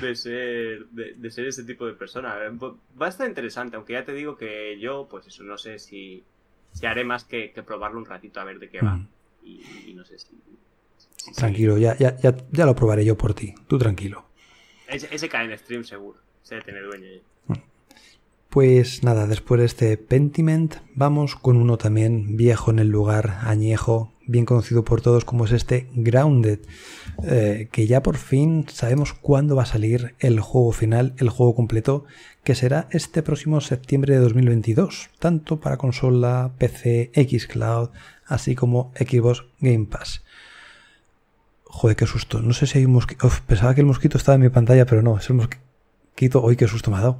de 0.02 0.14
ser, 0.14 0.84
de, 0.88 1.14
de 1.14 1.30
ser 1.30 1.46
ese 1.46 1.64
tipo 1.64 1.86
de 1.86 1.94
persona. 1.94 2.36
Eh, 2.44 2.50
Va 3.00 3.06
a 3.06 3.09
estar 3.09 3.26
interesante, 3.26 3.76
aunque 3.76 3.94
ya 3.94 4.04
te 4.04 4.12
digo 4.12 4.36
que 4.36 4.78
yo, 4.78 5.09
pues 5.10 5.26
eso, 5.26 5.42
no 5.44 5.56
sé 5.56 5.78
si, 5.78 6.22
si 6.72 6.84
haré 6.84 7.04
más 7.04 7.24
que, 7.24 7.52
que 7.52 7.62
probarlo 7.62 7.98
un 7.98 8.04
ratito 8.04 8.38
a 8.40 8.44
ver 8.44 8.59
de 8.59 8.68
qué 8.68 8.82
va. 8.82 8.96
Mm. 8.96 9.09
Y, 9.44 9.62
y 9.88 9.94
no 9.94 10.04
sé 10.04 10.18
si... 10.18 10.28
si- 10.98 11.32
Tranquilo, 11.32 11.78
ya, 11.78 11.96
ya, 11.96 12.14
ya, 12.18 12.36
ya 12.50 12.66
lo 12.66 12.74
probaré 12.74 13.04
yo 13.06 13.16
por 13.16 13.32
ti, 13.32 13.54
tú 13.68 13.78
tranquilo. 13.78 14.26
Ese, 14.93 15.28
cae 15.28 15.51
en 15.51 15.59
stream 15.59 15.85
seguro. 15.85 16.19
Se 16.43 16.60
tener 16.60 16.85
dueño. 16.85 17.06
ya. 17.48 17.62
Pues 18.52 19.02
nada, 19.02 19.27
después 19.27 19.60
de 19.60 19.64
este 19.64 19.97
Pentiment, 19.97 20.74
vamos 20.94 21.36
con 21.36 21.56
uno 21.56 21.78
también 21.78 22.36
viejo 22.36 22.70
en 22.70 22.81
el 22.81 22.89
lugar, 22.89 23.39
añejo, 23.44 24.12
bien 24.27 24.44
conocido 24.44 24.85
por 24.85 25.01
todos 25.01 25.24
como 25.24 25.47
es 25.47 25.52
este 25.52 25.89
Grounded, 25.94 26.59
eh, 27.24 27.69
que 27.73 27.86
ya 27.86 28.02
por 28.02 28.19
fin 28.19 28.66
sabemos 28.69 29.14
cuándo 29.14 29.56
va 29.56 29.62
a 29.62 29.66
salir 29.66 30.14
el 30.19 30.40
juego 30.40 30.73
final, 30.73 31.14
el 31.16 31.31
juego 31.31 31.55
completo, 31.55 32.05
que 32.44 32.55
será 32.55 32.89
este 32.90 33.23
próximo 33.23 33.62
septiembre 33.62 34.12
de 34.14 34.20
2022, 34.20 35.09
tanto 35.19 35.59
para 35.59 35.78
consola, 35.78 36.52
PC, 36.59 37.10
Xcloud, 37.14 37.89
así 38.27 38.55
como 38.55 38.93
Xbox 38.97 39.44
Game 39.60 39.86
Pass. 39.86 40.23
Joder, 41.74 41.96
qué 41.96 42.06
susto. 42.06 42.40
No 42.40 42.52
sé 42.52 42.66
si 42.66 42.78
hay 42.78 42.84
un 42.84 42.92
mosquito. 42.92 43.30
Pensaba 43.46 43.74
que 43.74 43.80
el 43.80 43.86
mosquito 43.86 44.18
estaba 44.18 44.36
en 44.36 44.42
mi 44.42 44.50
pantalla, 44.50 44.84
pero 44.86 45.02
no, 45.02 45.16
es 45.18 45.28
el 45.30 45.36
mosquito. 45.36 46.42
Hoy 46.42 46.54
qué 46.56 46.68
susto 46.68 46.90
me 46.90 46.98
ha 46.98 47.00
dado. 47.00 47.18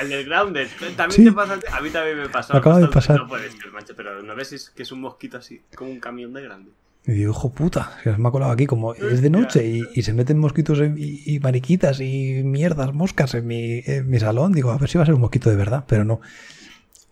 El 0.00 0.08
del 0.08 0.24
Grounded, 0.24 0.66
también 0.96 1.10
Sí. 1.10 1.24
te 1.26 1.32
pasa. 1.32 1.58
a 1.72 1.80
mí 1.82 1.90
también 1.90 2.16
me 2.18 2.28
pasó. 2.30 2.54
Me 2.54 2.58
acaba 2.58 2.80
de 2.80 2.88
pasar. 2.88 3.18
No 3.18 3.28
puede 3.28 3.50
ser, 3.50 3.94
pero 3.96 4.22
no 4.22 4.34
ves 4.34 4.52
es 4.52 4.70
que 4.70 4.82
es 4.82 4.90
un 4.92 5.02
mosquito 5.02 5.36
así, 5.36 5.60
como 5.76 5.90
un 5.90 6.00
camión 6.00 6.32
de 6.32 6.42
grande. 6.42 6.70
Y 7.06 7.12
digo, 7.12 7.32
hijo 7.32 7.50
puta, 7.52 7.98
que 8.02 8.10
me 8.16 8.28
ha 8.28 8.30
colado 8.30 8.50
aquí 8.52 8.66
como 8.66 8.94
es 8.94 9.20
de 9.20 9.30
noche 9.30 9.66
y, 9.66 9.82
y 9.94 10.02
se 10.02 10.12
meten 10.14 10.38
mosquitos 10.38 10.80
en- 10.80 10.96
y, 10.98 11.22
y 11.26 11.38
mariquitas 11.40 12.00
y 12.00 12.42
mierdas, 12.42 12.92
moscas 12.94 13.34
en 13.34 13.46
mi, 13.46 13.82
en 13.86 14.08
mi 14.08 14.18
salón. 14.18 14.52
Digo, 14.52 14.70
a 14.70 14.78
ver 14.78 14.88
si 14.88 14.96
va 14.98 15.02
a 15.04 15.06
ser 15.06 15.14
un 15.14 15.20
mosquito 15.20 15.50
de 15.50 15.56
verdad, 15.56 15.84
pero 15.86 16.04
no. 16.04 16.20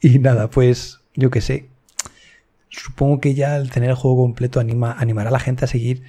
Y 0.01 0.19
nada, 0.19 0.49
pues 0.49 1.01
yo 1.15 1.31
qué 1.31 1.41
sé. 1.43 1.69
Supongo 2.71 3.21
que 3.21 3.35
ya 3.35 3.57
el 3.57 3.71
tener 3.71 3.91
el 3.91 3.97
juego 3.97 4.17
completo 4.23 4.61
anima, 4.61 4.93
animará 4.99 5.29
a 5.31 5.33
la 5.33 5.41
gente 5.41 5.65
a 5.65 5.69
seguir 5.69 6.03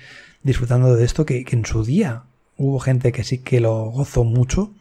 disfrutando 0.43 0.95
de 0.95 1.03
esto, 1.03 1.25
que, 1.25 1.43
que 1.45 1.55
en 1.55 1.65
su 1.65 1.83
día 1.83 2.23
hubo 2.57 2.79
gente 2.79 3.11
que 3.11 3.23
sí 3.23 3.43
que 3.43 3.59
lo 3.59 3.85
gozó 3.85 4.23
mucho 4.23 4.73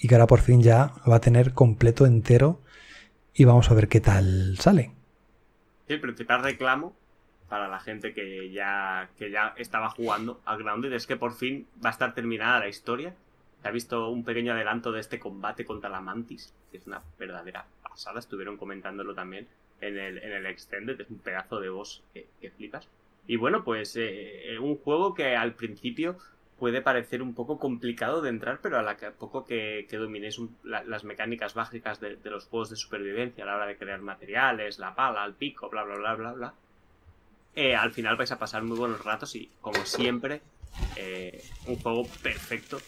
y 0.00 0.08
que 0.08 0.14
ahora 0.14 0.26
por 0.26 0.40
fin 0.40 0.62
ya 0.62 0.92
lo 1.04 1.10
va 1.10 1.16
a 1.16 1.20
tener 1.20 1.52
completo, 1.52 2.06
entero 2.06 2.60
y 3.34 3.44
vamos 3.44 3.70
a 3.70 3.74
ver 3.74 3.88
qué 3.88 4.00
tal 4.00 4.56
sale. 4.58 4.92
Sí, 5.86 5.94
el 5.94 6.00
principal 6.00 6.42
reclamo 6.42 6.94
para 7.48 7.68
la 7.68 7.80
gente 7.80 8.14
que 8.14 8.50
ya, 8.50 9.10
que 9.18 9.30
ya 9.30 9.54
estaba 9.56 9.90
jugando 9.90 10.40
a 10.44 10.56
Grounded 10.56 10.92
es 10.92 11.06
que 11.06 11.16
por 11.16 11.34
fin 11.34 11.66
va 11.84 11.90
a 11.90 11.92
estar 11.92 12.14
terminada 12.14 12.60
la 12.60 12.68
historia. 12.68 13.14
Se 13.60 13.68
ha 13.68 13.72
visto 13.72 14.08
un 14.08 14.24
pequeño 14.24 14.52
adelanto 14.52 14.92
de 14.92 15.00
este 15.00 15.18
combate 15.18 15.64
contra 15.64 15.90
la 15.90 16.00
Mantis, 16.00 16.54
que 16.70 16.78
es 16.78 16.86
una 16.86 17.02
verdadera 17.18 17.66
pasada. 17.82 18.20
Estuvieron 18.20 18.56
comentándolo 18.56 19.14
también 19.14 19.48
en 19.80 19.98
el, 19.98 20.18
en 20.18 20.32
el 20.32 20.46
Extended, 20.46 21.00
es 21.00 21.10
un 21.10 21.18
pedazo 21.18 21.60
de 21.60 21.68
boss 21.68 22.02
que, 22.14 22.28
que 22.40 22.50
flipas. 22.50 22.88
Y 23.30 23.36
bueno, 23.36 23.62
pues 23.62 23.94
eh, 23.94 24.58
un 24.60 24.76
juego 24.76 25.14
que 25.14 25.36
al 25.36 25.54
principio 25.54 26.18
puede 26.58 26.82
parecer 26.82 27.22
un 27.22 27.32
poco 27.32 27.60
complicado 27.60 28.22
de 28.22 28.28
entrar, 28.28 28.58
pero 28.60 28.76
a 28.76 28.82
la 28.82 28.96
poco 28.96 29.44
que, 29.44 29.86
dominéis 29.88 30.40
las 30.64 31.04
mecánicas 31.04 31.54
básicas 31.54 32.00
de, 32.00 32.18
los 32.24 32.46
juegos 32.46 32.70
de 32.70 32.76
supervivencia 32.76 33.44
a 33.44 33.46
la 33.46 33.54
hora 33.54 33.66
de 33.66 33.76
crear 33.76 34.00
materiales, 34.00 34.80
la 34.80 34.96
pala, 34.96 35.24
el 35.24 35.34
pico, 35.34 35.70
bla, 35.70 35.84
bla, 35.84 35.94
bla, 35.94 36.14
bla, 36.16 36.32
bla, 36.32 36.54
eh, 37.54 37.76
al 37.76 37.92
final 37.92 38.16
vais 38.16 38.32
a 38.32 38.38
pasar 38.40 38.64
muy 38.64 38.76
buenos 38.76 39.04
ratos 39.04 39.36
y, 39.36 39.48
como 39.60 39.84
siempre, 39.84 40.40
eh, 40.96 41.40
un 41.68 41.76
juego 41.76 42.08
perfecto 42.24 42.80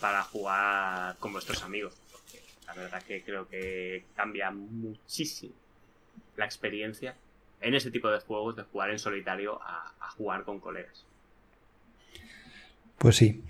para 0.00 0.22
jugar 0.22 1.18
con 1.18 1.34
vuestros 1.34 1.62
amigos. 1.64 2.00
La 2.66 2.72
verdad 2.72 3.02
que 3.02 3.22
creo 3.22 3.46
que 3.46 4.06
cambia 4.16 4.50
muchísimo 4.52 5.52
la 6.38 6.46
experiencia 6.46 7.14
en 7.62 7.74
ese 7.74 7.90
tipo 7.90 8.08
de 8.08 8.20
juegos 8.20 8.56
de 8.56 8.62
jugar 8.64 8.90
en 8.90 8.98
solitario 8.98 9.60
a, 9.62 9.88
jugar 10.16 10.44
con 10.44 10.60
colegas. 10.60 11.04
Pues 12.98 13.16
sí. 13.16 13.42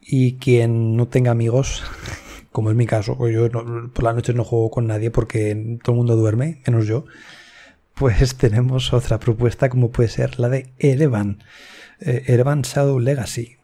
Y 0.00 0.34
quien 0.34 0.96
no 0.96 1.06
tenga 1.06 1.30
amigos, 1.30 1.84
como 2.52 2.70
es 2.70 2.76
mi 2.76 2.86
caso, 2.86 3.16
pues 3.16 3.32
yo 3.32 3.48
no- 3.48 3.90
por 3.92 4.04
la 4.04 4.12
noche 4.12 4.34
no 4.34 4.44
juego 4.44 4.70
con 4.70 4.86
nadie 4.86 5.10
porque 5.10 5.78
todo 5.82 5.92
el 5.92 5.98
mundo 5.98 6.16
duerme, 6.16 6.60
menos 6.66 6.86
yo, 6.86 7.04
pues 7.94 8.34
tenemos 8.36 8.92
otra 8.92 9.20
propuesta 9.20 9.68
como 9.68 9.90
puede 9.90 10.08
ser 10.08 10.40
la 10.40 10.48
de 10.48 10.70
Erevan. 10.78 11.42
Eh, 12.00 12.24
Erevan 12.26 12.62
Shadow 12.62 12.98
Legacy. 12.98 13.56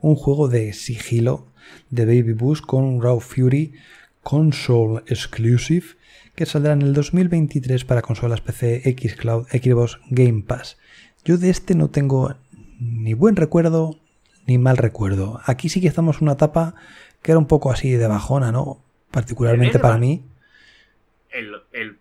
Un 0.00 0.16
juego 0.16 0.48
de 0.48 0.72
sigilo 0.72 1.46
de 1.90 2.06
Baby 2.06 2.32
Boost 2.32 2.64
con 2.66 3.00
Raw 3.00 3.20
Fury 3.20 3.74
Console 4.22 5.02
Exclusive 5.06 5.86
que 6.34 6.46
saldrá 6.46 6.72
en 6.72 6.82
el 6.82 6.94
2023 6.94 7.84
para 7.84 8.02
consolas 8.02 8.40
PC, 8.40 8.82
Xcloud, 8.98 9.46
Xbox 9.48 9.98
Game 10.10 10.42
Pass. 10.42 10.78
Yo 11.24 11.38
de 11.38 11.50
este 11.50 11.74
no 11.74 11.90
tengo 11.90 12.34
ni 12.80 13.14
buen 13.14 13.36
recuerdo 13.36 13.98
ni 14.46 14.58
mal 14.58 14.76
recuerdo. 14.76 15.40
Aquí 15.46 15.68
sí 15.68 15.80
que 15.80 15.88
estamos 15.88 16.16
en 16.16 16.24
una 16.24 16.32
etapa 16.32 16.74
que 17.22 17.32
era 17.32 17.38
un 17.38 17.46
poco 17.46 17.70
así 17.70 17.92
de 17.92 18.06
bajona, 18.06 18.52
¿no? 18.52 18.82
Particularmente 19.10 19.78
para 19.78 19.96
mí. 19.96 20.22
El, 21.30 21.54
el, 21.72 21.96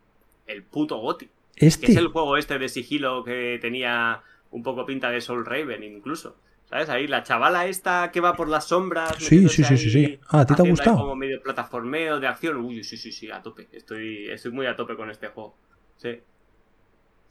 el 0.47 0.63
puto 0.63 0.97
Goti. 0.97 1.29
Este, 1.55 1.85
Que 1.85 1.91
es 1.93 1.97
el 1.97 2.07
juego 2.07 2.35
este 2.37 2.57
de 2.57 2.67
sigilo 2.67 3.23
que 3.23 3.59
tenía 3.61 4.21
un 4.51 4.63
poco 4.63 4.85
pinta 4.85 5.09
de 5.11 5.21
Soul 5.21 5.45
Raven 5.45 5.83
incluso. 5.83 6.35
¿Sabes? 6.73 6.89
Ahí 6.89 7.05
la 7.05 7.21
chavala 7.21 7.67
esta 7.67 8.09
que 8.11 8.19
va 8.19 8.35
por 8.35 8.49
las 8.49 8.65
sombras. 8.65 9.17
Sí, 9.19 9.47
sí, 9.47 9.63
sí, 9.63 9.77
sí, 9.77 9.91
sí. 9.91 10.19
Ah, 10.29 10.39
¿a 10.39 10.45
ti 10.47 10.55
te 10.55 10.63
ha 10.63 10.65
gustado? 10.65 10.97
Como 10.97 11.15
medio 11.15 11.39
plataformeo 11.39 12.19
de 12.19 12.25
acción. 12.25 12.57
Uy, 12.57 12.83
sí, 12.83 12.97
sí, 12.97 13.11
sí, 13.11 13.29
a 13.29 13.43
tope. 13.43 13.67
Estoy, 13.71 14.27
estoy 14.31 14.51
muy 14.51 14.65
a 14.65 14.75
tope 14.75 14.95
con 14.95 15.11
este 15.11 15.27
juego. 15.27 15.55
Sí. 15.97 16.19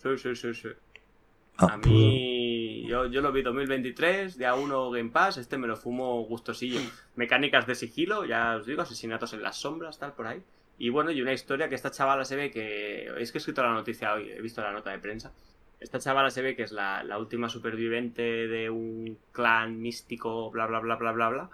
Sí, 0.01 0.09
sí, 0.17 0.37
sí, 0.37 0.55
sí. 0.55 0.69
Ah, 1.57 1.65
a 1.73 1.81
pues- 1.81 1.87
mí, 1.89 2.87
yo, 2.87 3.07
yo 3.07 3.21
lo 3.21 3.33
vi 3.33 3.43
2023, 3.43 4.39
día 4.39 4.55
1 4.55 4.91
Game 4.93 5.11
Pass, 5.11 5.39
este 5.39 5.59
me 5.59 5.67
lo 5.67 5.77
fumo 5.77 6.23
gustosillo. 6.23 6.79
Mecánicas 7.17 7.67
de 7.67 7.75
sigilo, 7.75 8.25
ya 8.25 8.55
os 8.59 8.67
digo, 8.67 8.83
asesinatos 8.83 9.33
en 9.33 9.43
las 9.43 9.57
sombras, 9.57 9.99
tal, 9.99 10.13
por 10.13 10.29
ahí. 10.29 10.41
Y 10.79 10.91
bueno, 10.91 11.11
y 11.11 11.21
una 11.21 11.33
historia 11.33 11.69
que 11.69 11.75
esta 11.75 11.91
chavala 11.91 12.25
se 12.25 12.37
ve 12.37 12.53
que... 12.53 13.07
Es 13.19 13.33
que 13.33 13.39
he 13.39 13.41
escrito 13.41 13.65
la 13.65 13.73
noticia 13.73 14.15
hoy, 14.15 14.31
he 14.31 14.41
visto 14.41 14.63
la 14.63 14.71
nota 14.71 14.91
de 14.91 15.01
prensa. 15.01 15.33
Esta 15.83 15.99
chavala 15.99 16.31
se 16.31 16.43
ve 16.43 16.55
que 16.55 16.63
es 16.63 16.73
la, 16.73 17.03
la 17.03 17.19
última 17.19 17.49
superviviente 17.49 18.23
de 18.23 18.71
un 18.71 19.19
clan 19.33 19.81
místico, 19.81 20.51
bla, 20.51 20.67
bla, 20.67 20.79
bla, 20.81 20.97
bla, 20.97 21.13
bla, 21.13 21.29
bla. 21.29 21.51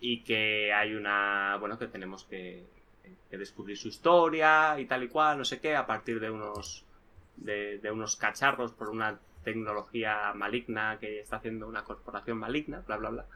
Y 0.00 0.22
que 0.22 0.72
hay 0.72 0.94
una... 0.94 1.56
Bueno, 1.58 1.78
que 1.78 1.88
tenemos 1.88 2.24
que, 2.24 2.64
descubrir 3.30 3.76
su 3.76 3.88
historia 3.88 4.78
y 4.78 4.86
tal 4.86 5.02
y 5.02 5.08
cual, 5.08 5.38
no 5.38 5.44
sé 5.44 5.60
qué, 5.60 5.74
a 5.74 5.86
partir 5.86 6.20
de 6.20 6.30
unos... 6.30 6.84
De, 7.36 7.78
de 7.78 7.90
unos 7.90 8.14
cacharros 8.14 8.70
por 8.72 8.90
una 8.90 9.18
tecnología 9.42 10.32
maligna 10.34 10.98
que 11.00 11.18
está 11.18 11.36
haciendo 11.36 11.66
una 11.66 11.82
corporación 11.82 12.38
maligna, 12.38 12.84
bla, 12.86 12.96
bla, 12.96 13.10
bla. 13.10 13.26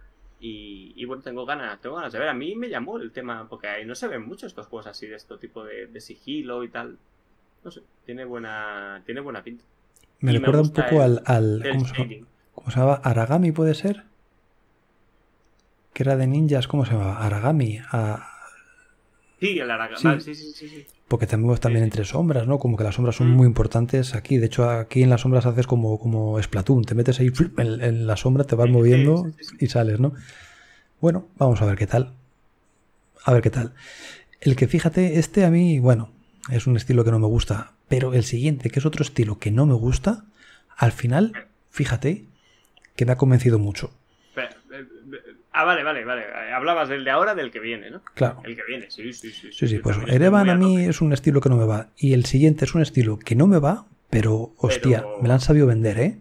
Y, 0.40 1.04
bueno, 1.04 1.22
tengo 1.22 1.44
ganas, 1.44 1.80
tengo 1.80 1.96
ganas 1.96 2.12
de 2.12 2.18
ver. 2.20 2.28
A 2.28 2.34
mí 2.34 2.54
me 2.54 2.68
llamó 2.68 2.98
el 2.98 3.10
tema, 3.10 3.48
porque 3.48 3.68
ahí 3.68 3.84
no 3.84 3.94
se 3.94 4.06
ven 4.06 4.26
mucho 4.26 4.46
estos 4.46 4.66
juegos 4.68 4.86
así 4.86 5.06
de 5.06 5.16
este 5.16 5.36
tipo 5.38 5.64
de, 5.64 6.00
sigilo 6.00 6.62
y 6.62 6.68
tal. 6.68 6.98
No 7.64 7.70
sé, 7.70 7.82
tiene 8.06 8.24
buena, 8.24 9.02
tiene 9.04 9.20
buena 9.20 9.42
pinta. 9.42 9.64
Me 10.20 10.32
recuerda 10.32 10.62
un 10.62 10.72
poco 10.72 11.02
al, 11.02 11.22
al 11.26 11.62
¿cómo, 11.70 11.86
se, 11.86 12.24
¿cómo, 12.54 12.70
se, 12.70 12.80
llama? 12.80 12.94
Aragami 12.94 13.52
puede 13.52 13.74
ser. 13.74 14.04
Que 15.92 16.02
era 16.02 16.16
de 16.16 16.26
ninjas, 16.26 16.68
¿cómo 16.68 16.84
se 16.84 16.92
llamaba? 16.92 17.24
Aragami. 17.24 17.80
A... 17.90 18.30
Sí, 19.40 19.58
el 19.58 19.70
Aragami, 19.70 20.20
sí, 20.20 20.34
sí, 20.34 20.52
sí. 20.52 20.68
sí 20.68 20.86
porque 21.08 21.26
te 21.26 21.38
mueves 21.38 21.60
también 21.60 21.84
entre 21.84 22.04
sombras, 22.04 22.46
¿no? 22.46 22.58
Como 22.58 22.76
que 22.76 22.84
las 22.84 22.94
sombras 22.94 23.16
son 23.16 23.30
mm. 23.30 23.34
muy 23.34 23.46
importantes 23.46 24.14
aquí. 24.14 24.36
De 24.36 24.46
hecho, 24.46 24.68
aquí 24.68 25.02
en 25.02 25.08
las 25.08 25.22
sombras 25.22 25.46
haces 25.46 25.66
como, 25.66 25.98
como 25.98 26.40
Splatoon. 26.40 26.84
Te 26.84 26.94
metes 26.94 27.18
ahí 27.18 27.32
en, 27.56 28.06
la 28.06 28.16
sombra, 28.16 28.44
te 28.44 28.54
vas 28.54 28.68
moviendo 28.68 29.26
y 29.58 29.68
sales, 29.68 30.00
¿no? 30.00 30.12
Bueno, 31.00 31.26
vamos 31.38 31.62
a 31.62 31.64
ver 31.64 31.76
qué 31.76 31.86
tal. 31.86 32.12
A 33.24 33.32
ver 33.32 33.42
qué 33.42 33.50
tal. 33.50 33.72
El 34.40 34.54
que 34.54 34.68
fíjate, 34.68 35.18
este 35.18 35.46
a 35.46 35.50
mí, 35.50 35.80
bueno, 35.80 36.10
es 36.50 36.66
un 36.66 36.76
estilo 36.76 37.04
que 37.04 37.10
no 37.10 37.18
me 37.18 37.26
gusta. 37.26 37.72
Pero 37.88 38.14
el 38.14 38.24
siguiente, 38.24 38.70
que 38.70 38.78
es 38.78 38.86
otro 38.86 39.02
estilo 39.02 39.38
que 39.38 39.50
no 39.50 39.66
me 39.66 39.74
gusta, 39.74 40.24
al 40.76 40.92
final, 40.92 41.32
fíjate, 41.70 42.24
que 42.96 43.06
me 43.06 43.12
ha 43.12 43.16
convencido 43.16 43.58
mucho. 43.58 43.92
Ah, 45.52 45.64
vale, 45.64 45.82
vale, 45.82 46.04
vale. 46.04 46.22
Hablabas 46.52 46.88
del 46.88 47.04
de 47.04 47.10
ahora, 47.10 47.34
del 47.34 47.50
que 47.50 47.58
viene, 47.58 47.90
¿no? 47.90 48.00
Claro. 48.14 48.40
El 48.44 48.54
que 48.54 48.62
viene, 48.68 48.90
sí, 48.90 49.12
sí, 49.12 49.32
sí. 49.32 49.50
Sí, 49.52 49.66
sí, 49.66 49.78
pues 49.78 49.96
Erevan 50.06 50.48
a 50.50 50.54
mí 50.54 50.84
es 50.84 51.00
un 51.00 51.12
estilo 51.12 51.40
que 51.40 51.48
no 51.48 51.56
me 51.56 51.64
va. 51.64 51.88
Y 51.96 52.12
el 52.12 52.26
siguiente 52.26 52.64
es 52.64 52.76
un 52.76 52.82
estilo 52.82 53.18
que 53.18 53.34
no 53.34 53.48
me 53.48 53.58
va, 53.58 53.86
pero 54.08 54.52
hostia, 54.58 55.04
me 55.20 55.26
lo 55.26 55.34
han 55.34 55.40
sabido 55.40 55.66
vender, 55.66 55.98
¿eh? 55.98 56.18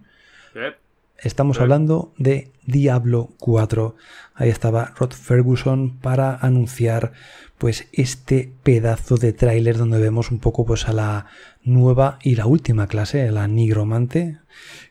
Estamos 1.19 1.59
hablando 1.59 2.13
de 2.19 2.51
Diablo 2.67 3.29
4. 3.39 3.95
Ahí 4.35 4.49
estaba 4.49 4.93
Rod 4.95 5.13
Ferguson 5.13 5.97
para 5.97 6.35
anunciar 6.35 7.13
pues 7.57 7.87
este 7.91 8.53
pedazo 8.61 9.17
de 9.17 9.33
tráiler 9.33 9.77
donde 9.77 9.99
vemos 9.99 10.29
un 10.29 10.37
poco 10.37 10.63
pues 10.63 10.87
a 10.87 10.93
la 10.93 11.25
nueva 11.63 12.19
y 12.21 12.35
la 12.35 12.45
última 12.45 12.85
clase, 12.85 13.31
la 13.31 13.47
nigromante, 13.47 14.37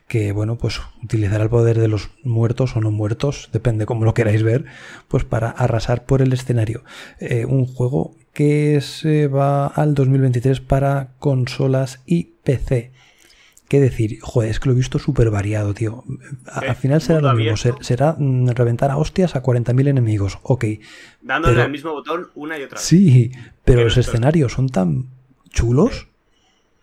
que 0.09 0.33
bueno, 0.33 0.57
pues 0.57 0.81
utilizará 1.01 1.45
el 1.45 1.49
poder 1.49 1.79
de 1.79 1.87
los 1.87 2.11
muertos 2.25 2.75
o 2.75 2.81
no 2.81 2.91
muertos, 2.91 3.49
depende 3.53 3.85
cómo 3.85 4.03
lo 4.03 4.13
queráis 4.13 4.43
ver, 4.43 4.65
pues 5.07 5.23
para 5.23 5.49
arrasar 5.49 6.05
por 6.05 6.21
el 6.21 6.33
escenario. 6.33 6.83
Eh, 7.21 7.45
un 7.45 7.65
juego 7.65 8.17
que 8.33 8.81
se 8.81 9.27
va 9.27 9.67
al 9.67 9.93
2023 9.95 10.59
para 10.59 11.13
consolas 11.19 12.01
y 12.05 12.35
PC. 12.43 12.91
¿Qué 13.67 13.81
decir? 13.81 14.19
Joder, 14.21 14.49
es 14.49 14.59
que 14.59 14.69
lo 14.69 14.73
he 14.73 14.77
visto 14.77 14.97
súper 14.97 15.29
variado, 15.29 15.73
tío. 15.73 16.03
al 16.45 16.75
final 16.77 17.01
será 17.01 17.19
lo 17.19 17.33
mismo, 17.33 17.57
será 17.81 18.15
mm, 18.17 18.49
reventar 18.49 18.91
a 18.91 18.97
hostias 18.97 19.35
a 19.35 19.43
40.000 19.43 19.89
enemigos, 19.89 20.39
ok. 20.43 20.65
Dándole 21.21 21.61
el 21.61 21.71
mismo 21.71 21.91
botón 21.91 22.29
una 22.35 22.57
y 22.57 22.63
otra 22.63 22.77
vez. 22.77 22.85
Sí, 22.85 23.31
pero, 23.65 23.83
los 23.83 23.97
escenarios 23.97 24.53
son 24.53 24.69
tan 24.69 25.09
chulos. 25.49 26.07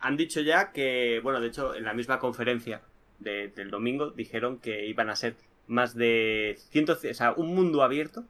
Han 0.01 0.19
dicho 0.19 0.43
ya 0.43 0.73
que, 0.73 1.21
bueno, 1.23 1.41
de 1.41 1.49
hecho, 1.49 1.75
en 1.75 1.85
la 1.85 1.95
misma 1.95 2.19
conferencia 2.19 2.83
del 3.19 3.71
domingo 3.71 4.11
dijeron 4.11 4.59
que 4.59 4.87
iban 4.87 5.09
a 5.09 5.17
ser 5.17 5.37
más 5.67 5.95
de 5.95 6.59
100, 6.71 6.91
o 6.91 7.15
sea, 7.15 7.33
un 7.33 7.55
mundo 7.55 7.83
abierto 7.83 8.25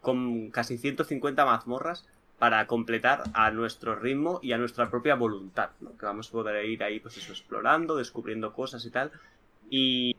con 0.00 0.50
casi 0.50 0.78
150 0.78 1.44
mazmorras 1.44 2.06
para 2.42 2.66
completar 2.66 3.22
a 3.34 3.52
nuestro 3.52 3.94
ritmo 3.94 4.40
y 4.42 4.50
a 4.50 4.58
nuestra 4.58 4.90
propia 4.90 5.14
voluntad, 5.14 5.70
¿no? 5.78 5.96
Que 5.96 6.06
vamos 6.06 6.28
a 6.28 6.32
poder 6.32 6.64
ir 6.64 6.82
ahí, 6.82 6.98
pues 6.98 7.16
eso, 7.16 7.30
explorando, 7.30 7.94
descubriendo 7.94 8.52
cosas 8.52 8.84
y 8.84 8.90
tal. 8.90 9.12
Y 9.70 10.16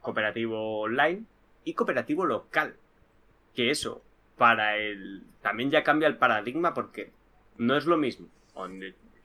cooperativo 0.00 0.82
online 0.82 1.24
y 1.64 1.74
cooperativo 1.74 2.26
local. 2.26 2.76
Que 3.56 3.72
eso, 3.72 4.04
para 4.38 4.76
el... 4.76 5.24
También 5.40 5.72
ya 5.72 5.82
cambia 5.82 6.06
el 6.06 6.16
paradigma 6.16 6.74
porque 6.74 7.10
no 7.58 7.76
es 7.76 7.86
lo 7.86 7.96
mismo. 7.96 8.28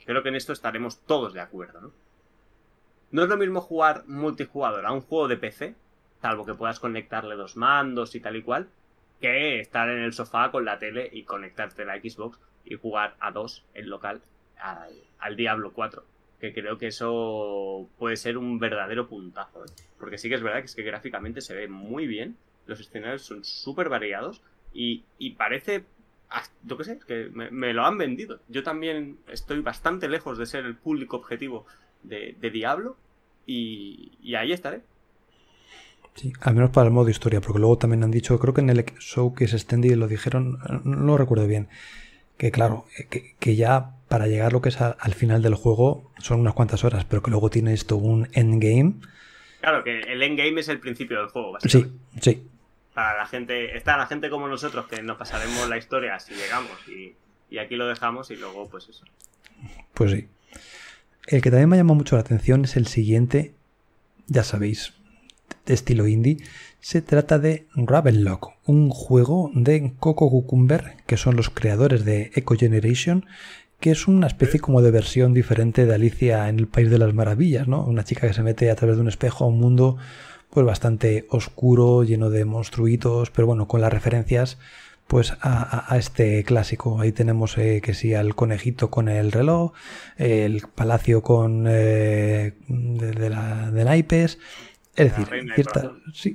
Creo 0.03 0.23
que 0.23 0.29
en 0.29 0.37
esto 0.37 0.53
estaremos 0.53 0.99
todos 1.01 1.35
de 1.35 1.41
acuerdo, 1.41 1.81
¿no? 1.81 1.91
No 3.11 3.21
es 3.21 3.29
lo 3.29 3.37
mismo 3.37 3.61
jugar 3.61 4.05
multijugador 4.07 4.87
a 4.87 4.91
un 4.91 5.01
juego 5.01 5.27
de 5.27 5.37
PC, 5.37 5.75
salvo 6.23 6.47
que 6.47 6.55
puedas 6.55 6.79
conectarle 6.79 7.35
dos 7.35 7.57
mandos 7.57 8.15
y 8.15 8.19
tal 8.21 8.37
y 8.37 8.41
cual, 8.41 8.69
que 9.19 9.59
estar 9.59 9.89
en 9.89 9.99
el 9.99 10.13
sofá 10.13 10.51
con 10.51 10.65
la 10.65 10.79
tele 10.79 11.09
y 11.11 11.23
conectarte 11.23 11.83
a 11.83 11.85
la 11.85 11.99
Xbox 11.99 12.39
y 12.65 12.75
jugar 12.75 13.15
a 13.19 13.31
dos 13.31 13.65
en 13.73 13.89
local 13.89 14.21
al, 14.59 15.35
Diablo 15.35 15.73
4. 15.73 16.03
Que 16.39 16.53
creo 16.53 16.77
que 16.77 16.87
eso 16.87 17.89
puede 17.97 18.15
ser 18.15 18.37
un 18.37 18.59
verdadero 18.59 19.07
puntazo. 19.07 19.65
¿eh? 19.65 19.69
Porque 19.97 20.17
sí 20.17 20.29
que 20.29 20.35
es 20.35 20.43
verdad 20.43 20.59
que 20.59 20.65
es 20.65 20.75
que 20.75 20.83
gráficamente 20.83 21.41
se 21.41 21.55
ve 21.55 21.67
muy 21.67 22.05
bien, 22.05 22.37
los 22.67 22.79
escenarios 22.79 23.23
son 23.23 23.43
súper 23.43 23.89
variados 23.89 24.41
y, 24.73 25.03
parece 25.37 25.85
ah, 26.29 26.43
yo 26.63 26.77
qué 26.77 26.83
sé, 26.83 26.99
que 27.07 27.29
me, 27.31 27.73
lo 27.73 27.85
han 27.85 27.97
vendido. 27.97 28.39
Yo 28.47 28.63
también 28.63 29.17
estoy 29.27 29.61
bastante 29.61 30.07
lejos 30.07 30.37
de 30.37 30.45
ser 30.45 30.65
el 30.65 30.75
público 30.75 31.17
objetivo 31.17 31.65
de, 32.03 32.35
Diablo 32.51 32.97
y, 33.45 34.35
ahí 34.35 34.51
estaré. 34.51 34.81
Sí, 36.17 36.33
al 36.41 36.55
menos 36.55 36.71
para 36.71 36.87
el 36.87 36.93
modo 36.93 37.09
historia, 37.09 37.41
porque 37.41 37.59
luego 37.59 37.77
también 37.77 38.03
han 38.03 38.09
dicho, 38.09 38.39
creo 38.39 38.51
que 38.51 38.61
en 38.61 38.71
el 38.71 38.83
show 38.97 39.35
que 39.35 39.47
se 39.47 39.55
extendí 39.55 39.93
lo 39.93 40.07
dijeron, 40.07 40.57
no 40.83 41.03
lo 41.03 41.17
recuerdo 41.17 41.45
bien, 41.45 41.69
que 42.37 42.51
claro, 42.51 42.87
que, 43.39 43.55
ya 43.55 43.91
para 44.07 44.25
llegar 44.25 44.51
lo 44.51 44.61
que 44.61 44.69
es 44.69 44.81
al 44.81 45.13
final 45.13 45.43
del 45.43 45.53
juego 45.53 46.11
son 46.17 46.39
unas 46.39 46.55
cuantas 46.55 46.83
horas, 46.83 47.05
pero 47.05 47.21
que 47.21 47.29
luego 47.29 47.51
tiene 47.51 47.73
esto 47.73 47.97
un 47.97 48.27
endgame. 48.33 48.95
Claro, 49.61 49.83
que 49.83 49.99
el 49.99 50.23
endgame 50.23 50.59
es 50.59 50.69
el 50.69 50.79
principio 50.79 51.19
del 51.19 51.27
juego, 51.27 51.51
básicamente. 51.51 51.99
Sí, 52.19 52.21
sí. 52.21 52.47
Para 52.95 53.19
la 53.19 53.27
gente, 53.27 53.77
está 53.77 53.95
la 53.95 54.07
gente 54.07 54.31
como 54.31 54.47
nosotros 54.47 54.87
que 54.87 55.03
nos 55.03 55.17
pasaremos 55.17 55.69
la 55.69 55.77
historia 55.77 56.19
si 56.19 56.33
llegamos 56.33 56.71
y, 56.87 57.15
y 57.51 57.59
aquí 57.59 57.75
lo 57.75 57.87
dejamos 57.87 58.31
y 58.31 58.37
luego 58.37 58.67
pues 58.67 58.89
eso. 58.89 59.05
Pues 59.93 60.11
sí. 60.11 60.27
El 61.27 61.43
que 61.43 61.51
también 61.51 61.69
me 61.69 61.77
llama 61.77 61.93
mucho 61.93 62.15
la 62.15 62.21
atención 62.21 62.65
es 62.65 62.75
el 62.75 62.87
siguiente, 62.87 63.53
ya 64.27 64.43
sabéis, 64.43 64.96
de 65.65 65.73
estilo 65.73 66.07
indie. 66.07 66.37
Se 66.79 67.01
trata 67.01 67.39
de 67.39 67.67
Ravenlock, 67.75 68.53
un 68.65 68.89
juego 68.89 69.51
de 69.53 69.93
Coco 69.99 70.29
Cucumber, 70.29 70.95
que 71.05 71.17
son 71.17 71.35
los 71.35 71.49
creadores 71.49 72.05
de 72.05 72.31
Eco 72.35 72.55
Generation, 72.55 73.25
que 73.79 73.91
es 73.91 74.07
una 74.07 74.27
especie 74.27 74.59
como 74.59 74.81
de 74.81 74.91
versión 74.91 75.33
diferente 75.33 75.85
de 75.85 75.93
Alicia 75.93 76.49
en 76.49 76.59
el 76.59 76.67
País 76.67 76.89
de 76.89 76.97
las 76.97 77.13
Maravillas, 77.13 77.67
¿no? 77.67 77.83
Una 77.83 78.03
chica 78.03 78.27
que 78.27 78.33
se 78.33 78.43
mete 78.43 78.71
a 78.71 78.75
través 78.75 78.95
de 78.95 79.01
un 79.01 79.07
espejo 79.07 79.43
a 79.43 79.47
un 79.47 79.59
mundo 79.59 79.97
pues 80.49 80.65
bastante 80.65 81.27
oscuro, 81.29 82.03
lleno 82.03 82.29
de 82.29 82.45
monstruitos, 82.45 83.29
pero 83.31 83.47
bueno, 83.47 83.67
con 83.67 83.81
las 83.81 83.93
referencias 83.93 84.57
pues 85.07 85.33
a, 85.41 85.95
este 85.97 86.43
clásico. 86.43 86.99
Ahí 86.99 87.11
tenemos 87.13 87.57
eh, 87.57 87.81
que 87.81 87.93
sí 87.93 88.13
al 88.13 88.35
conejito 88.35 88.89
con 88.89 89.07
el 89.07 89.31
reloj, 89.31 89.71
el 90.17 90.63
palacio 90.75 91.21
con 91.21 91.65
eh, 91.67 92.53
de, 92.67 93.29
la, 93.29 93.71
de 93.71 93.85
naipes, 93.85 94.37
es 94.97 95.15
decir, 95.15 95.27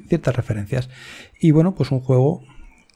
ciertas 0.08 0.36
referencias. 0.36 0.88
Y 1.40 1.50
bueno, 1.50 1.74
pues 1.74 1.90
un 1.90 2.00
juego 2.00 2.42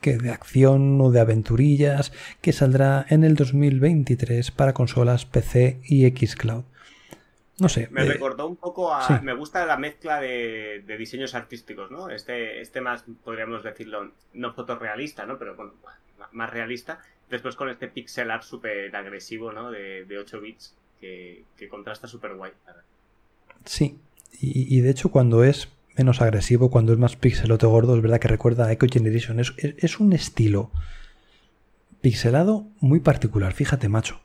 que 0.00 0.18
de 0.18 0.30
acción 0.30 1.00
o 1.00 1.10
de 1.10 1.20
aventurillas 1.20 2.12
que 2.40 2.52
saldrá 2.52 3.04
en 3.08 3.24
el 3.24 3.34
2023 3.34 4.50
para 4.52 4.72
consolas 4.72 5.26
PC 5.26 5.80
y 5.84 6.08
Xcloud. 6.08 6.64
No 7.58 7.68
sé. 7.68 7.88
Me 7.90 8.02
eh, 8.02 8.04
recordó 8.04 8.46
un 8.46 8.56
poco 8.56 8.92
a. 8.92 9.20
Me 9.20 9.32
gusta 9.32 9.64
la 9.64 9.76
mezcla 9.76 10.20
de, 10.20 10.84
diseños 10.98 11.34
artísticos, 11.34 11.90
¿no? 11.90 12.10
Este, 12.10 12.60
este 12.60 12.80
más, 12.80 13.04
podríamos 13.24 13.64
decirlo, 13.64 14.12
no 14.34 14.52
fotorrealista, 14.52 15.24
¿no? 15.24 15.38
Pero 15.38 15.56
bueno, 15.56 15.72
más 16.32 16.50
realista. 16.50 17.00
Después 17.30 17.56
con 17.56 17.70
este 17.70 17.88
pixel 17.88 18.30
art 18.30 18.42
súper 18.42 18.94
agresivo, 18.94 19.52
¿no? 19.52 19.70
De, 19.70 20.04
de 20.04 20.18
8 20.18 20.40
bits, 20.40 20.76
que, 21.00 21.44
contrasta 21.68 22.06
súper 22.06 22.34
guay. 22.34 22.52
Sí. 23.64 23.98
Y, 24.38 24.80
de 24.80 24.90
hecho, 24.90 25.10
cuando 25.10 25.44
es 25.44 25.68
menos 25.96 26.20
agresivo, 26.20 26.70
cuando 26.70 26.92
es 26.92 26.98
más 26.98 27.16
pixelote 27.16 27.66
gordo, 27.66 27.96
es 27.96 28.02
verdad 28.02 28.20
que 28.20 28.28
recuerda 28.28 28.66
a 28.66 28.72
Echo 28.72 28.86
Generation. 28.90 29.40
Es, 29.40 29.54
es 29.58 29.98
un 29.98 30.12
estilo 30.12 30.70
pixelado 32.02 32.66
muy 32.80 33.00
particular, 33.00 33.54
fíjate, 33.54 33.88
macho. 33.88 34.20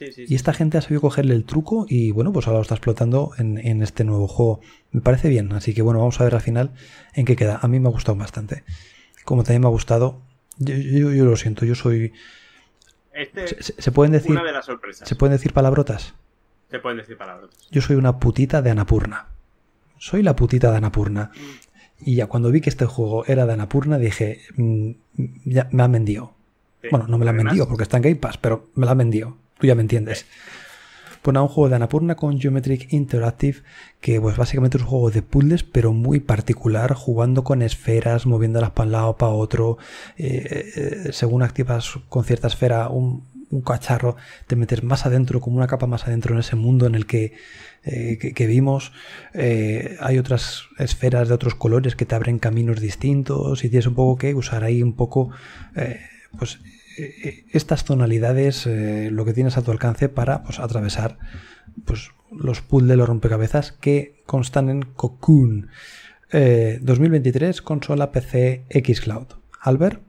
Y 0.00 0.34
esta 0.34 0.54
gente 0.54 0.78
ha 0.78 0.80
sabido 0.80 1.02
cogerle 1.02 1.34
el 1.34 1.44
truco 1.44 1.84
y 1.88 2.10
bueno, 2.10 2.32
pues 2.32 2.46
ahora 2.46 2.58
lo 2.58 2.62
está 2.62 2.74
explotando 2.74 3.32
en, 3.38 3.82
este 3.82 4.04
nuevo 4.04 4.28
juego. 4.28 4.60
Me 4.92 5.00
parece 5.00 5.28
bien, 5.28 5.52
así 5.52 5.74
que 5.74 5.82
bueno, 5.82 5.98
vamos 5.98 6.20
a 6.20 6.24
ver 6.24 6.34
al 6.34 6.40
final 6.40 6.70
en 7.14 7.26
qué 7.26 7.36
queda. 7.36 7.58
A 7.60 7.68
mí 7.68 7.80
me 7.80 7.88
ha 7.88 7.92
gustado 7.92 8.16
bastante. 8.16 8.64
Como 9.24 9.42
también 9.42 9.62
me 9.62 9.68
ha 9.68 9.70
gustado, 9.70 10.22
yo, 10.56 11.10
lo 11.10 11.36
siento, 11.36 11.66
yo 11.66 11.74
soy... 11.74 12.12
Este 13.12 13.62
se, 13.62 13.92
pueden 13.92 14.12
decir, 14.12 14.30
una 14.30 14.44
de 14.44 14.52
las 14.52 14.64
sorpresas. 14.64 15.06
¿Se 15.06 15.16
pueden 15.16 15.36
decir 15.36 15.52
palabrotas? 15.52 16.14
Pueden 16.78 16.98
decir 16.98 17.16
palabrotas. 17.16 17.68
Yo 17.70 17.82
soy 17.82 17.96
una 17.96 18.18
putita 18.18 18.62
de 18.62 18.70
Anapurna. 18.70 19.26
Soy 19.98 20.22
la 20.22 20.36
putita 20.36 20.70
de 20.70 20.76
Anapurna. 20.78 21.30
Y 21.98 22.14
ya 22.14 22.26
cuando 22.26 22.50
vi 22.50 22.60
que 22.60 22.70
este 22.70 22.86
juego 22.86 23.24
era 23.26 23.44
de 23.46 23.52
Anapurna 23.52 23.98
dije, 23.98 24.40
mm, 24.56 24.90
ya 25.44 25.68
me 25.72 25.82
han 25.82 25.92
vendido. 25.92 26.34
bueno, 26.90 27.06
no 27.08 27.18
me 27.18 27.24
la 27.24 27.32
han 27.32 27.36
vendido 27.36 27.68
porque 27.68 27.82
está 27.82 27.98
en 27.98 28.04
Game 28.04 28.16
Pass, 28.16 28.38
pero 28.38 28.70
me 28.74 28.86
la 28.86 28.92
han 28.92 28.98
vendido. 28.98 29.36
Tú 29.58 29.66
ya 29.66 29.74
me 29.74 29.82
entiendes. 29.82 30.26
Pues 31.22 31.36
un 31.36 31.48
juego 31.48 31.68
de 31.68 31.76
Anapurna 31.76 32.14
con 32.14 32.40
Geometric 32.40 32.94
Interactive, 32.94 33.58
que 34.00 34.18
pues 34.18 34.38
básicamente 34.38 34.78
es 34.78 34.84
un 34.84 34.88
juego 34.88 35.10
de 35.10 35.20
puzzles, 35.20 35.64
pero 35.64 35.92
muy 35.92 36.18
particular, 36.18 36.94
jugando 36.94 37.44
con 37.44 37.60
esferas, 37.60 38.24
moviéndolas 38.24 38.70
para 38.70 38.86
un 38.86 38.92
lado, 38.92 39.16
para 39.18 39.32
otro. 39.32 39.76
Eh, 40.16 40.72
eh, 40.76 41.12
según 41.12 41.42
activas 41.42 41.98
con 42.08 42.24
cierta 42.24 42.46
esfera 42.46 42.88
un, 42.88 43.24
un 43.50 43.62
cacharro, 43.62 44.16
te 44.46 44.56
metes 44.56 44.82
más 44.82 45.06
adentro, 45.06 45.40
como 45.40 45.56
una 45.56 45.66
capa 45.66 45.86
más 45.86 46.06
adentro 46.06 46.34
en 46.34 46.40
ese 46.40 46.56
mundo 46.56 46.86
en 46.86 46.94
el 46.94 47.06
que, 47.06 47.34
eh, 47.84 48.32
que, 48.34 48.46
vimos. 48.46 48.92
Eh, 49.34 49.96
hay 50.00 50.18
otras 50.18 50.64
esferas 50.78 51.28
de 51.28 51.34
otros 51.34 51.54
colores 51.54 51.96
que 51.96 52.06
te 52.06 52.14
abren 52.14 52.38
caminos 52.38 52.80
distintos 52.80 53.64
y 53.64 53.68
tienes 53.68 53.86
un 53.86 53.94
poco 53.94 54.18
que 54.18 54.34
usar 54.34 54.64
ahí 54.64 54.82
un 54.82 54.94
poco, 54.94 55.30
eh, 55.76 56.00
pues, 56.38 56.60
estas 57.52 57.84
tonalidades, 57.84 58.66
lo 58.66 59.24
que 59.24 59.32
tienes 59.32 59.56
a 59.56 59.62
tu 59.62 59.70
alcance 59.70 60.10
para 60.10 60.42
pues, 60.42 60.58
atravesar 60.58 61.18
pues, 61.86 62.10
los 62.30 62.60
puzzles, 62.60 62.96
los 62.98 63.08
rompecabezas 63.08 63.72
que 63.72 64.22
constan 64.26 64.68
en 64.68 64.82
Cocoon. 64.82 65.68
2023, 66.32 67.62
consola 67.62 68.12
PC 68.12 68.64
Xcloud. 68.70 69.28
Albert 69.62 70.02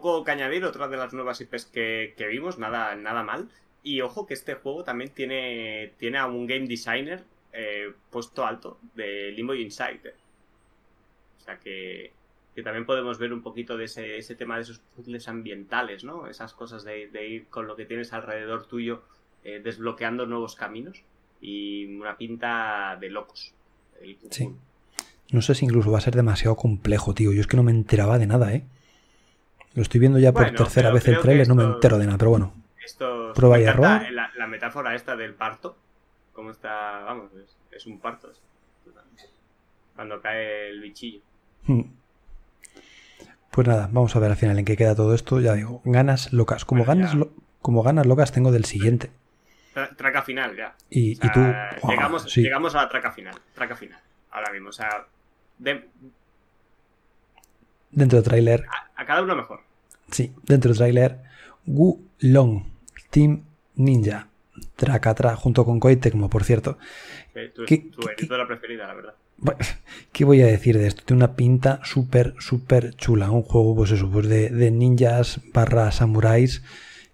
poco 0.00 0.24
que 0.24 0.30
añadir, 0.30 0.64
otra 0.64 0.88
de 0.88 0.96
las 0.96 1.12
nuevas 1.12 1.40
IPs 1.40 1.66
que, 1.66 2.26
vimos, 2.30 2.58
nada, 2.58 2.94
nada 2.96 3.22
mal. 3.22 3.48
Y 3.82 4.00
ojo 4.00 4.26
que 4.26 4.34
este 4.34 4.54
juego 4.54 4.84
también 4.84 5.10
tiene, 5.10 5.92
tiene 5.98 6.18
a 6.18 6.26
un 6.26 6.46
game 6.46 6.66
designer 6.66 7.24
eh, 7.52 7.92
puesto 8.10 8.46
alto 8.46 8.78
de 8.94 9.32
Limbo 9.32 9.54
Inside. 9.54 10.14
O 11.38 11.40
sea 11.44 11.58
que, 11.58 12.12
también 12.64 12.86
podemos 12.86 13.18
ver 13.18 13.32
un 13.32 13.42
poquito 13.42 13.76
de 13.76 13.84
ese, 13.84 14.34
tema 14.34 14.56
de 14.56 14.62
esos 14.62 14.78
puzzles 14.78 15.28
ambientales, 15.28 16.04
¿no? 16.04 16.28
Esas 16.28 16.54
cosas 16.54 16.84
de, 16.84 17.28
ir 17.28 17.46
con 17.48 17.66
lo 17.66 17.76
que 17.76 17.84
tienes 17.84 18.12
alrededor 18.12 18.66
tuyo 18.66 19.02
eh, 19.44 19.60
desbloqueando 19.62 20.26
nuevos 20.26 20.56
caminos 20.56 21.02
y 21.40 21.86
una 21.96 22.16
pinta 22.16 22.96
de 23.00 23.10
locos. 23.10 23.52
sí. 24.30 24.48
No 25.32 25.40
sé 25.40 25.54
si 25.54 25.64
incluso 25.64 25.90
va 25.90 25.96
a 25.96 26.02
ser 26.02 26.14
demasiado 26.14 26.56
complejo, 26.56 27.14
tío. 27.14 27.32
Yo 27.32 27.40
es 27.40 27.46
que 27.46 27.56
no 27.56 27.62
me 27.62 27.70
enteraba 27.70 28.18
de 28.18 28.26
nada, 28.26 28.52
¿eh? 28.52 28.64
Lo 29.74 29.82
estoy 29.82 30.00
viendo 30.00 30.18
ya 30.18 30.32
por 30.32 30.50
tercera 30.50 30.90
vez 30.92 31.06
el 31.08 31.18
trailer, 31.20 31.48
no 31.48 31.54
me 31.54 31.64
entero 31.64 31.98
de 31.98 32.06
nada, 32.06 32.18
pero 32.18 32.30
bueno. 32.30 32.54
Esto 32.84 33.32
prueba 33.34 33.58
y 33.58 33.64
error. 33.64 34.02
La, 34.10 34.46
metáfora 34.46 34.94
esta 34.94 35.16
del 35.16 35.34
parto, 35.34 35.76
cómo 36.32 36.50
está, 36.50 37.00
vamos, 37.04 37.30
es, 37.70 37.86
un 37.86 37.98
parto. 38.00 38.30
Cuando 39.94 40.20
cae 40.20 40.70
el 40.70 40.80
bichillo. 40.80 41.20
Hmm. 41.66 41.82
Pues 43.50 43.66
nada, 43.66 43.88
vamos 43.92 44.16
a 44.16 44.18
ver 44.18 44.30
al 44.30 44.36
final 44.36 44.58
en 44.58 44.64
qué 44.64 44.76
queda 44.76 44.94
todo 44.94 45.14
esto. 45.14 45.40
Ya 45.40 45.54
digo, 45.54 45.80
ganas 45.84 46.32
locas. 46.32 46.64
Como, 46.64 46.84
ganas, 46.84 47.14
como 47.60 47.82
ganas 47.82 48.06
locas 48.06 48.32
tengo 48.32 48.50
del 48.50 48.64
siguiente. 48.64 49.10
traca 49.96 50.22
final, 50.22 50.56
ya. 50.56 50.74
Y, 50.90 51.16
tú. 51.16 51.40
llegamos, 51.88 52.34
llegamos 52.34 52.74
a 52.74 52.82
la 52.82 52.88
traca 52.88 53.12
final. 53.12 53.34
Traca 53.54 53.76
final. 53.76 54.00
Ahora 54.30 54.52
mismo. 54.52 54.70
O 54.70 54.72
sea. 54.72 55.06
Dentro 57.92 58.16
del 58.18 58.24
tráiler. 58.24 58.64
A, 58.96 59.04
cada 59.04 59.22
uno 59.22 59.36
mejor. 59.36 59.60
Sí, 60.10 60.32
dentro 60.42 60.70
del 60.70 60.78
tráiler. 60.78 61.18
Wu 61.66 62.00
Long, 62.18 62.64
Team 63.10 63.44
Ninja. 63.76 64.28
Tracatra, 64.76 65.36
junto 65.36 65.64
con 65.64 65.80
como 65.80 66.28
por 66.28 66.44
cierto. 66.44 66.78
tu, 67.54 67.64
¿Qué, 67.64 67.88
la 68.28 68.46
preferida, 68.46 68.86
la 68.86 68.94
verdad. 68.94 69.14
¿Qué 70.12 70.24
voy 70.24 70.42
a 70.42 70.46
decir 70.46 70.78
de 70.78 70.86
esto? 70.86 71.02
Tiene 71.04 71.24
una 71.24 71.36
pinta 71.36 71.80
súper, 71.84 72.34
súper 72.38 72.94
chula. 72.94 73.30
Un 73.30 73.42
juego, 73.42 73.74
pues 73.74 73.90
eso, 73.92 74.10
pues 74.10 74.28
de, 74.28 74.50
de 74.50 74.70
ninjas 74.70 75.40
barra 75.52 75.90
samuráis 75.90 76.62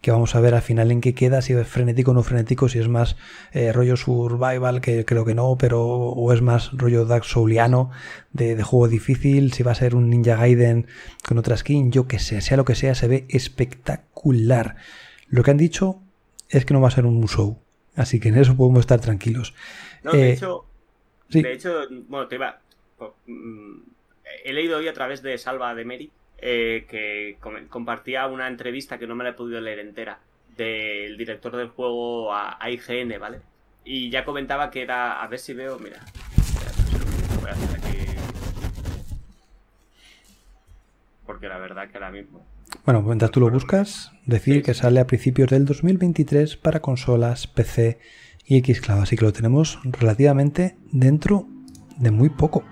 que 0.00 0.12
vamos 0.12 0.34
a 0.34 0.40
ver 0.40 0.54
al 0.54 0.62
final 0.62 0.90
en 0.90 1.00
qué 1.00 1.14
queda, 1.14 1.42
si 1.42 1.54
es 1.54 1.66
frenético 1.66 2.12
o 2.12 2.14
no 2.14 2.22
frenético, 2.22 2.68
si 2.68 2.78
es 2.78 2.88
más 2.88 3.16
eh, 3.52 3.72
rollo 3.72 3.96
survival, 3.96 4.80
que 4.80 5.04
creo 5.04 5.24
que 5.24 5.34
no, 5.34 5.56
pero 5.58 5.84
o 5.84 6.32
es 6.32 6.40
más 6.40 6.70
rollo 6.72 7.04
Dark 7.04 7.24
Souliano 7.24 7.90
de, 8.32 8.62
juego 8.62 8.88
difícil, 8.88 9.52
si 9.52 9.62
va 9.62 9.72
a 9.72 9.74
ser 9.74 9.94
un 9.96 10.08
Ninja 10.08 10.36
Gaiden 10.36 10.86
con 11.26 11.38
otra 11.38 11.56
skin, 11.56 11.90
yo 11.90 12.06
que 12.06 12.20
sé, 12.20 12.40
sea 12.40 12.56
lo 12.56 12.64
que 12.64 12.76
sea, 12.76 12.94
se 12.94 13.08
ve 13.08 13.26
espectacular. 13.28 14.76
Lo 15.26 15.42
que 15.42 15.50
han 15.50 15.56
dicho 15.58 16.00
es 16.48 16.64
que 16.64 16.74
no 16.74 16.80
va 16.80 16.88
a 16.88 16.92
ser 16.92 17.04
un 17.04 17.18
Musou, 17.18 17.58
así 17.96 18.20
que 18.20 18.28
en 18.28 18.36
eso 18.36 18.56
podemos 18.56 18.80
estar 18.80 19.00
tranquilos. 19.00 19.54
No, 20.04 20.12
de 20.12 20.30
eh, 20.30 20.32
hecho, 20.34 20.64
de 21.28 21.52
hecho, 21.52 21.82
bueno, 22.08 22.28
te 22.28 22.36
iba... 22.36 22.60
Mm, 23.26 23.80
he 24.44 24.52
leído 24.52 24.78
hoy 24.78 24.86
a 24.86 24.92
través 24.92 25.22
de 25.22 25.36
Salva 25.38 25.74
de 25.74 25.84
Meri 25.84 26.12
eh, 26.38 26.86
que 26.88 27.38
compartía 27.68 28.26
una 28.26 28.48
entrevista 28.48 28.98
que 28.98 29.06
no 29.06 29.14
me 29.14 29.24
la 29.24 29.30
he 29.30 29.34
podido 29.34 29.60
leer 29.60 29.80
entera 29.80 30.20
del 30.56 31.16
director 31.16 31.56
del 31.56 31.68
juego 31.68 32.34
a, 32.34 32.58
IGN, 32.70 33.18
¿vale? 33.20 33.40
Y 33.84 34.10
ya 34.10 34.24
comentaba 34.24 34.70
que 34.70 34.82
era, 34.82 35.22
a 35.22 35.26
ver 35.28 35.38
si 35.38 35.54
veo, 35.54 35.78
mira, 35.78 36.00
voy 37.40 37.50
a 37.50 37.52
hacer 37.52 37.78
aquí 37.78 37.98
porque 41.26 41.46
la 41.46 41.58
verdad 41.58 41.88
que 41.90 41.98
ahora 41.98 42.10
mismo 42.10 42.44
bueno, 42.84 43.02
mientras 43.02 43.30
tú 43.30 43.40
lo 43.40 43.50
buscas, 43.50 44.12
decir 44.24 44.62
que 44.62 44.74
sale 44.74 45.00
a 45.00 45.06
principios 45.06 45.50
del 45.50 45.64
2023 45.64 46.56
para 46.56 46.80
consolas, 46.80 47.46
PC 47.46 47.98
y 48.46 48.62
Xcloud, 48.62 49.02
así 49.02 49.16
que 49.16 49.24
lo 49.24 49.32
tenemos 49.32 49.78
relativamente 49.84 50.76
dentro 50.90 51.46
de 51.98 52.10
muy 52.10 52.30
poco. 52.30 52.64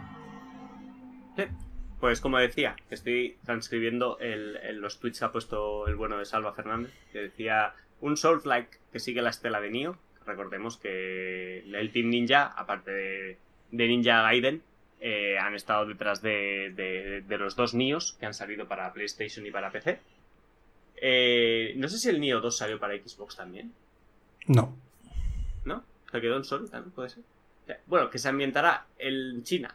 Pues 2.01 2.21
como 2.21 2.39
decía, 2.39 2.77
estoy 2.91 3.39
transcribiendo 3.45 4.19
el, 4.19 4.81
los 4.81 5.01
tweets 5.01 5.19
que 5.19 5.25
ha 5.25 5.33
puesto 5.33 5.87
el 5.87 5.97
bueno 5.97 6.19
de 6.19 6.27
Salva 6.27 6.53
Fernández, 6.53 6.93
que 7.11 7.21
decía 7.21 7.75
un 8.01 8.17
Souls-like 8.17 8.79
que 8.93 9.01
sigue 9.01 9.23
la 9.23 9.31
estela 9.31 9.61
de 9.61 9.71
Nioh. 9.71 9.97
Recordemos 10.27 10.77
que 10.77 11.61
el 11.61 11.93
Team 11.93 12.11
Ninja, 12.11 12.47
aparte 12.47 12.91
de, 12.91 13.39
Ninja 13.71 14.23
Gaiden, 14.23 14.63
eh, 15.01 15.39
han 15.39 15.55
estado 15.55 15.87
detrás 15.87 16.21
de, 16.21 17.25
los 17.29 17.57
dos 17.57 17.75
Nios 17.75 18.17
que 18.19 18.27
han 18.27 18.35
salido 18.35 18.69
para 18.69 18.93
PlayStation 18.93 19.47
y 19.47 19.51
para 19.51 19.71
PC. 19.71 19.99
Eh, 20.97 21.75
no 21.77 21.89
sé 21.89 21.99
si 21.99 22.09
el 22.09 22.21
Nio 22.21 22.41
2 22.41 22.57
salió 22.57 22.79
para 22.79 22.97
Xbox 22.97 23.37
también. 23.37 23.73
No. 24.47 24.77
¿No? 25.65 25.85
¿Se 26.11 26.21
quedó 26.21 26.37
en 26.37 26.45
Sony 26.45 26.67
también? 26.71 26.93
¿Puede 26.93 27.11
ser? 27.11 27.25
Bueno, 27.87 28.11
que 28.11 28.19
se 28.19 28.29
ambientará 28.29 28.87
en 28.99 29.43
China 29.43 29.75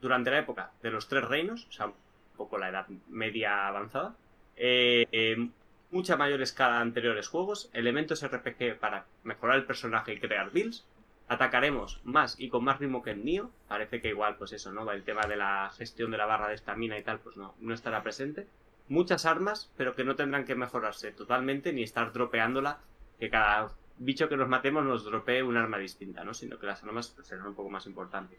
durante 0.00 0.30
la 0.30 0.38
época 0.38 0.72
de 0.82 0.90
los 0.90 1.08
tres 1.08 1.24
reinos, 1.24 1.66
o 1.68 1.72
sea, 1.72 1.86
un 1.86 1.94
poco 2.36 2.58
la 2.58 2.68
edad 2.68 2.86
media 3.08 3.66
avanzada, 3.66 4.14
eh, 4.56 5.06
eh, 5.12 5.48
mucha 5.90 6.16
mayor 6.16 6.42
escala 6.42 6.78
a 6.78 6.80
anteriores 6.80 7.28
juegos, 7.28 7.70
elementos 7.72 8.26
RPG 8.26 8.78
para 8.78 9.06
mejorar 9.24 9.56
el 9.56 9.64
personaje 9.64 10.14
y 10.14 10.20
crear 10.20 10.50
builds, 10.50 10.86
atacaremos 11.28 12.00
más 12.04 12.38
y 12.40 12.48
con 12.48 12.64
más 12.64 12.78
ritmo 12.78 13.02
que 13.02 13.10
en 13.10 13.24
Nio, 13.24 13.50
parece 13.68 14.00
que 14.00 14.08
igual, 14.08 14.36
pues 14.36 14.52
eso, 14.52 14.72
¿no? 14.72 14.90
El 14.90 15.04
tema 15.04 15.26
de 15.26 15.36
la 15.36 15.70
gestión 15.76 16.10
de 16.10 16.18
la 16.18 16.26
barra 16.26 16.48
de 16.48 16.54
estamina 16.54 16.98
y 16.98 17.02
tal, 17.02 17.20
pues 17.20 17.36
no, 17.36 17.54
no 17.60 17.74
estará 17.74 18.02
presente. 18.02 18.46
Muchas 18.88 19.26
armas, 19.26 19.70
pero 19.76 19.94
que 19.94 20.04
no 20.04 20.16
tendrán 20.16 20.46
que 20.46 20.54
mejorarse 20.54 21.12
totalmente 21.12 21.72
ni 21.72 21.82
estar 21.82 22.12
dropeándola, 22.12 22.78
que 23.20 23.28
cada 23.28 23.70
bicho 23.98 24.28
que 24.28 24.36
nos 24.36 24.48
matemos 24.48 24.84
nos 24.84 25.04
dropee 25.04 25.42
un 25.42 25.56
arma 25.56 25.76
distinta, 25.76 26.24
¿no? 26.24 26.32
Sino 26.32 26.58
que 26.58 26.66
las 26.66 26.82
armas 26.82 27.14
serán 27.22 27.46
un 27.46 27.54
poco 27.54 27.68
más 27.68 27.86
importantes. 27.86 28.38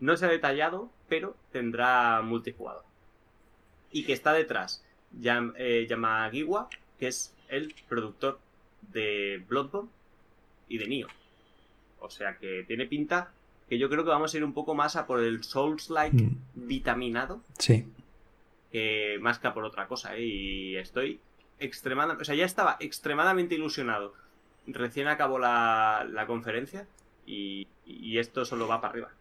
No 0.00 0.16
se 0.16 0.26
ha 0.26 0.28
detallado, 0.28 0.90
pero 1.08 1.36
tendrá 1.52 2.22
multijugador. 2.22 2.84
Y 3.90 4.04
que 4.04 4.12
está 4.12 4.32
detrás 4.32 4.84
Yam, 5.20 5.54
eh, 5.56 5.86
Yamagiwa, 5.88 6.68
que 6.98 7.08
es 7.08 7.34
el 7.48 7.74
productor 7.88 8.38
de 8.92 9.42
Bloodborne 9.48 9.90
y 10.68 10.78
de 10.78 10.86
Nioh. 10.86 11.08
O 12.00 12.10
sea 12.10 12.36
que 12.36 12.64
tiene 12.66 12.86
pinta 12.86 13.32
que 13.68 13.78
yo 13.78 13.88
creo 13.88 14.04
que 14.04 14.10
vamos 14.10 14.32
a 14.32 14.36
ir 14.36 14.44
un 14.44 14.52
poco 14.52 14.74
más 14.74 14.96
a 14.96 15.06
por 15.06 15.20
el 15.20 15.42
Souls-like 15.42 16.16
mm. 16.16 16.36
vitaminado. 16.54 17.42
Sí. 17.58 17.84
más 19.20 19.38
que 19.38 19.48
a 19.48 19.54
por 19.54 19.64
otra 19.64 19.88
cosa. 19.88 20.16
¿eh? 20.16 20.24
Y 20.24 20.76
estoy 20.76 21.20
extremadamente. 21.58 22.22
O 22.22 22.24
sea, 22.24 22.34
ya 22.34 22.44
estaba 22.44 22.76
extremadamente 22.80 23.56
ilusionado. 23.56 24.14
Recién 24.66 25.08
acabó 25.08 25.38
la, 25.38 26.24
conferencia 26.26 26.86
y 27.26 27.66
esto 28.18 28.44
solo 28.44 28.68
va 28.68 28.80
para 28.80 28.92
arriba 28.92 29.17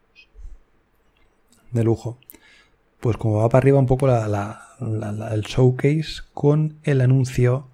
de 1.72 1.84
lujo. 1.84 2.18
Pues 3.00 3.18
como 3.18 3.38
va 3.38 3.50
para 3.50 3.60
arriba 3.60 3.80
un 3.80 3.86
poco 3.86 4.08
el 4.10 5.42
showcase 5.42 6.24
con 6.34 6.78
el 6.84 7.02
anuncio 7.02 7.68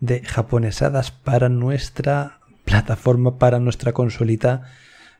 de 0.00 0.22
japonesadas 0.24 1.10
para 1.10 1.48
nuestra 1.48 2.38
plataforma, 2.64 3.38
para 3.38 3.58
nuestra 3.60 3.92
consolita 3.92 4.62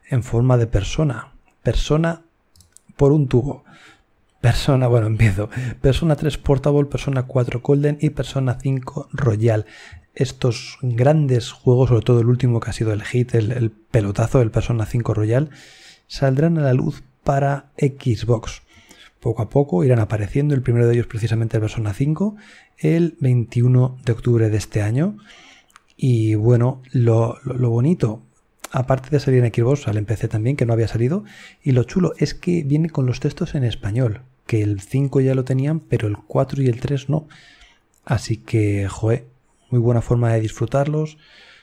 en 0.09 0.23
forma 0.23 0.57
de 0.57 0.67
persona. 0.67 1.33
Persona 1.63 2.23
por 2.97 3.13
un 3.13 3.29
tubo. 3.29 3.65
Persona, 4.41 4.89
bueno, 4.89 5.07
empiezo. 5.07 5.51
Persona 5.81 6.17
3 6.17 6.37
Portable, 6.39 6.87
Persona 6.87 7.25
4 7.25 7.61
Golden 7.61 7.99
y 8.01 8.11
Persona 8.11 8.59
5 8.61 9.09
Royal. 9.13 9.67
Estos 10.15 10.79
grandes 10.83 11.53
juegos, 11.53 11.91
sobre 11.91 12.05
todo 12.05 12.21
el 12.21 12.27
último 12.27 12.59
que 12.59 12.71
ha 12.71 12.73
sido 12.73 12.93
el 12.93 13.03
hit, 13.03 13.35
el, 13.35 13.53
el 13.53 13.71
pelotazo 13.71 14.41
del 14.41 14.51
Persona 14.51 14.85
5 14.85 15.15
Royal, 15.15 15.51
saldrán 16.13 16.59
a 16.59 16.61
la 16.61 16.75
luz 16.75 17.03
para 17.25 17.73
Xbox. 17.79 18.61
Poco 19.19 19.41
a 19.41 19.49
poco 19.49 19.83
irán 19.83 19.99
apareciendo, 19.99 20.55
el 20.55 20.61
primero 20.61 20.87
de 20.87 20.93
ellos 20.93 21.07
precisamente 21.07 21.57
el 21.57 21.63
Persona 21.63 21.95
5, 21.95 22.37
el 22.77 23.17
21 23.21 23.97
de 24.05 24.13
octubre 24.13 24.51
de 24.51 24.57
este 24.59 24.83
año. 24.83 25.17
Y 25.97 26.35
bueno, 26.35 26.83
lo, 26.93 27.39
lo, 27.45 27.71
bonito, 27.71 28.21
aparte 28.73 29.09
de 29.09 29.21
salir 29.21 29.43
en 29.43 29.55
Xbox, 29.55 29.89
al 29.89 30.05
PC 30.05 30.29
también, 30.29 30.57
que 30.57 30.67
no 30.67 30.75
había 30.75 30.87
salido, 30.87 31.25
y 31.63 31.73
lo 31.73 31.85
chulo 31.85 32.13
es 32.19 32.35
que 32.35 32.63
viene 32.63 32.91
con 32.91 33.07
los 33.07 33.21
textos 33.21 33.55
en 33.55 33.65
español, 33.65 34.21
que 34.47 34.61
el 34.61 34.83
5 34.83 35.23
ya 35.23 35.35
lo 35.35 35.45
tenían, 35.45 35.81
pero 35.81 36.09
el 36.09 36.19
4 36.19 36.63
y 36.63 36.67
el 36.67 36.79
3 36.79 37.09
no. 37.09 37.27
Así 38.05 38.37
que, 38.37 38.87
joe, 38.87 39.25
muy 39.71 39.81
buena 39.81 40.03
forma 40.03 40.35
de 40.35 40.43
disfrutarlos. 40.43 41.17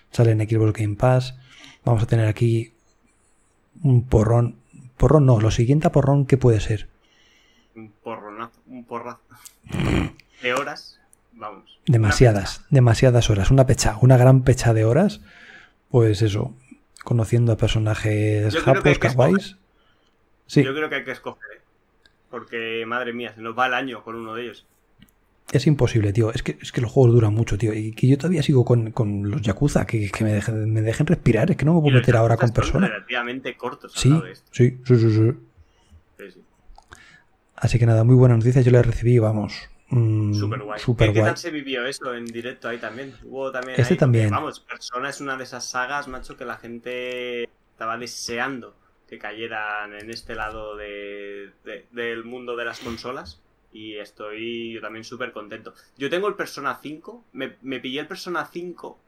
Sale 0.09 0.31
en 0.31 0.39
Xbox 0.39 0.73
Game 0.73 0.95
Pass. 0.95 1.35
Vamos 1.85 2.01
a 2.01 2.07
tener 2.07 2.25
aquí 2.25 2.73
un 3.83 4.07
porrón. 4.07 4.55
Porrón 4.97 5.25
no, 5.25 5.39
lo 5.39 5.51
siguiente 5.51 5.87
a 5.87 5.91
porrón, 5.91 6.25
¿qué 6.25 6.37
puede 6.37 6.59
ser? 6.59 6.89
Un 7.75 7.91
porronazo, 8.03 8.59
un 8.67 8.83
porrazo. 8.83 9.21
de 10.41 10.53
horas, 10.53 10.99
vamos. 11.33 11.79
Demasiadas, 11.85 12.65
demasiadas 12.69 13.29
horas. 13.29 13.51
Una 13.51 13.65
pecha, 13.65 13.97
una 14.01 14.17
gran 14.17 14.43
pecha 14.43 14.73
de 14.73 14.85
horas. 14.85 15.21
Pues 15.89 16.21
eso, 16.21 16.53
conociendo 17.03 17.51
a 17.53 17.57
personajes 17.57 18.55
japos, 18.57 18.99
kawaiis. 18.99 19.57
Sí. 20.45 20.63
Yo 20.63 20.73
creo 20.73 20.89
que 20.89 20.95
hay 20.95 21.03
que 21.03 21.11
escoger, 21.11 21.57
¿eh? 21.57 21.61
porque 22.29 22.83
madre 22.85 23.13
mía, 23.13 23.33
se 23.33 23.41
nos 23.41 23.57
va 23.57 23.67
el 23.67 23.73
año 23.73 24.03
con 24.03 24.15
uno 24.15 24.33
de 24.35 24.43
ellos. 24.43 24.65
Es 25.51 25.65
imposible, 25.65 26.13
tío. 26.13 26.31
Es 26.31 26.43
que, 26.43 26.57
es 26.61 26.71
que 26.71 26.81
los 26.81 26.91
juegos 26.91 27.13
duran 27.13 27.33
mucho, 27.33 27.57
tío. 27.57 27.73
Y 27.73 27.91
que 27.91 28.07
yo 28.07 28.17
todavía 28.17 28.43
sigo 28.43 28.63
con, 28.63 28.93
los 29.29 29.41
Yakuza, 29.41 29.85
que, 29.85 30.11
me, 30.21 30.33
dejen, 30.33 30.71
me, 30.71 30.81
dejen, 30.81 31.07
respirar. 31.07 31.49
Es 31.49 31.57
que 31.57 31.65
no 31.65 31.73
me 31.73 31.81
puedo 31.81 31.95
meter 31.95 32.15
ahora 32.15 32.37
con 32.37 32.49
personas. 32.51 32.89
relativamente 32.89 33.57
cortos. 33.57 33.93
Sí, 33.95 34.13
sí, 34.51 34.77
sí, 34.83 34.95
sí, 34.95 35.33
sí, 36.17 36.41
Así 37.55 37.79
que 37.79 37.85
nada, 37.85 38.03
muy 38.03 38.15
buena 38.15 38.37
noticia. 38.37 38.61
Yo 38.61 38.71
la 38.71 38.83
recibí, 38.83 39.17
vamos. 39.17 39.69
Mmm, 39.89 40.33
super 40.33 40.61
guay. 40.61 40.79
Super 40.79 41.13
¿Qué, 41.13 41.21
tal 41.21 41.37
se 41.37 41.49
vivió 41.49 41.85
eso 41.85 42.13
en 42.13 42.25
directo 42.25 42.69
ahí 42.69 42.77
también? 42.77 43.15
Hubo 43.23 43.51
también. 43.51 43.79
Este 43.81 43.95
también. 43.95 44.29
vamos, 44.29 44.59
Persona 44.59 45.09
es 45.09 45.19
una 45.19 45.35
de 45.35 45.45
esas 45.45 45.65
sagas, 45.65 46.07
macho, 46.07 46.37
que 46.37 46.45
la 46.45 46.57
gente 46.57 47.49
estaba 47.71 47.97
deseando 47.97 48.75
que 49.07 49.17
cayeran 49.17 49.95
en 49.95 50.11
este 50.11 50.35
lado 50.35 50.77
de, 50.77 51.49
del 51.91 52.23
mundo 52.23 52.55
de 52.55 52.65
las 52.65 52.79
consolas 52.79 53.41
y 53.71 53.97
estoy 53.97 54.73
yo 54.73 54.81
también 54.81 55.03
súper 55.03 55.31
contento. 55.31 55.73
Yo 55.97 56.09
tengo 56.09 56.27
el 56.27 56.35
Persona 56.35 56.79
5, 56.81 57.25
me, 57.33 57.55
me, 57.61 57.79
pillé 57.79 58.01
el 58.01 58.07
Persona 58.07 58.45
5, 58.45 58.99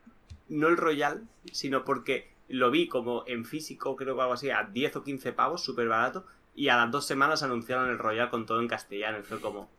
no 0.50 0.68
el 0.68 0.78
Royal, 0.78 1.28
sino 1.52 1.84
porque 1.84 2.32
lo 2.48 2.70
vi 2.70 2.88
como 2.88 3.24
en 3.28 3.46
físico, 3.46 3.96
creo 3.96 4.16
que 4.16 4.22
algo 4.22 4.34
así, 4.34 4.50
a 4.50 4.64
10 4.64 4.98
o 4.98 5.04
15 5.04 5.34
pavos, 5.34 5.64
súper 5.64 5.88
barato, 5.88 6.26
y 6.56 6.68
a 6.68 6.78
las 6.78 6.92
dos 6.92 7.06
semanas 7.06 7.44
anunciaron 7.44 7.90
el 7.90 7.98
Royal 7.98 8.30
con 8.30 8.46
todo 8.46 8.60
en 8.60 8.68
castellano, 8.68 9.20
y 9.20 9.24
fue 9.24 9.40
como, 9.40 9.70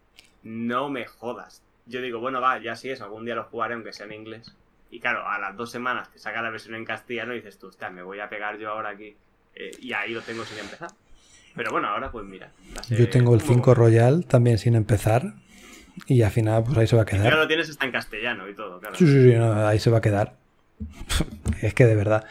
no 0.42 0.88
me 0.88 1.06
jodas. 1.06 1.62
Yo 1.86 2.00
digo, 2.00 2.20
bueno, 2.20 2.40
va, 2.40 2.58
ya 2.58 2.76
sí 2.76 2.90
es, 2.90 3.00
algún 3.00 3.24
día 3.24 3.34
lo 3.34 3.44
jugaré 3.44 3.74
aunque 3.74 3.92
sea 3.92 4.06
en 4.06 4.12
inglés. 4.12 4.54
Y 4.90 5.00
claro, 5.00 5.26
a 5.26 5.38
las 5.38 5.56
dos 5.56 5.70
semanas 5.70 6.08
que 6.08 6.18
saca 6.18 6.42
la 6.42 6.50
versión 6.50 6.74
en 6.74 6.84
castellano 6.84 7.32
dices 7.32 7.58
tú, 7.58 7.70
me 7.92 8.02
voy 8.02 8.20
a 8.20 8.28
pegar 8.28 8.58
yo 8.58 8.70
ahora 8.70 8.90
aquí. 8.90 9.16
Eh, 9.54 9.70
y 9.80 9.92
ahí 9.92 10.12
lo 10.12 10.20
tengo 10.20 10.44
sin 10.44 10.58
empezar. 10.58 10.90
Pero 11.54 11.70
bueno, 11.70 11.88
ahora 11.88 12.10
pues 12.10 12.24
mira. 12.24 12.52
Yo 12.88 13.08
tengo 13.10 13.34
el 13.34 13.40
5 13.40 13.74
Royal 13.74 14.26
también 14.26 14.58
sin 14.58 14.74
empezar. 14.74 15.34
Y 16.06 16.22
al 16.22 16.30
final, 16.30 16.64
pues 16.64 16.78
ahí 16.78 16.86
se 16.86 16.96
va 16.96 17.02
a 17.02 17.06
quedar. 17.06 17.30
Ya 17.30 17.36
lo 17.36 17.46
tienes 17.46 17.68
está 17.68 17.84
en 17.84 17.92
castellano 17.92 18.48
y 18.48 18.54
todo, 18.54 18.80
claro. 18.80 18.96
Sí, 18.96 19.06
sí, 19.06 19.30
sí, 19.30 19.34
ahí 19.34 19.78
se 19.78 19.90
va 19.90 19.98
a 19.98 20.00
quedar. 20.00 20.36
es 21.62 21.74
que 21.74 21.86
de 21.86 21.94
verdad. 21.94 22.24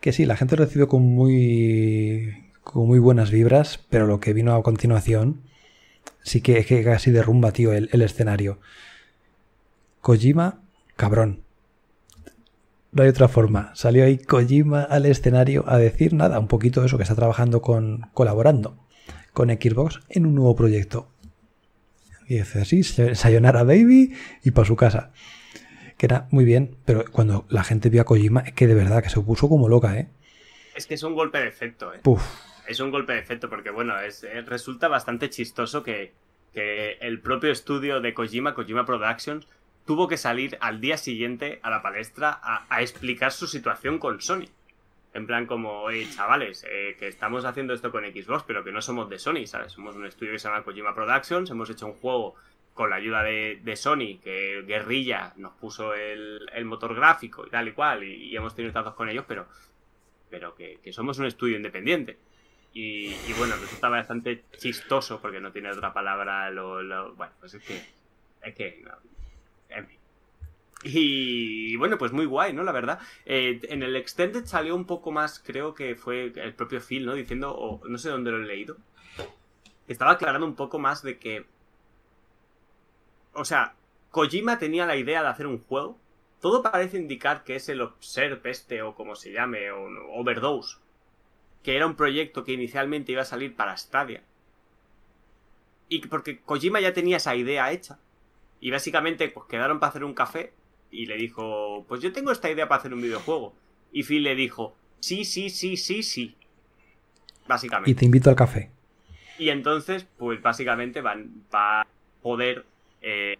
Que 0.00 0.12
sí, 0.12 0.24
la 0.24 0.36
gente 0.36 0.54
recibió 0.54 0.86
con 0.86 1.02
muy. 1.02 2.52
con 2.62 2.86
muy 2.86 3.00
buenas 3.00 3.30
vibras, 3.30 3.84
pero 3.90 4.06
lo 4.06 4.20
que 4.20 4.32
vino 4.32 4.54
a 4.54 4.62
continuación. 4.62 5.42
Sí 6.22 6.40
que 6.40 6.58
es 6.58 6.66
que 6.66 6.84
casi 6.84 7.10
derrumba, 7.10 7.52
tío, 7.52 7.72
el, 7.72 7.88
el 7.92 8.02
escenario. 8.02 8.60
Kojima, 10.00 10.60
cabrón. 10.94 11.42
No 12.90 13.02
hay 13.02 13.08
otra 13.08 13.28
forma. 13.28 13.70
Salió 13.74 14.04
ahí 14.04 14.18
Kojima 14.18 14.82
al 14.82 15.06
escenario 15.06 15.64
a 15.68 15.78
decir 15.78 16.14
nada, 16.14 16.38
un 16.38 16.48
poquito 16.48 16.84
eso, 16.84 16.96
que 16.96 17.02
está 17.02 17.14
trabajando 17.14 17.60
con, 17.60 18.08
colaborando 18.14 18.78
con 19.32 19.50
Xbox 19.50 20.00
en 20.08 20.26
un 20.26 20.34
nuevo 20.34 20.56
proyecto. 20.56 21.08
Y 22.26 22.36
dice 22.36 22.60
así, 22.60 22.82
Sayonara 22.82 23.62
Baby 23.62 24.14
y 24.42 24.50
para 24.50 24.66
su 24.66 24.76
casa. 24.76 25.12
Que 25.96 26.06
era 26.06 26.28
muy 26.30 26.44
bien, 26.44 26.76
pero 26.84 27.04
cuando 27.10 27.46
la 27.48 27.64
gente 27.64 27.88
vio 27.88 28.02
a 28.02 28.04
Kojima, 28.04 28.40
es 28.40 28.52
que 28.52 28.66
de 28.66 28.74
verdad 28.74 29.02
que 29.02 29.10
se 29.10 29.20
puso 29.20 29.48
como 29.48 29.68
loca, 29.68 29.98
¿eh? 29.98 30.08
Es 30.74 30.86
que 30.86 30.94
es 30.94 31.02
un 31.02 31.14
golpe 31.14 31.38
de 31.38 31.48
efecto, 31.48 31.92
¿eh? 31.92 32.00
Es 32.68 32.80
un 32.80 32.90
golpe 32.90 33.14
de 33.14 33.20
efecto 33.20 33.48
porque, 33.48 33.70
bueno, 33.70 33.98
es, 34.00 34.24
eh, 34.24 34.42
resulta 34.42 34.88
bastante 34.88 35.30
chistoso 35.30 35.82
que, 35.82 36.12
que 36.52 36.98
el 37.00 37.20
propio 37.20 37.50
estudio 37.50 38.00
de 38.00 38.14
Kojima, 38.14 38.54
Kojima 38.54 38.86
Productions, 38.86 39.46
tuvo 39.88 40.06
que 40.06 40.18
salir 40.18 40.58
al 40.60 40.82
día 40.82 40.98
siguiente 40.98 41.60
a 41.62 41.70
la 41.70 41.80
palestra 41.80 42.38
a, 42.42 42.82
explicar 42.82 43.32
su 43.32 43.46
situación 43.46 43.98
con 43.98 44.20
Sony. 44.20 44.44
En 45.14 45.26
plan 45.26 45.46
como, 45.46 45.80
oye, 45.80 46.06
chavales, 46.10 46.66
eh, 46.70 46.94
que 46.98 47.08
estamos 47.08 47.46
haciendo 47.46 47.72
esto 47.72 47.90
con 47.90 48.04
Xbox, 48.04 48.44
pero 48.46 48.62
que 48.62 48.70
no 48.70 48.82
somos 48.82 49.08
de 49.08 49.18
Sony, 49.18 49.46
¿sabes? 49.46 49.72
Somos 49.72 49.96
un 49.96 50.04
estudio 50.04 50.32
que 50.32 50.38
se 50.40 50.46
llama 50.46 50.62
Kojima 50.62 50.94
Productions, 50.94 51.48
hemos 51.48 51.70
hecho 51.70 51.86
un 51.86 51.94
juego 51.94 52.34
con 52.74 52.90
la 52.90 52.96
ayuda 52.96 53.22
de, 53.22 53.76
Sony, 53.76 54.20
que 54.22 54.62
Guerrilla 54.66 55.32
nos 55.36 55.54
puso 55.54 55.94
el, 55.94 56.50
motor 56.66 56.94
gráfico 56.94 57.46
y 57.46 57.50
tal 57.50 57.68
y 57.68 57.72
cual, 57.72 58.04
y, 58.04 58.36
hemos 58.36 58.54
tenido 58.54 58.74
tratos 58.74 58.92
con 58.92 59.08
ellos, 59.08 59.24
pero, 59.26 59.46
pero 60.28 60.54
que, 60.54 60.80
somos 60.92 61.18
un 61.18 61.24
estudio 61.24 61.56
independiente. 61.56 62.18
Y, 62.74 63.14
bueno, 63.38 63.56
resulta 63.56 63.88
bastante 63.88 64.44
chistoso, 64.58 65.18
porque 65.18 65.40
no 65.40 65.50
tiene 65.50 65.70
otra 65.70 65.94
palabra, 65.94 66.50
lo, 66.50 67.14
bueno, 67.14 67.32
pues 67.40 67.54
es 67.54 67.64
que, 67.64 67.80
es 68.42 68.54
que 68.54 68.84
y 70.84 71.76
bueno, 71.76 71.98
pues 71.98 72.12
muy 72.12 72.24
guay, 72.26 72.52
¿no? 72.52 72.62
La 72.62 72.72
verdad. 72.72 73.00
Eh, 73.26 73.60
en 73.64 73.82
el 73.82 73.96
Extended 73.96 74.44
salió 74.46 74.76
un 74.76 74.84
poco 74.86 75.10
más, 75.10 75.40
creo 75.40 75.74
que 75.74 75.96
fue 75.96 76.32
el 76.34 76.54
propio 76.54 76.80
Phil, 76.80 77.04
¿no? 77.04 77.14
Diciendo, 77.14 77.54
o 77.54 77.86
no 77.88 77.98
sé 77.98 78.10
dónde 78.10 78.30
lo 78.30 78.38
he 78.38 78.46
leído. 78.46 78.76
Estaba 79.88 80.12
aclarando 80.12 80.46
un 80.46 80.54
poco 80.54 80.78
más 80.78 81.02
de 81.02 81.18
que. 81.18 81.46
O 83.32 83.44
sea, 83.44 83.74
Kojima 84.10 84.58
tenía 84.58 84.86
la 84.86 84.96
idea 84.96 85.22
de 85.22 85.28
hacer 85.28 85.46
un 85.46 85.58
juego. 85.58 85.98
Todo 86.40 86.62
parece 86.62 86.98
indicar 86.98 87.42
que 87.42 87.56
es 87.56 87.68
el 87.68 87.80
Observe 87.80 88.50
este, 88.50 88.82
o 88.82 88.94
como 88.94 89.16
se 89.16 89.32
llame, 89.32 89.72
o 89.72 89.88
Overdose. 90.12 90.78
Que 91.64 91.76
era 91.76 91.86
un 91.86 91.96
proyecto 91.96 92.44
que 92.44 92.52
inicialmente 92.52 93.12
iba 93.12 93.22
a 93.22 93.24
salir 93.24 93.56
para 93.56 93.76
Stadia. 93.76 94.22
Y 95.88 96.06
porque 96.06 96.40
Kojima 96.40 96.80
ya 96.80 96.92
tenía 96.92 97.16
esa 97.16 97.34
idea 97.34 97.72
hecha. 97.72 97.98
Y 98.60 98.70
básicamente, 98.70 99.28
pues 99.28 99.46
quedaron 99.46 99.78
para 99.80 99.90
hacer 99.90 100.04
un 100.04 100.14
café 100.14 100.52
y 100.90 101.06
le 101.06 101.16
dijo, 101.16 101.84
pues 101.88 102.00
yo 102.00 102.12
tengo 102.12 102.32
esta 102.32 102.50
idea 102.50 102.68
para 102.68 102.80
hacer 102.80 102.94
un 102.94 103.00
videojuego. 103.00 103.54
Y 103.92 104.02
Phil 104.02 104.22
le 104.22 104.34
dijo, 104.34 104.74
sí, 105.00 105.24
sí, 105.24 105.50
sí, 105.50 105.76
sí, 105.76 106.02
sí. 106.02 106.34
Básicamente. 107.46 107.90
Y 107.90 107.94
te 107.94 108.04
invito 108.04 108.30
al 108.30 108.36
café. 108.36 108.70
Y 109.38 109.50
entonces, 109.50 110.06
pues 110.18 110.42
básicamente 110.42 111.00
van, 111.00 111.44
va 111.54 111.82
a 111.82 111.86
poder 112.22 112.66
eh, 113.00 113.36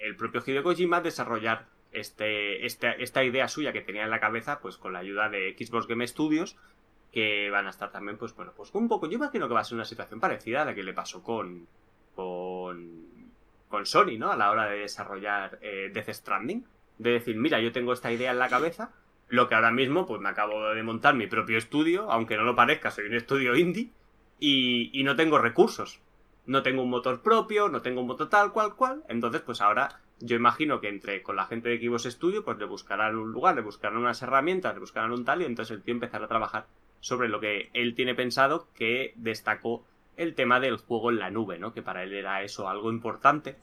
el 0.00 0.16
propio 0.16 0.42
Hideo 0.44 0.62
Kojima 0.62 1.00
desarrollar 1.00 1.66
este, 1.92 2.64
este, 2.64 3.02
esta 3.02 3.22
idea 3.22 3.48
suya 3.48 3.72
que 3.72 3.82
tenía 3.82 4.04
en 4.04 4.10
la 4.10 4.20
cabeza, 4.20 4.60
pues 4.60 4.76
con 4.76 4.92
la 4.92 5.00
ayuda 5.00 5.28
de 5.28 5.54
Xbox 5.58 5.86
Game 5.86 6.06
Studios, 6.06 6.56
que 7.12 7.50
van 7.50 7.66
a 7.66 7.70
estar 7.70 7.92
también, 7.92 8.16
pues 8.16 8.34
bueno, 8.34 8.52
pues 8.56 8.70
un 8.74 8.88
poco, 8.88 9.06
yo 9.06 9.16
imagino 9.16 9.46
que 9.46 9.54
va 9.54 9.60
a 9.60 9.64
ser 9.64 9.74
una 9.74 9.84
situación 9.84 10.18
parecida 10.18 10.62
a 10.62 10.64
la 10.64 10.74
que 10.74 10.82
le 10.82 10.94
pasó 10.94 11.22
con, 11.22 11.66
con, 12.14 13.11
con 13.72 13.86
Sony, 13.86 14.18
¿no? 14.18 14.30
A 14.30 14.36
la 14.36 14.50
hora 14.50 14.66
de 14.66 14.80
desarrollar 14.80 15.58
eh, 15.62 15.90
Death 15.92 16.10
Stranding 16.10 16.64
de 16.98 17.10
decir, 17.10 17.36
mira, 17.36 17.58
yo 17.58 17.72
tengo 17.72 17.94
esta 17.94 18.12
idea 18.12 18.30
en 18.30 18.38
la 18.38 18.50
cabeza, 18.50 18.92
lo 19.28 19.48
que 19.48 19.54
ahora 19.54 19.72
mismo, 19.72 20.06
pues 20.06 20.20
me 20.20 20.28
acabo 20.28 20.68
de 20.68 20.82
montar 20.82 21.14
mi 21.14 21.26
propio 21.26 21.56
estudio, 21.56 22.10
aunque 22.10 22.36
no 22.36 22.44
lo 22.44 22.54
parezca, 22.54 22.90
soy 22.90 23.06
un 23.06 23.14
estudio 23.14 23.56
indie, 23.56 23.90
y, 24.38 25.02
no 25.04 25.16
tengo 25.16 25.38
recursos. 25.38 26.00
No 26.44 26.62
tengo 26.62 26.82
un 26.82 26.90
motor 26.90 27.22
propio, 27.22 27.68
no 27.68 27.82
tengo 27.82 28.00
un 28.00 28.08
motor 28.08 28.28
tal 28.28 28.52
cual 28.52 28.74
cual, 28.74 29.04
entonces 29.08 29.40
pues 29.40 29.60
ahora 29.60 30.00
yo 30.18 30.36
imagino 30.36 30.80
que 30.80 30.88
entre 30.88 31.22
con 31.22 31.36
la 31.36 31.46
gente 31.46 31.68
de 31.68 31.76
Equipos 31.76 32.02
Studio, 32.02 32.44
pues 32.44 32.58
le 32.58 32.64
buscarán 32.66 33.16
un 33.16 33.32
lugar, 33.32 33.54
le 33.54 33.62
buscarán 33.62 33.96
unas 33.96 34.20
herramientas, 34.22 34.74
le 34.74 34.80
buscarán 34.80 35.12
un 35.12 35.24
tal, 35.24 35.40
y 35.40 35.44
entonces 35.44 35.76
el 35.76 35.82
tío 35.82 35.94
empezará 35.94 36.26
a 36.26 36.28
trabajar 36.28 36.66
sobre 37.00 37.28
lo 37.28 37.40
que 37.40 37.70
él 37.72 37.94
tiene 37.94 38.14
pensado, 38.14 38.68
que 38.74 39.12
destacó 39.16 39.84
el 40.16 40.34
tema 40.34 40.60
del 40.60 40.76
juego 40.76 41.10
en 41.10 41.18
la 41.18 41.30
nube, 41.30 41.58
¿no? 41.58 41.72
Que 41.72 41.82
para 41.82 42.02
él 42.02 42.12
era 42.12 42.42
eso 42.42 42.68
algo 42.68 42.90
importante. 42.90 43.56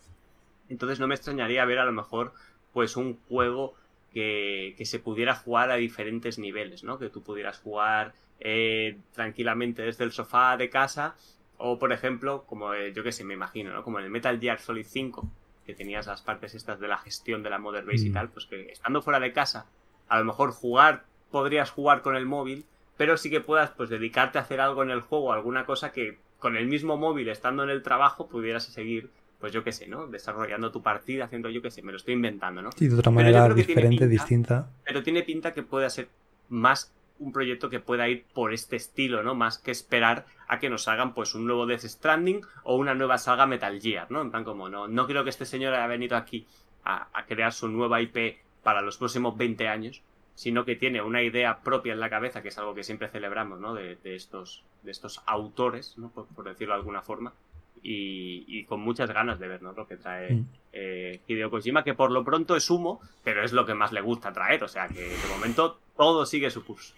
Entonces 0.70 1.00
no 1.00 1.08
me 1.08 1.16
extrañaría 1.16 1.66
ver 1.66 1.80
a 1.80 1.86
lo 1.86 1.92
mejor 1.92 2.34
pues 2.74 2.96
un 2.96 3.18
juego 3.28 3.76
que, 4.14 4.76
se 4.84 5.00
pudiera 5.00 5.36
jugar 5.36 5.72
a 5.72 5.76
diferentes 5.76 6.40
niveles, 6.40 6.84
¿no? 6.84 7.00
Que 7.00 7.10
tú 7.10 7.22
pudieras 7.22 7.60
jugar 7.60 8.14
eh, 8.40 8.98
tranquilamente 9.14 9.82
desde 9.82 10.04
el 10.04 10.12
sofá 10.12 10.58
de 10.58 10.70
casa 10.70 11.16
o, 11.58 11.78
por 11.78 11.92
ejemplo, 11.92 12.46
como 12.48 12.74
eh, 12.74 12.94
yo 12.94 13.04
que 13.04 13.12
sé, 13.12 13.24
me 13.24 13.34
imagino, 13.34 13.74
¿no? 13.74 13.84
Como 13.84 14.00
en 14.00 14.06
el 14.06 14.12
Metal 14.12 14.40
Gear 14.40 14.60
Solid 14.60 14.86
5, 14.88 15.30
que 15.66 15.76
tenías 15.76 16.08
las 16.08 16.22
partes 16.22 16.56
estas 16.56 16.80
de 16.80 16.88
la 16.88 16.98
gestión 16.98 17.44
de 17.44 17.50
la 17.50 17.60
Mother 17.60 17.86
Base 17.86 18.06
y 18.06 18.10
mm. 18.10 18.14
tal, 18.14 18.30
pues 18.30 18.46
que 18.46 18.72
estando 18.72 19.02
fuera 19.02 19.20
de 19.20 19.34
casa, 19.34 19.68
a 20.08 20.20
lo 20.20 20.26
mejor 20.26 20.52
jugar, 20.52 21.06
podrías 21.32 21.70
jugar 21.70 22.02
con 22.02 22.16
el 22.16 22.26
móvil, 22.26 22.66
pero 22.98 23.18
sí 23.18 23.30
que 23.30 23.42
puedas 23.42 23.72
pues 23.72 23.90
dedicarte 23.90 24.38
a 24.38 24.42
hacer 24.42 24.62
algo 24.62 24.84
en 24.84 24.90
el 24.90 25.02
juego, 25.02 25.34
alguna 25.34 25.66
cosa 25.66 25.92
que 25.92 26.18
con 26.40 26.58
el 26.58 26.68
mismo 26.68 26.98
móvil, 26.98 27.30
estando 27.30 27.64
en 27.64 27.70
el 27.70 27.84
trabajo, 27.84 28.28
pudieras 28.28 28.64
seguir 28.64 29.10
pues 29.40 29.54
yo 29.54 29.64
qué 29.64 29.72
sé, 29.72 29.88
¿no? 29.88 30.08
Desarrollando 30.08 30.72
tu 30.72 30.82
partida, 30.82 31.26
haciendo 31.26 31.50
yo 31.50 31.62
qué 31.62 31.72
sé, 31.72 31.82
me 31.82 31.92
lo 31.92 31.98
estoy 31.98 32.14
inventando, 32.14 32.62
¿no? 32.62 32.72
Y 32.78 32.88
de 32.88 32.96
otra 32.96 33.12
manera 33.12 33.48
diferente, 33.54 34.08
distinta. 34.08 34.70
Pero 34.84 35.02
tiene 35.02 35.24
pinta 35.24 35.54
que 35.54 35.64
pueda 35.64 35.90
ser 35.90 36.10
más 36.50 36.94
un 37.20 37.32
proyecto 37.32 37.70
que 37.70 37.80
pueda 37.80 38.08
ir 38.08 38.26
por 38.34 38.54
este 38.54 38.76
estilo, 38.76 39.24
¿no? 39.24 39.36
Más 39.36 39.58
que 39.58 39.72
esperar 39.72 40.26
a 40.48 40.60
que 40.60 40.70
nos 40.70 40.88
hagan 40.88 41.14
pues 41.14 41.36
un 41.36 41.46
nuevo 41.46 41.66
Death 41.66 41.84
Stranding 41.84 42.42
o 42.64 42.76
una 42.76 42.96
nueva 42.96 43.18
saga 43.18 43.46
Metal 43.46 43.80
Gear, 43.80 44.10
¿no? 44.10 44.22
En 44.22 44.32
plan 44.32 44.44
como, 44.44 44.70
no, 44.70 44.88
no 44.88 45.08
creo 45.08 45.24
que 45.24 45.30
este 45.30 45.46
señor 45.46 45.74
haya 45.74 45.88
venido 45.88 46.18
aquí 46.18 46.46
a, 46.84 47.08
crear 47.28 47.54
su 47.54 47.68
nueva 47.68 48.02
IP 48.02 48.38
para 48.64 48.82
los 48.82 48.98
próximos 48.98 49.38
20 49.38 49.68
años, 49.68 50.02
sino 50.40 50.64
que 50.64 50.78
tiene 50.78 51.02
una 51.02 51.22
idea 51.22 51.60
propia 51.60 51.92
en 51.92 52.00
la 52.00 52.10
cabeza, 52.10 52.42
que 52.42 52.48
es 52.48 52.58
algo 52.58 52.74
que 52.74 52.86
siempre 52.86 53.10
celebramos, 53.10 53.60
¿no? 53.60 53.74
De, 53.74 53.98
estos, 54.06 54.64
de 54.84 54.92
estos 54.92 55.22
autores, 55.26 55.96
¿no? 55.98 56.12
Por, 56.12 56.46
decirlo 56.46 56.76
de 56.76 56.80
alguna 56.80 57.02
forma. 57.02 57.34
Y, 57.84 58.64
con 58.64 58.80
muchas 58.80 59.12
ganas 59.12 59.38
de 59.38 59.50
ver 59.50 59.62
¿no? 59.62 59.74
lo 59.74 59.86
que 59.86 59.98
trae 59.98 60.36
mm. 60.36 60.46
eh, 60.72 61.20
Hideo 61.28 61.50
Kojima, 61.52 61.84
que 61.84 61.94
por 61.94 62.12
lo 62.12 62.24
pronto 62.24 62.56
es 62.56 62.70
humo, 62.70 63.02
pero 63.22 63.44
es 63.44 63.52
lo 63.52 63.66
que 63.66 63.74
más 63.74 63.92
le 63.92 64.00
gusta 64.00 64.32
traer. 64.32 64.64
O 64.64 64.70
sea 64.70 64.88
que 64.88 65.02
de 65.02 65.28
momento 65.30 65.78
todo 65.98 66.26
sigue 66.26 66.50
su 66.50 66.64
curso. 66.64 66.94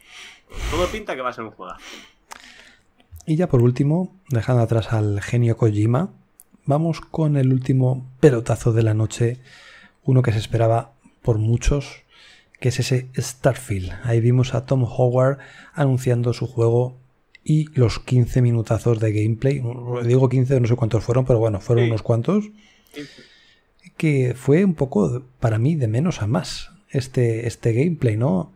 Todo 0.70 0.86
pinta 0.92 1.16
que 1.16 1.22
va 1.24 1.32
a 1.32 1.34
ser 1.34 1.44
un 1.44 1.52
juego. 1.52 1.74
Y 3.26 3.38
ya 3.38 3.48
por 3.48 3.64
último, 3.64 4.16
dejando 4.30 4.62
atrás 4.62 4.94
al 4.94 5.20
genio 5.20 5.58
Kojima, 5.58 6.14
vamos 6.66 7.02
con 7.02 7.38
el 7.38 7.52
último 7.52 8.08
pelotazo 8.20 8.72
de 8.72 8.84
la 8.84 8.94
noche, 8.94 9.40
uno 10.04 10.22
que 10.22 10.32
se 10.32 10.38
esperaba 10.38 10.94
por 11.24 11.40
muchos, 11.40 12.01
que 12.62 12.70
es 12.70 12.80
ese 12.80 13.10
Starfield. 13.18 13.92
Ahí 14.04 14.22
vimos 14.22 14.54
a 14.54 14.66
Tom 14.68 14.84
Howard 14.84 15.40
anunciando 15.74 16.32
su 16.32 16.46
juego 16.46 16.96
y 17.44 17.66
los 17.74 18.00
15 18.00 18.44
minutazos 18.44 19.00
de 19.00 19.12
gameplay. 19.12 19.64
Digo 20.06 20.30
15, 20.30 20.60
no 20.60 20.68
sé 20.68 20.76
cuántos 20.76 21.04
fueron, 21.04 21.26
pero 21.26 21.40
bueno, 21.40 21.60
fueron 21.60 21.86
unos 21.86 22.04
cuantos. 22.04 22.52
Que 23.98 24.36
fue 24.36 24.64
un 24.64 24.76
poco 24.76 25.24
para 25.40 25.58
mí 25.58 25.74
de 25.76 25.88
menos 25.88 26.22
a 26.22 26.28
más 26.28 26.70
este, 26.90 27.48
este 27.48 27.74
gameplay, 27.74 28.16
¿no? 28.16 28.54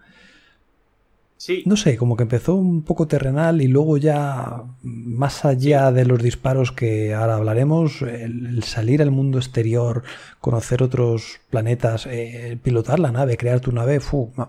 No 1.65 1.75
sé, 1.75 1.97
como 1.97 2.15
que 2.15 2.23
empezó 2.23 2.55
un 2.55 2.83
poco 2.83 3.07
terrenal 3.07 3.61
y 3.61 3.67
luego 3.67 3.97
ya 3.97 4.63
más 4.81 5.43
allá 5.43 5.91
de 5.91 6.05
los 6.05 6.23
disparos 6.23 6.71
que 6.71 7.13
ahora 7.13 7.35
hablaremos, 7.35 8.01
el, 8.01 8.63
salir 8.63 9.01
al 9.01 9.11
mundo 9.11 9.37
exterior, 9.37 10.03
conocer 10.39 10.81
otros 10.81 11.41
planetas, 11.49 12.07
eh, 12.07 12.57
pilotar 12.63 12.99
la 12.99 13.11
nave, 13.11 13.37
crear 13.37 13.59
tu 13.59 13.73
nave, 13.73 13.99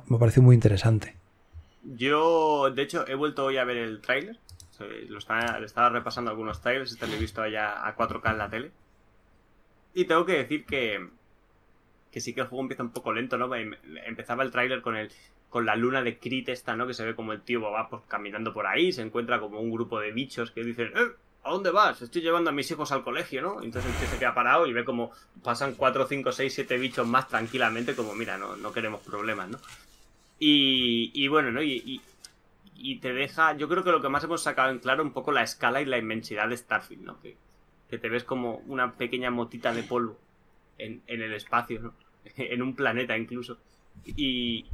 me 0.06 0.18
pareció 0.18 0.42
muy 0.42 0.54
interesante. 0.54 1.16
Yo, 1.82 2.70
de 2.70 2.82
hecho, 2.82 3.06
he 3.06 3.14
vuelto 3.14 3.44
hoy 3.44 3.58
a 3.58 3.64
ver 3.64 3.76
el 3.76 4.00
tráiler. 4.00 4.38
Lo 5.08 5.18
estaba, 5.18 5.88
repasando 5.88 6.30
algunos 6.30 6.60
trailers, 6.60 6.92
este 6.92 7.06
lo 7.06 7.14
he 7.14 7.18
visto 7.18 7.42
allá 7.42 7.86
a 7.86 7.96
4K 7.96 8.30
en 8.30 8.38
la 8.38 8.50
tele. 8.50 8.70
Y 9.94 10.04
tengo 10.04 10.24
que 10.24 10.34
decir 10.34 10.66
que, 10.66 11.08
que 12.10 12.20
sí 12.20 12.34
que 12.34 12.42
el 12.42 12.46
juego 12.46 12.62
empieza 12.62 12.82
un 12.82 12.90
poco 12.90 13.12
lento, 13.12 13.38
¿no? 13.38 13.54
Em, 13.54 13.74
empezaba 14.04 14.42
el 14.42 14.50
tráiler 14.50 14.82
con 14.82 14.96
el 14.96 15.10
con 15.50 15.64
la 15.64 15.76
luna 15.76 16.02
de 16.02 16.18
Crit 16.18 16.48
esta, 16.48 16.76
¿no? 16.76 16.86
Que 16.86 16.94
se 16.94 17.04
ve 17.04 17.14
como 17.14 17.32
el 17.32 17.42
tío 17.42 17.60
va 17.60 17.88
caminando 18.08 18.52
por 18.52 18.66
ahí, 18.66 18.92
se 18.92 19.02
encuentra 19.02 19.40
como 19.40 19.60
un 19.60 19.70
grupo 19.70 20.00
de 20.00 20.12
bichos 20.12 20.50
que 20.50 20.64
dicen, 20.64 20.92
¡Eh! 20.94 21.12
¿A 21.46 21.50
dónde 21.50 21.70
vas? 21.70 22.02
Estoy 22.02 22.22
llevando 22.22 22.50
a 22.50 22.52
mis 22.52 22.68
hijos 22.72 22.90
al 22.90 23.04
colegio, 23.04 23.40
¿no? 23.40 23.62
Entonces 23.62 23.92
el 23.92 23.98
tío 23.98 24.08
se 24.08 24.18
queda 24.18 24.34
parado 24.34 24.66
y 24.66 24.72
ve 24.72 24.84
como 24.84 25.12
pasan 25.44 25.74
4, 25.76 26.08
5, 26.08 26.32
6, 26.32 26.52
7 26.52 26.76
bichos 26.76 27.06
más 27.06 27.28
tranquilamente, 27.28 27.94
como 27.94 28.16
mira, 28.16 28.36
no, 28.36 28.56
no 28.56 28.72
queremos 28.72 29.00
problemas, 29.02 29.48
¿no? 29.50 29.58
Y, 30.40 31.12
y 31.14 31.28
bueno, 31.28 31.52
¿no? 31.52 31.62
Y, 31.62 32.02
y, 32.74 32.96
te 32.98 33.12
deja, 33.12 33.56
yo 33.56 33.68
creo 33.68 33.84
que 33.84 33.92
lo 33.92 34.02
que 34.02 34.08
más 34.08 34.24
hemos 34.24 34.42
sacado 34.42 34.70
en 34.70 34.80
claro 34.80 35.04
un 35.04 35.12
poco 35.12 35.30
la 35.30 35.44
escala 35.44 35.80
y 35.80 35.84
la 35.84 35.98
inmensidad 35.98 36.48
de 36.48 36.56
Starfield, 36.56 37.04
¿no? 37.04 37.20
Que, 37.20 37.36
que 37.88 37.98
te 37.98 38.08
ves 38.08 38.24
como 38.24 38.56
una 38.66 38.94
pequeña 38.94 39.30
motita 39.30 39.72
de 39.72 39.84
polvo 39.84 40.18
en, 40.78 41.00
en 41.06 41.22
el 41.22 41.32
espacio, 41.32 41.80
¿no? 41.80 41.94
en 42.36 42.60
un 42.60 42.74
planeta 42.74 43.16
incluso. 43.16 43.56
Y 44.04 44.66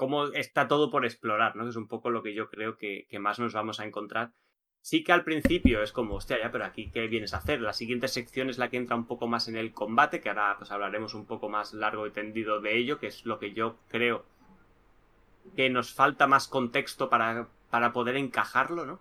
cómo 0.00 0.28
está 0.28 0.66
todo 0.66 0.90
por 0.90 1.04
explorar, 1.04 1.56
¿no? 1.56 1.64
Que 1.64 1.68
es 1.68 1.76
un 1.76 1.86
poco 1.86 2.08
lo 2.08 2.22
que 2.22 2.32
yo 2.32 2.48
creo 2.48 2.78
que, 2.78 3.06
más 3.20 3.38
nos 3.38 3.52
vamos 3.52 3.80
a 3.80 3.84
encontrar. 3.84 4.32
Sí 4.80 5.04
que 5.04 5.12
al 5.12 5.24
principio 5.24 5.82
es 5.82 5.92
como, 5.92 6.14
hostia, 6.14 6.38
ya, 6.40 6.50
pero 6.50 6.64
aquí, 6.64 6.90
¿qué 6.90 7.06
vienes 7.06 7.34
a 7.34 7.36
hacer? 7.36 7.60
La 7.60 7.74
siguiente 7.74 8.08
sección 8.08 8.48
es 8.48 8.56
la 8.56 8.70
que 8.70 8.78
entra 8.78 8.96
un 8.96 9.06
poco 9.06 9.26
más 9.26 9.46
en 9.48 9.58
el 9.58 9.74
combate, 9.74 10.22
que 10.22 10.30
ahora 10.30 10.54
pues 10.56 10.70
hablaremos 10.70 11.12
un 11.12 11.26
poco 11.26 11.50
más 11.50 11.74
largo 11.74 12.06
y 12.06 12.12
tendido 12.12 12.62
de 12.62 12.78
ello, 12.78 12.98
que 12.98 13.08
es 13.08 13.26
lo 13.26 13.38
que 13.38 13.52
yo 13.52 13.76
creo 13.90 14.24
que 15.54 15.68
nos 15.68 15.92
falta 15.92 16.26
más 16.26 16.48
contexto 16.48 17.10
para, 17.10 17.48
para 17.68 17.92
poder 17.92 18.16
encajarlo, 18.16 18.86
¿no? 18.86 19.00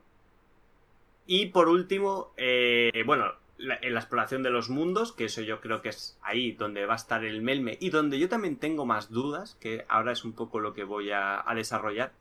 Y 1.25 1.45
por 1.45 1.69
último, 1.69 2.33
eh, 2.35 3.03
bueno, 3.05 3.35
en 3.59 3.93
la 3.93 3.99
exploración 3.99 4.41
de 4.43 4.49
los 4.49 4.69
mundos, 4.69 5.11
que 5.11 5.25
eso 5.25 5.41
yo 5.41 5.59
creo 5.59 5.81
que 5.81 5.89
es 5.89 6.17
ahí 6.21 6.53
donde 6.53 6.85
va 6.85 6.93
a 6.93 6.97
estar 6.97 7.25
el 7.25 7.41
melme 7.41 7.77
y 7.79 7.89
donde 7.89 8.17
yo 8.17 8.29
también 8.29 8.55
tengo 8.55 8.85
más 8.85 9.09
dudas, 9.09 9.57
que 9.59 9.85
ahora 9.89 10.13
es 10.13 10.23
un 10.23 10.33
poco 10.33 10.59
lo 10.59 10.73
que 10.73 10.83
voy 10.83 11.11
a, 11.11 11.43
desarrollar. 11.55 12.11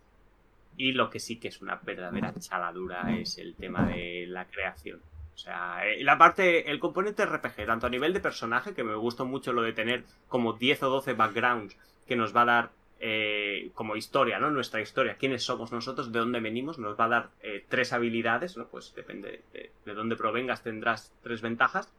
Y 0.77 0.93
lo 0.93 1.11
que 1.11 1.19
sí 1.19 1.37
que 1.41 1.49
es 1.49 1.61
una 1.61 1.77
verdadera 1.77 2.33
chaladura 2.39 3.17
es 3.17 3.39
el 3.39 3.55
tema 3.55 3.87
de 3.87 4.27
la 4.29 4.47
creación. 4.47 5.01
O 5.35 5.39
sea, 5.39 5.87
eh, 5.87 6.03
la 6.05 6.19
parte, 6.19 6.71
el 6.71 6.79
componente 6.79 7.25
RPG, 7.25 7.67
tanto 7.67 7.87
a 7.87 7.91
nivel 7.91 8.13
de 8.13 8.21
personaje, 8.21 8.75
que 8.75 8.85
me 8.85 8.95
gustó 8.95 9.25
mucho 9.25 9.53
lo 9.53 9.63
de 9.63 9.73
tener 9.73 10.05
como 10.29 10.53
10 10.53 10.85
o 10.85 10.91
12 10.91 11.15
backgrounds 11.15 11.77
que 12.07 12.17
nos 12.17 12.35
va 12.35 12.43
a 12.43 12.47
dar 12.47 12.71
eh, 13.01 13.71
como 13.75 13.95
historia, 13.95 14.41
¿no? 14.41 14.51
Nuestra 14.51 14.81
historia, 14.81 15.17
quiénes 15.17 15.45
somos 15.45 15.71
nosotros, 15.71 16.11
de 16.11 16.19
dónde 16.19 16.41
venimos, 16.41 16.79
nos 16.79 16.99
va 16.99 17.05
a 17.05 17.09
dar 17.09 17.31
eh, 17.43 17.65
tres 17.69 17.93
habilidades, 17.93 18.57
¿no? 18.57 18.67
Pues 18.67 18.93
depende 18.95 19.43
de, 19.53 19.95
dónde 19.95 20.17
provengas, 20.17 20.65
tendrás 20.65 21.15
tres 21.23 21.41
ventajas. 21.41 21.93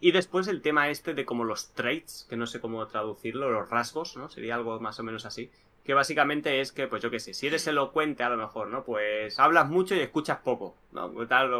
Y 0.00 0.12
después 0.12 0.48
el 0.48 0.62
tema 0.62 0.88
este 0.88 1.12
de 1.12 1.26
como 1.26 1.44
los 1.44 1.72
traits, 1.74 2.26
que 2.30 2.36
no 2.36 2.46
sé 2.46 2.60
cómo 2.60 2.86
traducirlo, 2.86 3.50
los 3.50 3.68
rasgos, 3.68 4.16
¿no? 4.16 4.30
Sería 4.30 4.54
algo 4.54 4.80
más 4.80 4.98
o 5.00 5.02
menos 5.02 5.26
así. 5.26 5.50
Que 5.84 5.92
básicamente 5.92 6.60
es 6.60 6.72
que, 6.72 6.86
pues 6.86 7.02
yo 7.02 7.10
qué 7.10 7.20
sé, 7.20 7.34
si 7.34 7.46
eres 7.46 7.66
elocuente 7.66 8.22
a 8.22 8.30
lo 8.30 8.38
mejor, 8.38 8.68
¿no? 8.68 8.84
Pues 8.84 9.38
hablas 9.38 9.68
mucho 9.68 9.94
y 9.94 10.00
escuchas 10.00 10.38
poco, 10.38 10.76
¿no? 10.92 11.10
Tal, 11.26 11.50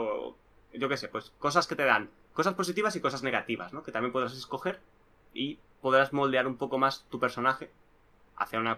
yo 0.73 0.89
qué 0.89 0.97
sé, 0.97 1.09
pues 1.09 1.31
cosas 1.39 1.66
que 1.66 1.77
te 1.77 1.85
dan, 1.85 2.11
cosas 2.33 2.55
positivas 2.55 2.97
y 2.97 3.01
cosas 3.01 3.23
negativas, 3.23 3.74
¿no? 3.74 3.83
Que 3.83 3.93
también 3.93 4.12
podrás 4.12 4.35
escoger 4.35 4.81
y 5.35 5.59
podrás 5.83 6.15
moldear 6.15 6.47
un 6.47 6.57
poco 6.57 6.78
más 6.78 7.07
tu 7.11 7.20
personaje 7.20 7.70
hacia 8.37 8.59
un 8.59 8.77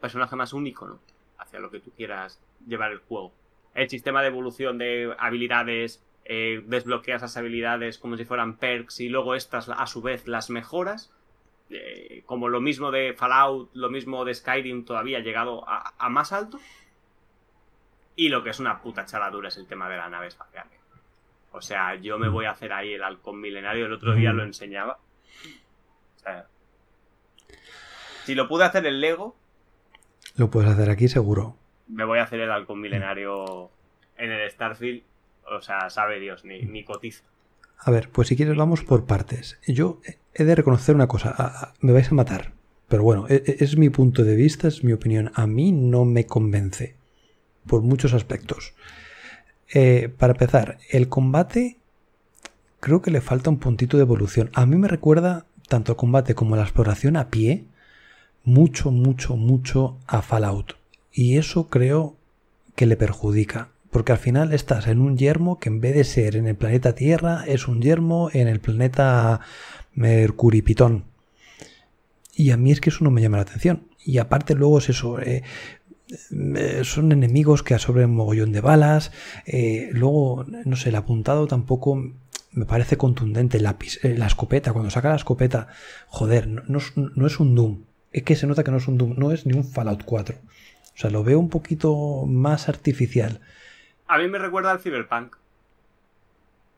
personaje 0.00 0.36
más 0.36 0.52
único, 0.52 0.86
¿no? 0.86 1.00
Hacia 1.38 1.60
lo 1.60 1.70
que 1.70 1.80
tú 1.80 1.90
quieras 1.92 2.40
llevar 2.66 2.92
el 2.92 2.98
juego. 2.98 3.32
El 3.74 3.88
sistema 3.88 4.22
de 4.22 4.28
evolución 4.28 4.78
de 4.78 5.14
habilidades, 5.18 6.04
eh, 6.24 6.62
desbloqueas 6.66 7.22
las 7.22 7.36
habilidades 7.36 7.98
como 7.98 8.16
si 8.16 8.24
fueran 8.24 8.56
perks 8.56 9.00
y 9.00 9.08
luego 9.08 9.34
estas 9.34 9.68
a 9.68 9.86
su 9.86 10.02
vez 10.02 10.26
las 10.26 10.50
mejoras. 10.50 11.12
Eh, 11.70 12.22
como 12.26 12.48
lo 12.48 12.60
mismo 12.60 12.90
de 12.90 13.14
Fallout, 13.14 13.70
lo 13.74 13.90
mismo 13.90 14.24
de 14.24 14.34
Skyrim 14.34 14.84
todavía 14.84 15.20
llegado 15.20 15.64
a, 15.66 16.08
más 16.08 16.32
alto. 16.32 16.58
Y 18.16 18.30
lo 18.30 18.42
que 18.42 18.50
es 18.50 18.58
una 18.58 18.80
puta 18.82 19.04
chaladura 19.04 19.48
es 19.48 19.56
el 19.58 19.66
tema 19.66 19.88
de 19.88 19.96
la 19.96 20.08
nave 20.08 20.26
espacial. 20.26 20.66
O 21.52 21.60
sea, 21.60 21.94
yo 21.94 22.18
me 22.18 22.28
voy 22.28 22.46
a 22.46 22.50
hacer 22.50 22.72
ahí 22.72 22.94
el 22.94 23.02
halcón 23.02 23.40
milenario, 23.40 23.86
el 23.86 23.92
otro 23.92 24.14
día 24.14 24.32
lo 24.32 24.42
enseñaba. 24.42 24.98
O 26.16 26.18
sea, 26.18 26.46
si 28.28 28.34
lo 28.34 28.46
pude 28.46 28.64
hacer 28.64 28.84
en 28.84 29.00
Lego. 29.00 29.34
Lo 30.36 30.50
puedes 30.50 30.68
hacer 30.68 30.90
aquí 30.90 31.08
seguro. 31.08 31.56
Me 31.86 32.04
voy 32.04 32.18
a 32.18 32.24
hacer 32.24 32.38
el 32.40 32.50
halcón 32.50 32.78
milenario 32.78 33.70
en 34.18 34.30
el 34.30 34.50
Starfield. 34.50 35.02
O 35.50 35.62
sea, 35.62 35.88
sabe 35.88 36.20
Dios, 36.20 36.44
ni, 36.44 36.60
ni 36.60 36.84
cotiza. 36.84 37.24
A 37.78 37.90
ver, 37.90 38.10
pues 38.10 38.28
si 38.28 38.36
quieres 38.36 38.54
vamos 38.54 38.84
por 38.84 39.06
partes. 39.06 39.58
Yo 39.66 40.02
he 40.34 40.44
de 40.44 40.54
reconocer 40.54 40.94
una 40.94 41.06
cosa. 41.06 41.72
Me 41.80 41.94
vais 41.94 42.12
a 42.12 42.14
matar. 42.14 42.52
Pero 42.88 43.02
bueno, 43.02 43.24
e, 43.30 43.36
e, 43.46 43.64
es, 43.64 43.78
mi 43.78 43.88
punto 43.88 44.22
de 44.24 44.36
vista, 44.36 44.68
es 44.68 44.84
mi 44.84 44.92
opinión. 44.92 45.32
A 45.34 45.46
mí 45.46 45.72
no 45.72 46.04
me 46.04 46.26
convence. 46.26 46.96
Por 47.66 47.80
muchos 47.80 48.12
aspectos. 48.12 48.74
Eh, 49.72 50.12
para 50.18 50.34
empezar, 50.34 50.76
el 50.90 51.08
combate 51.08 51.78
creo 52.80 53.00
que 53.00 53.10
le 53.10 53.22
falta 53.22 53.48
un 53.48 53.58
puntito 53.58 53.96
de 53.96 54.02
evolución. 54.02 54.50
A 54.52 54.66
mí 54.66 54.76
me 54.76 54.88
recuerda 54.88 55.46
tanto 55.66 55.92
el 55.92 55.96
combate 55.96 56.34
como 56.34 56.56
la 56.56 56.64
exploración 56.64 57.16
a 57.16 57.30
pie 57.30 57.64
mucho, 58.44 58.90
mucho, 58.90 59.36
mucho 59.36 59.98
a 60.06 60.22
Fallout. 60.22 60.76
Y 61.12 61.36
eso 61.36 61.68
creo 61.68 62.16
que 62.74 62.86
le 62.86 62.96
perjudica. 62.96 63.68
Porque 63.90 64.12
al 64.12 64.18
final 64.18 64.52
estás 64.52 64.86
en 64.86 65.00
un 65.00 65.16
yermo 65.16 65.58
que 65.58 65.68
en 65.68 65.80
vez 65.80 65.94
de 65.94 66.04
ser 66.04 66.36
en 66.36 66.46
el 66.46 66.56
planeta 66.56 66.94
Tierra, 66.94 67.44
es 67.46 67.68
un 67.68 67.80
yermo 67.80 68.30
en 68.32 68.48
el 68.48 68.60
planeta 68.60 69.40
Mercuripitón. 69.94 71.04
Y 72.34 72.50
a 72.50 72.56
mí 72.56 72.70
es 72.70 72.80
que 72.80 72.90
eso 72.90 73.02
no 73.02 73.10
me 73.10 73.22
llama 73.22 73.38
la 73.38 73.42
atención. 73.42 73.88
Y 74.04 74.18
aparte 74.18 74.54
luego 74.54 74.78
es 74.78 74.90
eso, 74.90 75.20
eh, 75.20 75.42
eh, 76.30 76.80
son 76.84 77.10
enemigos 77.12 77.62
que 77.62 77.74
absorben 77.74 78.10
un 78.10 78.16
mogollón 78.16 78.52
de 78.52 78.60
balas. 78.60 79.10
Eh, 79.46 79.88
luego, 79.92 80.44
no 80.64 80.76
sé, 80.76 80.90
el 80.90 80.96
apuntado 80.96 81.46
tampoco 81.46 82.12
me 82.52 82.66
parece 82.66 82.96
contundente. 82.96 83.58
La, 83.58 83.76
la 84.02 84.26
escopeta, 84.26 84.72
cuando 84.72 84.90
saca 84.90 85.08
la 85.08 85.16
escopeta, 85.16 85.68
joder, 86.06 86.46
no, 86.46 86.78
no 86.94 87.26
es 87.26 87.40
un 87.40 87.54
Doom 87.54 87.87
es 88.12 88.22
que 88.22 88.36
se 88.36 88.46
nota 88.46 88.64
que 88.64 88.70
no 88.70 88.76
es 88.78 88.88
un 88.88 88.98
Doom, 88.98 89.14
no 89.18 89.32
es 89.32 89.46
ni 89.46 89.52
un 89.56 89.64
Fallout 89.64 90.02
4. 90.04 90.36
O 90.36 90.98
sea, 91.00 91.10
lo 91.10 91.22
veo 91.24 91.38
un 91.38 91.48
poquito 91.50 92.24
más 92.26 92.68
artificial. 92.68 93.40
A 94.06 94.18
mí 94.18 94.26
me 94.28 94.38
recuerda 94.38 94.70
al 94.72 94.80
Cyberpunk. 94.80 95.36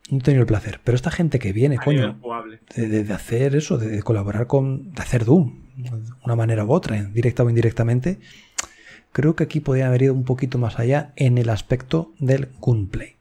no 0.09 0.17
he 0.17 0.21
tenido 0.21 0.41
el 0.41 0.47
placer. 0.47 0.79
Pero 0.83 0.95
esta 0.95 1.09
gente 1.11 1.39
que 1.39 1.53
viene, 1.53 1.77
A 1.79 1.83
coño, 1.83 2.19
de, 2.75 2.87
de- 2.87 3.03
de 3.03 3.13
hacer 3.13 3.55
eso, 3.55 3.77
de, 3.77 3.87
de 3.87 4.03
colaborar 4.03 4.47
con. 4.47 4.91
de 4.93 5.01
hacer 5.01 5.23
Doom, 5.25 5.61
de 5.77 5.89
una 6.25 6.35
manera 6.35 6.65
u 6.65 6.71
otra, 6.73 7.01
directa 7.05 7.43
o 7.43 7.49
indirectamente, 7.49 8.19
creo 9.13 9.35
que 9.35 9.43
aquí 9.45 9.59
podría 9.61 9.87
haber 9.87 10.01
ido 10.03 10.13
un 10.13 10.25
poquito 10.25 10.57
más 10.57 10.77
allá 10.79 11.13
en 11.15 11.37
el 11.37 11.49
aspecto 11.49 12.11
del 12.19 12.49
gunplay. 12.59 13.15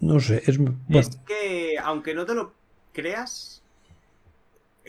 No 0.00 0.20
sé, 0.20 0.42
es. 0.46 0.58
Bueno, 0.58 0.78
Es 0.88 1.16
que, 1.26 1.76
aunque 1.82 2.14
no 2.14 2.26
te 2.26 2.34
lo 2.34 2.52
creas, 2.92 3.62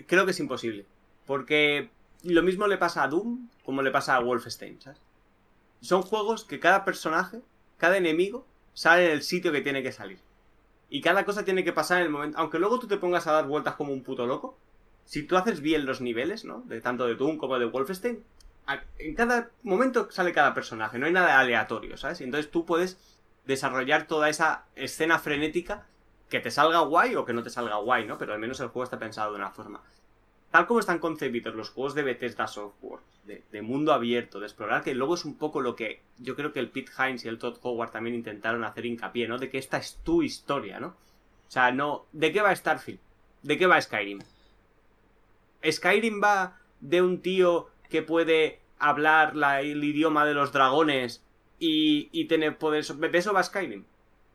creo 0.08 0.26
que 0.26 0.32
es 0.32 0.40
imposible. 0.40 0.86
Porque 1.26 1.90
lo 2.24 2.44
mismo 2.44 2.68
le 2.68 2.78
pasa 2.78 3.04
a 3.04 3.08
Doom 3.08 3.50
como 3.64 3.82
le 3.82 3.92
pasa 3.92 4.16
a 4.16 4.20
Wolfenstein, 4.20 4.82
¿sabes? 4.82 5.00
Son 5.82 6.02
juegos 6.02 6.46
que 6.46 6.60
cada 6.60 6.84
personaje, 6.86 7.42
cada 7.78 7.98
enemigo, 7.98 8.46
sale 8.74 9.06
en 9.06 9.12
el 9.12 9.22
sitio 9.22 9.52
que 9.52 9.62
tiene 9.62 9.84
que 9.84 9.92
salir. 9.92 10.20
Y 10.90 11.02
cada 11.02 11.26
cosa 11.26 11.46
tiene 11.46 11.64
que 11.64 11.74
pasar 11.74 12.00
en 12.00 12.06
el 12.06 12.10
momento. 12.10 12.38
Aunque 12.38 12.60
luego 12.60 12.80
tú 12.80 12.88
te 12.88 12.98
pongas 12.98 13.28
a 13.28 13.32
dar 13.32 13.48
vueltas 13.48 13.76
como 13.76 13.94
un 13.94 14.04
puto 14.04 14.26
loco, 14.26 14.58
si 15.06 15.24
tú 15.24 15.38
haces 15.38 15.62
bien 15.62 15.86
los 15.86 16.02
niveles, 16.02 16.46
¿no? 16.46 16.62
De 16.62 16.82
tanto 16.82 17.06
de 17.06 17.16
Doom 17.16 17.38
como 17.38 17.60
de 17.60 17.66
Wolfenstein, 17.66 18.24
en 18.98 19.16
cada 19.16 19.52
momento 19.64 20.10
sale 20.12 20.34
cada 20.34 20.54
personaje, 20.54 20.98
no 20.98 21.06
hay 21.06 21.12
nada 21.12 21.40
aleatorio, 21.40 21.98
¿sabes? 21.98 22.22
Y 22.22 22.24
entonces 22.24 22.50
tú 22.50 22.66
puedes 22.66 22.98
desarrollar 23.46 24.08
toda 24.08 24.30
esa 24.30 24.66
escena 24.76 25.20
frenética 25.20 25.86
que 26.30 26.40
te 26.40 26.52
salga 26.52 26.80
guay 26.80 27.16
o 27.16 27.26
que 27.26 27.34
no 27.34 27.44
te 27.44 27.50
salga 27.50 27.76
guay, 27.78 28.06
¿no? 28.06 28.18
Pero 28.18 28.34
al 28.34 28.40
menos 28.40 28.60
el 28.60 28.68
juego 28.70 28.84
está 28.84 29.00
pensado 29.00 29.32
de 29.32 29.38
una 29.38 29.52
forma. 29.52 29.82
Tal 30.52 30.68
como 30.68 30.80
están 30.80 31.00
concebidos 31.00 31.54
los 31.54 31.70
juegos 31.70 31.96
de 31.96 32.04
Bethesda 32.04 32.48
Software, 32.48 33.02
de, 33.26 33.62
mundo 33.62 33.92
abierto, 33.92 34.40
de 34.40 34.46
explorar, 34.46 34.84
que 34.84 34.94
luego 34.96 35.16
es 35.16 35.26
un 35.26 35.36
poco 35.38 35.60
lo 35.60 35.76
que 35.76 36.02
yo 36.20 36.36
creo 36.36 36.54
que 36.54 36.60
el 36.60 36.70
Pete 36.70 36.92
Hines 36.98 37.26
y 37.26 37.28
el 37.28 37.40
Todd 37.40 37.58
Howard 37.62 37.92
también 37.92 38.16
intentaron 38.16 38.64
hacer 38.64 38.86
hincapié, 38.86 39.28
¿no? 39.28 39.38
De 39.38 39.50
que 39.50 39.58
esta 39.58 39.78
es 39.78 39.98
tu 40.04 40.22
historia, 40.22 40.80
¿no? 40.80 40.88
O 40.90 41.52
sea, 41.52 41.72
no. 41.72 42.06
¿De 42.14 42.32
qué 42.32 42.42
va 42.42 42.56
Starfield? 42.56 43.00
¿De 43.44 43.58
qué 43.58 43.68
va 43.68 43.82
Skyrim? 43.82 44.20
Skyrim 45.70 46.22
va 46.24 46.58
de 46.80 47.02
un 47.02 47.22
tío 47.22 47.68
que 47.90 48.02
puede 48.02 48.60
hablar 48.80 49.36
la- 49.36 49.62
el 49.62 49.84
idioma 49.84 50.26
de 50.26 50.34
los 50.34 50.52
dragones 50.52 51.24
y, 51.60 52.10
y 52.12 52.26
tener 52.26 52.58
poderes. 52.58 52.98
¿De 53.00 53.18
eso 53.18 53.34
va 53.34 53.44
Skyrim? 53.44 53.84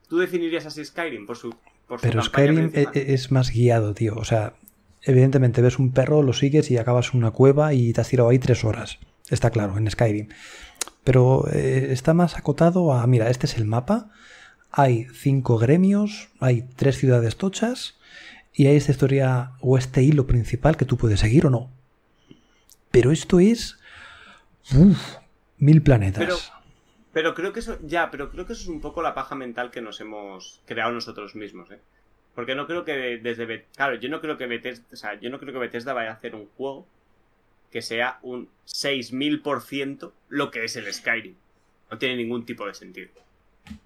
¿Tú 0.08 0.18
definirías 0.18 0.66
así 0.66 0.84
Skyrim 0.84 1.26
por 1.26 1.36
su. 1.36 1.54
Por 1.90 2.00
pero 2.00 2.22
Skyrim 2.22 2.70
e- 2.72 2.86
e- 2.94 3.14
es 3.14 3.32
más 3.32 3.50
guiado, 3.50 3.94
tío. 3.94 4.14
O 4.16 4.24
sea, 4.24 4.54
evidentemente 5.02 5.60
ves 5.60 5.80
un 5.80 5.90
perro, 5.90 6.22
lo 6.22 6.32
sigues 6.32 6.70
y 6.70 6.78
acabas 6.78 7.10
en 7.12 7.18
una 7.18 7.32
cueva 7.32 7.74
y 7.74 7.92
te 7.92 8.00
has 8.00 8.08
tirado 8.08 8.28
ahí 8.28 8.38
tres 8.38 8.64
horas. 8.64 8.98
Está 9.28 9.50
claro, 9.50 9.76
en 9.76 9.90
Skyrim. 9.90 10.28
Pero 11.02 11.46
eh, 11.52 11.88
está 11.90 12.14
más 12.14 12.36
acotado 12.38 12.92
a, 12.92 13.04
mira, 13.08 13.28
este 13.28 13.46
es 13.46 13.56
el 13.56 13.64
mapa. 13.64 14.10
Hay 14.70 15.08
cinco 15.12 15.58
gremios, 15.58 16.28
hay 16.38 16.62
tres 16.76 16.96
ciudades 16.96 17.36
tochas 17.36 17.96
y 18.54 18.66
hay 18.68 18.76
esta 18.76 18.92
historia 18.92 19.52
o 19.60 19.76
este 19.76 20.04
hilo 20.04 20.28
principal 20.28 20.76
que 20.76 20.84
tú 20.84 20.96
puedes 20.96 21.18
seguir 21.18 21.46
o 21.46 21.50
no. 21.50 21.70
Pero 22.92 23.10
esto 23.10 23.40
es... 23.40 23.78
uf, 24.76 25.16
mil 25.58 25.82
planetas. 25.82 26.22
Pero- 26.24 26.59
Pero 27.12 27.34
creo 27.34 27.52
que 27.52 27.60
eso, 27.60 27.78
ya, 27.82 28.10
pero 28.10 28.30
creo 28.30 28.46
que 28.46 28.52
eso 28.52 28.62
es 28.62 28.68
un 28.68 28.80
poco 28.80 29.02
la 29.02 29.14
paja 29.14 29.34
mental 29.34 29.70
que 29.70 29.80
nos 29.80 30.00
hemos 30.00 30.62
creado 30.66 30.92
nosotros 30.92 31.34
mismos, 31.34 31.70
¿eh? 31.70 31.80
Porque 32.34 32.54
no 32.54 32.66
creo 32.66 32.84
que 32.84 33.18
desde, 33.18 33.66
claro, 33.74 33.96
yo 33.96 34.08
no 34.08 34.20
creo 34.20 34.38
que 34.38 34.46
Bethesda, 34.46 34.86
o 34.92 34.96
sea, 34.96 35.14
yo 35.20 35.30
no 35.30 35.40
creo 35.40 35.52
que 35.52 35.58
Bethesda 35.58 35.92
vaya 35.92 36.10
a 36.10 36.14
hacer 36.14 36.34
un 36.36 36.46
juego 36.56 36.86
que 37.70 37.82
sea 37.82 38.18
un 38.22 38.48
6000% 38.66 40.12
lo 40.28 40.50
que 40.50 40.64
es 40.64 40.76
el 40.76 40.92
Skyrim. 40.92 41.34
No 41.90 41.98
tiene 41.98 42.16
ningún 42.16 42.46
tipo 42.46 42.66
de 42.66 42.74
sentido. 42.74 43.10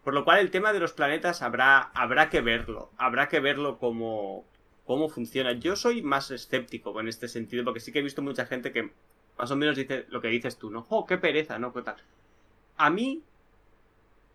Por 0.02 0.14
lo 0.14 0.24
cual 0.24 0.40
el 0.40 0.50
tema 0.50 0.72
de 0.72 0.80
los 0.80 0.92
planetas 0.92 1.42
habrá, 1.42 1.90
habrá 1.94 2.28
que 2.28 2.40
verlo, 2.42 2.90
habrá 2.96 3.28
que 3.28 3.40
verlo 3.40 3.78
cómo, 3.78 4.44
cómo 4.84 5.08
funciona. 5.08 5.52
Yo 5.52 5.76
soy 5.76 6.02
más 6.02 6.30
escéptico 6.30 6.98
en 7.00 7.08
este 7.08 7.28
sentido, 7.28 7.64
porque 7.64 7.80
sí 7.80 7.92
que 7.92 8.00
he 8.00 8.02
visto 8.02 8.22
mucha 8.22 8.46
gente 8.46 8.72
que 8.72 8.90
más 9.38 9.50
o 9.50 9.56
menos 9.56 9.76
dice 9.76 10.06
lo 10.10 10.20
que 10.20 10.28
dices 10.28 10.58
tú, 10.58 10.70
¿no? 10.70 10.86
¡Oh, 10.90 11.06
qué 11.06 11.18
pereza, 11.18 11.58
¿no? 11.58 11.72
¿Qué 11.72 11.82
tal? 11.82 11.96
A 12.76 12.90
mí 12.90 13.22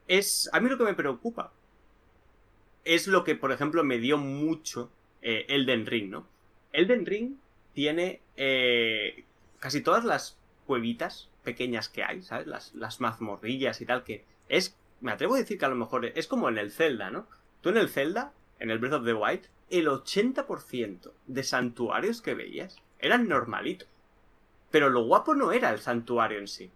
es. 0.07 0.49
A 0.53 0.60
mí 0.60 0.70
lo 0.70 0.78
que 0.78 0.84
me 0.84 0.94
preocupa 0.94 1.52
es 2.86 3.07
lo 3.07 3.24
que, 3.24 3.36
por 3.36 3.52
ejemplo, 3.52 3.84
me 3.84 3.99
dio 3.99 4.18
mucho 4.18 4.90
eh, 5.22 5.45
Elden 5.49 5.86
Ring, 5.86 6.10
¿no? 6.10 6.28
Elden 6.74 7.06
Ring 7.06 7.36
tiene 7.74 8.22
eh, 8.38 9.24
casi 9.60 9.82
todas 9.82 10.06
las 10.06 10.38
cuevitas 10.66 11.30
pequeñas 11.44 11.90
que 11.90 12.03
hay, 12.03 12.22
¿sabes? 12.22 12.48
Las, 12.48 12.74
las 12.76 13.02
mazmorrillas 13.02 13.82
y 13.82 13.86
tal, 13.86 14.03
que 14.03 14.24
es. 14.48 14.76
Me 15.02 15.11
atrevo 15.11 15.36
a 15.36 15.40
decir 15.40 15.57
que 15.57 15.66
a 15.66 15.70
lo 15.70 15.76
mejor 15.76 16.06
es 16.06 16.28
como 16.28 16.49
en 16.49 16.57
el 16.57 16.72
Zelda, 16.72 17.10
¿no? 17.10 17.28
Tú 17.61 17.70
en 17.70 17.78
el 17.78 17.90
Zelda, 17.90 18.34
en 18.60 18.70
el 18.70 18.80
Breath 18.80 18.95
of 18.95 19.06
the 19.06 19.14
Wild, 19.14 19.48
el 19.70 19.88
80% 19.88 21.11
de 21.28 21.44
santuarios 21.44 22.22
que 22.22 22.34
veías 22.34 22.78
eran 22.99 23.28
normalitos. 23.28 23.88
Pero 24.72 24.90
lo 24.90 25.03
guapo 25.03 25.36
no 25.36 25.52
era 25.52 25.72
el 25.72 25.80
santuario 25.80 26.40
en 26.40 26.48
sí. 26.48 26.70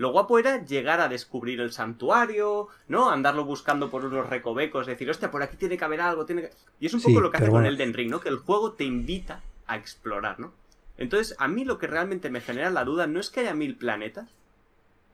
Lo 0.00 0.12
guapo 0.12 0.38
era 0.38 0.64
llegar 0.64 0.98
a 1.02 1.08
descubrir 1.08 1.60
el 1.60 1.72
santuario, 1.72 2.68
¿no? 2.88 3.10
Andarlo 3.10 3.44
buscando 3.44 3.90
por 3.90 4.02
unos 4.06 4.30
recovecos, 4.30 4.86
decir, 4.86 5.10
hostia, 5.10 5.30
por 5.30 5.42
aquí 5.42 5.58
tiene 5.58 5.76
que 5.76 5.84
haber 5.84 6.00
algo, 6.00 6.24
tiene 6.24 6.40
que... 6.40 6.50
Y 6.80 6.86
es 6.86 6.94
un 6.94 7.00
Sí, 7.00 7.08
poco 7.08 7.20
lo 7.20 7.30
que 7.30 7.36
hace 7.36 7.48
con 7.48 7.60
bueno. 7.60 7.68
Elden 7.68 7.92
Ring, 7.92 8.10
¿no? 8.10 8.18
Que 8.18 8.30
el 8.30 8.38
juego 8.38 8.72
te 8.72 8.84
invita 8.84 9.42
a 9.66 9.76
explorar, 9.76 10.40
¿no? 10.40 10.54
Entonces, 10.96 11.36
a 11.38 11.48
mí 11.48 11.66
lo 11.66 11.78
que 11.78 11.86
realmente 11.86 12.30
me 12.30 12.40
genera 12.40 12.70
la 12.70 12.86
duda 12.86 13.06
no 13.06 13.20
es 13.20 13.28
que 13.28 13.40
haya 13.40 13.52
mil 13.52 13.76
planetas, 13.76 14.30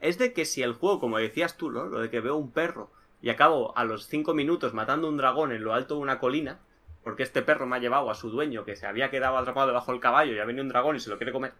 es 0.00 0.18
de 0.18 0.32
que 0.32 0.44
si 0.44 0.62
el 0.62 0.74
juego, 0.74 1.00
como 1.00 1.18
decías 1.18 1.56
tú, 1.56 1.72
¿no? 1.72 1.86
Lo 1.86 1.98
de 1.98 2.08
que 2.08 2.20
veo 2.20 2.36
un 2.36 2.52
perro 2.52 2.88
y 3.20 3.30
acabo 3.30 3.76
a 3.76 3.82
los 3.82 4.06
cinco 4.06 4.34
minutos 4.34 4.72
matando 4.72 5.08
un 5.08 5.16
dragón 5.16 5.50
en 5.50 5.64
lo 5.64 5.74
alto 5.74 5.96
de 5.96 6.02
una 6.02 6.20
colina, 6.20 6.60
porque 7.02 7.24
este 7.24 7.42
perro 7.42 7.66
me 7.66 7.74
ha 7.74 7.80
llevado 7.80 8.08
a 8.08 8.14
su 8.14 8.30
dueño 8.30 8.64
que 8.64 8.76
se 8.76 8.86
había 8.86 9.10
quedado 9.10 9.36
atrapado 9.36 9.66
debajo 9.66 9.90
del 9.90 10.00
caballo 10.00 10.32
y 10.32 10.38
ha 10.38 10.44
venido 10.44 10.62
un 10.62 10.68
dragón 10.68 10.94
y 10.94 11.00
se 11.00 11.10
lo 11.10 11.16
quiere 11.16 11.32
comer. 11.32 11.54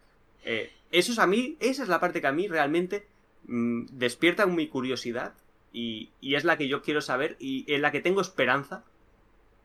Eh, 0.44 0.72
eso 0.92 1.10
es 1.10 1.18
a 1.18 1.26
mí, 1.26 1.56
esa 1.58 1.82
es 1.82 1.88
la 1.88 1.98
parte 1.98 2.20
que 2.20 2.28
a 2.28 2.32
mí 2.32 2.46
realmente 2.46 3.04
mm, 3.46 3.86
despierta 3.92 4.46
mi 4.46 4.68
curiosidad 4.68 5.34
y, 5.72 6.10
y 6.20 6.34
es 6.36 6.44
la 6.44 6.56
que 6.56 6.68
yo 6.68 6.82
quiero 6.82 7.00
saber 7.00 7.36
y 7.38 7.70
en 7.72 7.82
la 7.82 7.92
que 7.92 8.00
tengo 8.00 8.20
esperanza 8.20 8.84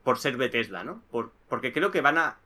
por 0.04 0.18
ser 0.18 0.38
Bethesda, 0.38 0.84
¿no? 0.84 1.02
Por, 1.12 1.32
porque 1.48 1.72
creo 1.74 1.92
que 1.92 2.02
van 2.02 2.18
a 2.18 2.38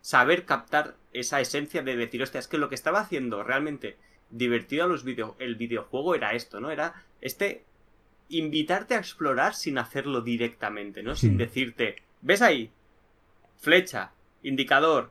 saber 0.00 0.44
captar 0.44 0.96
esa 1.12 1.40
esencia 1.40 1.82
de 1.82 1.96
decir, 1.96 2.22
hostia, 2.22 2.40
es 2.40 2.48
que 2.48 2.58
lo 2.58 2.68
que 2.68 2.74
estaba 2.74 3.00
haciendo 3.00 3.42
realmente 3.42 3.96
divertido 4.30 4.84
a 4.84 4.88
los 4.88 5.04
video, 5.04 5.36
el 5.38 5.56
videojuego 5.56 6.14
era 6.14 6.32
esto, 6.32 6.58
¿no? 6.60 6.70
Era 6.70 7.04
este 7.20 7.64
invitarte 8.30 8.94
a 8.94 8.98
explorar 8.98 9.54
sin 9.54 9.76
hacerlo 9.78 10.22
directamente, 10.22 11.02
¿no? 11.02 11.14
Sin 11.14 11.34
Mm. 11.34 11.38
decirte, 11.38 11.96
¿ves 12.22 12.40
ahí? 12.40 12.70
Flecha, 13.58 14.12
indicador, 14.42 15.10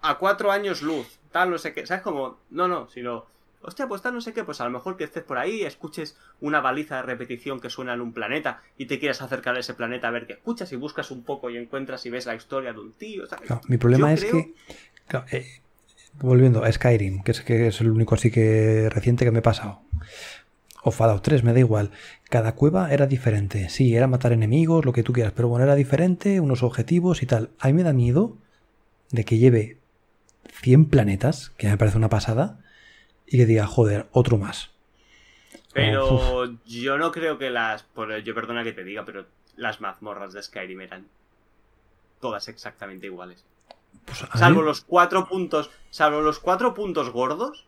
a 0.00 0.18
cuatro 0.18 0.50
años 0.50 0.82
luz, 0.82 1.20
tal, 1.30 1.50
no 1.50 1.58
sé 1.58 1.72
qué, 1.74 1.86
¿sabes? 1.86 2.02
Como, 2.02 2.40
no, 2.50 2.66
no, 2.66 2.88
sino, 2.88 3.26
hostia, 3.62 3.86
pues 3.88 4.02
tal, 4.02 4.14
no 4.14 4.20
sé 4.20 4.32
qué, 4.32 4.44
pues 4.44 4.60
a 4.60 4.64
lo 4.64 4.70
mejor 4.70 4.96
que 4.96 5.04
estés 5.04 5.22
por 5.22 5.38
ahí, 5.38 5.62
escuches 5.62 6.16
una 6.40 6.60
baliza 6.60 6.96
de 6.96 7.02
repetición 7.02 7.60
que 7.60 7.70
suena 7.70 7.94
en 7.94 8.00
un 8.00 8.12
planeta 8.12 8.62
y 8.76 8.86
te 8.86 8.98
quieras 8.98 9.22
acercar 9.22 9.56
a 9.56 9.60
ese 9.60 9.74
planeta 9.74 10.08
a 10.08 10.10
ver 10.10 10.26
qué 10.26 10.34
escuchas 10.34 10.72
y 10.72 10.76
buscas 10.76 11.10
un 11.10 11.22
poco 11.24 11.50
y 11.50 11.56
encuentras 11.56 12.04
y 12.06 12.10
ves 12.10 12.26
la 12.26 12.34
historia 12.34 12.72
de 12.72 12.80
un 12.80 12.92
tío, 12.92 13.26
¿sabes? 13.26 13.46
Claro, 13.46 13.62
mi 13.68 13.78
problema 13.78 14.12
es 14.12 14.20
creo- 14.24 14.32
que. 14.32 14.54
claro, 15.06 15.26
eh, 15.32 15.46
volviendo 16.14 16.62
a 16.64 16.70
Skyrim, 16.72 17.22
que 17.22 17.30
es, 17.32 17.40
que 17.40 17.68
es 17.68 17.80
el 17.80 17.90
único 17.90 18.14
así 18.14 18.30
que 18.30 18.88
reciente 18.90 19.24
que 19.24 19.30
me 19.30 19.38
he 19.38 19.42
pasado. 19.42 19.82
O 20.84 20.90
Fallout 20.90 21.22
3, 21.22 21.44
me 21.44 21.52
da 21.52 21.60
igual. 21.60 21.92
Cada 22.28 22.56
cueva 22.56 22.92
era 22.92 23.06
diferente. 23.06 23.68
Sí, 23.68 23.94
era 23.94 24.08
matar 24.08 24.32
enemigos, 24.32 24.84
lo 24.84 24.92
que 24.92 25.04
tú 25.04 25.12
quieras, 25.12 25.32
pero 25.34 25.46
bueno, 25.48 25.64
era 25.64 25.76
diferente, 25.76 26.40
unos 26.40 26.62
objetivos 26.64 27.22
y 27.22 27.26
tal. 27.26 27.50
A 27.60 27.68
mí 27.68 27.72
me 27.74 27.84
da 27.84 27.92
miedo 27.92 28.36
de 29.10 29.24
que 29.24 29.38
lleve 29.38 29.78
100 30.60 30.86
planetas, 30.86 31.50
que 31.56 31.68
me 31.68 31.76
parece 31.78 31.98
una 31.98 32.08
pasada, 32.08 32.58
y 33.32 33.38
que 33.38 33.46
diga, 33.46 33.66
joder, 33.66 34.06
otro 34.12 34.36
más. 34.38 34.70
Pero 35.72 36.42
Uf. 36.44 36.50
yo 36.66 36.98
no 36.98 37.10
creo 37.12 37.38
que 37.38 37.50
las. 37.50 37.82
Por, 37.82 38.14
yo 38.22 38.34
perdona 38.34 38.62
que 38.62 38.72
te 38.72 38.84
diga, 38.84 39.04
pero 39.04 39.26
las 39.56 39.80
mazmorras 39.80 40.32
de 40.32 40.42
Skyrim 40.42 40.80
eran 40.82 41.06
todas 42.20 42.48
exactamente 42.48 43.06
iguales. 43.06 43.44
Pues 44.04 44.18
Salvo 44.34 44.60
mí- 44.60 44.66
los 44.66 44.82
cuatro 44.82 45.26
puntos. 45.28 45.70
Salvo 45.90 46.20
los 46.20 46.38
cuatro 46.38 46.74
puntos 46.74 47.10
gordos. 47.10 47.66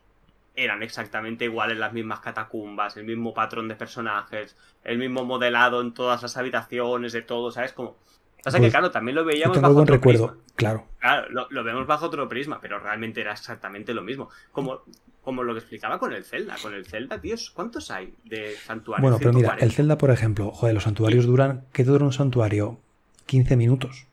Eran 0.57 0.83
exactamente 0.85 1.47
iguales 1.47 1.79
las 1.79 1.93
mismas 1.93 2.21
catacumbas, 2.21 2.97
el 2.97 3.05
mismo 3.05 3.35
patrón 3.35 3.67
de 3.67 3.75
personajes, 3.75 4.57
el 4.85 4.99
mismo 4.99 5.25
modelado 5.25 5.81
en 5.81 5.93
todas 5.95 6.23
las 6.23 6.37
habitaciones, 6.37 7.13
de 7.13 7.23
todo, 7.23 7.51
¿sabes? 7.51 7.73
Como. 7.73 7.97
Pasa 8.45 8.59
que, 8.59 8.65
Pues, 8.65 8.73
claro, 8.75 8.91
también 8.91 9.15
lo 9.17 9.25
veíamos 9.25 9.59
bajo 9.61 9.75
otro 9.81 9.95
recuerdo, 9.95 10.27
prisma. 10.29 10.45
claro. 10.55 10.87
Claro, 11.01 11.29
lo, 11.31 11.47
lo 11.51 11.65
vemos 11.65 11.87
bajo 11.87 12.05
otro 12.07 12.29
prisma, 12.29 12.61
pero 12.61 12.79
realmente 12.79 13.23
era 13.23 13.33
exactamente 13.33 13.95
lo 13.95 14.03
mismo. 14.03 14.29
Como, 14.53 14.83
como 15.25 15.43
lo 15.43 15.55
que 15.55 15.61
explicaba 15.61 15.99
con 15.99 16.13
el 16.13 16.25
Zelda. 16.25 16.57
Con 16.61 16.75
el 16.75 16.85
Zelda, 16.87 17.21
tíos, 17.21 17.51
¿cuántos 17.51 17.91
hay 17.91 18.15
de 18.25 18.57
santuarios? 18.57 19.03
Bueno, 19.03 19.19
pero 19.19 19.33
mira, 19.33 19.49
140. 19.49 19.65
el 19.65 19.73
Zelda, 19.73 19.99
por 19.99 20.11
ejemplo, 20.11 20.51
joder, 20.51 20.75
los 20.75 20.85
santuarios 20.85 21.25
duran. 21.25 21.65
¿Qué 21.73 21.85
dura 21.85 22.05
un 22.05 22.13
santuario? 22.13 22.79
15 23.27 23.57
minutos. 23.57 24.07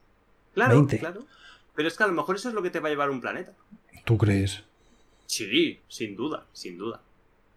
Claro, 0.53 0.75
20. 0.75 0.99
claro. 0.99 1.25
Pero 1.75 1.88
es 1.88 1.97
que 1.97 2.03
a 2.03 2.07
lo 2.07 2.13
mejor 2.13 2.38
eso 2.38 2.49
es 2.49 2.55
lo 2.55 2.61
que 2.61 2.69
te 2.69 2.79
va 2.79 2.88
a 2.88 2.91
llevar 2.91 3.09
un 3.09 3.19
planeta. 3.19 3.51
¿Tú 4.05 4.17
crees? 4.17 4.63
Sí, 5.25 5.79
sin 5.88 6.15
duda, 6.15 6.45
sin 6.53 6.77
duda. 6.77 7.01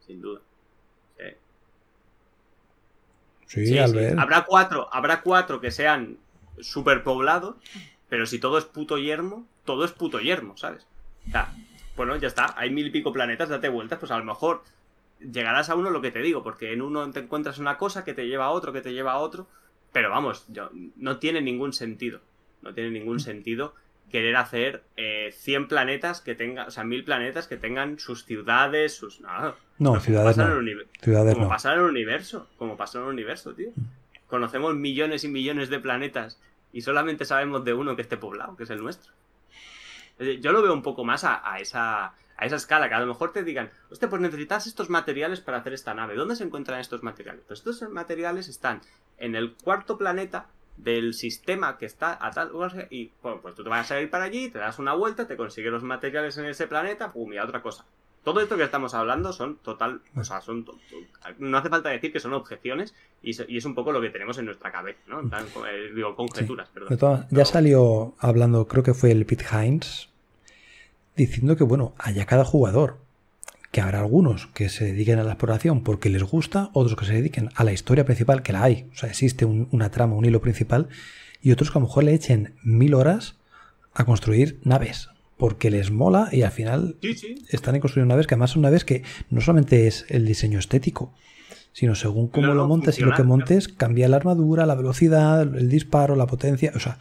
Sin 0.06 0.20
duda. 0.20 0.40
Sí. 3.46 3.66
Sí, 3.66 3.78
al 3.78 3.94
ver. 3.94 4.18
Habrá 4.18 4.44
cuatro, 4.44 4.88
habrá 4.92 5.22
cuatro 5.22 5.60
que 5.60 5.70
sean 5.70 6.18
superpoblados, 6.60 7.56
pero 8.08 8.26
si 8.26 8.38
todo 8.38 8.58
es 8.58 8.64
puto 8.64 8.98
yermo, 8.98 9.46
todo 9.64 9.84
es 9.84 9.92
puto 9.92 10.18
yermo, 10.20 10.56
¿sabes? 10.56 10.86
O 11.28 11.30
sea, 11.30 11.54
bueno, 11.96 12.16
ya 12.16 12.28
está, 12.28 12.54
hay 12.56 12.70
mil 12.70 12.86
y 12.86 12.90
pico 12.90 13.12
planetas, 13.12 13.48
date 13.48 13.68
vueltas, 13.68 13.98
pues 13.98 14.10
a 14.10 14.18
lo 14.18 14.24
mejor 14.24 14.62
llegarás 15.20 15.70
a 15.70 15.74
uno 15.74 15.90
lo 15.90 16.00
que 16.00 16.10
te 16.10 16.20
digo, 16.20 16.42
porque 16.42 16.72
en 16.72 16.82
uno 16.82 17.10
te 17.10 17.20
encuentras 17.20 17.58
una 17.58 17.78
cosa 17.78 18.04
que 18.04 18.14
te 18.14 18.26
lleva 18.26 18.46
a 18.46 18.50
otro, 18.50 18.72
que 18.72 18.80
te 18.80 18.92
lleva 18.92 19.12
a 19.12 19.18
otro, 19.18 19.46
pero 19.92 20.10
vamos, 20.10 20.44
yo, 20.48 20.70
no 20.96 21.18
tiene 21.18 21.40
ningún 21.40 21.72
sentido, 21.72 22.20
no 22.62 22.74
tiene 22.74 22.90
ningún 22.90 23.20
sentido 23.20 23.74
querer 24.10 24.36
hacer 24.36 24.84
eh, 24.96 25.30
100 25.32 25.68
planetas 25.68 26.20
que 26.20 26.34
tengan, 26.34 26.68
o 26.68 26.70
sea, 26.70 26.84
mil 26.84 27.04
planetas 27.04 27.48
que 27.48 27.56
tengan 27.56 27.98
sus 27.98 28.24
ciudades, 28.24 28.94
sus... 28.94 29.20
No, 29.20 29.56
no 29.78 29.98
ciudades 29.98 30.36
no. 30.36 30.46
Ciudades 31.00 31.34
como 31.34 31.46
no. 31.46 31.48
pasa 31.48 31.72
en 31.72 31.80
el 31.80 31.86
universo, 31.86 32.48
como 32.56 32.76
pasa 32.76 32.98
en 32.98 33.04
el 33.04 33.10
universo, 33.10 33.54
tío. 33.54 33.70
Conocemos 34.28 34.74
millones 34.76 35.24
y 35.24 35.28
millones 35.28 35.68
de 35.68 35.80
planetas 35.80 36.40
y 36.72 36.82
solamente 36.82 37.24
sabemos 37.24 37.64
de 37.64 37.74
uno 37.74 37.96
que 37.96 38.02
esté 38.02 38.16
poblado, 38.16 38.56
que 38.56 38.64
es 38.64 38.70
el 38.70 38.82
nuestro. 38.82 39.12
Yo 40.18 40.52
lo 40.52 40.62
veo 40.62 40.72
un 40.72 40.82
poco 40.82 41.04
más 41.04 41.24
a, 41.24 41.40
a 41.50 41.58
esa 41.58 42.14
a 42.36 42.46
esa 42.46 42.56
escala, 42.56 42.88
que 42.88 42.94
a 42.94 43.00
lo 43.00 43.06
mejor 43.06 43.32
te 43.32 43.44
digan, 43.44 43.70
hostia, 43.90 44.08
pues 44.08 44.20
necesitas 44.20 44.66
estos 44.66 44.90
materiales 44.90 45.40
para 45.40 45.58
hacer 45.58 45.72
esta 45.72 45.94
nave. 45.94 46.16
¿Dónde 46.16 46.36
se 46.36 46.44
encuentran 46.44 46.80
estos 46.80 47.02
materiales? 47.02 47.44
Pues 47.46 47.60
estos 47.60 47.88
materiales 47.90 48.48
están 48.48 48.80
en 49.18 49.36
el 49.36 49.54
cuarto 49.54 49.96
planeta 49.96 50.48
del 50.76 51.14
sistema 51.14 51.78
que 51.78 51.86
está 51.86 52.18
a 52.20 52.32
tal 52.32 52.50
y 52.90 53.12
bueno, 53.22 53.40
pues 53.40 53.54
tú 53.54 53.62
te 53.62 53.70
vas 53.70 53.90
a 53.92 54.00
ir 54.00 54.10
para 54.10 54.24
allí, 54.24 54.50
te 54.50 54.58
das 54.58 54.80
una 54.80 54.92
vuelta, 54.94 55.26
te 55.28 55.36
consigues 55.36 55.70
los 55.70 55.84
materiales 55.84 56.36
en 56.36 56.46
ese 56.46 56.66
planeta, 56.66 57.12
pum, 57.12 57.32
y 57.32 57.38
a 57.38 57.44
otra 57.44 57.62
cosa. 57.62 57.86
Todo 58.24 58.40
esto 58.40 58.56
que 58.56 58.64
estamos 58.64 58.94
hablando 58.94 59.32
son 59.34 59.56
total, 59.56 60.00
o 60.16 60.24
sea, 60.24 60.40
son 60.40 60.64
no 61.38 61.58
hace 61.58 61.68
falta 61.68 61.90
decir 61.90 62.10
que 62.10 62.20
son 62.20 62.32
objeciones 62.32 62.94
y, 63.22 63.30
es 63.56 63.64
un 63.66 63.74
poco 63.74 63.92
lo 63.92 64.00
que 64.00 64.08
tenemos 64.08 64.38
en 64.38 64.46
nuestra 64.46 64.72
cabeza, 64.72 64.98
¿no? 65.06 65.20
En 65.20 65.28
plan, 65.28 65.44
eh, 65.70 65.92
digo, 65.94 66.16
conjeturas, 66.16 66.68
perdón. 66.70 67.26
ya 67.30 67.44
salió 67.44 68.14
hablando, 68.18 68.66
creo 68.66 68.82
que 68.82 68.94
fue 68.94 69.10
el 69.10 69.26
Pete 69.26 69.44
Hines, 69.52 70.08
diciendo 71.16 71.56
que, 71.56 71.64
bueno, 71.64 71.94
haya 71.98 72.24
cada 72.24 72.46
jugador, 72.46 72.96
que 73.70 73.82
habrá 73.82 74.00
algunos 74.00 74.46
que 74.48 74.68
se 74.68 74.86
dediquen 74.86 75.18
a 75.18 75.24
la 75.24 75.32
exploración 75.32 75.82
porque 75.82 76.08
les 76.08 76.22
gusta, 76.22 76.70
otros 76.72 76.96
que 76.96 77.04
se 77.04 77.12
dediquen 77.12 77.50
a 77.54 77.64
la 77.64 77.72
historia 77.72 78.06
principal, 78.06 78.42
que 78.42 78.52
la 78.52 78.62
hay, 78.62 78.88
o 78.92 78.96
sea, 78.96 79.10
existe 79.10 79.44
una 79.44 79.90
trama, 79.90 80.14
un 80.14 80.24
hilo 80.24 80.40
principal, 80.40 80.88
y 81.42 81.52
otros 81.52 81.70
que 81.70 81.78
a 81.78 81.80
lo 81.80 81.88
mejor 81.88 82.04
le 82.04 82.14
echen 82.14 82.54
mil 82.62 82.94
horas 82.94 83.36
a 83.92 84.04
construir 84.04 84.60
naves, 84.64 85.10
porque 85.36 85.70
les 85.70 85.90
mola 85.90 86.28
y 86.32 86.42
al 86.42 86.52
final 86.52 86.96
están 87.48 87.74
en 87.74 87.80
construir 87.80 88.06
naves 88.06 88.26
que 88.26 88.34
además 88.34 88.50
son 88.50 88.62
naves 88.62 88.84
que 88.84 89.02
no 89.30 89.40
solamente 89.40 89.86
es 89.86 90.06
el 90.08 90.26
diseño 90.26 90.58
estético, 90.58 91.12
sino 91.72 91.96
según 91.96 92.28
cómo 92.28 92.54
lo 92.54 92.68
montes 92.68 92.98
y 93.00 93.02
lo 93.02 93.14
que 93.14 93.24
montes, 93.24 93.66
cambia 93.66 94.08
la 94.08 94.16
armadura, 94.16 94.64
la 94.64 94.76
velocidad, 94.76 95.42
el 95.42 95.68
disparo, 95.68 96.14
la 96.14 96.26
potencia, 96.26 96.72
o 96.74 96.78
sea, 96.78 96.98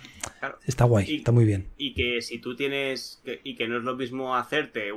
está 0.66 0.86
guay, 0.86 1.18
está 1.18 1.32
muy 1.32 1.46
bien. 1.46 1.68
Y 1.78 1.94
que 1.94 2.22
si 2.22 2.40
tú 2.40 2.56
tienes, 2.56 3.22
y 3.44 3.56
que 3.56 3.68
no 3.68 3.78
es 3.78 3.84
lo 3.84 3.96
mismo 3.96 4.36
hacerte, 4.36 4.92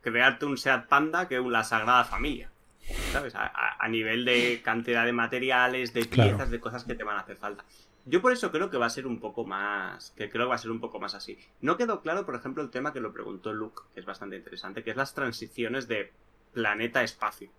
crearte 0.00 0.46
un 0.46 0.56
Seat 0.56 0.86
Panda 0.86 1.26
que 1.26 1.40
la 1.40 1.64
Sagrada 1.64 2.04
Familia, 2.04 2.50
¿sabes? 3.12 3.34
A, 3.34 3.88
nivel 3.88 4.24
de 4.24 4.60
cantidad 4.62 5.04
de 5.04 5.12
materiales, 5.12 5.92
de 5.92 6.04
piezas, 6.04 6.50
de 6.50 6.60
cosas 6.60 6.84
que 6.84 6.94
te 6.94 7.02
van 7.02 7.16
a 7.16 7.20
hacer 7.20 7.36
falta. 7.36 7.64
Yo 8.06 8.22
por 8.22 8.32
eso 8.32 8.50
creo 8.50 8.70
que 8.70 8.78
va 8.78 8.86
a 8.86 8.90
ser 8.90 9.06
un 9.06 9.20
poco 9.20 9.44
más, 9.44 10.10
que 10.12 10.30
creo 10.30 10.46
que 10.46 10.50
va 10.50 10.54
a 10.54 10.58
ser 10.58 10.70
un 10.70 10.80
poco 10.80 10.98
más 11.00 11.14
así. 11.14 11.38
No 11.60 11.76
quedó 11.76 12.00
claro, 12.00 12.24
por 12.24 12.34
ejemplo, 12.34 12.62
el 12.62 12.70
tema 12.70 12.92
que 12.92 13.00
lo 13.00 13.12
preguntó 13.12 13.52
Luke, 13.52 13.82
que 13.94 14.00
es 14.00 14.06
bastante 14.06 14.36
interesante, 14.36 14.82
que 14.82 14.90
es 14.90 14.96
las 14.96 15.14
transiciones 15.14 15.86
de 15.86 16.12
planeta-espacio 16.52 17.50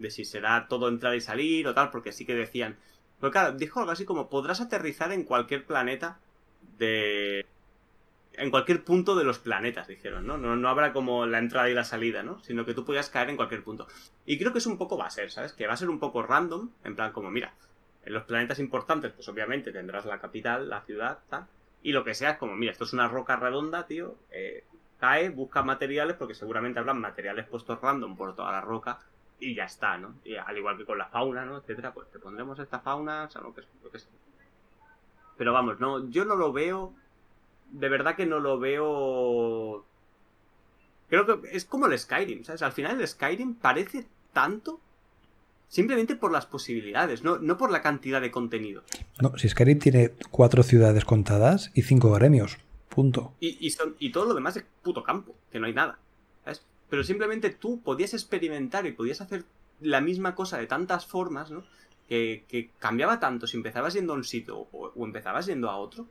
de 0.00 0.10
si 0.10 0.24
será 0.24 0.66
todo 0.66 0.88
entrar 0.88 1.14
y 1.14 1.20
salir 1.20 1.68
o 1.68 1.74
tal, 1.74 1.90
porque 1.90 2.12
sí 2.12 2.24
que 2.24 2.34
decían. 2.34 2.76
Pero 3.20 3.30
claro, 3.30 3.52
dijo 3.56 3.80
algo 3.80 3.92
así 3.92 4.04
como: 4.04 4.28
podrás 4.28 4.60
aterrizar 4.60 5.12
en 5.12 5.24
cualquier 5.24 5.66
planeta 5.66 6.18
de. 6.78 7.46
En 8.32 8.50
cualquier 8.50 8.84
punto 8.84 9.16
de 9.16 9.24
los 9.24 9.38
planetas, 9.38 9.88
dijeron, 9.88 10.26
¿no? 10.26 10.38
¿no? 10.38 10.56
No 10.56 10.68
habrá 10.68 10.92
como 10.92 11.26
la 11.26 11.38
entrada 11.38 11.68
y 11.68 11.74
la 11.74 11.84
salida, 11.84 12.22
¿no? 12.22 12.42
Sino 12.42 12.64
que 12.64 12.74
tú 12.74 12.84
podías 12.84 13.10
caer 13.10 13.28
en 13.28 13.36
cualquier 13.36 13.62
punto. 13.62 13.86
Y 14.24 14.38
creo 14.38 14.52
que 14.52 14.58
es 14.58 14.66
un 14.66 14.78
poco 14.78 14.96
va 14.96 15.06
a 15.06 15.10
ser, 15.10 15.30
¿sabes? 15.30 15.52
Que 15.52 15.66
va 15.66 15.74
a 15.74 15.76
ser 15.76 15.90
un 15.90 15.98
poco 15.98 16.22
random, 16.22 16.70
en 16.84 16.96
plan 16.96 17.12
como, 17.12 17.30
mira, 17.30 17.52
en 18.04 18.12
los 18.12 18.24
planetas 18.24 18.58
importantes, 18.58 19.12
pues 19.12 19.28
obviamente 19.28 19.72
tendrás 19.72 20.06
la 20.06 20.18
capital, 20.18 20.68
la 20.68 20.82
ciudad, 20.82 21.18
tal. 21.28 21.46
Y 21.82 21.92
lo 21.92 22.04
que 22.04 22.14
sea 22.14 22.32
es 22.32 22.38
como, 22.38 22.54
mira, 22.54 22.72
esto 22.72 22.84
es 22.84 22.92
una 22.92 23.08
roca 23.08 23.36
redonda, 23.36 23.86
tío. 23.86 24.16
Eh, 24.30 24.64
cae, 24.98 25.30
busca 25.30 25.62
materiales, 25.62 26.16
porque 26.16 26.34
seguramente 26.34 26.78
habrán 26.78 27.00
materiales 27.00 27.46
puestos 27.46 27.80
random 27.80 28.16
por 28.16 28.34
toda 28.34 28.52
la 28.52 28.60
roca 28.60 28.98
y 29.38 29.54
ya 29.54 29.64
está, 29.64 29.96
¿no? 29.96 30.14
Al 30.46 30.58
igual 30.58 30.76
que 30.76 30.84
con 30.84 30.98
la 30.98 31.06
fauna, 31.06 31.44
¿no? 31.44 31.58
Etcétera, 31.58 31.92
pues 31.92 32.10
te 32.10 32.18
pondremos 32.18 32.58
esta 32.58 32.80
fauna, 32.80 33.24
o 33.24 33.30
sea, 33.30 33.40
lo 33.40 33.54
que, 33.54 33.62
lo 33.82 33.90
que 33.90 33.98
sea. 33.98 34.10
Pero 35.38 35.54
vamos, 35.54 35.80
no, 35.80 36.08
yo 36.10 36.24
no 36.26 36.36
lo 36.36 36.52
veo. 36.52 36.92
De 37.70 37.88
verdad 37.88 38.16
que 38.16 38.26
no 38.26 38.40
lo 38.40 38.58
veo. 38.58 39.84
Creo 41.08 41.26
que 41.26 41.56
es 41.56 41.64
como 41.64 41.86
el 41.86 41.98
Skyrim, 41.98 42.44
¿sabes? 42.44 42.62
Al 42.62 42.72
final 42.72 43.00
el 43.00 43.08
Skyrim 43.08 43.54
parece 43.54 44.06
tanto 44.32 44.80
simplemente 45.70 46.16
por 46.16 46.30
las 46.30 46.44
posibilidades, 46.44 47.24
no, 47.24 47.38
no 47.38 47.56
por 47.56 47.70
la 47.70 47.80
cantidad 47.80 48.20
de 48.20 48.30
contenido. 48.30 48.82
No, 49.22 49.38
si 49.38 49.48
Skyrim 49.48 49.78
tiene 49.78 50.10
cuatro 50.30 50.62
ciudades 50.62 51.06
contadas 51.06 51.70
y 51.72 51.80
cinco 51.80 52.12
gremios, 52.12 52.58
punto. 52.90 53.32
Y, 53.40 53.56
y, 53.66 53.70
son, 53.70 53.96
y 53.98 54.12
todo 54.12 54.26
lo 54.26 54.34
demás 54.34 54.58
es 54.58 54.66
puto 54.82 55.02
campo, 55.02 55.34
que 55.50 55.58
no 55.58 55.64
hay 55.64 55.72
nada 55.72 55.98
pero 56.90 57.04
simplemente 57.04 57.50
tú 57.50 57.80
podías 57.80 58.12
experimentar 58.12 58.84
y 58.84 58.92
podías 58.92 59.20
hacer 59.20 59.44
la 59.80 60.00
misma 60.02 60.34
cosa 60.34 60.58
de 60.58 60.66
tantas 60.66 61.06
formas, 61.06 61.50
¿no? 61.50 61.64
Que, 62.08 62.70
cambiaba 62.80 63.20
tanto 63.20 63.46
si 63.46 63.56
empezabas 63.56 63.94
yendo 63.94 64.12
a 64.12 64.16
un 64.16 64.24
sitio 64.24 64.66
o, 64.72 64.92
empezabas 65.06 65.46
yendo 65.46 65.70
a 65.70 65.76
otro, 65.76 66.06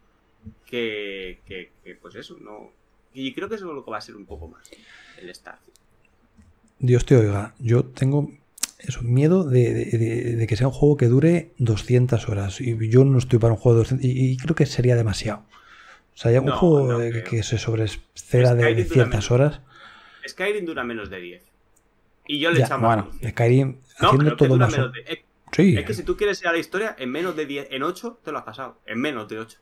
que, 0.65 1.41
que, 1.45 1.71
pues 2.01 2.15
eso, 2.15 2.37
no... 2.39 2.71
Y 3.13 3.33
creo 3.33 3.49
que 3.49 3.55
eso 3.55 3.67
es 3.67 3.75
lo 3.75 3.83
que 3.83 3.91
va 3.91 3.97
a 3.97 4.01
ser 4.01 4.15
un 4.15 4.25
poco 4.25 4.47
más 4.47 4.71
el 5.19 5.35
Starfield. 5.35 5.77
Dios 6.79 7.05
te 7.05 7.17
oiga, 7.17 7.53
yo 7.59 7.83
tengo 7.83 8.31
eso, 8.79 9.01
miedo 9.03 9.43
de, 9.43 10.45
que 10.47 10.55
sea 10.55 10.67
un 10.67 10.73
juego 10.73 10.95
que 10.95 11.07
dure 11.07 11.51
200 11.57 12.29
horas. 12.29 12.61
Y 12.61 12.89
yo 12.89 13.03
no 13.03 13.17
estoy 13.17 13.37
para 13.37 13.53
un 13.53 13.59
juego 13.59 13.77
de 13.77 13.83
200 13.83 14.05
y, 14.05 14.37
creo 14.37 14.55
que 14.55 14.65
sería 14.65 14.95
demasiado. 14.95 15.39
O 16.13 16.17
sea, 16.21 16.31
hay 16.31 16.37
un 16.37 16.51
juego 16.51 16.99
que, 17.29 17.43
se 17.43 17.57
sobrescera 17.57 18.55
de 18.55 18.85
ciertas 18.85 19.31
horas. 19.31 19.61
Skyrim 20.27 20.65
dura 20.65 20.83
menos 20.83 21.09
de 21.09 21.19
10. 21.19 21.43
Y 22.27 22.39
yo 22.39 22.51
le 22.51 22.61
echaba 22.61 22.87
Bueno, 22.87 23.11
Skyrim 23.27 23.77
haciendo 23.97 24.35
todo 24.35 24.57
más. 24.57 24.73
es, 25.05 25.19
sí. 25.51 25.77
es 25.77 25.85
que 25.85 25.93
si 25.93 26.03
tú 26.03 26.15
quieres 26.15 26.41
ir 26.41 26.47
a 26.47 26.51
la 26.51 26.59
historia, 26.59 26.95
en 26.97 27.09
menos 27.09 27.35
de 27.35 27.45
10, 27.45 27.67
en 27.71 27.83
8 27.83 28.19
te 28.23 28.31
lo 28.31 28.37
has 28.37 28.43
pasado. 28.43 28.79
En 28.85 28.99
menos 28.99 29.27
de 29.27 29.39
8 29.39 29.57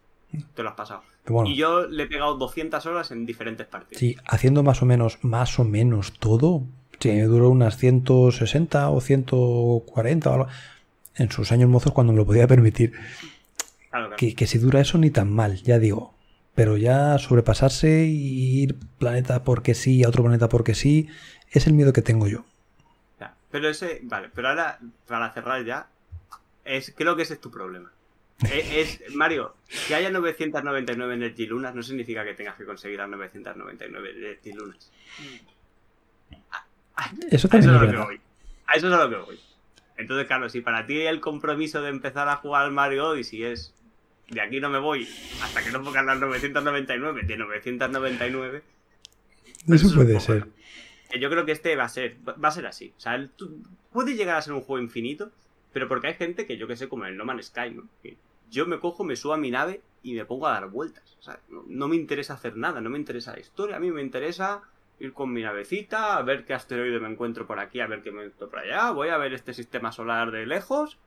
te 0.54 0.64
lo 0.64 0.70
has 0.70 0.76
pasado. 0.76 1.04
y 1.46 1.56
yo 1.56 1.88
le 1.88 2.04
he 2.04 2.08
pegado 2.08 2.36
200 2.36 2.86
horas 2.86 3.12
en 3.12 3.26
diferentes 3.26 3.66
partidas. 3.66 4.00
Sí, 4.00 4.16
haciendo 4.26 4.62
más 4.64 4.82
o 4.82 4.86
menos, 4.86 5.20
más 5.24 5.58
o 5.60 5.64
menos 5.64 6.14
todo. 6.20 6.64
Sí, 7.00 7.20
duró 7.22 7.50
unas 7.50 7.78
160 7.78 8.90
o 8.90 9.02
140 9.02 10.30
o 10.30 10.34
algo. 10.34 10.48
En 11.16 11.32
sus 11.32 11.52
años 11.52 11.70
mozos 11.70 11.94
cuando 11.94 12.14
me 12.14 12.18
lo 12.18 12.26
podía 12.26 12.48
permitir. 12.48 12.94
Que, 14.18 14.36
que 14.36 14.48
si 14.48 14.58
dura 14.58 14.80
eso 14.82 14.98
ni 14.98 15.10
tan 15.10 15.32
mal, 15.32 15.62
ya 15.64 15.80
digo. 15.80 16.14
Pero 16.54 16.78
ya 16.78 17.18
sobrepasarse 17.18 18.06
y 18.06 18.62
ir 18.62 18.76
planeta 18.98 19.44
porque 19.44 19.74
sí 19.74 20.04
a 20.04 20.10
otro 20.10 20.24
planeta 20.24 20.50
porque 20.50 20.76
sí, 20.76 21.08
es 21.52 21.68
el 21.68 21.74
miedo 21.74 21.94
que 21.94 22.02
tengo 22.02 22.28
yo. 22.28 22.46
pero 23.52 23.70
ese, 23.70 24.02
vale, 24.04 24.30
pero 24.34 24.50
ahora, 24.50 24.80
para 25.08 25.32
cerrar 25.34 25.64
ya, 25.64 25.88
es, 26.66 26.94
creo 26.96 27.16
que 27.16 27.24
ese 27.24 27.36
es 27.36 27.42
tu 27.42 27.50
problema. 27.50 27.92
E, 28.52 28.82
es, 28.82 29.02
Mario, 29.16 29.56
que 29.88 29.96
haya 29.96 30.12
999 30.12 31.14
Energy 31.14 31.48
Lunas 31.48 31.74
no 31.74 31.82
significa 31.82 32.24
que 32.24 32.36
tengas 32.36 32.56
que 32.56 32.66
conseguir 32.66 33.00
las 33.00 33.10
999 33.10 34.10
Energy 34.12 34.52
Lunas. 34.54 34.92
Eso 37.30 37.48
también 37.48 37.76
es, 37.76 37.82
lo 37.82 37.90
que 37.90 37.98
voy. 37.98 38.22
A 38.66 38.74
eso 38.74 38.88
es 38.88 38.94
a 38.94 39.04
lo 39.06 39.10
que 39.10 39.16
voy. 39.18 39.40
Entonces, 39.98 40.28
claro, 40.28 40.50
si 40.50 40.62
para 40.62 40.86
ti 40.86 41.02
el 41.02 41.20
compromiso 41.20 41.82
de 41.82 41.90
empezar 41.90 42.28
a 42.30 42.38
jugar 42.38 42.66
al 42.66 42.72
Mario 42.72 43.10
Odyssey 43.10 43.44
es 43.44 43.74
de 44.30 44.42
aquí 44.42 44.60
no 44.60 44.70
me 44.70 44.80
voy 44.80 45.08
hasta 45.42 45.64
que 45.64 45.72
no 45.72 45.82
pongan 45.82 46.06
las 46.06 46.20
999 46.20 47.24
de 47.24 47.38
999. 47.38 48.64
Eso 49.68 49.96
puede 49.96 50.20
ser. 50.20 50.48
Yo 51.20 51.30
creo 51.30 51.46
que 51.46 51.54
este 51.54 51.76
va 51.76 51.86
a 51.86 51.90
ser, 51.90 52.18
va 52.28 52.50
a 52.50 52.52
ser 52.52 52.66
así. 52.68 52.94
O 52.98 53.00
sea, 53.00 53.30
puede 53.92 54.16
llegar 54.16 54.36
a 54.36 54.42
ser 54.42 54.54
un 54.54 54.62
juego 54.62 54.84
infinito, 54.84 55.32
pero 55.72 55.88
porque 55.88 56.08
hay 56.08 56.14
gente 56.16 56.46
que 56.46 56.58
yo 56.58 56.68
que 56.68 56.76
sé, 56.76 56.90
como 56.90 57.06
el 57.06 57.16
No 57.16 57.26
Man's 57.26 57.48
Sky, 57.48 57.72
¿no? 57.72 57.88
Que 58.04 58.18
yo 58.50 58.66
me 58.66 58.80
cojo, 58.80 59.04
me 59.04 59.16
subo 59.16 59.34
a 59.34 59.38
mi 59.38 59.52
nave 59.52 59.82
y 60.04 60.14
me 60.14 60.26
pongo 60.26 60.48
a 60.48 60.52
dar 60.52 60.70
vueltas. 60.70 61.16
O 61.20 61.24
sea, 61.24 61.40
no, 61.50 61.88
me 61.88 61.96
interesa 61.96 62.34
hacer 62.34 62.58
nada, 62.58 62.82
no 62.82 62.90
me 62.90 62.98
interesa 62.98 63.34
la 63.34 63.40
historia, 63.40 63.78
a 63.78 63.80
mí 63.80 63.92
me 63.92 64.02
interesa 64.02 64.62
ir 65.00 65.14
con 65.14 65.32
mi 65.32 65.42
navecita, 65.42 66.18
a 66.18 66.22
ver 66.24 66.46
qué 66.46 66.54
asteroide 66.54 67.00
me 67.00 67.10
encuentro 67.10 67.46
por 67.46 67.60
aquí, 67.60 67.80
a 67.80 67.88
ver 67.88 68.02
qué 68.02 68.12
me 68.12 68.24
encuentro 68.24 68.50
por 68.50 68.60
allá, 68.60 68.92
voy 68.92 69.10
a 69.10 69.18
ver 69.18 69.34
este 69.34 69.54
sistema 69.54 69.92
solar 69.92 70.32
de 70.32 70.46
lejos 70.46 70.98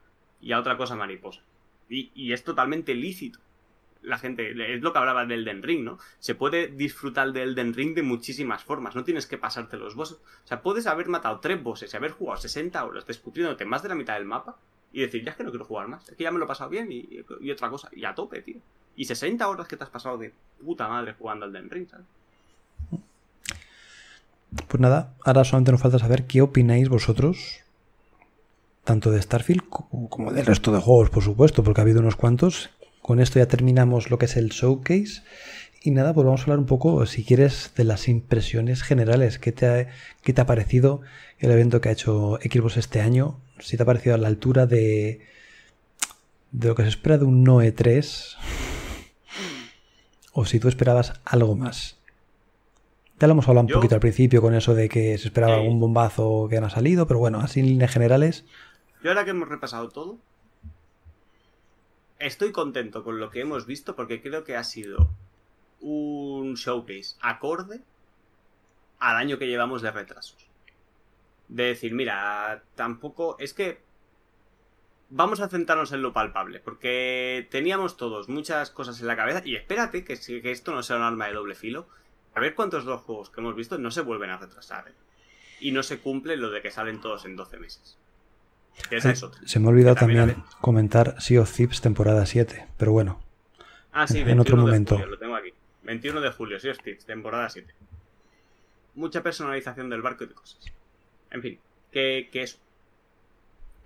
y 0.40 0.52
a 0.52 0.60
otra 0.60 0.76
cosa 0.76 0.96
mariposa. 0.96 1.42
Y, 1.88 2.32
es 2.32 2.44
totalmente 2.44 2.94
lícito. 2.94 3.40
La 4.02 4.16
gente, 4.16 4.52
es 4.74 4.80
lo 4.80 4.92
que 4.92 4.98
hablaba 4.98 5.26
del 5.26 5.40
Elden 5.40 5.62
Ring, 5.62 5.84
¿no? 5.84 5.98
Se 6.20 6.36
puede 6.36 6.68
disfrutar 6.68 7.32
del 7.32 7.50
Elden 7.50 7.74
Ring 7.74 7.94
de 7.94 8.02
muchísimas 8.02 8.62
formas, 8.62 8.94
no 8.94 9.04
tienes 9.04 9.26
que 9.26 9.38
pasarte 9.38 9.76
los 9.76 9.96
bosses. 9.96 10.18
O 10.18 10.46
sea, 10.46 10.62
puedes 10.62 10.86
haber 10.86 11.08
matado 11.08 11.40
tres 11.40 11.60
bosses 11.60 11.92
y 11.92 11.96
haber 11.96 12.12
jugado 12.12 12.40
60 12.40 12.82
horas 12.84 13.06
discutiéndote 13.06 13.64
más 13.64 13.82
de 13.82 13.88
la 13.88 13.96
mitad 13.96 14.14
del 14.14 14.24
mapa 14.24 14.56
y 14.92 15.00
decir, 15.00 15.24
ya 15.24 15.32
es 15.32 15.36
que 15.36 15.44
no 15.44 15.50
quiero 15.50 15.64
jugar 15.64 15.88
más, 15.88 16.08
es 16.08 16.16
que 16.16 16.24
ya 16.24 16.30
me 16.30 16.38
lo 16.38 16.44
he 16.44 16.48
pasado 16.48 16.70
bien 16.70 16.88
y, 16.90 17.20
otra 17.50 17.68
cosa, 17.68 17.88
y 17.92 18.04
a 18.04 18.14
tope, 18.14 18.40
tío. 18.40 18.60
Y 18.96 19.04
60 19.04 19.46
horas 19.48 19.68
que 19.68 19.76
te 19.76 19.84
has 19.84 19.90
pasado 19.90 20.16
de 20.16 20.32
puta 20.64 20.88
madre 20.88 21.14
jugando 21.14 21.44
al 21.44 21.52
Den 21.52 21.68
Ring, 21.68 21.88
¿sabes? 21.88 22.06
Pues 24.68 24.80
nada, 24.80 25.14
ahora 25.24 25.44
solamente 25.44 25.72
nos 25.72 25.80
falta 25.80 25.98
saber 25.98 26.26
qué 26.26 26.42
opináis 26.42 26.88
vosotros, 26.88 27.60
tanto 28.84 29.10
de 29.10 29.22
Starfield 29.22 29.62
como 29.68 30.32
del 30.32 30.46
resto 30.46 30.72
de 30.72 30.80
juegos, 30.80 31.10
por 31.10 31.22
supuesto, 31.22 31.62
porque 31.62 31.80
ha 31.80 31.82
habido 31.82 32.00
unos 32.00 32.16
cuantos. 32.16 32.70
Con 33.02 33.20
esto 33.20 33.38
ya 33.38 33.46
terminamos 33.46 34.10
lo 34.10 34.18
que 34.18 34.26
es 34.26 34.36
el 34.36 34.48
showcase. 34.48 35.22
Y 35.82 35.92
nada, 35.92 36.12
pues 36.12 36.26
vamos 36.26 36.40
a 36.40 36.44
hablar 36.44 36.58
un 36.58 36.66
poco, 36.66 37.06
si 37.06 37.24
quieres, 37.24 37.72
de 37.74 37.84
las 37.84 38.08
impresiones 38.08 38.82
generales. 38.82 39.38
¿Qué 39.38 39.52
te 39.52 39.66
ha, 39.66 39.88
qué 40.22 40.32
te 40.32 40.40
ha 40.40 40.46
parecido 40.46 41.00
el 41.38 41.50
evento 41.50 41.80
que 41.80 41.88
ha 41.88 41.92
hecho 41.92 42.38
Xbox 42.42 42.76
este 42.76 43.00
año? 43.00 43.40
Si 43.60 43.76
te 43.76 43.84
ha 43.84 43.86
parecido 43.86 44.14
a 44.14 44.18
la 44.18 44.28
altura 44.28 44.66
de, 44.66 45.20
de 46.52 46.68
lo 46.68 46.74
que 46.74 46.82
se 46.82 46.90
espera 46.90 47.16
de 47.16 47.24
un 47.24 47.44
Noe 47.44 47.72
3. 47.72 48.36
O 50.32 50.44
si 50.44 50.60
tú 50.60 50.68
esperabas 50.68 51.14
algo 51.24 51.56
más. 51.56 51.99
Ya 53.20 53.26
lo 53.26 53.32
hemos 53.32 53.46
hablado 53.48 53.66
un 53.66 53.72
poquito 53.72 53.94
al 53.94 54.00
principio 54.00 54.40
con 54.40 54.54
eso 54.54 54.74
de 54.74 54.88
que 54.88 55.18
se 55.18 55.28
esperaba 55.28 55.54
Sí. 55.56 55.60
algún 55.60 55.78
bombazo 55.78 56.46
que 56.48 56.58
no 56.60 56.66
ha 56.66 56.70
salido, 56.70 57.06
pero 57.06 57.20
bueno, 57.20 57.38
así 57.40 57.60
en 57.60 57.66
líneas 57.66 57.92
generales. 57.92 58.46
Yo 59.02 59.10
ahora 59.10 59.24
que 59.24 59.30
hemos 59.30 59.48
repasado 59.48 59.88
todo, 59.90 60.18
estoy 62.18 62.52
contento 62.52 63.04
con 63.04 63.20
lo 63.20 63.30
que 63.30 63.40
hemos 63.40 63.66
visto 63.66 63.94
porque 63.94 64.22
creo 64.22 64.44
que 64.44 64.56
ha 64.56 64.64
sido 64.64 65.10
un 65.80 66.54
showcase 66.54 67.16
acorde 67.20 67.80
al 68.98 69.16
año 69.16 69.38
que 69.38 69.46
llevamos 69.48 69.82
de 69.82 69.90
retrasos. 69.90 70.48
De 71.48 71.64
decir, 71.64 71.94
mira, 71.94 72.62
tampoco 72.74 73.36
es 73.38 73.54
que 73.54 73.80
vamos 75.10 75.40
a 75.40 75.48
centrarnos 75.48 75.92
en 75.92 76.02
lo 76.02 76.12
palpable, 76.12 76.60
porque 76.60 77.48
teníamos 77.50 77.96
todos 77.96 78.28
muchas 78.28 78.70
cosas 78.70 79.00
en 79.00 79.06
la 79.08 79.16
cabeza 79.16 79.42
y 79.44 79.56
espérate 79.56 80.04
que 80.04 80.12
esto 80.50 80.72
no 80.74 80.82
sea 80.82 80.96
un 80.96 81.02
arma 81.02 81.26
de 81.26 81.34
doble 81.34 81.54
filo. 81.54 81.88
A 82.34 82.40
ver 82.40 82.54
cuántos 82.54 82.84
de 82.84 82.90
los 82.90 83.00
juegos 83.02 83.30
que 83.30 83.40
hemos 83.40 83.54
visto 83.56 83.76
no 83.78 83.90
se 83.90 84.00
vuelven 84.02 84.30
a 84.30 84.36
retrasar. 84.38 84.88
¿eh? 84.88 84.92
Y 85.60 85.72
no 85.72 85.82
se 85.82 85.98
cumple 85.98 86.36
lo 86.36 86.50
de 86.50 86.62
que 86.62 86.70
salen 86.70 87.00
todos 87.00 87.24
en 87.24 87.36
12 87.36 87.58
meses. 87.58 87.96
Que 88.88 88.96
esa 88.96 89.10
es 89.10 89.22
otra. 89.22 89.40
Se 89.46 89.58
me 89.58 89.66
ha 89.66 89.70
olvidado 89.70 89.96
también, 89.96 90.28
también 90.28 90.44
comentar 90.60 91.20
Sea 91.20 91.40
of 91.42 91.52
Thieves 91.54 91.80
temporada 91.80 92.24
7, 92.24 92.68
pero 92.78 92.92
bueno, 92.92 93.20
Ah, 93.92 94.06
sí, 94.06 94.18
en 94.18 94.26
21 94.26 94.42
otro 94.42 94.56
de 94.56 94.62
momento. 94.62 94.94
julio, 94.94 95.10
lo 95.10 95.18
tengo 95.18 95.34
aquí. 95.34 95.52
21 95.82 96.20
de 96.20 96.30
julio, 96.30 96.60
Sea 96.60 96.72
of 96.72 96.78
Thieves, 96.78 97.04
temporada 97.04 97.48
7. 97.50 97.74
Mucha 98.94 99.22
personalización 99.22 99.90
del 99.90 100.02
barco 100.02 100.24
y 100.24 100.28
de 100.28 100.34
cosas. 100.34 100.64
En 101.30 101.42
fin, 101.42 101.58
que, 101.90 102.28
que 102.32 102.42
eso. 102.42 102.58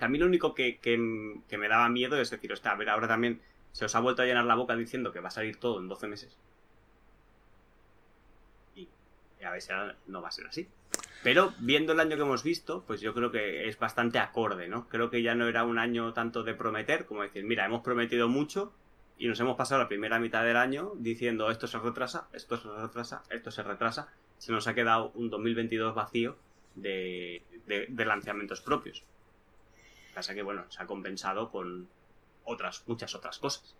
Mí 0.09 0.19
lo 0.19 0.27
único 0.27 0.55
que, 0.55 0.77
que- 0.79 1.41
que 1.49 1.57
me 1.59 1.67
daba 1.69 1.89
miedo 1.89 2.21
es 2.21 2.29
decir, 2.29 2.53
hostia, 2.53 2.73
a 2.73 2.77
ver, 2.77 2.91
ahora 2.91 3.09
también 3.09 3.41
se 3.73 3.87
os 3.87 3.95
ha 3.95 4.01
vuelto 4.01 4.21
a 4.21 4.27
llenar 4.27 4.45
la 4.45 4.55
boca 4.55 4.77
diciendo 4.77 5.13
que 5.13 5.21
va 5.21 5.29
a 5.29 5.31
salir 5.33 5.57
todo 5.57 5.81
en 5.81 5.89
12 5.89 6.07
meses. 6.09 6.37
Y, 8.77 8.87
a 9.45 9.53
ahora 9.53 9.97
no 10.07 10.23
va 10.23 10.29
a 10.29 10.33
ser 10.33 10.47
así. 10.47 10.69
Pero 11.23 11.55
viendo 11.59 11.93
el 11.93 12.01
año 12.01 12.17
que 12.17 12.23
hemos 12.23 12.43
visto, 12.43 12.85
pues 12.87 13.01
yo 13.01 13.15
creo 13.15 13.31
que 13.33 13.69
es 13.69 13.79
bastante 13.79 14.19
acorde, 14.19 14.69
¿no? 14.69 14.89
Creo 14.89 15.11
que 15.11 15.23
ya 15.23 15.35
no 15.35 15.49
era 15.49 15.65
un 15.65 15.79
año 15.79 16.13
tanto 16.13 16.43
de 16.43 16.55
prometer 16.55 17.07
como 17.07 17.23
decir, 17.23 17.45
mira, 17.45 17.65
hemos 17.65 17.83
prometido 17.83 18.29
mucho 18.29 18.73
y 19.19 19.27
nos 19.29 19.41
hemos 19.41 19.57
pasado 19.57 19.81
la 19.81 19.89
primera 19.89 20.19
mitad 20.19 20.45
del 20.45 20.57
año 20.57 20.93
diciendo 20.97 21.51
esto 21.51 21.67
se 21.67 21.79
retrasa, 21.79 22.29
esto 22.33 22.57
se 22.59 22.69
retrasa, 22.69 23.23
esto 23.31 23.51
se 23.51 23.63
retrasa. 23.63 24.09
Se 24.39 24.53
nos 24.53 24.67
ha 24.67 24.75
quedado 24.75 25.11
un 25.15 25.31
2022 25.31 25.95
vacío 25.95 26.37
de, 26.75 27.43
de- 27.67 27.87
de 27.89 28.05
lanzamientos 28.05 28.61
propios. 28.61 29.03
Pasa 30.15 30.35
que, 30.35 30.43
bueno, 30.43 30.65
se 30.71 30.83
ha 30.83 30.87
compensado 30.87 31.51
con 31.51 31.89
otras, 32.45 32.83
muchas 32.87 33.15
otras 33.15 33.39
cosas. 33.39 33.75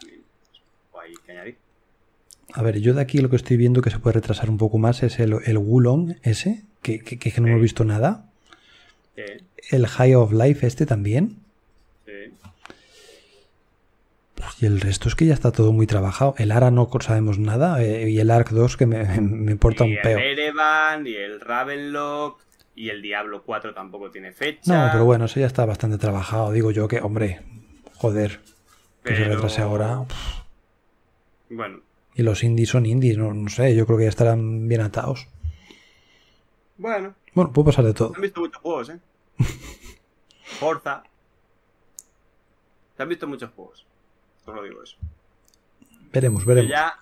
También 0.00 0.22
pues, 0.90 1.04
hay 1.04 1.14
que 1.24 1.32
añadir. 1.32 1.58
A 2.54 2.62
ver, 2.62 2.80
yo 2.80 2.94
de 2.94 3.00
aquí 3.02 3.18
lo 3.18 3.28
que 3.30 3.36
estoy 3.36 3.56
viendo 3.56 3.82
que 3.82 3.90
se 3.90 3.98
puede 3.98 4.14
retrasar 4.14 4.48
un 4.50 4.56
poco 4.58 4.78
más 4.78 5.02
es 5.02 5.18
el, 5.20 5.34
el 5.44 5.58
Wulong 5.58 6.14
ese, 6.22 6.64
que, 6.82 7.00
que- 7.00 7.18
que 7.18 7.30
no 7.40 7.46
Sí. 7.46 7.50
hemos 7.50 7.62
visto 7.62 7.84
nada. 7.84 8.24
Sí, 9.16 9.22
El 9.70 9.86
High 9.86 10.14
of 10.14 10.32
Life 10.32 10.66
este 10.66 10.86
también. 10.86 11.36
sí. 12.06 12.12
Y 14.60 14.66
el 14.66 14.80
resto 14.80 15.08
es 15.08 15.14
que 15.14 15.26
ya 15.26 15.34
está 15.34 15.52
todo 15.52 15.72
muy 15.72 15.86
trabajado. 15.86 16.34
El 16.38 16.52
ARA 16.52 16.70
no 16.70 16.88
sabemos 17.00 17.38
nada. 17.38 17.82
eh, 17.82 18.08
y 18.10 18.18
el 18.18 18.30
ARC 18.30 18.50
2 18.50 18.76
que 18.76 18.86
me, 18.86 19.04
me 19.20 19.52
importa 19.52 19.84
y 19.84 19.90
un 19.90 19.96
el 19.96 20.02
peo. 20.02 20.18
Erevan, 20.18 21.06
y 21.06 21.14
el 21.14 21.40
Ravenlock, 21.40 22.40
y 22.74 22.88
el 22.88 23.02
Diablo 23.02 23.42
4 23.44 23.74
tampoco 23.74 24.10
tiene 24.10 24.32
fecha. 24.32 24.60
No, 24.86 24.90
pero 24.92 25.04
bueno, 25.04 25.26
eso 25.26 25.38
ya 25.40 25.46
está 25.46 25.64
bastante 25.66 25.98
trabajado. 25.98 26.52
Digo 26.52 26.70
yo 26.70 26.88
que, 26.88 27.00
hombre, 27.00 27.40
joder, 27.96 28.40
que 29.04 29.16
se 29.16 29.24
retrase 29.24 29.60
ahora. 29.60 30.04
Bueno, 31.50 31.80
Y 32.18 32.22
los 32.22 32.42
indies 32.42 32.68
son 32.70 32.84
indies, 32.84 33.16
no, 33.16 33.32
no 33.32 33.48
sé, 33.48 33.74
yo 33.76 33.86
creo 33.86 33.96
que 33.96 34.04
ya 34.04 34.10
estarán 34.10 34.66
bien 34.68 34.80
atados. 34.82 35.28
bueno, 36.76 37.14
Bueno, 37.32 37.52
puede 37.52 37.66
pasar 37.66 37.84
de 37.84 37.94
todo. 37.94 38.10
Se 38.10 38.16
han 38.16 38.22
visto 38.22 38.40
muchos 38.40 38.60
juegos, 38.60 38.90
¿eh? 38.90 38.98
Forza. 40.58 41.04
Se 42.96 43.02
han 43.02 43.08
visto 43.08 43.26
muchos 43.28 43.50
juegos. 43.52 43.86
Solo 44.44 44.62
digo 44.64 44.82
eso. 44.82 44.96
Veremos, 46.12 46.44
veremos. 46.44 46.70
ya. 46.70 46.94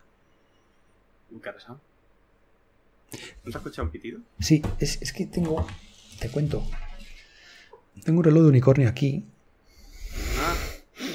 ¿Qué 1.42 1.48
ha 1.48 1.52
pasado? 1.54 1.80
¿No 3.44 3.50
se 3.52 3.56
ha 3.56 3.60
escuchado 3.60 3.86
un 3.86 3.90
pitido? 3.92 4.20
Sí, 4.40 4.62
es, 4.80 5.00
es 5.00 5.12
que 5.12 5.26
tengo. 5.26 5.66
Te 6.20 6.28
cuento. 6.28 6.62
Tengo 8.04 8.18
un 8.18 8.24
reloj 8.24 8.42
de 8.42 8.48
unicornio 8.48 8.88
aquí. 8.88 9.24
Ah, 10.40 10.54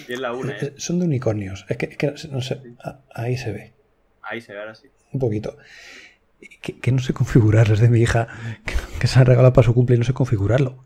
y 0.08 0.14
es 0.14 0.20
la 0.20 0.34
una, 0.34 0.54
Eh, 0.54 0.58
¿eh? 0.62 0.66
eh, 0.68 0.74
Son 0.78 1.00
de 1.00 1.06
unicornios. 1.06 1.66
Es 1.70 1.78
que, 1.78 1.86
es 1.86 1.98
que 1.98 2.28
no 2.30 2.42
sé. 2.42 2.62
ah, 2.84 3.02
Ahí 3.14 3.38
se 3.38 3.52
ve. 3.52 3.74
Ahí 4.24 4.42
se 4.42 4.54
ve 4.54 4.60
ahora 4.60 4.76
sí. 4.76 4.88
Un 5.14 5.20
poquito. 5.20 5.58
Que, 6.62 6.80
que 6.80 6.92
no 6.92 7.00
sé 7.00 7.14
configurarlo. 7.14 7.74
Es 7.74 7.80
de 7.80 7.90
mi 7.90 8.00
hija 8.02 8.28
que, 8.66 8.74
que 9.00 9.08
se 9.08 9.20
ha 9.20 9.24
regalado 9.24 9.54
para 9.54 9.66
su 9.66 9.74
cumple 9.74 9.96
y 9.96 10.00
no 10.00 10.06
sé 10.06 10.14
configurarlo. 10.14 10.84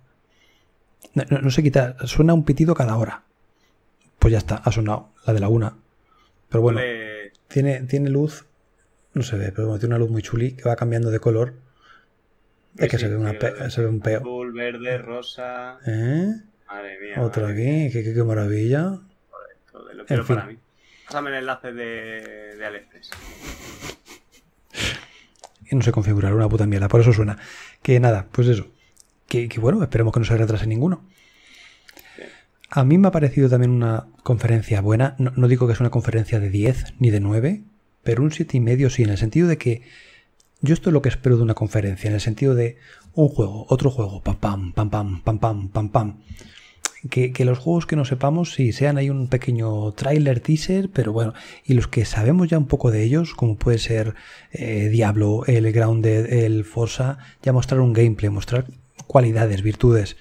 No, 1.13 1.23
no- 1.29 1.39
no 1.39 1.49
se 1.49 1.63
quita. 1.63 1.95
Suena 2.07 2.33
un 2.33 2.43
pitido 2.45 2.73
cada 2.75 2.97
hora. 2.97 3.23
Pues 4.19 4.31
ya 4.31 4.37
está, 4.37 4.55
ha 4.55 4.71
sonado. 4.71 5.13
La 5.25 5.33
de 5.33 5.39
la 5.39 5.49
una. 5.49 5.77
Pero 6.49 6.61
bueno, 6.61 6.79
tiene, 7.47 7.81
tiene 7.81 8.09
luz. 8.09 8.45
No 9.13 9.23
se 9.23 9.37
ve, 9.37 9.51
pero 9.51 9.67
bueno, 9.67 9.79
tiene 9.79 9.95
una 9.95 9.99
luz 9.99 10.11
muy 10.11 10.21
chuli 10.21 10.53
que 10.53 10.63
va 10.67 10.75
cambiando 10.75 11.09
de 11.11 11.19
color. 11.19 11.53
Es 12.77 12.89
que 12.89 12.97
sí, 12.97 13.03
se, 13.05 13.09
ve 13.09 13.15
una 13.17 13.33
pe- 13.33 13.69
se 13.69 13.81
ve 13.81 13.87
un 13.87 14.01
peo. 14.01 14.19
Azul, 14.19 14.51
verde, 14.51 14.97
rosa. 14.97 15.79
¿Eh? 15.85 16.33
Madre 16.67 16.99
mía. 16.99 17.21
Otro 17.21 17.43
madre 17.47 17.85
aquí, 17.85 17.93
qué, 17.93 18.03
qué- 18.03 18.13
qué 18.13 18.23
maravilla. 18.23 18.99
Lo 19.93 20.05
En 20.09 20.25
fin. 20.25 20.35
para 20.35 20.47
mí. 20.47 20.57
Pásame 21.05 21.29
el 21.29 21.35
enlace 21.37 21.71
de, 21.71 22.55
de. 22.55 22.81
Y 25.69 25.75
no 25.75 25.81
sé 25.81 25.91
configurar 25.91 26.33
una 26.33 26.49
puta 26.49 26.65
mierda, 26.65 26.87
por 26.87 27.01
eso 27.01 27.13
suena. 27.13 27.37
Que 27.81 27.99
nada, 27.99 28.27
pues 28.31 28.47
eso. 28.47 28.67
Que, 29.27 29.47
bueno, 29.59 29.81
esperemos 29.81 30.13
que 30.13 30.19
no 30.19 30.25
se 30.25 30.37
retrase 30.37 30.67
ninguno. 30.67 31.05
A 32.69 32.83
mí 32.83 32.97
me 32.97 33.07
ha 33.07 33.11
parecido 33.11 33.49
también 33.49 33.71
una 33.71 34.07
conferencia 34.23 34.81
buena. 34.81 35.15
No, 35.17 35.47
digo 35.47 35.67
que 35.67 35.73
es 35.73 35.79
una 35.79 35.89
conferencia 35.89 36.39
de 36.39 36.49
10 36.49 36.95
ni 36.99 37.09
de 37.09 37.19
9, 37.19 37.63
pero 38.03 38.23
un 38.23 38.31
7 38.31 38.57
y 38.57 38.59
medio 38.59 38.89
sí, 38.89 39.03
en 39.03 39.09
el 39.09 39.17
sentido 39.17 39.47
de 39.47 39.57
que 39.57 39.83
yo 40.61 40.73
esto 40.73 40.89
es 40.89 40.93
lo 40.93 41.01
que 41.01 41.09
espero 41.09 41.37
de 41.37 41.43
una 41.43 41.53
conferencia, 41.53 42.07
en 42.07 42.15
el 42.15 42.21
sentido 42.21 42.55
de 42.55 42.77
un 43.13 43.29
juego, 43.29 43.65
otro 43.69 43.91
juego, 43.91 44.21
pam, 44.21 44.37
pam, 44.37 44.73
pam, 44.73 44.89
pam, 44.89 45.21
pam, 45.21 45.39
pam, 45.39 45.69
pam, 45.69 45.89
pam. 45.89 46.21
Que, 47.09 47.33
los 47.45 47.59
juegos 47.59 47.85
que 47.85 47.95
no 47.95 48.03
sepamos, 48.03 48.53
sí, 48.53 48.71
sean 48.71 48.97
ahí 48.97 49.09
un 49.09 49.27
pequeño 49.27 49.91
trailer, 49.91 50.39
teaser, 50.39 50.89
pero 50.89 51.13
bueno, 51.13 51.33
y 51.63 51.73
los 51.73 51.87
que 51.87 52.03
sabemos 52.05 52.47
ya 52.47 52.57
un 52.57 52.67
poco 52.67 52.89
de 52.89 53.03
ellos, 53.03 53.33
como 53.35 53.57
puede 53.57 53.77
ser 53.77 54.15
eh, 54.51 54.89
Diablo, 54.89 55.43
el 55.45 55.71
Grounded, 55.71 56.33
el 56.33 56.65
Forza, 56.65 57.19
ya 57.43 57.53
mostrar 57.53 57.81
un 57.81 57.93
gameplay, 57.93 58.29
mostrar 58.29 58.65
cualidades, 59.05 59.61
virtudes, 59.61 60.17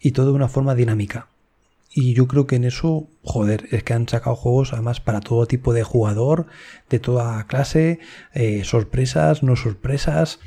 y 0.00 0.12
todo 0.12 0.26
de 0.26 0.32
una 0.32 0.48
forma 0.48 0.74
dinámica. 0.74 1.28
Y 1.90 2.14
yo 2.14 2.28
creo 2.28 2.46
que 2.46 2.56
en 2.56 2.64
eso, 2.64 3.08
joder, 3.22 3.66
es 3.72 3.82
que 3.82 3.94
han 3.94 4.08
sacado 4.08 4.36
juegos 4.36 4.72
además 4.72 5.00
para 5.00 5.20
todo 5.20 5.46
tipo 5.46 5.72
de 5.72 5.82
jugador, 5.82 6.46
de 6.90 7.00
toda 7.00 7.44
clase, 7.46 7.98
eh, 8.34 8.62
sorpresas, 8.64 9.42
no 9.42 9.56
sorpresas. 9.56 10.38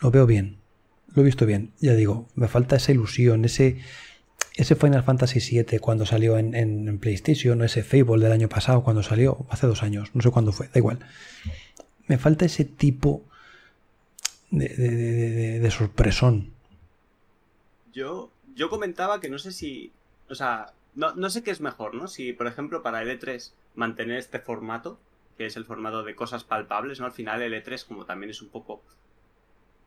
Lo 0.00 0.10
veo 0.10 0.26
bien, 0.26 0.58
lo 1.14 1.22
he 1.22 1.24
visto 1.24 1.46
bien. 1.46 1.72
Ya 1.80 1.94
digo, 1.94 2.28
me 2.34 2.48
falta 2.48 2.76
esa 2.76 2.92
ilusión, 2.92 3.44
ese, 3.44 3.78
ese 4.58 4.74
Final 4.76 5.02
Fantasy 5.04 5.40
VII 5.40 5.78
cuando 5.78 6.04
salió 6.04 6.36
en, 6.38 6.98
PlayStation, 6.98 7.60
o 7.60 7.64
ese 7.64 7.82
Fable 7.82 8.22
del 8.22 8.32
año 8.32 8.48
pasado 8.48 8.82
cuando 8.82 9.02
salió, 9.02 9.46
hace 9.50 9.66
dos 9.66 9.82
años, 9.82 10.10
no 10.14 10.22
sé 10.22 10.30
cuándo 10.30 10.52
fue, 10.52 10.66
da 10.68 10.78
igual. 10.78 10.98
Me 12.06 12.18
falta 12.18 12.44
ese 12.44 12.64
tipo 12.64 13.22
de- 14.50 15.58
de 15.60 15.70
sorpresón. 15.70 16.52
Yo, 17.92 18.30
yo 18.54 18.70
comentaba 18.70 19.20
que 19.20 19.28
no 19.28 19.38
sé 19.38 19.52
si. 19.52 19.92
O 20.30 20.34
sea, 20.34 20.72
no, 20.94 21.14
no 21.14 21.30
sé 21.30 21.42
qué 21.42 21.50
es 21.50 21.60
mejor, 21.60 21.94
¿no? 21.94 22.08
Si, 22.08 22.32
por 22.32 22.46
ejemplo, 22.46 22.82
para 22.82 23.02
el 23.02 23.08
E3 23.20 23.52
mantener 23.74 24.18
este 24.18 24.38
formato, 24.40 24.98
que 25.36 25.46
es 25.46 25.56
el 25.56 25.64
formato 25.64 26.02
de 26.02 26.14
cosas 26.14 26.44
palpables, 26.44 26.98
¿no? 27.00 27.06
Al 27.06 27.12
final 27.12 27.42
el 27.42 27.54
E3, 27.54 27.84
como 27.86 28.04
también 28.06 28.30
es 28.30 28.42
un 28.42 28.48
poco 28.48 28.82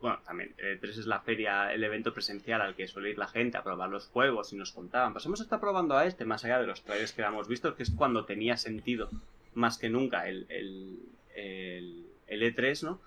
bueno, 0.02 0.20
también, 0.26 0.54
el 0.58 0.80
E3 0.80 0.90
es 0.90 1.06
la 1.06 1.22
feria, 1.22 1.72
el 1.74 1.84
evento 1.84 2.14
presencial 2.14 2.62
al 2.62 2.76
que 2.76 2.88
suele 2.88 3.12
ir 3.12 3.18
la 3.18 3.28
gente 3.28 3.58
a 3.58 3.64
probar 3.64 3.90
los 3.90 4.08
juegos 4.08 4.52
y 4.52 4.58
nos 4.58 4.72
contaban, 4.72 5.14
pues 5.14 5.26
hemos 5.26 5.42
estado 5.42 5.62
probando 5.62 5.96
a 5.96 6.06
este, 6.06 6.26
más 6.26 6.44
allá 6.44 6.60
de 6.60 6.68
los 6.68 6.82
trailers 6.84 7.14
que 7.14 7.24
habíamos 7.24 7.48
visto, 7.48 7.76
que 7.76 7.84
es 7.84 7.92
cuando 7.92 8.26
tenía 8.26 8.58
sentido 8.58 9.10
más 9.54 9.78
que 9.78 9.90
nunca 9.90 10.28
el, 10.28 10.46
el, 10.50 11.00
el, 11.36 12.06
el 12.28 12.56
E3, 12.56 12.84
¿no? 12.84 13.00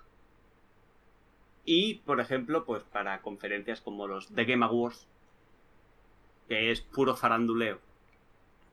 Y, 1.65 1.95
por 2.05 2.19
ejemplo, 2.19 2.63
pues 2.63 2.83
para 2.83 3.21
conferencias 3.21 3.81
como 3.81 4.07
los 4.07 4.33
The 4.33 4.45
Game 4.45 4.63
Awards, 4.63 5.07
que 6.47 6.71
es 6.71 6.81
puro 6.81 7.15
faranduleo, 7.15 7.79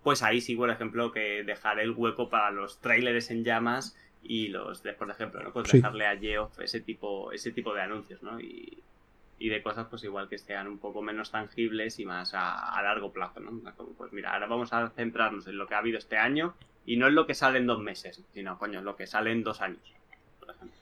pues 0.02 0.22
ahí 0.22 0.40
sí, 0.40 0.54
por 0.54 0.70
ejemplo, 0.70 1.10
que 1.10 1.42
dejar 1.42 1.80
el 1.80 1.92
hueco 1.92 2.28
para 2.28 2.50
los 2.50 2.80
trailers 2.80 3.30
en 3.30 3.44
llamas 3.44 3.96
y 4.22 4.48
los 4.48 4.82
de, 4.82 4.92
por 4.92 5.10
ejemplo, 5.10 5.42
¿no? 5.42 5.52
Pues 5.52 5.68
Sí. 5.68 5.78
dejarle 5.78 6.06
a 6.06 6.16
Geoff 6.16 6.58
ese 6.60 6.80
tipo, 6.80 7.32
ese 7.32 7.50
tipo 7.52 7.74
de 7.74 7.82
anuncios, 7.82 8.22
¿no? 8.22 8.40
Y, 8.40 8.78
y 9.38 9.48
de 9.48 9.62
cosas, 9.62 9.86
pues 9.90 10.04
igual 10.04 10.28
que 10.28 10.38
sean 10.38 10.68
un 10.68 10.78
poco 10.78 11.02
menos 11.02 11.30
tangibles 11.32 11.98
y 11.98 12.04
más 12.04 12.32
a, 12.34 12.72
a 12.76 12.82
largo 12.82 13.12
plazo, 13.12 13.40
¿no? 13.40 13.60
Pues 13.98 14.12
mira, 14.12 14.32
ahora 14.32 14.46
vamos 14.46 14.72
a 14.72 14.88
centrarnos 14.90 15.46
en 15.48 15.58
lo 15.58 15.66
que 15.66 15.74
ha 15.74 15.78
habido 15.78 15.98
este 15.98 16.16
año 16.16 16.54
y 16.86 16.96
no 16.96 17.08
en 17.08 17.14
lo 17.16 17.26
que 17.26 17.34
sale 17.34 17.58
en 17.58 17.66
dos 17.66 17.80
meses, 17.80 18.22
sino, 18.34 18.58
coño, 18.58 18.78
en 18.78 18.84
lo 18.84 18.94
que 18.96 19.06
sale 19.08 19.32
en 19.32 19.42
dos 19.42 19.60
años, 19.60 19.80
por 20.38 20.50
ejemplo. 20.50 20.76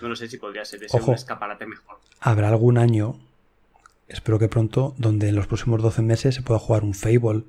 No 0.00 0.08
lo 0.08 0.16
sé 0.16 0.28
si 0.28 0.38
podría 0.38 0.64
ser 0.64 0.82
ese 0.82 0.96
Ojo. 0.96 1.10
un 1.10 1.14
escaparate 1.14 1.66
mejor. 1.66 1.98
Habrá 2.20 2.48
algún 2.48 2.78
año, 2.78 3.16
espero 4.08 4.38
que 4.38 4.48
pronto, 4.48 4.94
donde 4.96 5.28
en 5.28 5.36
los 5.36 5.46
próximos 5.46 5.82
12 5.82 6.00
meses 6.02 6.34
se 6.34 6.42
pueda 6.42 6.58
jugar 6.58 6.84
un 6.84 6.94
Fable, 6.94 7.44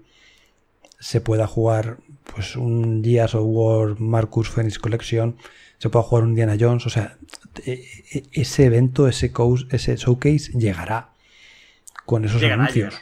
se 1.02 1.20
pueda 1.20 1.48
jugar 1.48 1.98
pues 2.34 2.56
un 2.56 3.04
Gears 3.04 3.36
of 3.36 3.44
War 3.46 4.00
Marcus 4.00 4.50
Phoenix 4.50 4.80
Collection, 4.80 5.36
se 5.80 5.90
pueda 5.90 6.04
jugar 6.04 6.24
un 6.24 6.30
Indiana 6.30 6.56
Jones, 6.58 6.86
o 6.86 6.90
sea, 6.90 7.18
e- 7.66 7.84
e- 8.14 8.24
ese 8.32 8.66
evento, 8.66 9.08
ese, 9.08 9.32
ese 9.72 9.98
showcase 9.98 10.52
llegará 10.54 11.10
con 12.06 12.24
esos 12.24 12.40
Llegará, 12.40 12.62
anuncios. 12.64 12.96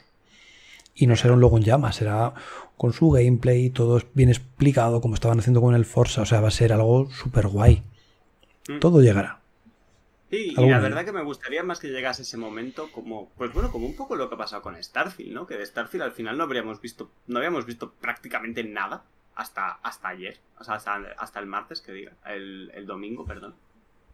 Y 0.96 1.08
no 1.08 1.16
será 1.16 1.34
un 1.34 1.42
logo 1.42 1.58
en 1.58 1.64
llamas, 1.64 1.98
será 1.98 2.34
con 2.78 2.94
su 2.94 3.10
gameplay, 3.12 3.70
todo 3.70 4.02
bien 4.14 4.30
explicado, 4.30 5.02
como 5.02 5.16
estaban 5.16 5.40
haciendo 5.40 5.62
con 5.62 5.76
el 5.76 5.86
Forza, 5.86 6.22
o 6.22 6.26
sea, 6.26 6.40
va 6.40 6.48
a 6.48 6.52
ser 6.52 6.72
algo 6.72 7.10
súper 7.12 7.48
guay. 7.48 7.84
Mm. 8.70 8.80
Todo 8.80 9.02
llegará. 9.02 9.39
Sí, 10.30 10.54
y 10.56 10.56
la 10.68 10.80
verdad 10.80 11.06
que 11.06 11.12
me 11.12 11.24
gustaría 11.24 11.64
más 11.64 11.80
que 11.80 11.88
llegase 11.88 12.22
ese 12.22 12.38
momento 12.38 12.92
como, 12.92 13.30
pues 13.38 13.52
bueno, 13.52 13.72
como 13.72 13.88
un 13.88 13.96
poco 13.96 14.16
lo 14.16 14.30
que 14.30 14.36
ha 14.36 14.38
pasado 14.38 14.62
con 14.62 14.82
Starfield, 14.82 15.34
¿no? 15.34 15.48
Que 15.48 15.58
de 15.58 15.66
Starfield 15.66 16.04
al 16.04 16.12
final 16.12 16.38
no 16.38 16.44
habríamos 16.44 16.80
visto, 16.82 17.10
no 17.28 17.40
habíamos 17.40 17.66
visto 17.66 17.92
prácticamente 17.94 18.64
nada 18.64 19.04
hasta, 19.34 19.72
hasta 19.82 20.10
ayer, 20.10 20.40
o 20.60 20.64
sea, 20.64 20.76
hasta, 20.76 20.96
hasta 21.18 21.40
el 21.40 21.48
martes, 21.48 21.82
que 21.82 21.94
diga, 21.94 22.12
el, 22.28 22.72
el 22.76 22.86
domingo, 22.86 23.26
perdón. 23.26 23.56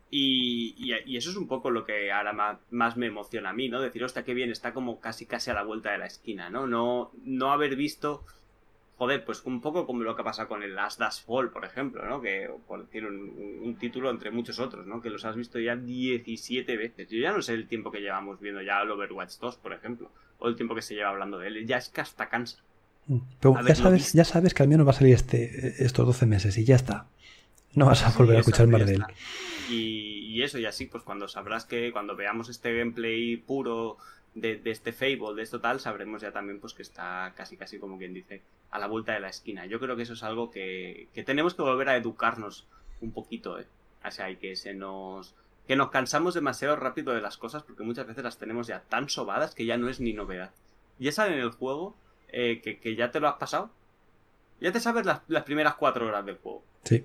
Y, 0.10 0.76
y- 0.78 0.94
y 1.06 1.18
eso 1.18 1.32
es 1.32 1.36
un 1.36 1.48
poco 1.48 1.70
lo 1.72 1.84
que 1.84 2.12
ahora 2.14 2.32
más, 2.32 2.60
más 2.72 2.96
me 2.96 3.08
emociona 3.08 3.50
a 3.50 3.54
mí, 3.54 3.68
¿no? 3.68 3.82
Decir, 3.82 4.04
hostia, 4.04 4.24
qué 4.24 4.34
bien, 4.34 4.52
está 4.52 4.74
como 4.74 5.02
casi 5.02 5.26
casi 5.26 5.50
a 5.52 5.54
la 5.56 5.64
vuelta 5.64 5.92
de 5.92 5.98
la 5.98 6.06
esquina, 6.06 6.50
¿no? 6.50 6.66
No, 6.68 7.12
no 7.24 7.52
haber 7.52 7.76
visto 7.76 8.24
joder, 8.98 9.26
pues 9.26 9.44
un 9.44 9.62
poco 9.62 9.86
como 9.86 10.04
lo 10.04 10.16
que 10.16 10.24
pasa 10.24 10.48
con 10.48 10.64
el 10.64 10.76
Last 10.76 11.00
Dash 11.00 11.24
Fall, 11.26 11.50
por 11.50 11.66
ejemplo, 11.66 12.06
¿no? 12.06 12.22
Que, 12.22 12.50
por 12.68 12.86
decir 12.86 13.06
un, 13.06 13.76
título 13.80 14.10
entre 14.10 14.32
muchos 14.32 14.60
otros, 14.60 14.86
¿no? 14.88 15.02
Que 15.02 15.10
los 15.10 15.26
has 15.26 15.36
visto 15.36 15.60
ya 15.60 15.76
17 15.76 16.78
veces. 16.78 17.10
Yo 17.10 17.20
ya 17.20 17.32
no 17.32 17.42
sé 17.42 17.54
el 17.54 17.68
tiempo 17.68 17.92
que 17.92 18.00
llevamos 18.00 18.40
viendo 18.40 18.62
ya 18.62 18.82
el 18.82 18.92
Overwatch 18.92 19.38
2, 19.40 19.58
por 19.58 19.74
ejemplo, 19.74 20.12
o 20.40 20.48
el 20.48 20.56
tiempo 20.56 20.76
que 20.76 20.82
se 20.82 20.96
lleva 20.96 21.10
hablando 21.10 21.38
de 21.38 21.48
él. 21.48 21.68
Ya 21.68 21.78
es 21.78 21.90
que 21.90 22.02
hasta 22.02 22.30
cansa. 22.30 22.64
Pero 23.40 23.58
A 23.58 23.64
ya 23.64 23.76
sabes, 23.76 24.14
ya 24.14 24.24
sabes 24.24 24.54
que 24.54 24.64
al 24.64 24.70
menos 24.70 24.88
va 24.88 24.92
a 24.92 24.96
salir 24.96 25.14
este, 25.14 25.84
estos 25.84 26.06
12 26.06 26.26
meses 26.26 26.58
y 26.58 26.64
ya 26.64 26.76
está. 26.76 27.08
No 27.74 27.86
vas 27.86 28.04
a 28.04 28.12
Sí, 28.12 28.18
volver 28.18 28.38
a 28.38 28.40
escuchar 28.40 28.68
más 28.68 28.86
de 28.86 28.96
él. 28.96 29.04
Y, 29.70 30.20
y 30.36 30.44
eso, 30.44 30.58
y 30.58 30.66
así, 30.66 30.86
pues 30.86 31.04
cuando 31.04 31.28
sabrás 31.28 31.66
que, 31.66 31.92
cuando 31.92 32.16
veamos 32.16 32.50
este 32.50 32.76
gameplay 32.76 33.36
puro 33.36 33.98
de, 34.36 34.62
este 34.66 34.92
Fable, 34.92 35.34
de 35.36 35.42
esto 35.42 35.60
tal, 35.60 35.80
sabremos 35.80 36.22
ya 36.22 36.32
también 36.32 36.60
pues 36.60 36.74
que 36.74 36.84
está 36.84 37.34
casi 37.36 37.58
casi 37.58 37.80
como 37.80 37.98
quien 37.98 38.14
dice, 38.14 38.42
a 38.70 38.78
la 38.78 38.88
vuelta 38.88 39.14
de 39.14 39.22
la 39.22 39.30
esquina. 39.30 39.66
Yo 39.66 39.80
creo 39.80 39.96
que 39.96 40.04
eso 40.04 40.14
es 40.14 40.24
algo 40.24 40.52
que, 40.52 41.08
que 41.14 41.24
tenemos 41.24 41.56
que 41.56 41.62
volver 41.62 41.90
a 41.90 41.96
educarnos 41.96 42.68
un 43.02 43.12
poquito, 43.12 43.60
¿eh? 43.60 43.66
O 44.06 44.12
sea, 44.12 44.30
y 44.30 44.36
que 44.36 44.56
se 44.56 44.74
nos... 44.74 45.34
Que 45.68 45.76
nos 45.76 45.90
cansamos 45.90 46.36
demasiado 46.36 46.76
rápido 46.76 47.14
de 47.14 47.22
las 47.22 47.38
cosas 47.38 47.64
porque 47.64 47.82
muchas 47.82 48.06
veces 48.06 48.24
las 48.24 48.38
tenemos 48.38 48.68
ya 48.68 48.82
tan 48.82 49.10
sobadas 49.10 49.56
que 49.56 49.66
ya 49.66 49.78
no 49.78 49.90
es 49.90 50.00
ni 50.00 50.14
novedad. 50.14 50.52
Ya 51.00 51.12
sale 51.12 51.34
en 51.34 51.40
el 51.40 51.50
juego 51.50 51.96
eh, 52.28 52.62
que, 52.62 52.80
que 52.80 52.96
ya 52.96 53.10
te 53.10 53.20
lo 53.20 53.28
has 53.28 53.38
pasado. 53.38 53.72
Ya 54.60 54.72
te 54.72 54.80
sabes 54.80 55.08
las, 55.08 55.22
las 55.28 55.44
primeras 55.44 55.76
cuatro 55.76 56.06
horas 56.08 56.24
del 56.24 56.38
juego. 56.38 56.64
Sí. 56.84 57.04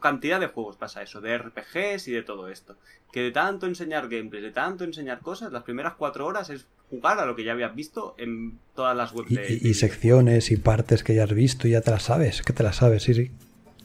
Cantidad 0.00 0.40
de 0.40 0.48
juegos 0.48 0.76
pasa 0.76 1.02
eso, 1.02 1.20
de 1.20 1.38
RPGs 1.38 2.08
y 2.08 2.12
de 2.12 2.22
todo 2.22 2.48
esto. 2.48 2.76
Que 3.12 3.20
de 3.20 3.30
tanto 3.30 3.66
enseñar 3.66 4.08
gameplays, 4.08 4.42
de 4.44 4.50
tanto 4.50 4.84
enseñar 4.84 5.20
cosas, 5.20 5.52
las 5.52 5.62
primeras 5.62 5.94
cuatro 5.94 6.26
horas 6.26 6.50
es 6.50 6.66
jugar 6.90 7.18
a 7.20 7.26
lo 7.26 7.36
que 7.36 7.44
ya 7.44 7.52
habías 7.52 7.74
visto 7.74 8.14
en 8.18 8.58
todas 8.74 8.96
las 8.96 9.12
webs 9.12 9.30
Y, 9.30 9.36
de. 9.36 9.58
y- 9.62 9.74
secciones 9.74 10.50
y 10.50 10.56
partes 10.56 11.04
que 11.04 11.14
ya 11.14 11.24
has 11.24 11.32
visto 11.32 11.68
y 11.68 11.72
ya 11.72 11.80
te 11.80 11.90
las 11.90 12.02
sabes, 12.02 12.42
que 12.42 12.52
te 12.52 12.62
las 12.62 12.76
sabes, 12.76 13.02
sí, 13.04 13.14
sí. 13.14 13.30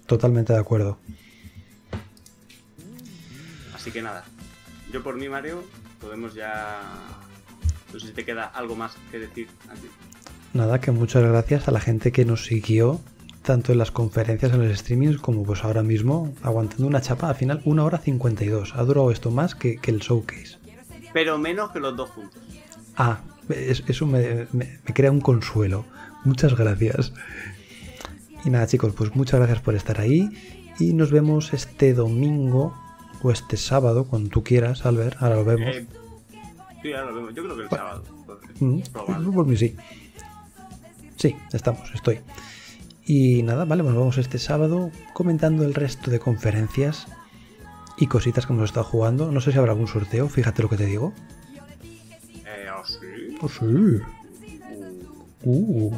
Totalmente 0.07 0.53
de 0.53 0.59
acuerdo. 0.59 0.97
Así 3.75 3.91
que 3.91 4.01
nada. 4.01 4.23
Yo 4.91 5.03
por 5.03 5.15
mí, 5.15 5.29
Mario, 5.29 5.63
podemos 6.01 6.33
ya. 6.33 6.79
No 7.93 7.99
sé 7.99 8.07
si 8.07 8.13
te 8.13 8.25
queda 8.25 8.45
algo 8.45 8.75
más 8.75 8.95
que 9.11 9.19
decir. 9.19 9.47
a 9.69 9.73
ti. 9.75 9.87
Nada, 10.53 10.79
que 10.81 10.91
muchas 10.91 11.23
gracias 11.23 11.67
a 11.67 11.71
la 11.71 11.79
gente 11.79 12.11
que 12.11 12.25
nos 12.25 12.45
siguió, 12.45 12.99
tanto 13.47 13.71
en 13.71 13.77
las 13.77 13.91
conferencias, 13.91 14.51
en 14.53 14.67
los 14.67 14.77
streamings, 14.77 15.17
como 15.19 15.43
pues 15.43 15.63
ahora 15.63 15.81
mismo, 15.81 16.33
aguantando 16.43 16.85
una 16.85 17.01
chapa. 17.01 17.29
Al 17.29 17.35
final, 17.35 17.61
una 17.65 17.83
hora 17.85 17.97
52. 17.97 18.73
Ha 18.75 18.83
durado 18.83 19.09
esto 19.09 19.31
más 19.31 19.55
que, 19.55 19.77
que 19.77 19.89
el 19.91 19.99
showcase. 19.99 20.57
Pero 21.13 21.37
menos 21.37 21.71
que 21.71 21.79
los 21.79 21.95
dos 21.95 22.09
juntos. 22.09 22.41
Ah, 22.97 23.21
es- 23.49 23.83
eso 23.87 24.05
me, 24.05 24.47
me- 24.51 24.79
me 24.85 24.93
crea 24.93 25.11
un 25.11 25.21
consuelo. 25.21 25.85
Muchas 26.25 26.55
gracias. 26.57 27.13
Y 28.43 28.49
nada, 28.49 28.67
chicos, 28.67 28.93
pues 28.95 29.15
muchas 29.15 29.39
gracias 29.39 29.61
por 29.61 29.75
estar 29.75 29.99
ahí. 30.01 30.29
Y 30.79 30.93
nos 30.93 31.09
vemos 31.11 31.53
este 31.53 31.93
domingo 31.93 32.75
o 33.23 33.31
este 33.31 33.55
sábado, 33.55 34.03
cuando 34.05 34.29
tú 34.29 34.43
quieras, 34.43 34.85
Albert. 34.85 35.15
Ahora 35.21 35.35
lo 35.37 35.45
vemos. 35.45 35.75
Eh, 35.75 35.87
sí, 36.81 36.91
ahora 36.93 37.11
lo 37.11 37.15
vemos. 37.15 37.33
Yo 37.33 37.43
creo 37.45 37.55
que 37.55 37.63
el 37.63 37.69
sábado. 37.69 38.03
entonces, 38.19 38.61
Mm, 38.61 38.79
probable. 38.91 39.31
por 39.31 39.45
mí 39.47 39.55
sí. 39.55 39.75
Sí, 41.15 41.35
estamos, 41.53 41.89
estoy. 41.95 42.19
Y 43.09 43.41
nada, 43.43 43.63
vale, 43.63 43.83
pues 43.83 43.95
vamos 43.95 44.17
este 44.17 44.37
sábado 44.37 44.91
comentando 45.13 45.63
el 45.63 45.73
resto 45.73 46.11
de 46.11 46.19
conferencias 46.19 47.07
y 47.97 48.07
cositas 48.07 48.45
que 48.45 48.51
hemos 48.51 48.65
estado 48.65 48.83
jugando. 48.83 49.31
No 49.31 49.39
sé 49.39 49.53
si 49.53 49.57
habrá 49.57 49.71
algún 49.71 49.87
sorteo, 49.87 50.27
fíjate 50.27 50.61
lo 50.61 50.67
que 50.67 50.75
te 50.75 50.85
digo. 50.85 51.13
Eh, 52.45 52.67
¿ah, 52.69 52.83
sí? 52.85 53.37
Oh, 53.41 53.47
sí. 53.47 54.01
Uh. 55.45 55.95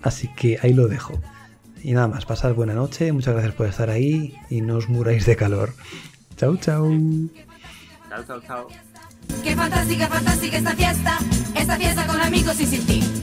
Así 0.00 0.28
que 0.28 0.60
ahí 0.62 0.72
lo 0.72 0.86
dejo. 0.86 1.20
Y 1.82 1.92
nada 1.92 2.06
más, 2.06 2.24
pasad 2.24 2.54
buena 2.54 2.74
noche, 2.74 3.10
muchas 3.10 3.34
gracias 3.34 3.54
por 3.54 3.66
estar 3.66 3.90
ahí 3.90 4.36
y 4.48 4.60
no 4.60 4.76
os 4.76 4.88
muráis 4.88 5.26
de 5.26 5.34
calor. 5.34 5.74
Chao, 6.36 6.56
chao. 6.56 6.88
Chao, 8.08 8.24
chao, 8.24 8.40
chao. 8.46 8.68
Qué 9.42 9.56
fantástica, 9.56 10.06
fantástica 10.06 10.58
esta 10.58 10.76
fiesta, 10.76 11.18
esta 11.56 11.76
fiesta 11.76 12.06
con 12.06 12.20
amigos 12.20 12.60
y 12.60 12.66
sin 12.66 12.86
ti. 12.86 13.19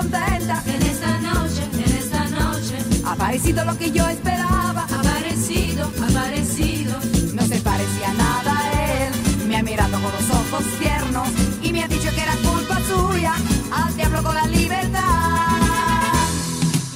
Contenta, 0.00 0.62
En 0.66 0.82
esta 0.82 1.18
noche, 1.18 1.62
en 1.74 1.92
esta 2.02 2.24
noche, 2.28 2.76
ha 3.04 3.12
aparecido 3.12 3.64
lo 3.64 3.76
que 3.76 3.90
yo 3.90 4.08
esperaba, 4.08 4.82
aparecido, 4.84 5.84
aparecido. 6.08 6.94
no 7.34 7.42
se 7.42 7.58
parecía 7.60 8.12
nada 8.14 8.52
a 8.58 9.04
él. 9.04 9.12
Me 9.48 9.56
ha 9.58 9.62
mirado 9.62 9.92
con 10.00 10.12
los 10.12 10.30
ojos 10.30 10.64
tiernos 10.78 11.28
y 11.62 11.72
me 11.72 11.84
ha 11.84 11.88
dicho 11.88 12.08
que 12.14 12.22
era 12.22 12.34
culpa 12.36 12.76
suya. 12.90 13.34
Al 13.72 13.94
diablo 13.96 14.22
con 14.22 14.34
la 14.34 14.46
libertad. 14.46 15.00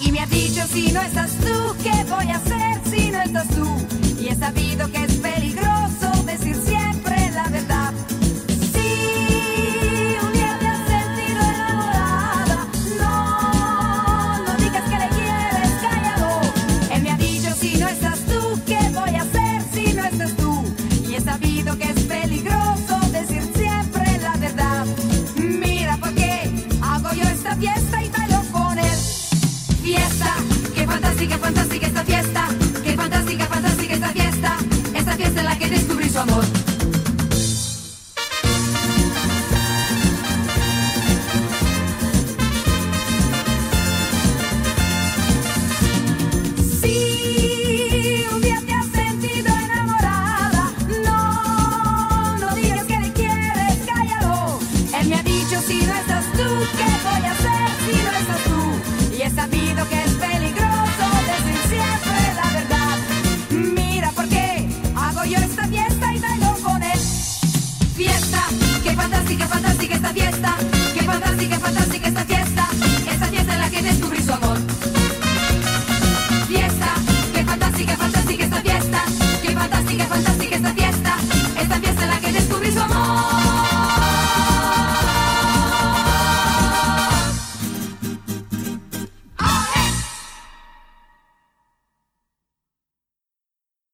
Y 0.01 0.11
me 0.13 0.21
ha 0.21 0.27
dicho 0.27 0.63
si 0.73 0.91
no 0.93 1.01
estás 1.03 1.33
tú, 1.45 1.57
¿qué 1.83 2.05
voy 2.09 2.29
a 2.31 2.37
hacer 2.37 2.81
si 2.91 3.11
no 3.11 3.21
estás 3.21 3.49
tú? 3.49 3.69
Y 4.19 4.29
he 4.29 4.37
sabido 4.37 4.91
que 4.91 5.05
es 5.05 5.14